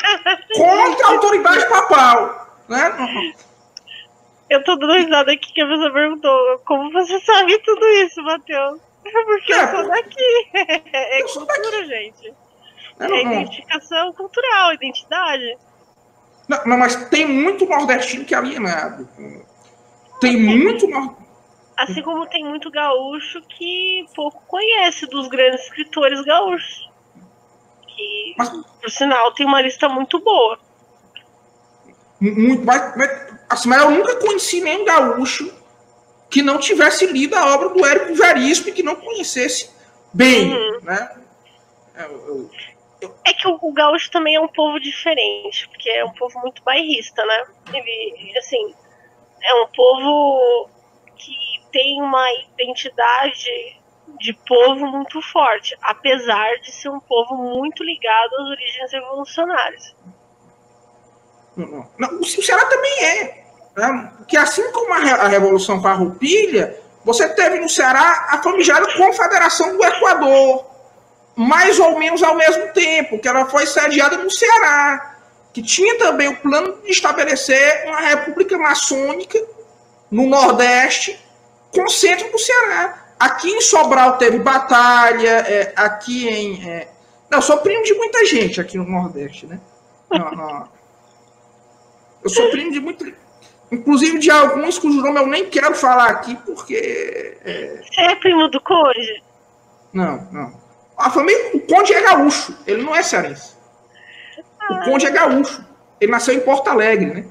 contra 0.55 1.07
a 1.07 1.09
autoridade 1.09 1.69
papal. 1.69 2.47
Né? 2.67 3.33
Eu 4.49 4.63
tô 4.63 4.75
dando 4.75 4.93
risada 4.93 5.31
aqui 5.31 5.51
que 5.53 5.61
a 5.61 5.67
pessoa 5.67 5.91
perguntou 5.91 6.59
como 6.65 6.91
você 6.91 7.19
sabe 7.21 7.57
tudo 7.59 7.85
isso, 7.87 8.21
Matheus? 8.23 8.79
Porque 9.03 9.53
é, 9.53 9.63
eu 9.63 9.67
sou 9.67 9.87
daqui. 9.87 10.49
É 10.53 11.21
eu 11.21 11.27
cultura, 11.27 11.47
daqui. 11.47 11.87
gente. 11.87 12.33
É, 12.99 13.05
é 13.05 13.21
identificação 13.23 14.13
cultural, 14.13 14.73
identidade. 14.73 15.57
Não, 16.47 16.65
não, 16.65 16.77
mas 16.77 16.95
tem 17.09 17.25
muito 17.27 17.65
nordestino 17.65 18.25
que 18.25 18.35
é 18.35 18.37
alienado. 18.37 19.07
Tem 20.19 20.39
muito 20.39 20.87
Assim 21.75 22.03
como 22.03 22.27
tem 22.27 22.45
muito 22.45 22.69
gaúcho 22.69 23.41
que 23.41 24.05
pouco 24.15 24.43
conhece 24.45 25.07
dos 25.07 25.27
grandes 25.27 25.63
escritores 25.63 26.21
gaúchos. 26.21 26.89
Mas, 28.37 28.49
por 28.49 28.89
sinal, 28.89 29.33
tem 29.33 29.45
uma 29.45 29.61
lista 29.61 29.87
muito 29.89 30.19
boa. 30.19 30.59
Muito, 32.19 32.65
mas, 32.65 32.95
mas, 32.95 33.33
assim, 33.49 33.69
mas 33.69 33.81
eu 33.81 33.91
nunca 33.91 34.15
conheci 34.15 34.61
nenhum 34.61 34.85
gaúcho 34.85 35.53
que 36.29 36.41
não 36.41 36.57
tivesse 36.57 37.05
lido 37.05 37.35
a 37.35 37.53
obra 37.53 37.69
do 37.69 37.85
Érico 37.85 38.15
Veríssimo 38.15 38.69
e 38.69 38.71
que 38.71 38.81
não 38.81 38.95
conhecesse 38.95 39.69
bem, 40.13 40.53
uhum. 40.53 40.79
né? 40.81 41.15
Eu, 41.95 42.11
eu, 42.11 42.51
eu... 43.01 43.15
É 43.25 43.33
que 43.33 43.47
o, 43.47 43.59
o 43.61 43.73
gaúcho 43.73 44.09
também 44.09 44.35
é 44.35 44.39
um 44.39 44.47
povo 44.47 44.79
diferente, 44.79 45.67
porque 45.69 45.89
é 45.89 46.03
um 46.03 46.13
povo 46.13 46.39
muito 46.39 46.63
bairrista, 46.63 47.23
né? 47.25 47.45
Ele, 47.73 48.37
assim, 48.37 48.73
é 49.43 49.53
um 49.55 49.67
povo 49.67 50.69
que 51.17 51.35
tem 51.71 52.01
uma 52.01 52.25
identidade 52.57 53.82
de 54.19 54.33
povo 54.47 54.87
muito 54.87 55.21
forte, 55.21 55.77
apesar 55.81 56.59
de 56.61 56.71
ser 56.71 56.89
um 56.89 56.99
povo 56.99 57.35
muito 57.35 57.83
ligado 57.83 58.33
às 58.35 58.47
origens 58.47 58.91
revolucionárias. 58.91 59.95
Não. 61.55 62.19
O 62.19 62.25
Ceará 62.25 62.65
também 62.65 63.03
é. 63.03 63.43
Né? 63.75 64.13
Que 64.27 64.37
assim 64.37 64.71
como 64.71 64.93
a, 64.93 65.27
Revolução 65.27 65.81
Farroupilha, 65.81 66.79
você 67.03 67.27
teve 67.29 67.59
no 67.59 67.69
Ceará 67.69 68.27
a 68.29 68.41
famigerada 68.41 68.93
Confederação 68.93 69.75
do 69.75 69.83
Equador, 69.83 70.65
mais 71.35 71.79
ou 71.79 71.97
menos 71.97 72.21
ao 72.23 72.35
mesmo 72.35 72.71
tempo, 72.73 73.19
que 73.19 73.27
ela 73.27 73.45
foi 73.45 73.65
sediada 73.65 74.17
no 74.17 74.29
Ceará, 74.29 75.17
que 75.51 75.61
tinha 75.61 75.97
também 75.97 76.27
o 76.27 76.37
plano 76.37 76.81
de 76.81 76.91
estabelecer 76.91 77.85
uma 77.87 77.99
república 77.99 78.57
maçônica 78.57 79.39
no 80.09 80.27
Nordeste, 80.27 81.19
concentram 81.71 82.31
no 82.31 82.39
Ceará. 82.39 83.02
Aqui 83.23 83.49
em 83.49 83.61
Sobral 83.61 84.17
teve 84.17 84.37
batalha, 84.39 85.29
é, 85.29 85.71
aqui 85.77 86.27
em. 86.27 86.69
É... 86.69 86.89
Não, 87.31 87.37
eu 87.37 87.41
sou 87.41 87.57
primo 87.59 87.81
de 87.81 87.93
muita 87.93 88.25
gente 88.25 88.59
aqui 88.59 88.77
no 88.77 88.83
Nordeste, 88.83 89.45
né? 89.45 89.61
Não, 90.11 90.31
não. 90.31 90.69
Eu 92.21 92.29
sou 92.29 92.49
primo 92.51 92.69
de 92.73 92.81
muita. 92.81 93.05
Inclusive 93.71 94.19
de 94.19 94.29
alguns 94.29 94.77
cujo 94.77 95.01
nome 95.01 95.19
eu 95.19 95.27
nem 95.27 95.49
quero 95.49 95.73
falar 95.73 96.09
aqui, 96.09 96.35
porque. 96.45 97.37
É... 97.45 97.81
Você 97.81 98.01
é 98.01 98.15
primo 98.15 98.49
do 98.49 98.59
Conde? 98.59 99.23
Não, 99.93 100.27
não. 100.29 100.61
A 100.97 101.09
família. 101.09 101.51
O 101.53 101.61
Conde 101.61 101.93
é 101.93 102.01
gaúcho, 102.01 102.53
ele 102.67 102.83
não 102.83 102.93
é 102.93 103.01
cearense. 103.01 103.55
Ah. 104.59 104.73
O 104.73 104.83
Conde 104.83 105.05
é 105.05 105.11
gaúcho. 105.11 105.65
Ele 106.01 106.11
nasceu 106.11 106.33
em 106.33 106.41
Porto 106.41 106.67
Alegre, 106.67 107.05
né? 107.05 107.25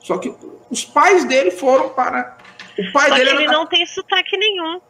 Só 0.00 0.18
que 0.18 0.34
os 0.70 0.84
pais 0.84 1.24
dele 1.24 1.50
foram 1.50 1.88
para. 1.88 2.36
O 2.78 2.92
pai 2.92 3.08
Só 3.08 3.14
dele 3.14 3.30
ele 3.30 3.44
era... 3.44 3.52
não 3.52 3.66
tem 3.66 3.84
sotaque 3.86 4.36
nenhum. 4.36 4.80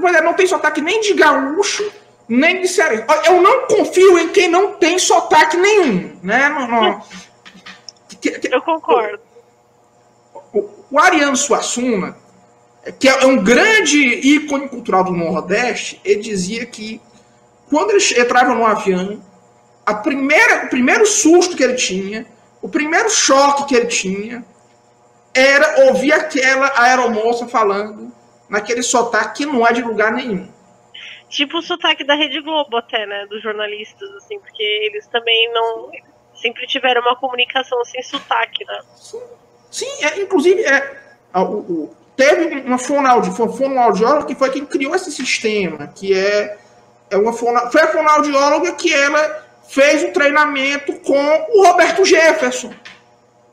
Mas, 0.00 0.22
não 0.22 0.34
tem 0.34 0.46
sotaque 0.46 0.80
nem 0.80 1.00
de 1.00 1.14
gaúcho, 1.14 1.92
nem 2.28 2.60
de 2.60 2.68
cearense. 2.68 3.04
Eu 3.26 3.40
não 3.40 3.66
confio 3.66 4.18
em 4.18 4.28
quem 4.28 4.48
não 4.48 4.74
tem 4.74 4.98
sotaque 4.98 5.56
nenhum, 5.56 6.18
né? 6.22 6.48
Não, 6.48 6.66
não... 6.66 7.02
Eu 8.50 8.62
concordo. 8.62 9.20
O, 10.52 10.68
o 10.90 10.98
Ariano 10.98 11.36
Suassuna, 11.36 12.16
que 12.98 13.08
é 13.08 13.24
um 13.26 13.42
grande 13.42 13.98
ícone 13.98 14.68
cultural 14.68 15.04
do 15.04 15.12
Nordeste, 15.12 16.00
ele 16.04 16.20
dizia 16.20 16.66
que 16.66 17.00
quando 17.68 17.90
ele 17.90 18.20
entrava 18.20 18.52
no 18.52 18.66
avião, 18.66 19.22
a 19.86 19.94
primeira, 19.94 20.66
o 20.66 20.68
primeiro 20.68 21.06
susto 21.06 21.56
que 21.56 21.62
ele 21.62 21.74
tinha, 21.74 22.26
o 22.60 22.68
primeiro 22.68 23.08
choque 23.08 23.66
que 23.66 23.74
ele 23.76 23.86
tinha, 23.86 24.44
era 25.34 25.86
ouvir 25.86 26.12
aquela 26.12 26.72
aeromoça 26.80 27.46
falando 27.46 28.12
naquele 28.48 28.82
sotaque 28.82 29.44
que 29.44 29.46
não 29.46 29.66
é 29.66 29.72
de 29.72 29.82
lugar 29.82 30.12
nenhum. 30.12 30.48
Tipo 31.28 31.58
o 31.58 31.62
sotaque 31.62 32.04
da 32.04 32.14
Rede 32.14 32.40
Globo 32.40 32.76
até, 32.76 33.06
né? 33.06 33.26
Dos 33.26 33.40
jornalistas, 33.40 34.10
assim, 34.16 34.38
porque 34.40 34.62
eles 34.62 35.06
também 35.06 35.52
não. 35.52 35.90
Sempre 36.34 36.66
tiveram 36.66 37.02
uma 37.02 37.14
comunicação 37.16 37.84
sem 37.84 38.02
sotaque, 38.02 38.64
né? 38.64 38.80
Sim, 38.96 39.20
Sim 39.70 40.04
é, 40.04 40.20
inclusive, 40.20 40.64
é, 40.64 40.96
o, 41.34 41.40
o, 41.40 41.96
teve 42.16 42.62
uma 42.62 42.78
fonoaudióloga 42.78 44.26
que 44.26 44.34
foi 44.34 44.50
quem 44.50 44.64
criou 44.64 44.94
esse 44.94 45.12
sistema, 45.12 45.86
que 45.88 46.12
é, 46.12 46.58
é 47.10 47.16
uma 47.16 47.32
fono, 47.32 47.70
foi 47.70 47.82
a 47.82 47.88
fonoaudióloga 47.88 48.72
que 48.72 48.92
ela 48.92 49.46
fez 49.68 50.02
o 50.02 50.12
treinamento 50.12 50.94
com 51.00 51.46
o 51.50 51.66
Roberto 51.66 52.04
Jefferson. 52.04 52.72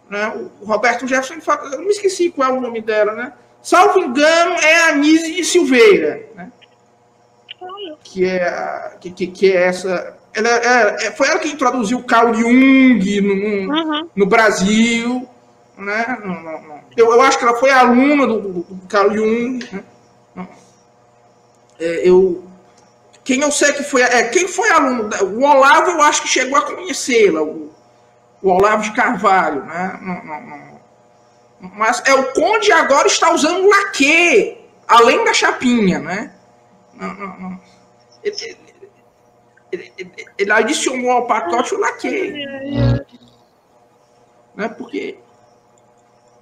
Né? 0.10 0.50
O 0.62 0.66
Roberto 0.66 1.08
Jefferson, 1.08 1.36
eu 1.74 1.82
me 1.82 1.90
esqueci 1.90 2.30
qual 2.30 2.50
é 2.50 2.58
o 2.58 2.62
nome 2.62 2.82
dela, 2.82 3.14
né? 3.14 3.34
Salvo 3.62 4.00
engano, 4.00 4.56
é 4.56 4.90
a 4.90 4.96
Nise 4.96 5.34
de 5.34 5.44
Silveira, 5.44 6.26
né? 6.36 6.52
que 8.04 8.26
é, 8.26 8.94
que, 9.00 9.12
que, 9.12 9.28
que 9.28 9.52
é 9.52 9.64
essa. 9.64 10.18
Ela, 10.34 10.50
é, 10.50 11.08
é, 11.08 11.12
foi 11.12 11.28
ela 11.28 11.40
que 11.40 11.50
introduziu 11.50 11.98
o 11.98 12.04
Carl 12.04 12.34
Jung 12.34 13.22
no, 13.22 13.34
uhum. 13.34 14.10
no 14.16 14.26
Brasil. 14.26 15.28
Né? 15.78 16.18
Não, 16.24 16.44
não, 16.44 16.62
não. 16.62 16.80
Eu, 16.96 17.12
eu 17.12 17.22
acho 17.22 17.38
que 17.38 17.44
ela 17.44 17.58
foi 17.58 17.70
aluna 17.70 18.26
do, 18.28 18.40
do, 18.40 18.64
do 18.64 18.88
Carl 18.88 19.14
Jung. 19.14 19.60
Né? 20.36 20.48
É, 21.80 22.08
eu, 22.08 22.44
quem 23.24 23.42
eu 23.42 23.52
sei 23.52 23.74
que 23.74 23.84
foi. 23.84 24.02
É, 24.02 24.24
quem 24.26 24.48
foi 24.48 24.70
aluno. 24.72 25.10
O 25.36 25.44
Olavo, 25.44 25.92
eu 25.92 26.02
acho 26.02 26.22
que 26.22 26.28
chegou 26.28 26.58
a 26.58 26.62
conhecê-la. 26.62 27.42
O, 27.42 27.67
o 28.48 28.52
Olavo 28.56 28.84
de 28.84 28.94
Carvalho. 28.94 29.64
Né? 29.66 30.00
Não, 30.02 30.24
não, 30.24 30.42
não. 30.42 30.78
Mas 31.76 32.02
é 32.06 32.14
o 32.14 32.32
Conde 32.34 32.72
agora 32.72 33.08
está 33.08 33.34
usando 33.34 33.68
laque, 33.68 34.58
além 34.88 35.26
da 35.26 35.34
chapinha, 35.34 36.00
né? 36.00 36.34
Ele, 38.24 38.58
ele, 39.72 39.94
ele, 39.98 40.12
ele 40.38 40.52
adicionou 40.52 41.12
ao 41.12 41.28
pacote 41.28 41.76
o 41.76 41.80
laque. 41.80 42.46
Né? 44.56 44.70
Porque, 44.70 45.18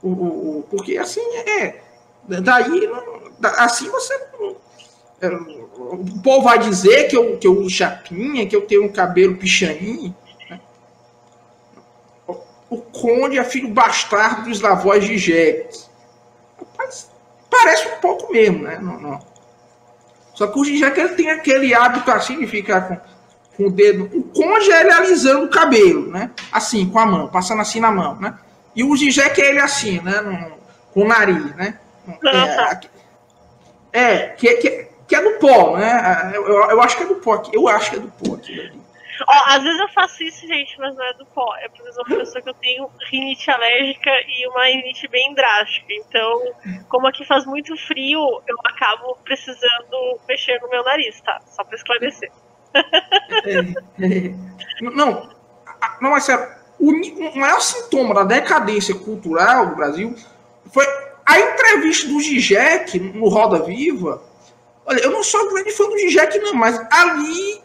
o, 0.04 0.10
o, 0.10 0.68
porque 0.70 0.98
assim 0.98 1.26
é. 1.38 1.82
Daí, 2.28 2.90
assim 3.58 3.90
você. 3.90 4.14
É, 5.22 5.28
o 5.28 6.22
povo 6.22 6.44
vai 6.44 6.60
dizer 6.60 7.08
que 7.08 7.16
eu, 7.16 7.38
que 7.38 7.48
eu 7.48 7.58
uso 7.58 7.70
chapinha, 7.70 8.48
que 8.48 8.56
eu 8.56 8.68
tenho 8.68 8.84
um 8.84 8.92
cabelo 8.92 9.38
pichaninho. 9.38 10.16
Né? 12.70 12.78
O 12.78 12.78
conde 12.78 13.38
é 13.38 13.44
filho 13.44 13.70
bastardo 13.70 14.50
dos 14.50 14.64
avós 14.64 15.04
de 15.04 15.18
Jeques. 15.18 15.90
Parece 17.50 17.88
um 17.88 17.98
pouco 18.02 18.32
mesmo, 18.32 18.64
né? 18.64 18.78
Não, 18.82 19.00
não. 19.00 19.20
Só 20.34 20.48
que 20.48 20.60
o 20.60 20.66
Zizek 20.66 21.00
ele 21.00 21.16
tem 21.16 21.32
aquele 21.32 21.74
hábito 21.74 22.12
assim 22.12 22.38
de 22.38 22.46
ficar 22.46 22.82
com, 22.82 22.98
com 23.56 23.68
o 23.68 23.72
dedo, 23.72 24.10
o 24.14 24.24
conge 24.24 24.70
é 24.70 24.82
ele 24.82 24.92
alisando 24.92 25.46
o 25.46 25.50
cabelo, 25.50 26.12
né? 26.12 26.32
Assim, 26.52 26.90
com 26.90 27.00
a 27.00 27.06
mão, 27.06 27.30
passando 27.30 27.62
assim 27.62 27.80
na 27.80 27.90
mão, 27.90 28.20
né? 28.20 28.38
E 28.76 28.84
o 28.84 28.96
Zizek 28.96 29.42
é 29.42 29.50
ele 29.50 29.60
assim, 29.60 30.02
né? 30.02 30.20
No, 30.20 30.58
com 30.94 31.04
o 31.04 31.08
nariz, 31.08 31.56
né? 31.56 31.80
É, 33.94 34.02
é 34.02 34.28
que, 34.30 34.54
que, 34.58 34.88
que, 35.08 35.16
é 35.16 35.24
do 35.24 35.40
pó, 35.40 35.78
né? 35.78 36.32
Eu, 36.36 36.46
eu, 36.46 36.70
eu, 36.72 36.82
acho 36.82 36.98
que 36.98 37.04
é 37.04 37.08
do 37.08 37.16
pó. 37.16 37.42
Eu 37.54 37.68
acho 37.70 37.92
que 37.92 37.96
é 37.96 38.00
do 38.00 38.10
pó 38.10 38.36
aquilo 38.36 38.62
ali. 38.62 38.85
Ó, 39.28 39.34
às 39.48 39.64
vezes 39.64 39.80
eu 39.80 39.88
faço 39.90 40.24
isso, 40.24 40.48
gente, 40.48 40.78
mas 40.80 40.96
não 40.96 41.04
é 41.04 41.14
do 41.14 41.26
pó. 41.28 41.56
É 41.58 41.70
porque 41.70 41.88
eu 41.88 41.94
uma 41.96 42.18
pessoa 42.18 42.42
que 42.42 42.50
eu 42.50 42.54
tenho 42.56 42.90
rinite 43.10 43.50
alérgica 43.50 44.12
e 44.28 44.48
uma 44.48 44.66
rinite 44.66 45.08
bem 45.08 45.34
drástica. 45.34 45.88
Então, 45.92 46.54
como 46.90 47.08
aqui 47.08 47.26
faz 47.26 47.46
muito 47.46 47.76
frio, 47.78 48.42
eu 48.48 48.58
acabo 48.66 49.18
precisando 49.24 50.20
mexer 50.28 50.60
no 50.62 50.70
meu 50.70 50.84
nariz, 50.84 51.22
tá? 51.22 51.40
Só 51.48 51.64
pra 51.64 51.76
esclarecer. 51.76 52.32
É. 53.46 54.34
Não, 54.82 55.30
não, 56.02 56.12
mas 56.12 56.26
sério, 56.26 56.46
o, 56.80 56.92
maior 57.40 57.62
sintoma 57.62 58.14
da 58.14 58.24
decadência 58.24 58.94
cultural 58.94 59.68
do 59.68 59.76
Brasil 59.76 60.14
foi 60.72 60.86
a 61.26 61.40
entrevista 61.40 62.10
do 62.10 62.20
Zizek 62.20 63.00
no 63.00 63.30
Roda 63.30 63.60
Viva. 63.60 64.22
Olha, 64.86 65.00
eu 65.00 65.12
não 65.12 65.24
sou 65.24 65.50
grande 65.50 65.72
fã 65.72 65.86
do 65.86 65.98
Zizek, 65.98 66.38
não, 66.40 66.54
mas 66.54 66.78
ali 66.92 67.62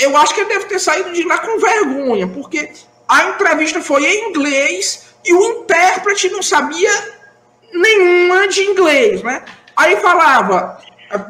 eu 0.00 0.16
acho 0.16 0.34
que 0.34 0.40
ele 0.40 0.48
deve 0.48 0.64
ter 0.64 0.78
saído 0.78 1.12
de 1.12 1.22
lá 1.24 1.38
com 1.38 1.58
vergonha, 1.58 2.26
porque 2.26 2.72
a 3.08 3.24
entrevista 3.24 3.80
foi 3.80 4.04
em 4.04 4.30
inglês 4.30 5.14
e 5.24 5.34
o 5.34 5.44
intérprete 5.60 6.30
não 6.30 6.42
sabia 6.42 6.90
nenhuma 7.72 8.48
de 8.48 8.62
inglês, 8.62 9.22
né? 9.22 9.44
Aí 9.76 9.96
falava, 9.96 10.80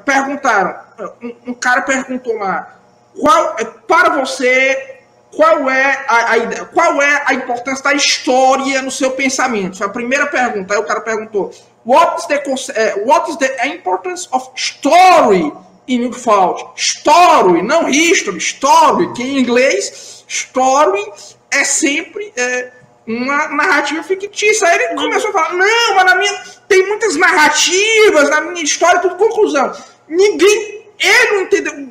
perguntaram, 0.04 0.80
um, 1.22 1.50
um 1.50 1.54
cara 1.54 1.82
perguntou 1.82 2.36
lá, 2.36 2.78
qual, 3.18 3.56
para 3.86 4.10
você, 4.20 5.00
qual 5.34 5.68
é 5.68 6.04
a, 6.08 6.34
a, 6.34 6.64
qual 6.66 7.02
é 7.02 7.22
a 7.26 7.34
importância 7.34 7.84
da 7.84 7.94
história 7.94 8.82
no 8.82 8.90
seu 8.90 9.12
pensamento? 9.12 9.78
Foi 9.78 9.86
a 9.86 9.90
primeira 9.90 10.26
pergunta. 10.26 10.74
Aí 10.74 10.80
o 10.80 10.84
cara 10.84 11.00
perguntou, 11.00 11.52
what 11.84 12.20
is 12.20 12.26
the, 12.26 13.04
what 13.04 13.30
is 13.30 13.36
the 13.36 13.66
importance 13.66 14.28
of 14.32 14.50
story 14.54 15.52
in 15.90 16.12
fault. 16.12 16.72
Story, 16.76 17.62
não 17.62 17.88
history, 17.88 18.38
story, 18.38 19.12
que 19.12 19.22
em 19.22 19.38
inglês, 19.38 20.24
story 20.28 21.04
é 21.50 21.64
sempre 21.64 22.32
é, 22.36 22.70
uma 23.06 23.48
narrativa 23.48 24.02
fictícia. 24.02 24.68
Aí 24.68 24.78
ele 24.78 24.94
começou 24.94 25.30
a 25.30 25.32
falar, 25.32 25.54
não, 25.54 25.94
mas 25.94 26.04
na 26.04 26.14
minha 26.14 26.42
tem 26.68 26.86
muitas 26.86 27.16
narrativas, 27.16 28.30
na 28.30 28.40
minha 28.42 28.62
história, 28.62 29.00
tudo 29.00 29.16
conclusão. 29.16 29.72
Ninguém, 30.08 30.86
ele 30.98 31.32
não 31.32 31.42
entendeu, 31.42 31.90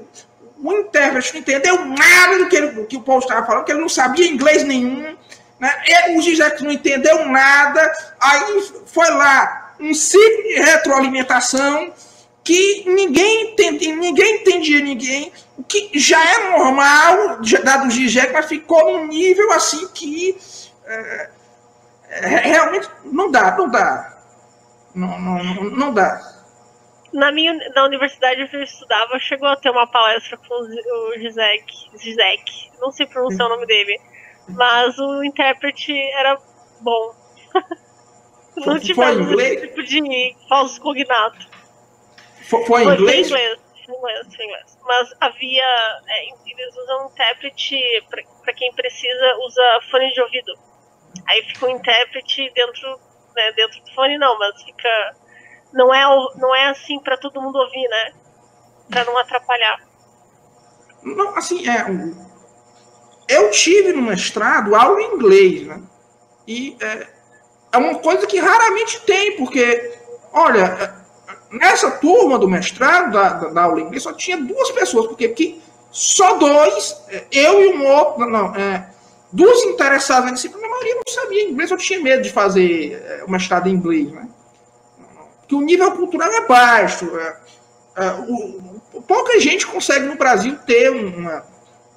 o 0.64 0.74
intérprete 0.74 1.34
não 1.34 1.42
entendeu 1.42 1.86
nada 1.86 2.38
do 2.38 2.48
que, 2.48 2.56
ele, 2.56 2.68
do 2.68 2.86
que 2.86 2.98
o 2.98 3.02
Paulo 3.02 3.22
estava 3.22 3.46
falando, 3.46 3.66
que 3.66 3.72
ele 3.72 3.82
não 3.82 3.90
sabia 3.90 4.28
inglês 4.28 4.64
nenhum, 4.64 5.16
né? 5.60 5.84
Ele, 5.86 6.18
o 6.18 6.22
Gisele 6.22 6.64
não 6.64 6.72
entendeu 6.72 7.26
nada, 7.26 7.94
aí 8.20 8.62
foi 8.86 9.10
lá 9.10 9.74
um 9.80 9.94
ciclo 9.94 10.44
de 10.44 10.56
retroalimentação, 10.62 11.94
que 12.50 12.84
ninguém 12.90 13.52
entende, 13.52 13.92
ninguém 13.92 14.38
entendia 14.38 14.80
ninguém, 14.80 15.32
o 15.56 15.64
que 15.64 15.92
já 16.00 16.20
é 16.20 16.58
normal, 16.58 17.38
dado 17.64 17.88
o 17.88 17.92
GIGEC, 17.92 18.34
mas 18.34 18.48
ficou 18.48 18.92
num 18.92 19.06
nível 19.06 19.52
assim 19.52 19.88
que 19.94 20.36
é, 20.84 21.30
é, 22.10 22.28
realmente 22.40 22.90
não 23.06 23.30
dá, 23.30 23.56
não 23.56 23.70
dá. 23.70 24.18
Não, 24.96 25.20
não, 25.20 25.44
não 25.44 25.94
dá. 25.94 26.20
Na 27.14 27.32
minha 27.32 27.54
na 27.76 27.86
universidade 27.86 28.42
onde 28.42 28.56
eu 28.56 28.64
estudava, 28.64 29.20
chegou 29.20 29.48
a 29.48 29.56
ter 29.56 29.70
uma 29.70 29.86
palestra 29.86 30.36
com 30.38 30.56
o 30.56 31.20
Zizek, 31.20 31.72
Zizek, 32.00 32.72
não 32.82 32.92
sei 32.92 33.06
pronunciar 33.06 33.48
o 33.48 33.52
nome 33.52 33.68
dele, 33.68 34.02
mas 34.48 34.98
o 34.98 35.24
intérprete 35.24 35.94
era 36.18 36.36
bom. 36.82 37.14
não 38.66 38.80
tivemos 38.80 39.40
esse 39.40 39.68
tipo 39.68 39.84
de 39.84 40.36
falso 40.50 40.82
cognato. 40.82 41.59
Foi, 42.50 42.66
foi 42.66 42.84
em 42.84 42.94
inglês? 42.94 43.30
Foi 43.30 43.40
inglês, 43.40 43.60
inglês, 43.88 44.28
inglês. 44.34 44.78
Mas 44.84 45.10
havia. 45.22 45.64
É, 46.08 46.26
eles 46.26 46.78
usam 46.78 47.08
intérprete, 47.08 47.80
para 48.10 48.54
quem 48.54 48.74
precisa, 48.74 49.38
usa 49.46 49.80
fone 49.92 50.12
de 50.12 50.22
ouvido. 50.22 50.54
Aí 51.28 51.44
fica 51.44 51.66
um 51.68 51.70
intérprete 51.70 52.52
dentro 52.54 53.00
né, 53.36 53.52
dentro 53.54 53.82
do 53.82 53.94
fone 53.94 54.18
não, 54.18 54.38
mas 54.38 54.62
fica 54.64 55.16
não 55.74 55.94
é 55.94 56.04
não 56.36 56.56
é 56.56 56.70
assim 56.70 57.00
para 57.00 57.18
todo 57.18 57.42
mundo 57.42 57.58
ouvir, 57.58 57.88
né? 57.88 58.14
Para 58.90 59.06
não 59.06 59.18
atrapalhar. 59.18 59.80
Não, 61.04 61.38
assim, 61.38 61.68
é 61.70 61.86
eu 63.30 63.52
tive 63.52 63.94
no 63.94 64.02
mestrado 64.02 64.76
aula 64.76 65.00
em 65.02 65.14
inglês, 65.14 65.68
né? 65.68 65.82
E 66.48 66.76
é, 66.82 67.08
é 67.74 67.78
uma 67.78 68.00
coisa 68.00 68.26
que 68.26 68.40
raramente 68.40 69.00
tem, 69.02 69.38
porque, 69.38 69.94
olha, 70.34 70.64
é, 70.64 70.94
nessa 71.52 71.92
turma 71.92 72.38
do 72.38 72.50
mestrado, 72.50 73.12
da, 73.14 73.30
da, 73.30 73.68
da 73.68 73.80
inglês, 73.80 74.04
só 74.04 74.14
tinha 74.14 74.38
duas 74.38 74.72
pessoas, 74.72 75.08
porque, 75.08 75.28
porque 75.28 75.58
só 75.92 76.38
dois, 76.38 76.96
é, 77.10 77.24
eu 77.32 77.62
e 77.62 77.74
um 77.76 77.88
outro, 77.88 78.30
não, 78.30 78.56
é, 78.56 78.90
duas 79.32 79.64
interessadas 79.64 80.26
na 80.26 80.32
disciplina, 80.32 80.68
a 80.68 80.70
maioria 80.70 80.96
não 80.96 81.14
sabia 81.14 81.50
inglês, 81.50 81.72
eu 81.72 81.78
tinha 81.78 82.00
medo 82.00 82.22
de 82.22 82.32
fazer 82.32 82.94
é, 82.94 83.24
o 83.26 83.32
mestrado 83.32 83.68
em 83.68 83.74
inglês, 83.74 84.12
né? 84.12 84.28
Porque 85.40 85.56
o 85.56 85.62
nível 85.62 85.92
cultural 85.94 86.32
é 86.32 86.46
baixo. 86.46 87.10
É, 87.18 87.38
é, 87.98 88.12
o, 88.28 89.02
pouca 89.08 89.40
gente 89.40 89.66
consegue 89.66 90.06
no 90.06 90.16
Brasil 90.16 90.56
ter 90.66 90.92
uma. 90.92 91.44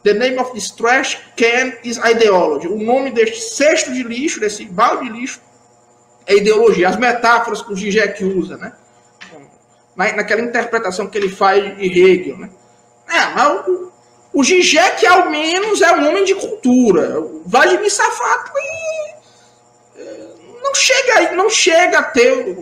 The 0.02 0.14
name 0.14 0.38
of 0.38 0.52
this 0.52 0.70
trash 0.70 1.20
can 1.36 1.74
is 1.84 1.98
ideology. 1.98 2.66
O 2.66 2.82
nome 2.82 3.10
deste 3.12 3.40
cesto 3.40 3.92
de 3.92 4.02
lixo, 4.02 4.40
desse 4.40 4.64
balde 4.64 5.04
de 5.04 5.20
lixo, 5.20 5.40
é 6.26 6.36
ideologia. 6.36 6.88
As 6.88 6.96
metáforas 6.96 7.62
que 7.62 7.72
o 7.72 7.76
Zizek 7.76 8.24
usa, 8.24 8.56
né? 8.56 8.72
Na, 9.94 10.12
naquela 10.12 10.40
interpretação 10.40 11.06
que 11.06 11.18
ele 11.18 11.28
faz 11.28 11.76
de 11.76 12.02
Hegel, 12.02 12.38
né? 12.38 12.50
É, 13.08 13.26
mas 13.34 13.66
o, 13.66 13.92
o 14.32 14.44
Zizek, 14.44 15.06
ao 15.06 15.30
menos, 15.30 15.82
é 15.82 15.92
um 15.92 16.08
homem 16.08 16.24
de 16.24 16.34
cultura. 16.34 17.20
O 17.20 17.42
Vladimir 17.44 17.90
Safato 17.90 18.52
não 20.62 20.74
chega, 20.74 21.32
não 21.32 21.50
chega 21.50 21.98
a 21.98 22.02
ter 22.02 22.56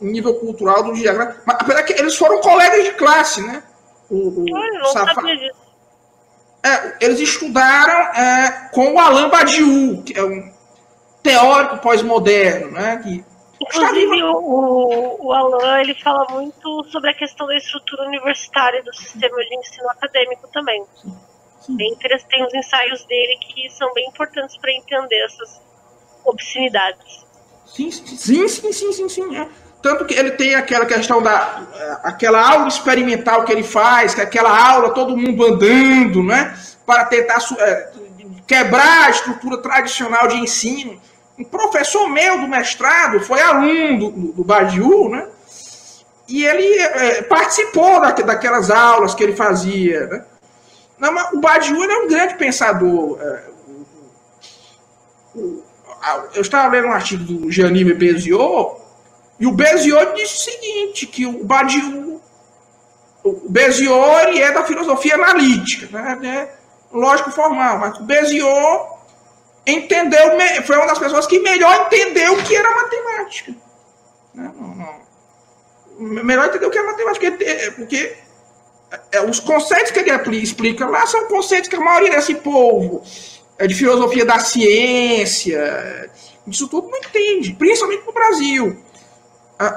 o 0.00 0.04
nível 0.04 0.34
cultural 0.34 0.82
do 0.82 0.94
Zizek. 0.94 1.16
Né? 1.16 1.36
Mas, 1.46 1.56
apesar 1.60 1.82
que 1.84 1.92
eles 1.94 2.16
foram 2.16 2.40
colegas 2.40 2.84
de 2.84 2.92
classe, 2.92 3.40
né? 3.40 3.62
O, 4.10 4.28
o 4.28 4.44
não 4.44 4.92
Safato. 4.92 5.26
É, 6.62 6.96
eles 7.00 7.20
estudaram 7.20 8.00
é, 8.14 8.68
com 8.72 8.92
o 8.92 8.98
Alain 8.98 9.30
Badiou, 9.30 10.02
que 10.02 10.18
é 10.18 10.22
um 10.22 10.52
teórico 11.22 11.78
pós-moderno, 11.78 12.72
né? 12.72 13.00
Que 13.02 13.24
Inclusive, 13.60 14.22
o, 14.22 15.26
o 15.26 15.32
Alan 15.32 15.80
ele 15.80 15.94
fala 15.94 16.26
muito 16.30 16.84
sobre 16.84 17.10
a 17.10 17.14
questão 17.14 17.46
da 17.46 17.56
estrutura 17.56 18.04
universitária 18.04 18.82
do 18.82 18.94
sistema 18.94 19.36
de 19.36 19.56
ensino 19.56 19.90
acadêmico 19.90 20.48
também. 20.52 20.84
Sim. 21.60 21.76
Tem 22.28 22.46
os 22.46 22.54
ensaios 22.54 23.04
dele 23.04 23.36
que 23.40 23.68
são 23.70 23.92
bem 23.92 24.08
importantes 24.08 24.56
para 24.56 24.72
entender 24.72 25.24
essas 25.24 25.60
obscenidades. 26.24 27.26
Sim, 27.66 27.90
sim, 27.90 28.48
sim, 28.48 28.72
sim, 28.72 28.92
sim, 28.92 29.08
sim. 29.08 29.36
É. 29.36 29.48
Tanto 29.82 30.04
que 30.04 30.14
ele 30.14 30.32
tem 30.32 30.54
aquela 30.54 30.86
questão 30.86 31.22
da 31.22 31.62
aquela 32.02 32.52
aula 32.52 32.68
experimental 32.68 33.44
que 33.44 33.52
ele 33.52 33.62
faz, 33.62 34.14
que 34.14 34.20
é 34.20 34.24
aquela 34.24 34.70
aula 34.70 34.94
todo 34.94 35.16
mundo 35.16 35.44
andando, 35.44 36.22
né? 36.22 36.56
Para 36.86 37.04
tentar 37.04 37.38
é, 37.58 37.92
quebrar 38.46 39.06
a 39.06 39.10
estrutura 39.10 39.58
tradicional 39.58 40.26
de 40.26 40.36
ensino 40.36 41.00
um 41.38 41.44
professor 41.44 42.08
meu 42.08 42.40
do 42.40 42.48
mestrado 42.48 43.20
foi 43.20 43.40
aluno 43.40 44.10
do, 44.10 44.32
do 44.32 44.44
Badiou, 44.44 45.08
né? 45.08 45.28
E 46.28 46.44
ele 46.44 46.78
é, 46.78 47.22
participou 47.22 48.00
da, 48.00 48.10
daquelas 48.10 48.70
aulas 48.70 49.14
que 49.14 49.22
ele 49.22 49.36
fazia, 49.36 50.06
né? 50.06 50.24
Não, 50.98 51.14
o 51.34 51.40
Badiou 51.40 51.84
é 51.84 51.98
um 51.98 52.08
grande 52.08 52.34
pensador. 52.34 53.18
É, 53.20 53.42
eu 56.34 56.42
estava 56.42 56.68
lendo 56.72 56.88
um 56.88 56.92
artigo 56.92 57.22
do 57.22 57.50
Janime 57.50 57.94
Beziot, 57.94 58.80
e 59.38 59.46
o 59.46 59.52
Beziot 59.52 60.14
disse 60.14 60.34
o 60.36 60.52
seguinte, 60.52 61.06
que 61.06 61.24
o 61.24 61.44
Badiou, 61.44 62.20
o 63.22 63.48
Beziot 63.48 64.40
é 64.40 64.52
da 64.52 64.64
filosofia 64.64 65.14
analítica, 65.14 65.86
né? 65.92 66.18
É 66.24 66.58
lógico 66.92 67.30
formal, 67.30 67.78
mas 67.78 67.98
o 67.98 68.02
Beziot 68.02 68.97
entendeu, 69.68 70.20
foi 70.64 70.76
uma 70.76 70.86
das 70.86 70.98
pessoas 70.98 71.26
que 71.26 71.38
melhor 71.40 71.86
entendeu 71.86 72.34
o 72.34 72.42
que 72.42 72.56
era 72.56 72.74
matemática. 72.74 73.54
Né? 74.34 74.52
Não, 74.58 74.74
não. 74.74 74.98
Melhor 76.24 76.46
entendeu 76.46 76.68
o 76.68 76.72
que 76.72 76.78
é 76.78 76.82
matemática, 76.82 77.38
porque 77.76 78.16
é, 79.12 79.20
os 79.22 79.40
conceitos 79.40 79.90
que 79.90 79.98
ele 80.00 80.36
explica 80.42 80.86
lá 80.86 81.06
são 81.06 81.26
conceitos 81.26 81.68
que 81.68 81.76
a 81.76 81.80
maioria 81.80 82.12
desse 82.12 82.34
povo 82.36 83.02
é 83.58 83.66
de 83.66 83.74
filosofia 83.74 84.24
da 84.24 84.38
ciência, 84.38 86.10
isso 86.46 86.68
tudo 86.68 86.88
não 86.88 86.98
entende, 86.98 87.52
principalmente 87.52 88.06
no 88.06 88.12
Brasil. 88.12 88.82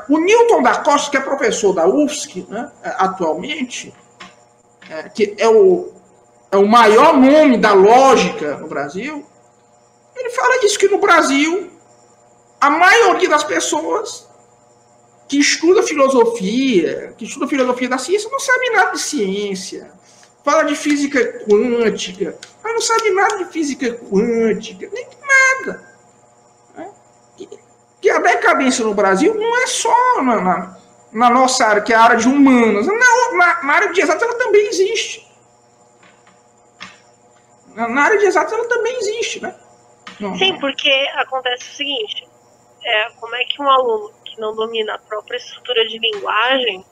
O 0.10 0.20
Newton 0.20 0.62
da 0.62 0.76
Costa, 0.78 1.10
que 1.10 1.18
é 1.18 1.22
professor 1.22 1.74
da 1.74 1.88
UFSC 1.88 2.46
né, 2.48 2.72
atualmente, 2.84 3.94
que 5.14 5.36
é 5.38 5.50
o, 5.50 5.92
é 6.52 6.58
o 6.58 6.68
maior 6.68 7.18
nome 7.18 7.58
da 7.58 7.74
lógica 7.74 8.58
no 8.58 8.68
Brasil, 8.68 9.26
ele 10.22 10.30
fala 10.30 10.60
disso 10.60 10.80
que 10.80 10.88
no 10.88 11.00
Brasil, 11.00 11.72
a 12.60 12.70
maioria 12.70 13.30
das 13.30 13.44
pessoas 13.44 14.30
que 15.28 15.40
estuda 15.40 15.82
filosofia, 15.82 17.14
que 17.18 17.24
estuda 17.24 17.48
filosofia 17.48 17.88
da 17.88 17.98
ciência, 17.98 18.30
não 18.30 18.40
sabe 18.40 18.70
nada 18.72 18.92
de 18.92 19.00
ciência. 19.00 19.90
Fala 20.44 20.64
de 20.64 20.76
física 20.76 21.46
quântica, 21.48 22.38
mas 22.62 22.74
não 22.74 22.82
sabe 22.82 23.12
nada 23.12 23.38
de 23.38 23.46
física 23.46 23.94
quântica, 23.94 24.90
nem 24.92 25.08
de 25.08 25.18
nada. 25.22 25.84
Né? 26.76 26.92
Que 28.02 28.10
a 28.10 28.20
decadência 28.20 28.84
no 28.84 28.94
Brasil 28.94 29.34
não 29.34 29.64
é 29.64 29.68
só 29.68 30.22
na, 30.22 30.42
na, 30.42 30.78
na, 31.14 31.30
nossa 31.30 31.66
área, 31.66 31.82
que 31.82 31.94
é 31.94 31.96
a 31.96 32.02
área 32.02 32.18
de 32.18 32.28
humanas. 32.28 32.88
Na, 32.88 32.94
na, 32.94 33.64
na 33.64 33.74
área 33.74 33.94
de 33.94 34.02
exatas 34.02 34.24
ela 34.24 34.38
também 34.38 34.68
existe. 34.68 35.32
Na, 37.74 38.02
área 38.02 38.18
de 38.18 38.26
exatas 38.26 38.52
ela 38.52 38.68
também 38.68 38.98
existe, 39.00 39.42
né? 39.42 39.56
Uhum. 40.22 40.38
Sim, 40.38 40.60
porque 40.60 40.92
acontece 41.16 41.72
o 41.72 41.76
seguinte: 41.76 42.28
é, 42.84 43.10
como 43.20 43.36
é 43.36 43.44
que 43.46 43.62
um 43.62 43.70
aluno 43.70 44.14
que 44.24 44.40
não 44.40 44.56
domina 44.56 44.96
a 44.96 45.00
própria 45.00 45.38
estrutura 45.38 45.88
de 45.88 45.98
linguagem, 45.98 46.86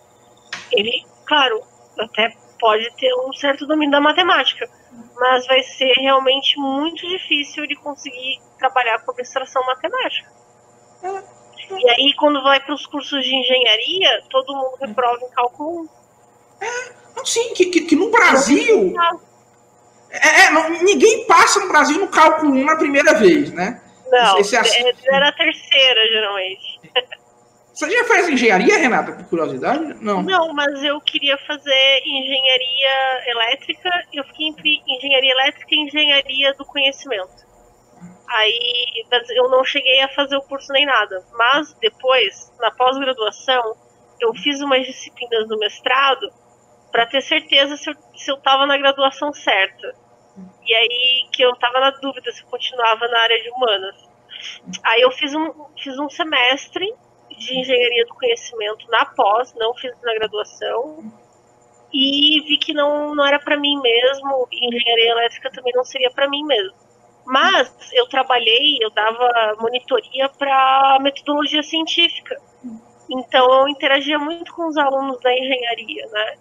ele, 0.72 1.06
claro, 1.26 1.62
até 2.00 2.36
pode 2.60 2.90
ter 2.98 3.14
um 3.16 3.32
certo 3.34 3.66
domínio 3.66 3.92
da 3.92 4.02
matemática, 4.02 4.70
mas 5.16 5.46
vai 5.48 5.62
ser 5.64 5.94
realmente 5.94 6.60
muito 6.60 7.08
difícil 7.08 7.66
de 7.68 7.76
conseguir 7.76 8.40
trabalhar 8.58 9.00
com 9.00 9.12
abstração 9.12 9.66
matemática. 9.66 10.30
E 11.72 11.90
aí, 11.90 12.14
quando 12.18 12.42
vai 12.42 12.60
para 12.60 12.74
os 12.74 12.86
cursos 12.88 13.24
de 13.24 13.36
engenharia, 13.36 14.24
todo 14.30 14.56
mundo 14.56 14.76
reprova 14.82 15.20
em 15.24 15.30
cálculo 15.30 15.82
1. 15.82 15.90
É, 16.62 17.26
sim, 17.26 17.54
que, 17.54 17.68
que, 17.68 17.82
que 17.82 17.96
no 17.96 18.10
Brasil 18.10 18.94
é, 18.98 19.29
é, 20.12 20.52
não, 20.52 20.70
ninguém 20.70 21.26
passa 21.26 21.60
no 21.60 21.68
Brasil 21.68 22.00
no 22.00 22.08
cálculo 22.08 22.52
1 22.54 22.66
na 22.66 22.76
primeira 22.76 23.14
vez, 23.14 23.52
né? 23.52 23.82
Não, 24.12 24.40
Esse, 24.40 24.56
esse... 24.56 24.78
É, 24.78 24.94
era 25.14 25.30
a 25.30 25.32
terceira, 25.32 26.08
geralmente. 26.08 26.80
Você 27.80 27.90
já 27.90 28.04
fez 28.04 28.28
engenharia, 28.28 28.78
Renata, 28.78 29.14
por 29.14 29.24
curiosidade? 29.30 29.96
Não. 30.02 30.22
Não, 30.22 30.54
mas 30.54 30.84
eu 30.84 31.00
queria 31.00 31.38
fazer 31.38 32.02
engenharia 32.06 33.32
elétrica. 33.32 33.90
Eu 34.12 34.24
fiquei 34.26 34.48
entre 34.48 34.84
engenharia 34.86 35.32
elétrica 35.32 35.68
e 35.72 35.84
engenharia 35.86 36.54
do 36.56 36.66
conhecimento. 36.66 37.48
Aí 38.28 39.06
eu 39.30 39.50
não 39.50 39.64
cheguei 39.64 40.02
a 40.02 40.10
fazer 40.10 40.36
o 40.36 40.42
curso 40.42 40.74
nem 40.74 40.86
nada. 40.86 41.24
Mas 41.34 41.74
depois, 41.80 42.52
na 42.60 42.70
pós-graduação, 42.72 43.78
eu 44.20 44.34
fiz 44.36 44.60
umas 44.60 44.86
disciplinas 44.86 45.48
no 45.48 45.58
mestrado 45.58 46.30
para 46.92 47.06
ter 47.06 47.22
certeza 47.22 47.78
se 47.78 47.90
eu, 47.90 47.96
se 48.16 48.32
eu 48.32 48.38
tava 48.38 48.66
na 48.66 48.78
graduação 48.78 49.34
certa. 49.34 49.94
E 50.66 50.74
aí 50.74 51.28
que 51.32 51.42
eu 51.42 51.56
tava 51.56 51.80
na 51.80 51.92
dúvida 51.92 52.32
se 52.32 52.42
eu 52.42 52.48
continuava 52.48 53.08
na 53.08 53.20
área 53.20 53.42
de 53.42 53.50
humanas. 53.50 53.96
Aí 54.84 55.02
eu 55.02 55.12
fiz 55.12 55.34
um, 55.34 55.52
fiz 55.78 55.98
um 56.00 56.10
semestre 56.10 56.86
de 57.30 57.60
engenharia 57.60 58.06
do 58.06 58.16
conhecimento 58.16 58.86
na 58.90 59.06
pós, 59.06 59.54
não 59.56 59.74
fiz 59.76 59.92
na 60.04 60.14
graduação. 60.14 61.12
E 61.92 62.42
vi 62.44 62.58
que 62.58 62.74
não, 62.74 63.16
não 63.16 63.26
era 63.26 63.40
para 63.40 63.58
mim 63.58 63.80
mesmo, 63.82 64.48
e 64.52 64.68
engenharia 64.68 65.12
elétrica 65.12 65.52
também 65.52 65.74
não 65.76 65.84
seria 65.84 66.12
para 66.12 66.30
mim 66.30 66.44
mesmo. 66.44 66.76
Mas 67.26 67.92
eu 67.94 68.08
trabalhei, 68.08 68.78
eu 68.82 68.92
dava 68.92 69.56
monitoria 69.60 70.30
para 70.30 71.00
metodologia 71.02 71.64
científica. 71.64 72.40
Então 73.10 73.62
eu 73.62 73.68
interagia 73.68 74.20
muito 74.20 74.54
com 74.54 74.68
os 74.68 74.78
alunos 74.78 75.20
da 75.20 75.34
engenharia, 75.34 76.08
né? 76.12 76.38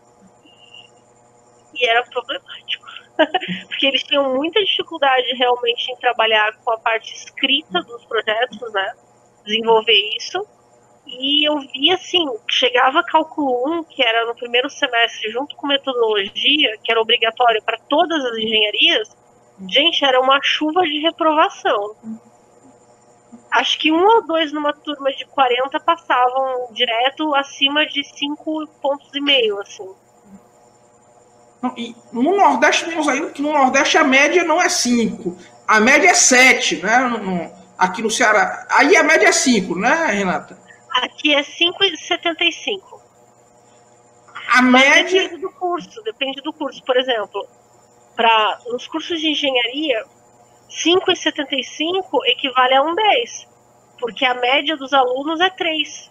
E 1.78 1.88
era 1.88 2.02
problemático. 2.04 2.86
Porque 3.68 3.86
eles 3.86 4.02
tinham 4.02 4.34
muita 4.34 4.60
dificuldade 4.64 5.34
realmente 5.34 5.90
em 5.90 5.96
trabalhar 5.96 6.52
com 6.64 6.72
a 6.72 6.78
parte 6.78 7.14
escrita 7.14 7.82
dos 7.82 8.04
projetos, 8.04 8.72
né? 8.72 8.92
Desenvolver 9.44 10.16
isso. 10.16 10.46
E 11.06 11.48
eu 11.48 11.58
vi 11.58 11.90
assim, 11.90 12.26
chegava 12.48 13.02
cálculo 13.02 13.78
1, 13.80 13.84
que 13.84 14.02
era 14.04 14.26
no 14.26 14.34
primeiro 14.34 14.68
semestre, 14.68 15.30
junto 15.30 15.56
com 15.56 15.66
metodologia, 15.66 16.76
que 16.84 16.92
era 16.92 17.00
obrigatório 17.00 17.62
para 17.62 17.78
todas 17.88 18.22
as 18.24 18.36
engenharias, 18.36 19.16
gente, 19.66 20.04
era 20.04 20.20
uma 20.20 20.38
chuva 20.42 20.82
de 20.82 20.98
reprovação. 21.00 21.96
acho 23.50 23.78
que 23.78 23.90
um 23.90 24.04
ou 24.06 24.26
dois 24.26 24.52
numa 24.52 24.74
turma 24.74 25.10
de 25.12 25.24
40 25.24 25.80
passavam 25.80 26.70
direto 26.72 27.34
acima 27.34 27.86
de 27.86 28.04
5 28.04 28.66
pontos 28.82 29.10
e 29.14 29.20
meio, 29.20 29.58
assim. 29.60 29.88
E 31.76 31.94
no 32.12 32.36
Nordeste 32.36 32.86
menos 32.86 33.08
ainda, 33.08 33.26
porque 33.26 33.42
no 33.42 33.52
Nordeste 33.52 33.98
a 33.98 34.04
média 34.04 34.44
não 34.44 34.62
é 34.62 34.68
5. 34.68 35.36
A 35.66 35.80
média 35.80 36.10
é 36.10 36.14
7, 36.14 36.76
né? 36.82 36.98
No, 36.98 37.18
no, 37.18 37.52
aqui 37.76 38.02
no 38.02 38.10
Ceará. 38.10 38.66
Aí 38.70 38.96
a 38.96 39.02
média 39.02 39.28
é 39.28 39.32
5, 39.32 39.76
né, 39.76 40.06
Renata? 40.06 40.58
Aqui 41.02 41.34
é 41.34 41.42
5,75. 41.42 43.00
A 44.48 44.62
média. 44.62 45.22
Depende 45.22 45.42
do 45.42 45.50
curso, 45.50 46.02
depende 46.02 46.40
do 46.42 46.52
curso. 46.52 46.82
Por 46.84 46.96
exemplo, 46.96 47.46
para 48.16 48.60
nos 48.66 48.86
cursos 48.86 49.20
de 49.20 49.28
engenharia, 49.28 50.04
5,75 50.70 52.02
equivale 52.26 52.74
a 52.74 52.82
um 52.82 52.94
10, 52.94 53.48
porque 53.98 54.24
a 54.24 54.34
média 54.34 54.76
dos 54.76 54.92
alunos 54.92 55.40
é 55.40 55.50
3. 55.50 56.10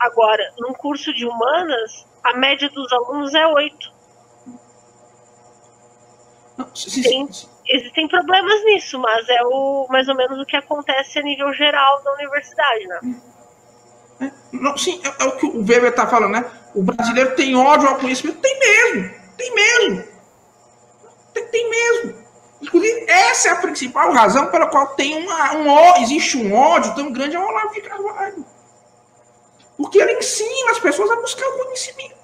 Agora, 0.00 0.54
num 0.58 0.72
curso 0.72 1.12
de 1.14 1.26
humanas, 1.26 2.06
a 2.24 2.34
média 2.36 2.68
dos 2.68 2.92
alunos 2.92 3.34
é 3.34 3.46
8. 3.46 3.97
Não, 6.58 6.66
existem 6.74 8.08
problemas 8.08 8.64
nisso, 8.64 8.98
mas 8.98 9.28
é 9.28 9.42
o 9.44 9.86
mais 9.88 10.08
ou 10.08 10.16
menos 10.16 10.40
o 10.40 10.44
que 10.44 10.56
acontece 10.56 11.20
a 11.20 11.22
nível 11.22 11.52
geral 11.52 12.02
da 12.02 12.14
universidade, 12.14 12.86
né? 12.88 13.00
É, 14.20 14.30
não, 14.52 14.76
sim, 14.76 15.00
é, 15.04 15.22
é 15.22 15.26
o 15.26 15.36
que 15.36 15.46
o 15.46 15.58
Weber 15.58 15.90
está 15.90 16.08
falando, 16.08 16.32
né? 16.32 16.50
O 16.74 16.82
brasileiro 16.82 17.36
tem 17.36 17.54
ódio 17.54 17.88
ao 17.88 17.96
conhecimento. 17.96 18.40
Tem 18.40 18.58
mesmo, 18.58 19.14
tem 19.36 19.54
mesmo. 19.54 20.04
Tem, 21.32 21.46
tem 21.46 21.70
mesmo. 21.70 22.28
Inclusive, 22.60 23.04
essa 23.08 23.50
é 23.50 23.52
a 23.52 23.56
principal 23.56 24.12
razão 24.12 24.50
pela 24.50 24.66
qual 24.66 24.88
tem 24.88 25.24
uma, 25.24 25.54
um, 25.54 26.02
existe 26.02 26.36
um 26.36 26.52
ódio 26.52 26.92
tão 26.96 27.12
grande 27.12 27.36
ao 27.36 27.46
Olavo 27.46 27.72
de 27.72 27.82
Carvalho. 27.82 28.44
Porque 29.76 30.00
ele 30.00 30.14
ensina 30.14 30.72
as 30.72 30.80
pessoas 30.80 31.08
a 31.08 31.20
buscar 31.20 31.46
o 31.46 31.64
conhecimento. 31.64 32.17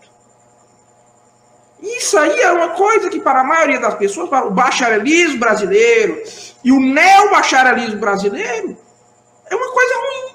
Isso 1.84 2.16
aí 2.18 2.40
é 2.40 2.50
uma 2.50 2.70
coisa 2.70 3.10
que, 3.10 3.20
para 3.20 3.40
a 3.40 3.44
maioria 3.44 3.78
das 3.78 3.94
pessoas, 3.94 4.28
para 4.30 4.46
o 4.46 4.50
bacharelismo 4.50 5.38
brasileiro 5.38 6.22
e 6.64 6.72
o 6.72 6.80
neo-bacharelismo 6.80 8.00
brasileiro, 8.00 8.76
é 9.50 9.54
uma 9.54 9.70
coisa 9.72 9.94
ruim. 9.96 10.34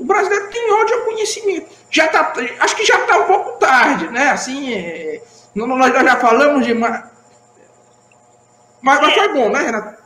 O 0.00 0.04
brasileiro 0.04 0.48
tem 0.50 0.72
ódio 0.72 0.96
ao 0.98 1.04
conhecimento. 1.04 1.66
Já 1.90 2.08
tá, 2.08 2.32
acho 2.60 2.76
que 2.76 2.84
já 2.84 2.98
está 3.00 3.18
um 3.18 3.26
pouco 3.26 3.58
tarde, 3.58 4.08
né? 4.08 4.30
Assim, 4.30 4.72
é, 4.74 5.22
nós 5.54 5.92
já 5.92 6.16
falamos 6.16 6.64
de. 6.66 6.74
ma- 6.74 7.10
Mas, 8.82 9.00
mas 9.00 9.14
foi 9.14 9.32
bom, 9.32 9.48
né, 9.48 9.60
Renato? 9.62 10.02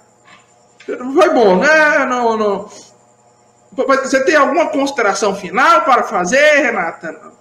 Foi 0.87 1.31
bom, 1.31 1.57
né? 1.57 2.05
Não, 2.07 2.37
não. 2.37 2.71
Você 3.73 4.25
tem 4.25 4.37
alguma 4.37 4.69
consideração 4.69 5.35
final 5.35 5.83
para 5.83 6.05
fazer, 6.05 6.63
Renata? 6.63 7.36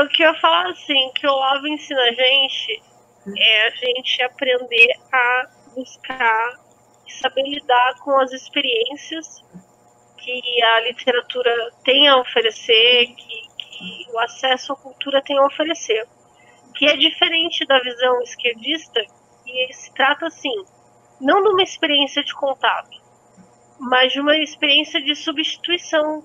O 0.00 0.08
que 0.08 0.22
eu 0.22 0.32
ia 0.32 0.40
falar 0.40 0.70
assim, 0.70 1.10
que 1.14 1.26
o 1.26 1.30
Olavo 1.30 1.66
ensina 1.68 2.00
a 2.02 2.12
gente 2.12 2.82
é 3.38 3.66
a 3.66 3.70
gente 3.70 4.22
aprender 4.22 4.88
a 5.12 5.48
buscar 5.74 6.54
e 7.06 7.12
saber 7.12 7.42
lidar 7.42 7.94
com 8.00 8.18
as 8.20 8.32
experiências 8.32 9.44
que 10.18 10.62
a 10.62 10.80
literatura 10.80 11.72
tem 11.84 12.08
a 12.08 12.16
oferecer, 12.18 13.06
que, 13.14 13.42
que 13.58 14.06
o 14.12 14.18
acesso 14.18 14.72
à 14.72 14.76
cultura 14.76 15.22
tem 15.22 15.38
a 15.38 15.46
oferecer. 15.46 16.06
Que 16.74 16.86
é 16.86 16.96
diferente 16.96 17.64
da 17.64 17.78
visão 17.80 18.20
esquerdista, 18.22 19.00
que 19.44 19.72
se 19.72 19.92
trata 19.94 20.26
assim, 20.26 20.64
não 21.20 21.42
de 21.42 21.48
uma 21.48 21.62
experiência 21.62 22.22
de 22.22 22.34
contato, 22.34 23.00
mas 23.78 24.12
de 24.12 24.20
uma 24.20 24.36
experiência 24.36 25.00
de 25.00 25.14
substituição 25.14 26.22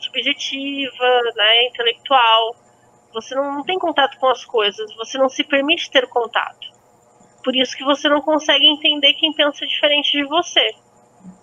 subjetiva, 0.00 1.22
né, 1.36 1.64
intelectual. 1.66 2.56
Você 3.14 3.34
não, 3.34 3.54
não 3.54 3.64
tem 3.64 3.78
contato 3.78 4.18
com 4.18 4.28
as 4.28 4.44
coisas, 4.44 4.94
você 4.96 5.16
não 5.16 5.28
se 5.28 5.44
permite 5.44 5.90
ter 5.90 6.08
contato. 6.08 6.74
Por 7.42 7.54
isso 7.54 7.76
que 7.76 7.84
você 7.84 8.08
não 8.08 8.20
consegue 8.20 8.66
entender 8.66 9.14
quem 9.14 9.32
pensa 9.32 9.66
diferente 9.66 10.12
de 10.12 10.24
você. 10.24 10.74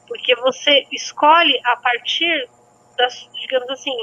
Porque 0.08 0.36
você 0.36 0.86
escolhe 0.92 1.60
a 1.64 1.78
partir 1.78 2.50
das, 2.98 3.30
digamos 3.40 3.70
assim, 3.70 3.96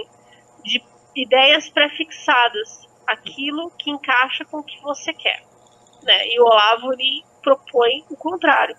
de 0.65 0.83
ideias 1.15 1.69
pré-fixadas, 1.69 2.89
aquilo 3.07 3.71
que 3.73 3.91
encaixa 3.91 4.45
com 4.45 4.59
o 4.59 4.63
que 4.63 4.81
você 4.81 5.13
quer. 5.13 5.43
Né? 6.03 6.29
E 6.29 6.41
o 6.41 6.45
Olavo 6.45 6.93
ele 6.95 7.25
propõe 7.43 8.05
o 8.11 8.17
contrário. 8.17 8.77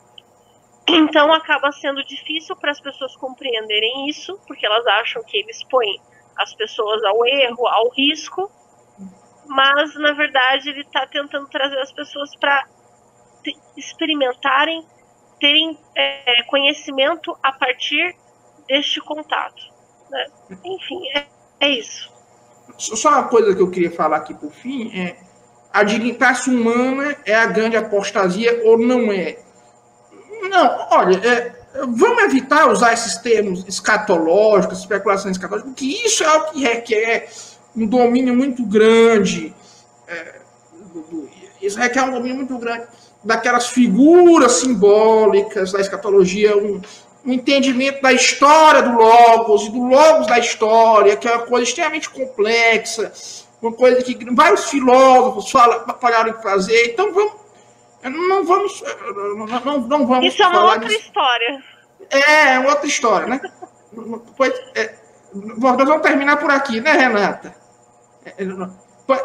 Então 0.87 1.31
acaba 1.31 1.71
sendo 1.71 2.03
difícil 2.03 2.55
para 2.55 2.71
as 2.71 2.79
pessoas 2.79 3.15
compreenderem 3.15 4.09
isso, 4.09 4.39
porque 4.47 4.65
elas 4.65 4.87
acham 4.87 5.23
que 5.23 5.37
ele 5.37 5.51
expõe 5.51 6.01
as 6.35 6.55
pessoas 6.55 7.03
ao 7.03 7.25
erro, 7.27 7.67
ao 7.67 7.89
risco, 7.89 8.49
mas 9.49 9.95
na 9.95 10.13
verdade 10.13 10.69
ele 10.69 10.81
está 10.81 11.07
tentando 11.07 11.47
trazer 11.47 11.79
as 11.79 11.91
pessoas 11.91 12.29
para 12.39 12.65
experimentarem, 13.75 14.85
terem 15.39 15.77
é, 15.95 16.43
conhecimento 16.43 17.35
a 17.41 17.51
partir 17.51 18.15
deste 18.67 19.01
contato. 19.01 19.61
Né? 20.11 20.27
Enfim, 20.63 21.01
é, 21.15 21.25
é 21.59 21.69
isso. 21.69 22.11
Só 22.77 23.09
uma 23.09 23.27
coisa 23.27 23.55
que 23.55 23.61
eu 23.61 23.71
queria 23.71 23.91
falar 23.91 24.17
aqui 24.17 24.35
por 24.35 24.51
fim 24.51 24.95
é 24.95 25.17
a 25.73 25.83
dignidade 25.83 26.49
humana 26.49 27.15
é 27.25 27.35
a 27.35 27.47
grande 27.47 27.77
apostasia 27.77 28.61
ou 28.65 28.77
não 28.77 29.11
é? 29.11 29.39
Não, 30.49 30.87
olha, 30.91 31.17
é, 31.27 31.55
vamos 31.87 32.23
evitar 32.23 32.69
usar 32.69 32.93
esses 32.93 33.17
termos 33.17 33.65
escatológicos, 33.67 34.79
especulações 34.79 35.37
escatológicas, 35.37 35.73
porque 35.73 35.85
isso 36.05 36.23
é 36.23 36.37
o 36.37 36.51
que 36.51 36.63
requer 36.63 37.29
um 37.75 37.85
domínio 37.85 38.35
muito 38.35 38.63
grande. 38.65 39.53
É, 40.07 40.39
do, 40.93 41.01
do, 41.01 41.29
isso 41.61 41.77
requer 41.77 42.03
um 42.03 42.11
domínio 42.11 42.37
muito 42.37 42.57
grande 42.57 42.87
daquelas 43.23 43.67
figuras 43.67 44.53
simbólicas 44.53 45.71
da 45.71 45.79
escatologia, 45.79 46.57
um, 46.57 46.81
um 47.25 47.33
entendimento 47.33 48.01
da 48.01 48.13
história 48.13 48.81
do 48.81 48.91
Logos 48.91 49.65
e 49.65 49.71
do 49.71 49.83
Logos 49.87 50.27
da 50.27 50.39
história, 50.39 51.17
que 51.17 51.27
é 51.27 51.35
uma 51.35 51.45
coisa 51.45 51.63
extremamente 51.63 52.09
complexa, 52.09 53.11
uma 53.61 53.73
coisa 53.73 54.01
que 54.01 54.17
vários 54.33 54.69
filósofos 54.69 55.51
falaram 55.51 56.31
em 56.31 56.41
fazer. 56.41 56.91
Então 56.91 57.11
vamos, 57.13 57.33
não 58.03 58.45
vamos, 58.45 58.83
não, 59.65 59.79
não 59.81 60.07
vamos. 60.07 60.33
Isso 60.33 60.41
é 60.41 60.47
uma 60.47 60.63
outra 60.65 60.87
disso. 60.87 61.01
história. 61.01 61.63
É, 62.09 62.53
é 62.55 62.59
outra 62.59 62.87
história, 62.87 63.27
né? 63.27 63.41
pois, 64.37 64.53
é, 64.75 64.95
nós 65.33 65.87
vamos 65.87 66.01
terminar 66.01 66.37
por 66.37 66.49
aqui, 66.49 66.81
né, 66.81 66.91
Renata? 66.93 67.55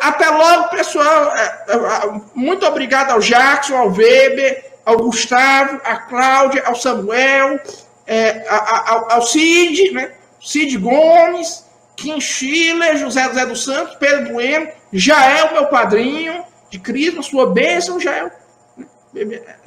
Até 0.00 0.30
logo, 0.30 0.68
pessoal. 0.68 1.34
É, 1.36 2.20
Muito 2.34 2.66
obrigado 2.66 3.10
ao 3.10 3.20
Jackson, 3.20 3.76
ao 3.76 3.88
Weber, 3.88 4.72
ao 4.84 4.96
Gustavo, 4.96 5.80
à 5.84 5.96
Cláudia, 5.96 6.62
ao 6.66 6.74
Samuel, 6.74 7.60
é, 8.06 8.46
ao, 8.48 9.22
Cid, 9.22 9.92
né? 9.92 10.12
Cid 10.40 10.76
Gomes, 10.78 11.64
Kim 11.96 12.20
Schiller, 12.20 12.96
José 12.96 13.24
José 13.24 13.46
dos 13.46 13.64
Santos, 13.64 13.96
Pedro 13.96 14.34
Bueno, 14.34 14.68
é 14.92 15.44
o 15.44 15.52
meu 15.52 15.66
padrinho 15.66 16.44
de 16.70 16.78
Crisma, 16.78 17.22
sua 17.22 17.50
bênção, 17.50 17.98
já 17.98 18.14
é. 18.14 18.30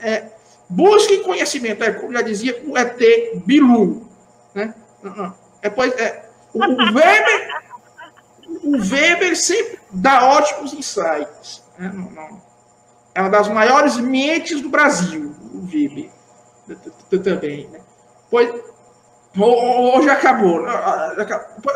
é 0.02 0.24
busque 0.70 1.20
conhecimento, 1.20 1.84
é, 1.84 1.92
como 1.92 2.14
já 2.14 2.22
dizia 2.22 2.62
o 2.68 2.78
ET 2.78 3.00
Bilu. 3.46 4.08
Né? 4.54 4.74
É, 5.62 5.70
pois, 5.70 5.94
é, 5.98 6.27
o, 6.54 6.60
Weber 6.60 7.50
o 8.64 8.78
Weber 8.78 9.36
sempre 9.36 9.80
dá 9.92 10.26
ótimos 10.26 10.74
insights. 10.74 11.64
Né? 11.78 11.92
Não, 11.94 12.12
não. 12.12 12.42
É 13.14 13.22
uma 13.22 13.30
das 13.30 13.48
maiores 13.48 13.98
mentes 13.98 14.62
do 14.62 14.70
Brasil, 14.70 15.36
o 15.54 15.66
Weber. 15.66 16.10
Também. 17.24 17.68
Né? 17.68 17.80
Pois, 18.30 18.50
hoje 19.38 20.10
acabou. 20.10 20.66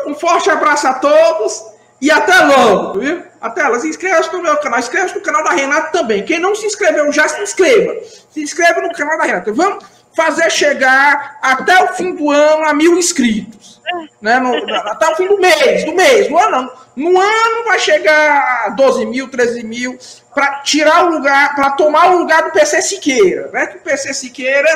Um 0.06 0.14
forte 0.14 0.50
abraço 0.50 0.86
a 0.86 0.94
todos 0.94 1.72
e 2.00 2.10
até 2.10 2.36
logo, 2.44 2.98
viu? 2.98 3.22
Até 3.40 3.66
lá. 3.66 3.78
Se 3.78 3.88
no 4.32 4.42
meu 4.42 4.56
canal. 4.58 4.78
Inscreva-se 4.78 5.14
no 5.14 5.20
canal 5.22 5.42
da 5.44 5.50
Renata 5.50 5.90
também. 5.92 6.24
Quem 6.24 6.38
não 6.38 6.54
se 6.54 6.66
inscreveu 6.66 7.10
já 7.12 7.28
se 7.28 7.40
inscreva. 7.40 8.04
Se 8.04 8.42
inscreva 8.42 8.80
no 8.80 8.92
canal 8.92 9.16
da 9.16 9.24
Renata. 9.24 9.52
Vamos 9.52 9.84
fazer 10.14 10.50
chegar 10.50 11.38
até 11.42 11.82
o 11.84 11.94
fim 11.94 12.14
do 12.14 12.30
ano 12.30 12.64
a 12.64 12.74
mil 12.74 12.96
inscritos. 12.98 13.80
Né? 14.20 14.38
No, 14.38 14.54
até 14.74 15.08
o 15.08 15.16
fim 15.16 15.28
do 15.28 15.38
mês, 15.38 15.84
do 15.84 15.92
mês, 15.92 16.30
no 16.30 16.38
ano 16.38 16.50
não. 16.50 16.82
No 16.94 17.20
ano 17.20 17.64
vai 17.64 17.78
chegar 17.78 18.66
a 18.66 18.68
12 18.70 19.06
mil, 19.06 19.30
13 19.30 19.64
mil, 19.64 19.98
para 20.34 20.60
tirar 20.60 21.06
o 21.06 21.10
lugar, 21.10 21.54
para 21.54 21.70
tomar 21.70 22.12
o 22.12 22.18
lugar 22.18 22.42
do 22.42 22.50
PC 22.50 22.82
Siqueira, 22.82 23.50
né? 23.50 23.66
Que 23.66 23.78
o 23.78 23.80
PC 23.80 24.12
Siqueira 24.12 24.68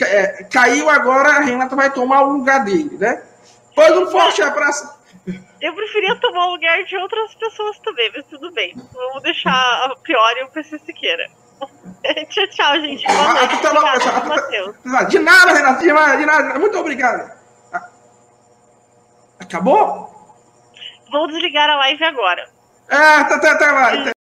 é, 0.00 0.44
caiu 0.44 0.88
agora, 0.88 1.30
a 1.30 1.40
Renata 1.40 1.74
vai 1.74 1.92
tomar 1.92 2.22
o 2.22 2.32
lugar 2.32 2.64
dele, 2.64 2.96
né? 2.98 3.20
Pois 3.74 3.96
um 3.98 4.06
forte 4.06 4.42
abraço. 4.42 4.96
Eu 5.60 5.74
preferia 5.74 6.14
tomar 6.16 6.46
o 6.46 6.52
lugar 6.52 6.84
de 6.84 6.96
outras 6.96 7.34
pessoas 7.34 7.78
também, 7.80 8.10
mas 8.14 8.24
tudo 8.26 8.52
bem. 8.52 8.74
Vamos 8.92 9.22
deixar 9.22 9.52
a 9.84 9.96
Priori 9.96 10.40
e 10.40 10.44
o 10.44 10.48
PC 10.48 10.78
Siqueira. 10.78 11.28
tchau, 12.28 12.46
tchau, 12.48 12.80
gente. 12.80 13.06
Boa 13.06 13.34
noite. 13.34 13.54
Até 13.54 13.70
logo, 13.70 13.92
pessoal. 13.92 15.04
De 15.06 15.18
nada, 15.18 15.52
Renato. 15.52 15.80
De 15.82 15.92
nada, 15.92 16.16
de 16.16 16.26
nada. 16.26 16.58
Muito 16.58 16.78
obrigado. 16.78 17.36
Acabou? 19.38 20.10
Vou 21.10 21.26
desligar 21.28 21.70
a 21.70 21.76
live 21.76 22.04
agora. 22.04 22.48
Ah, 22.90 23.24
tá, 23.24 23.38
tá, 23.38 23.56
tá. 23.56 23.72
Vai. 23.72 24.15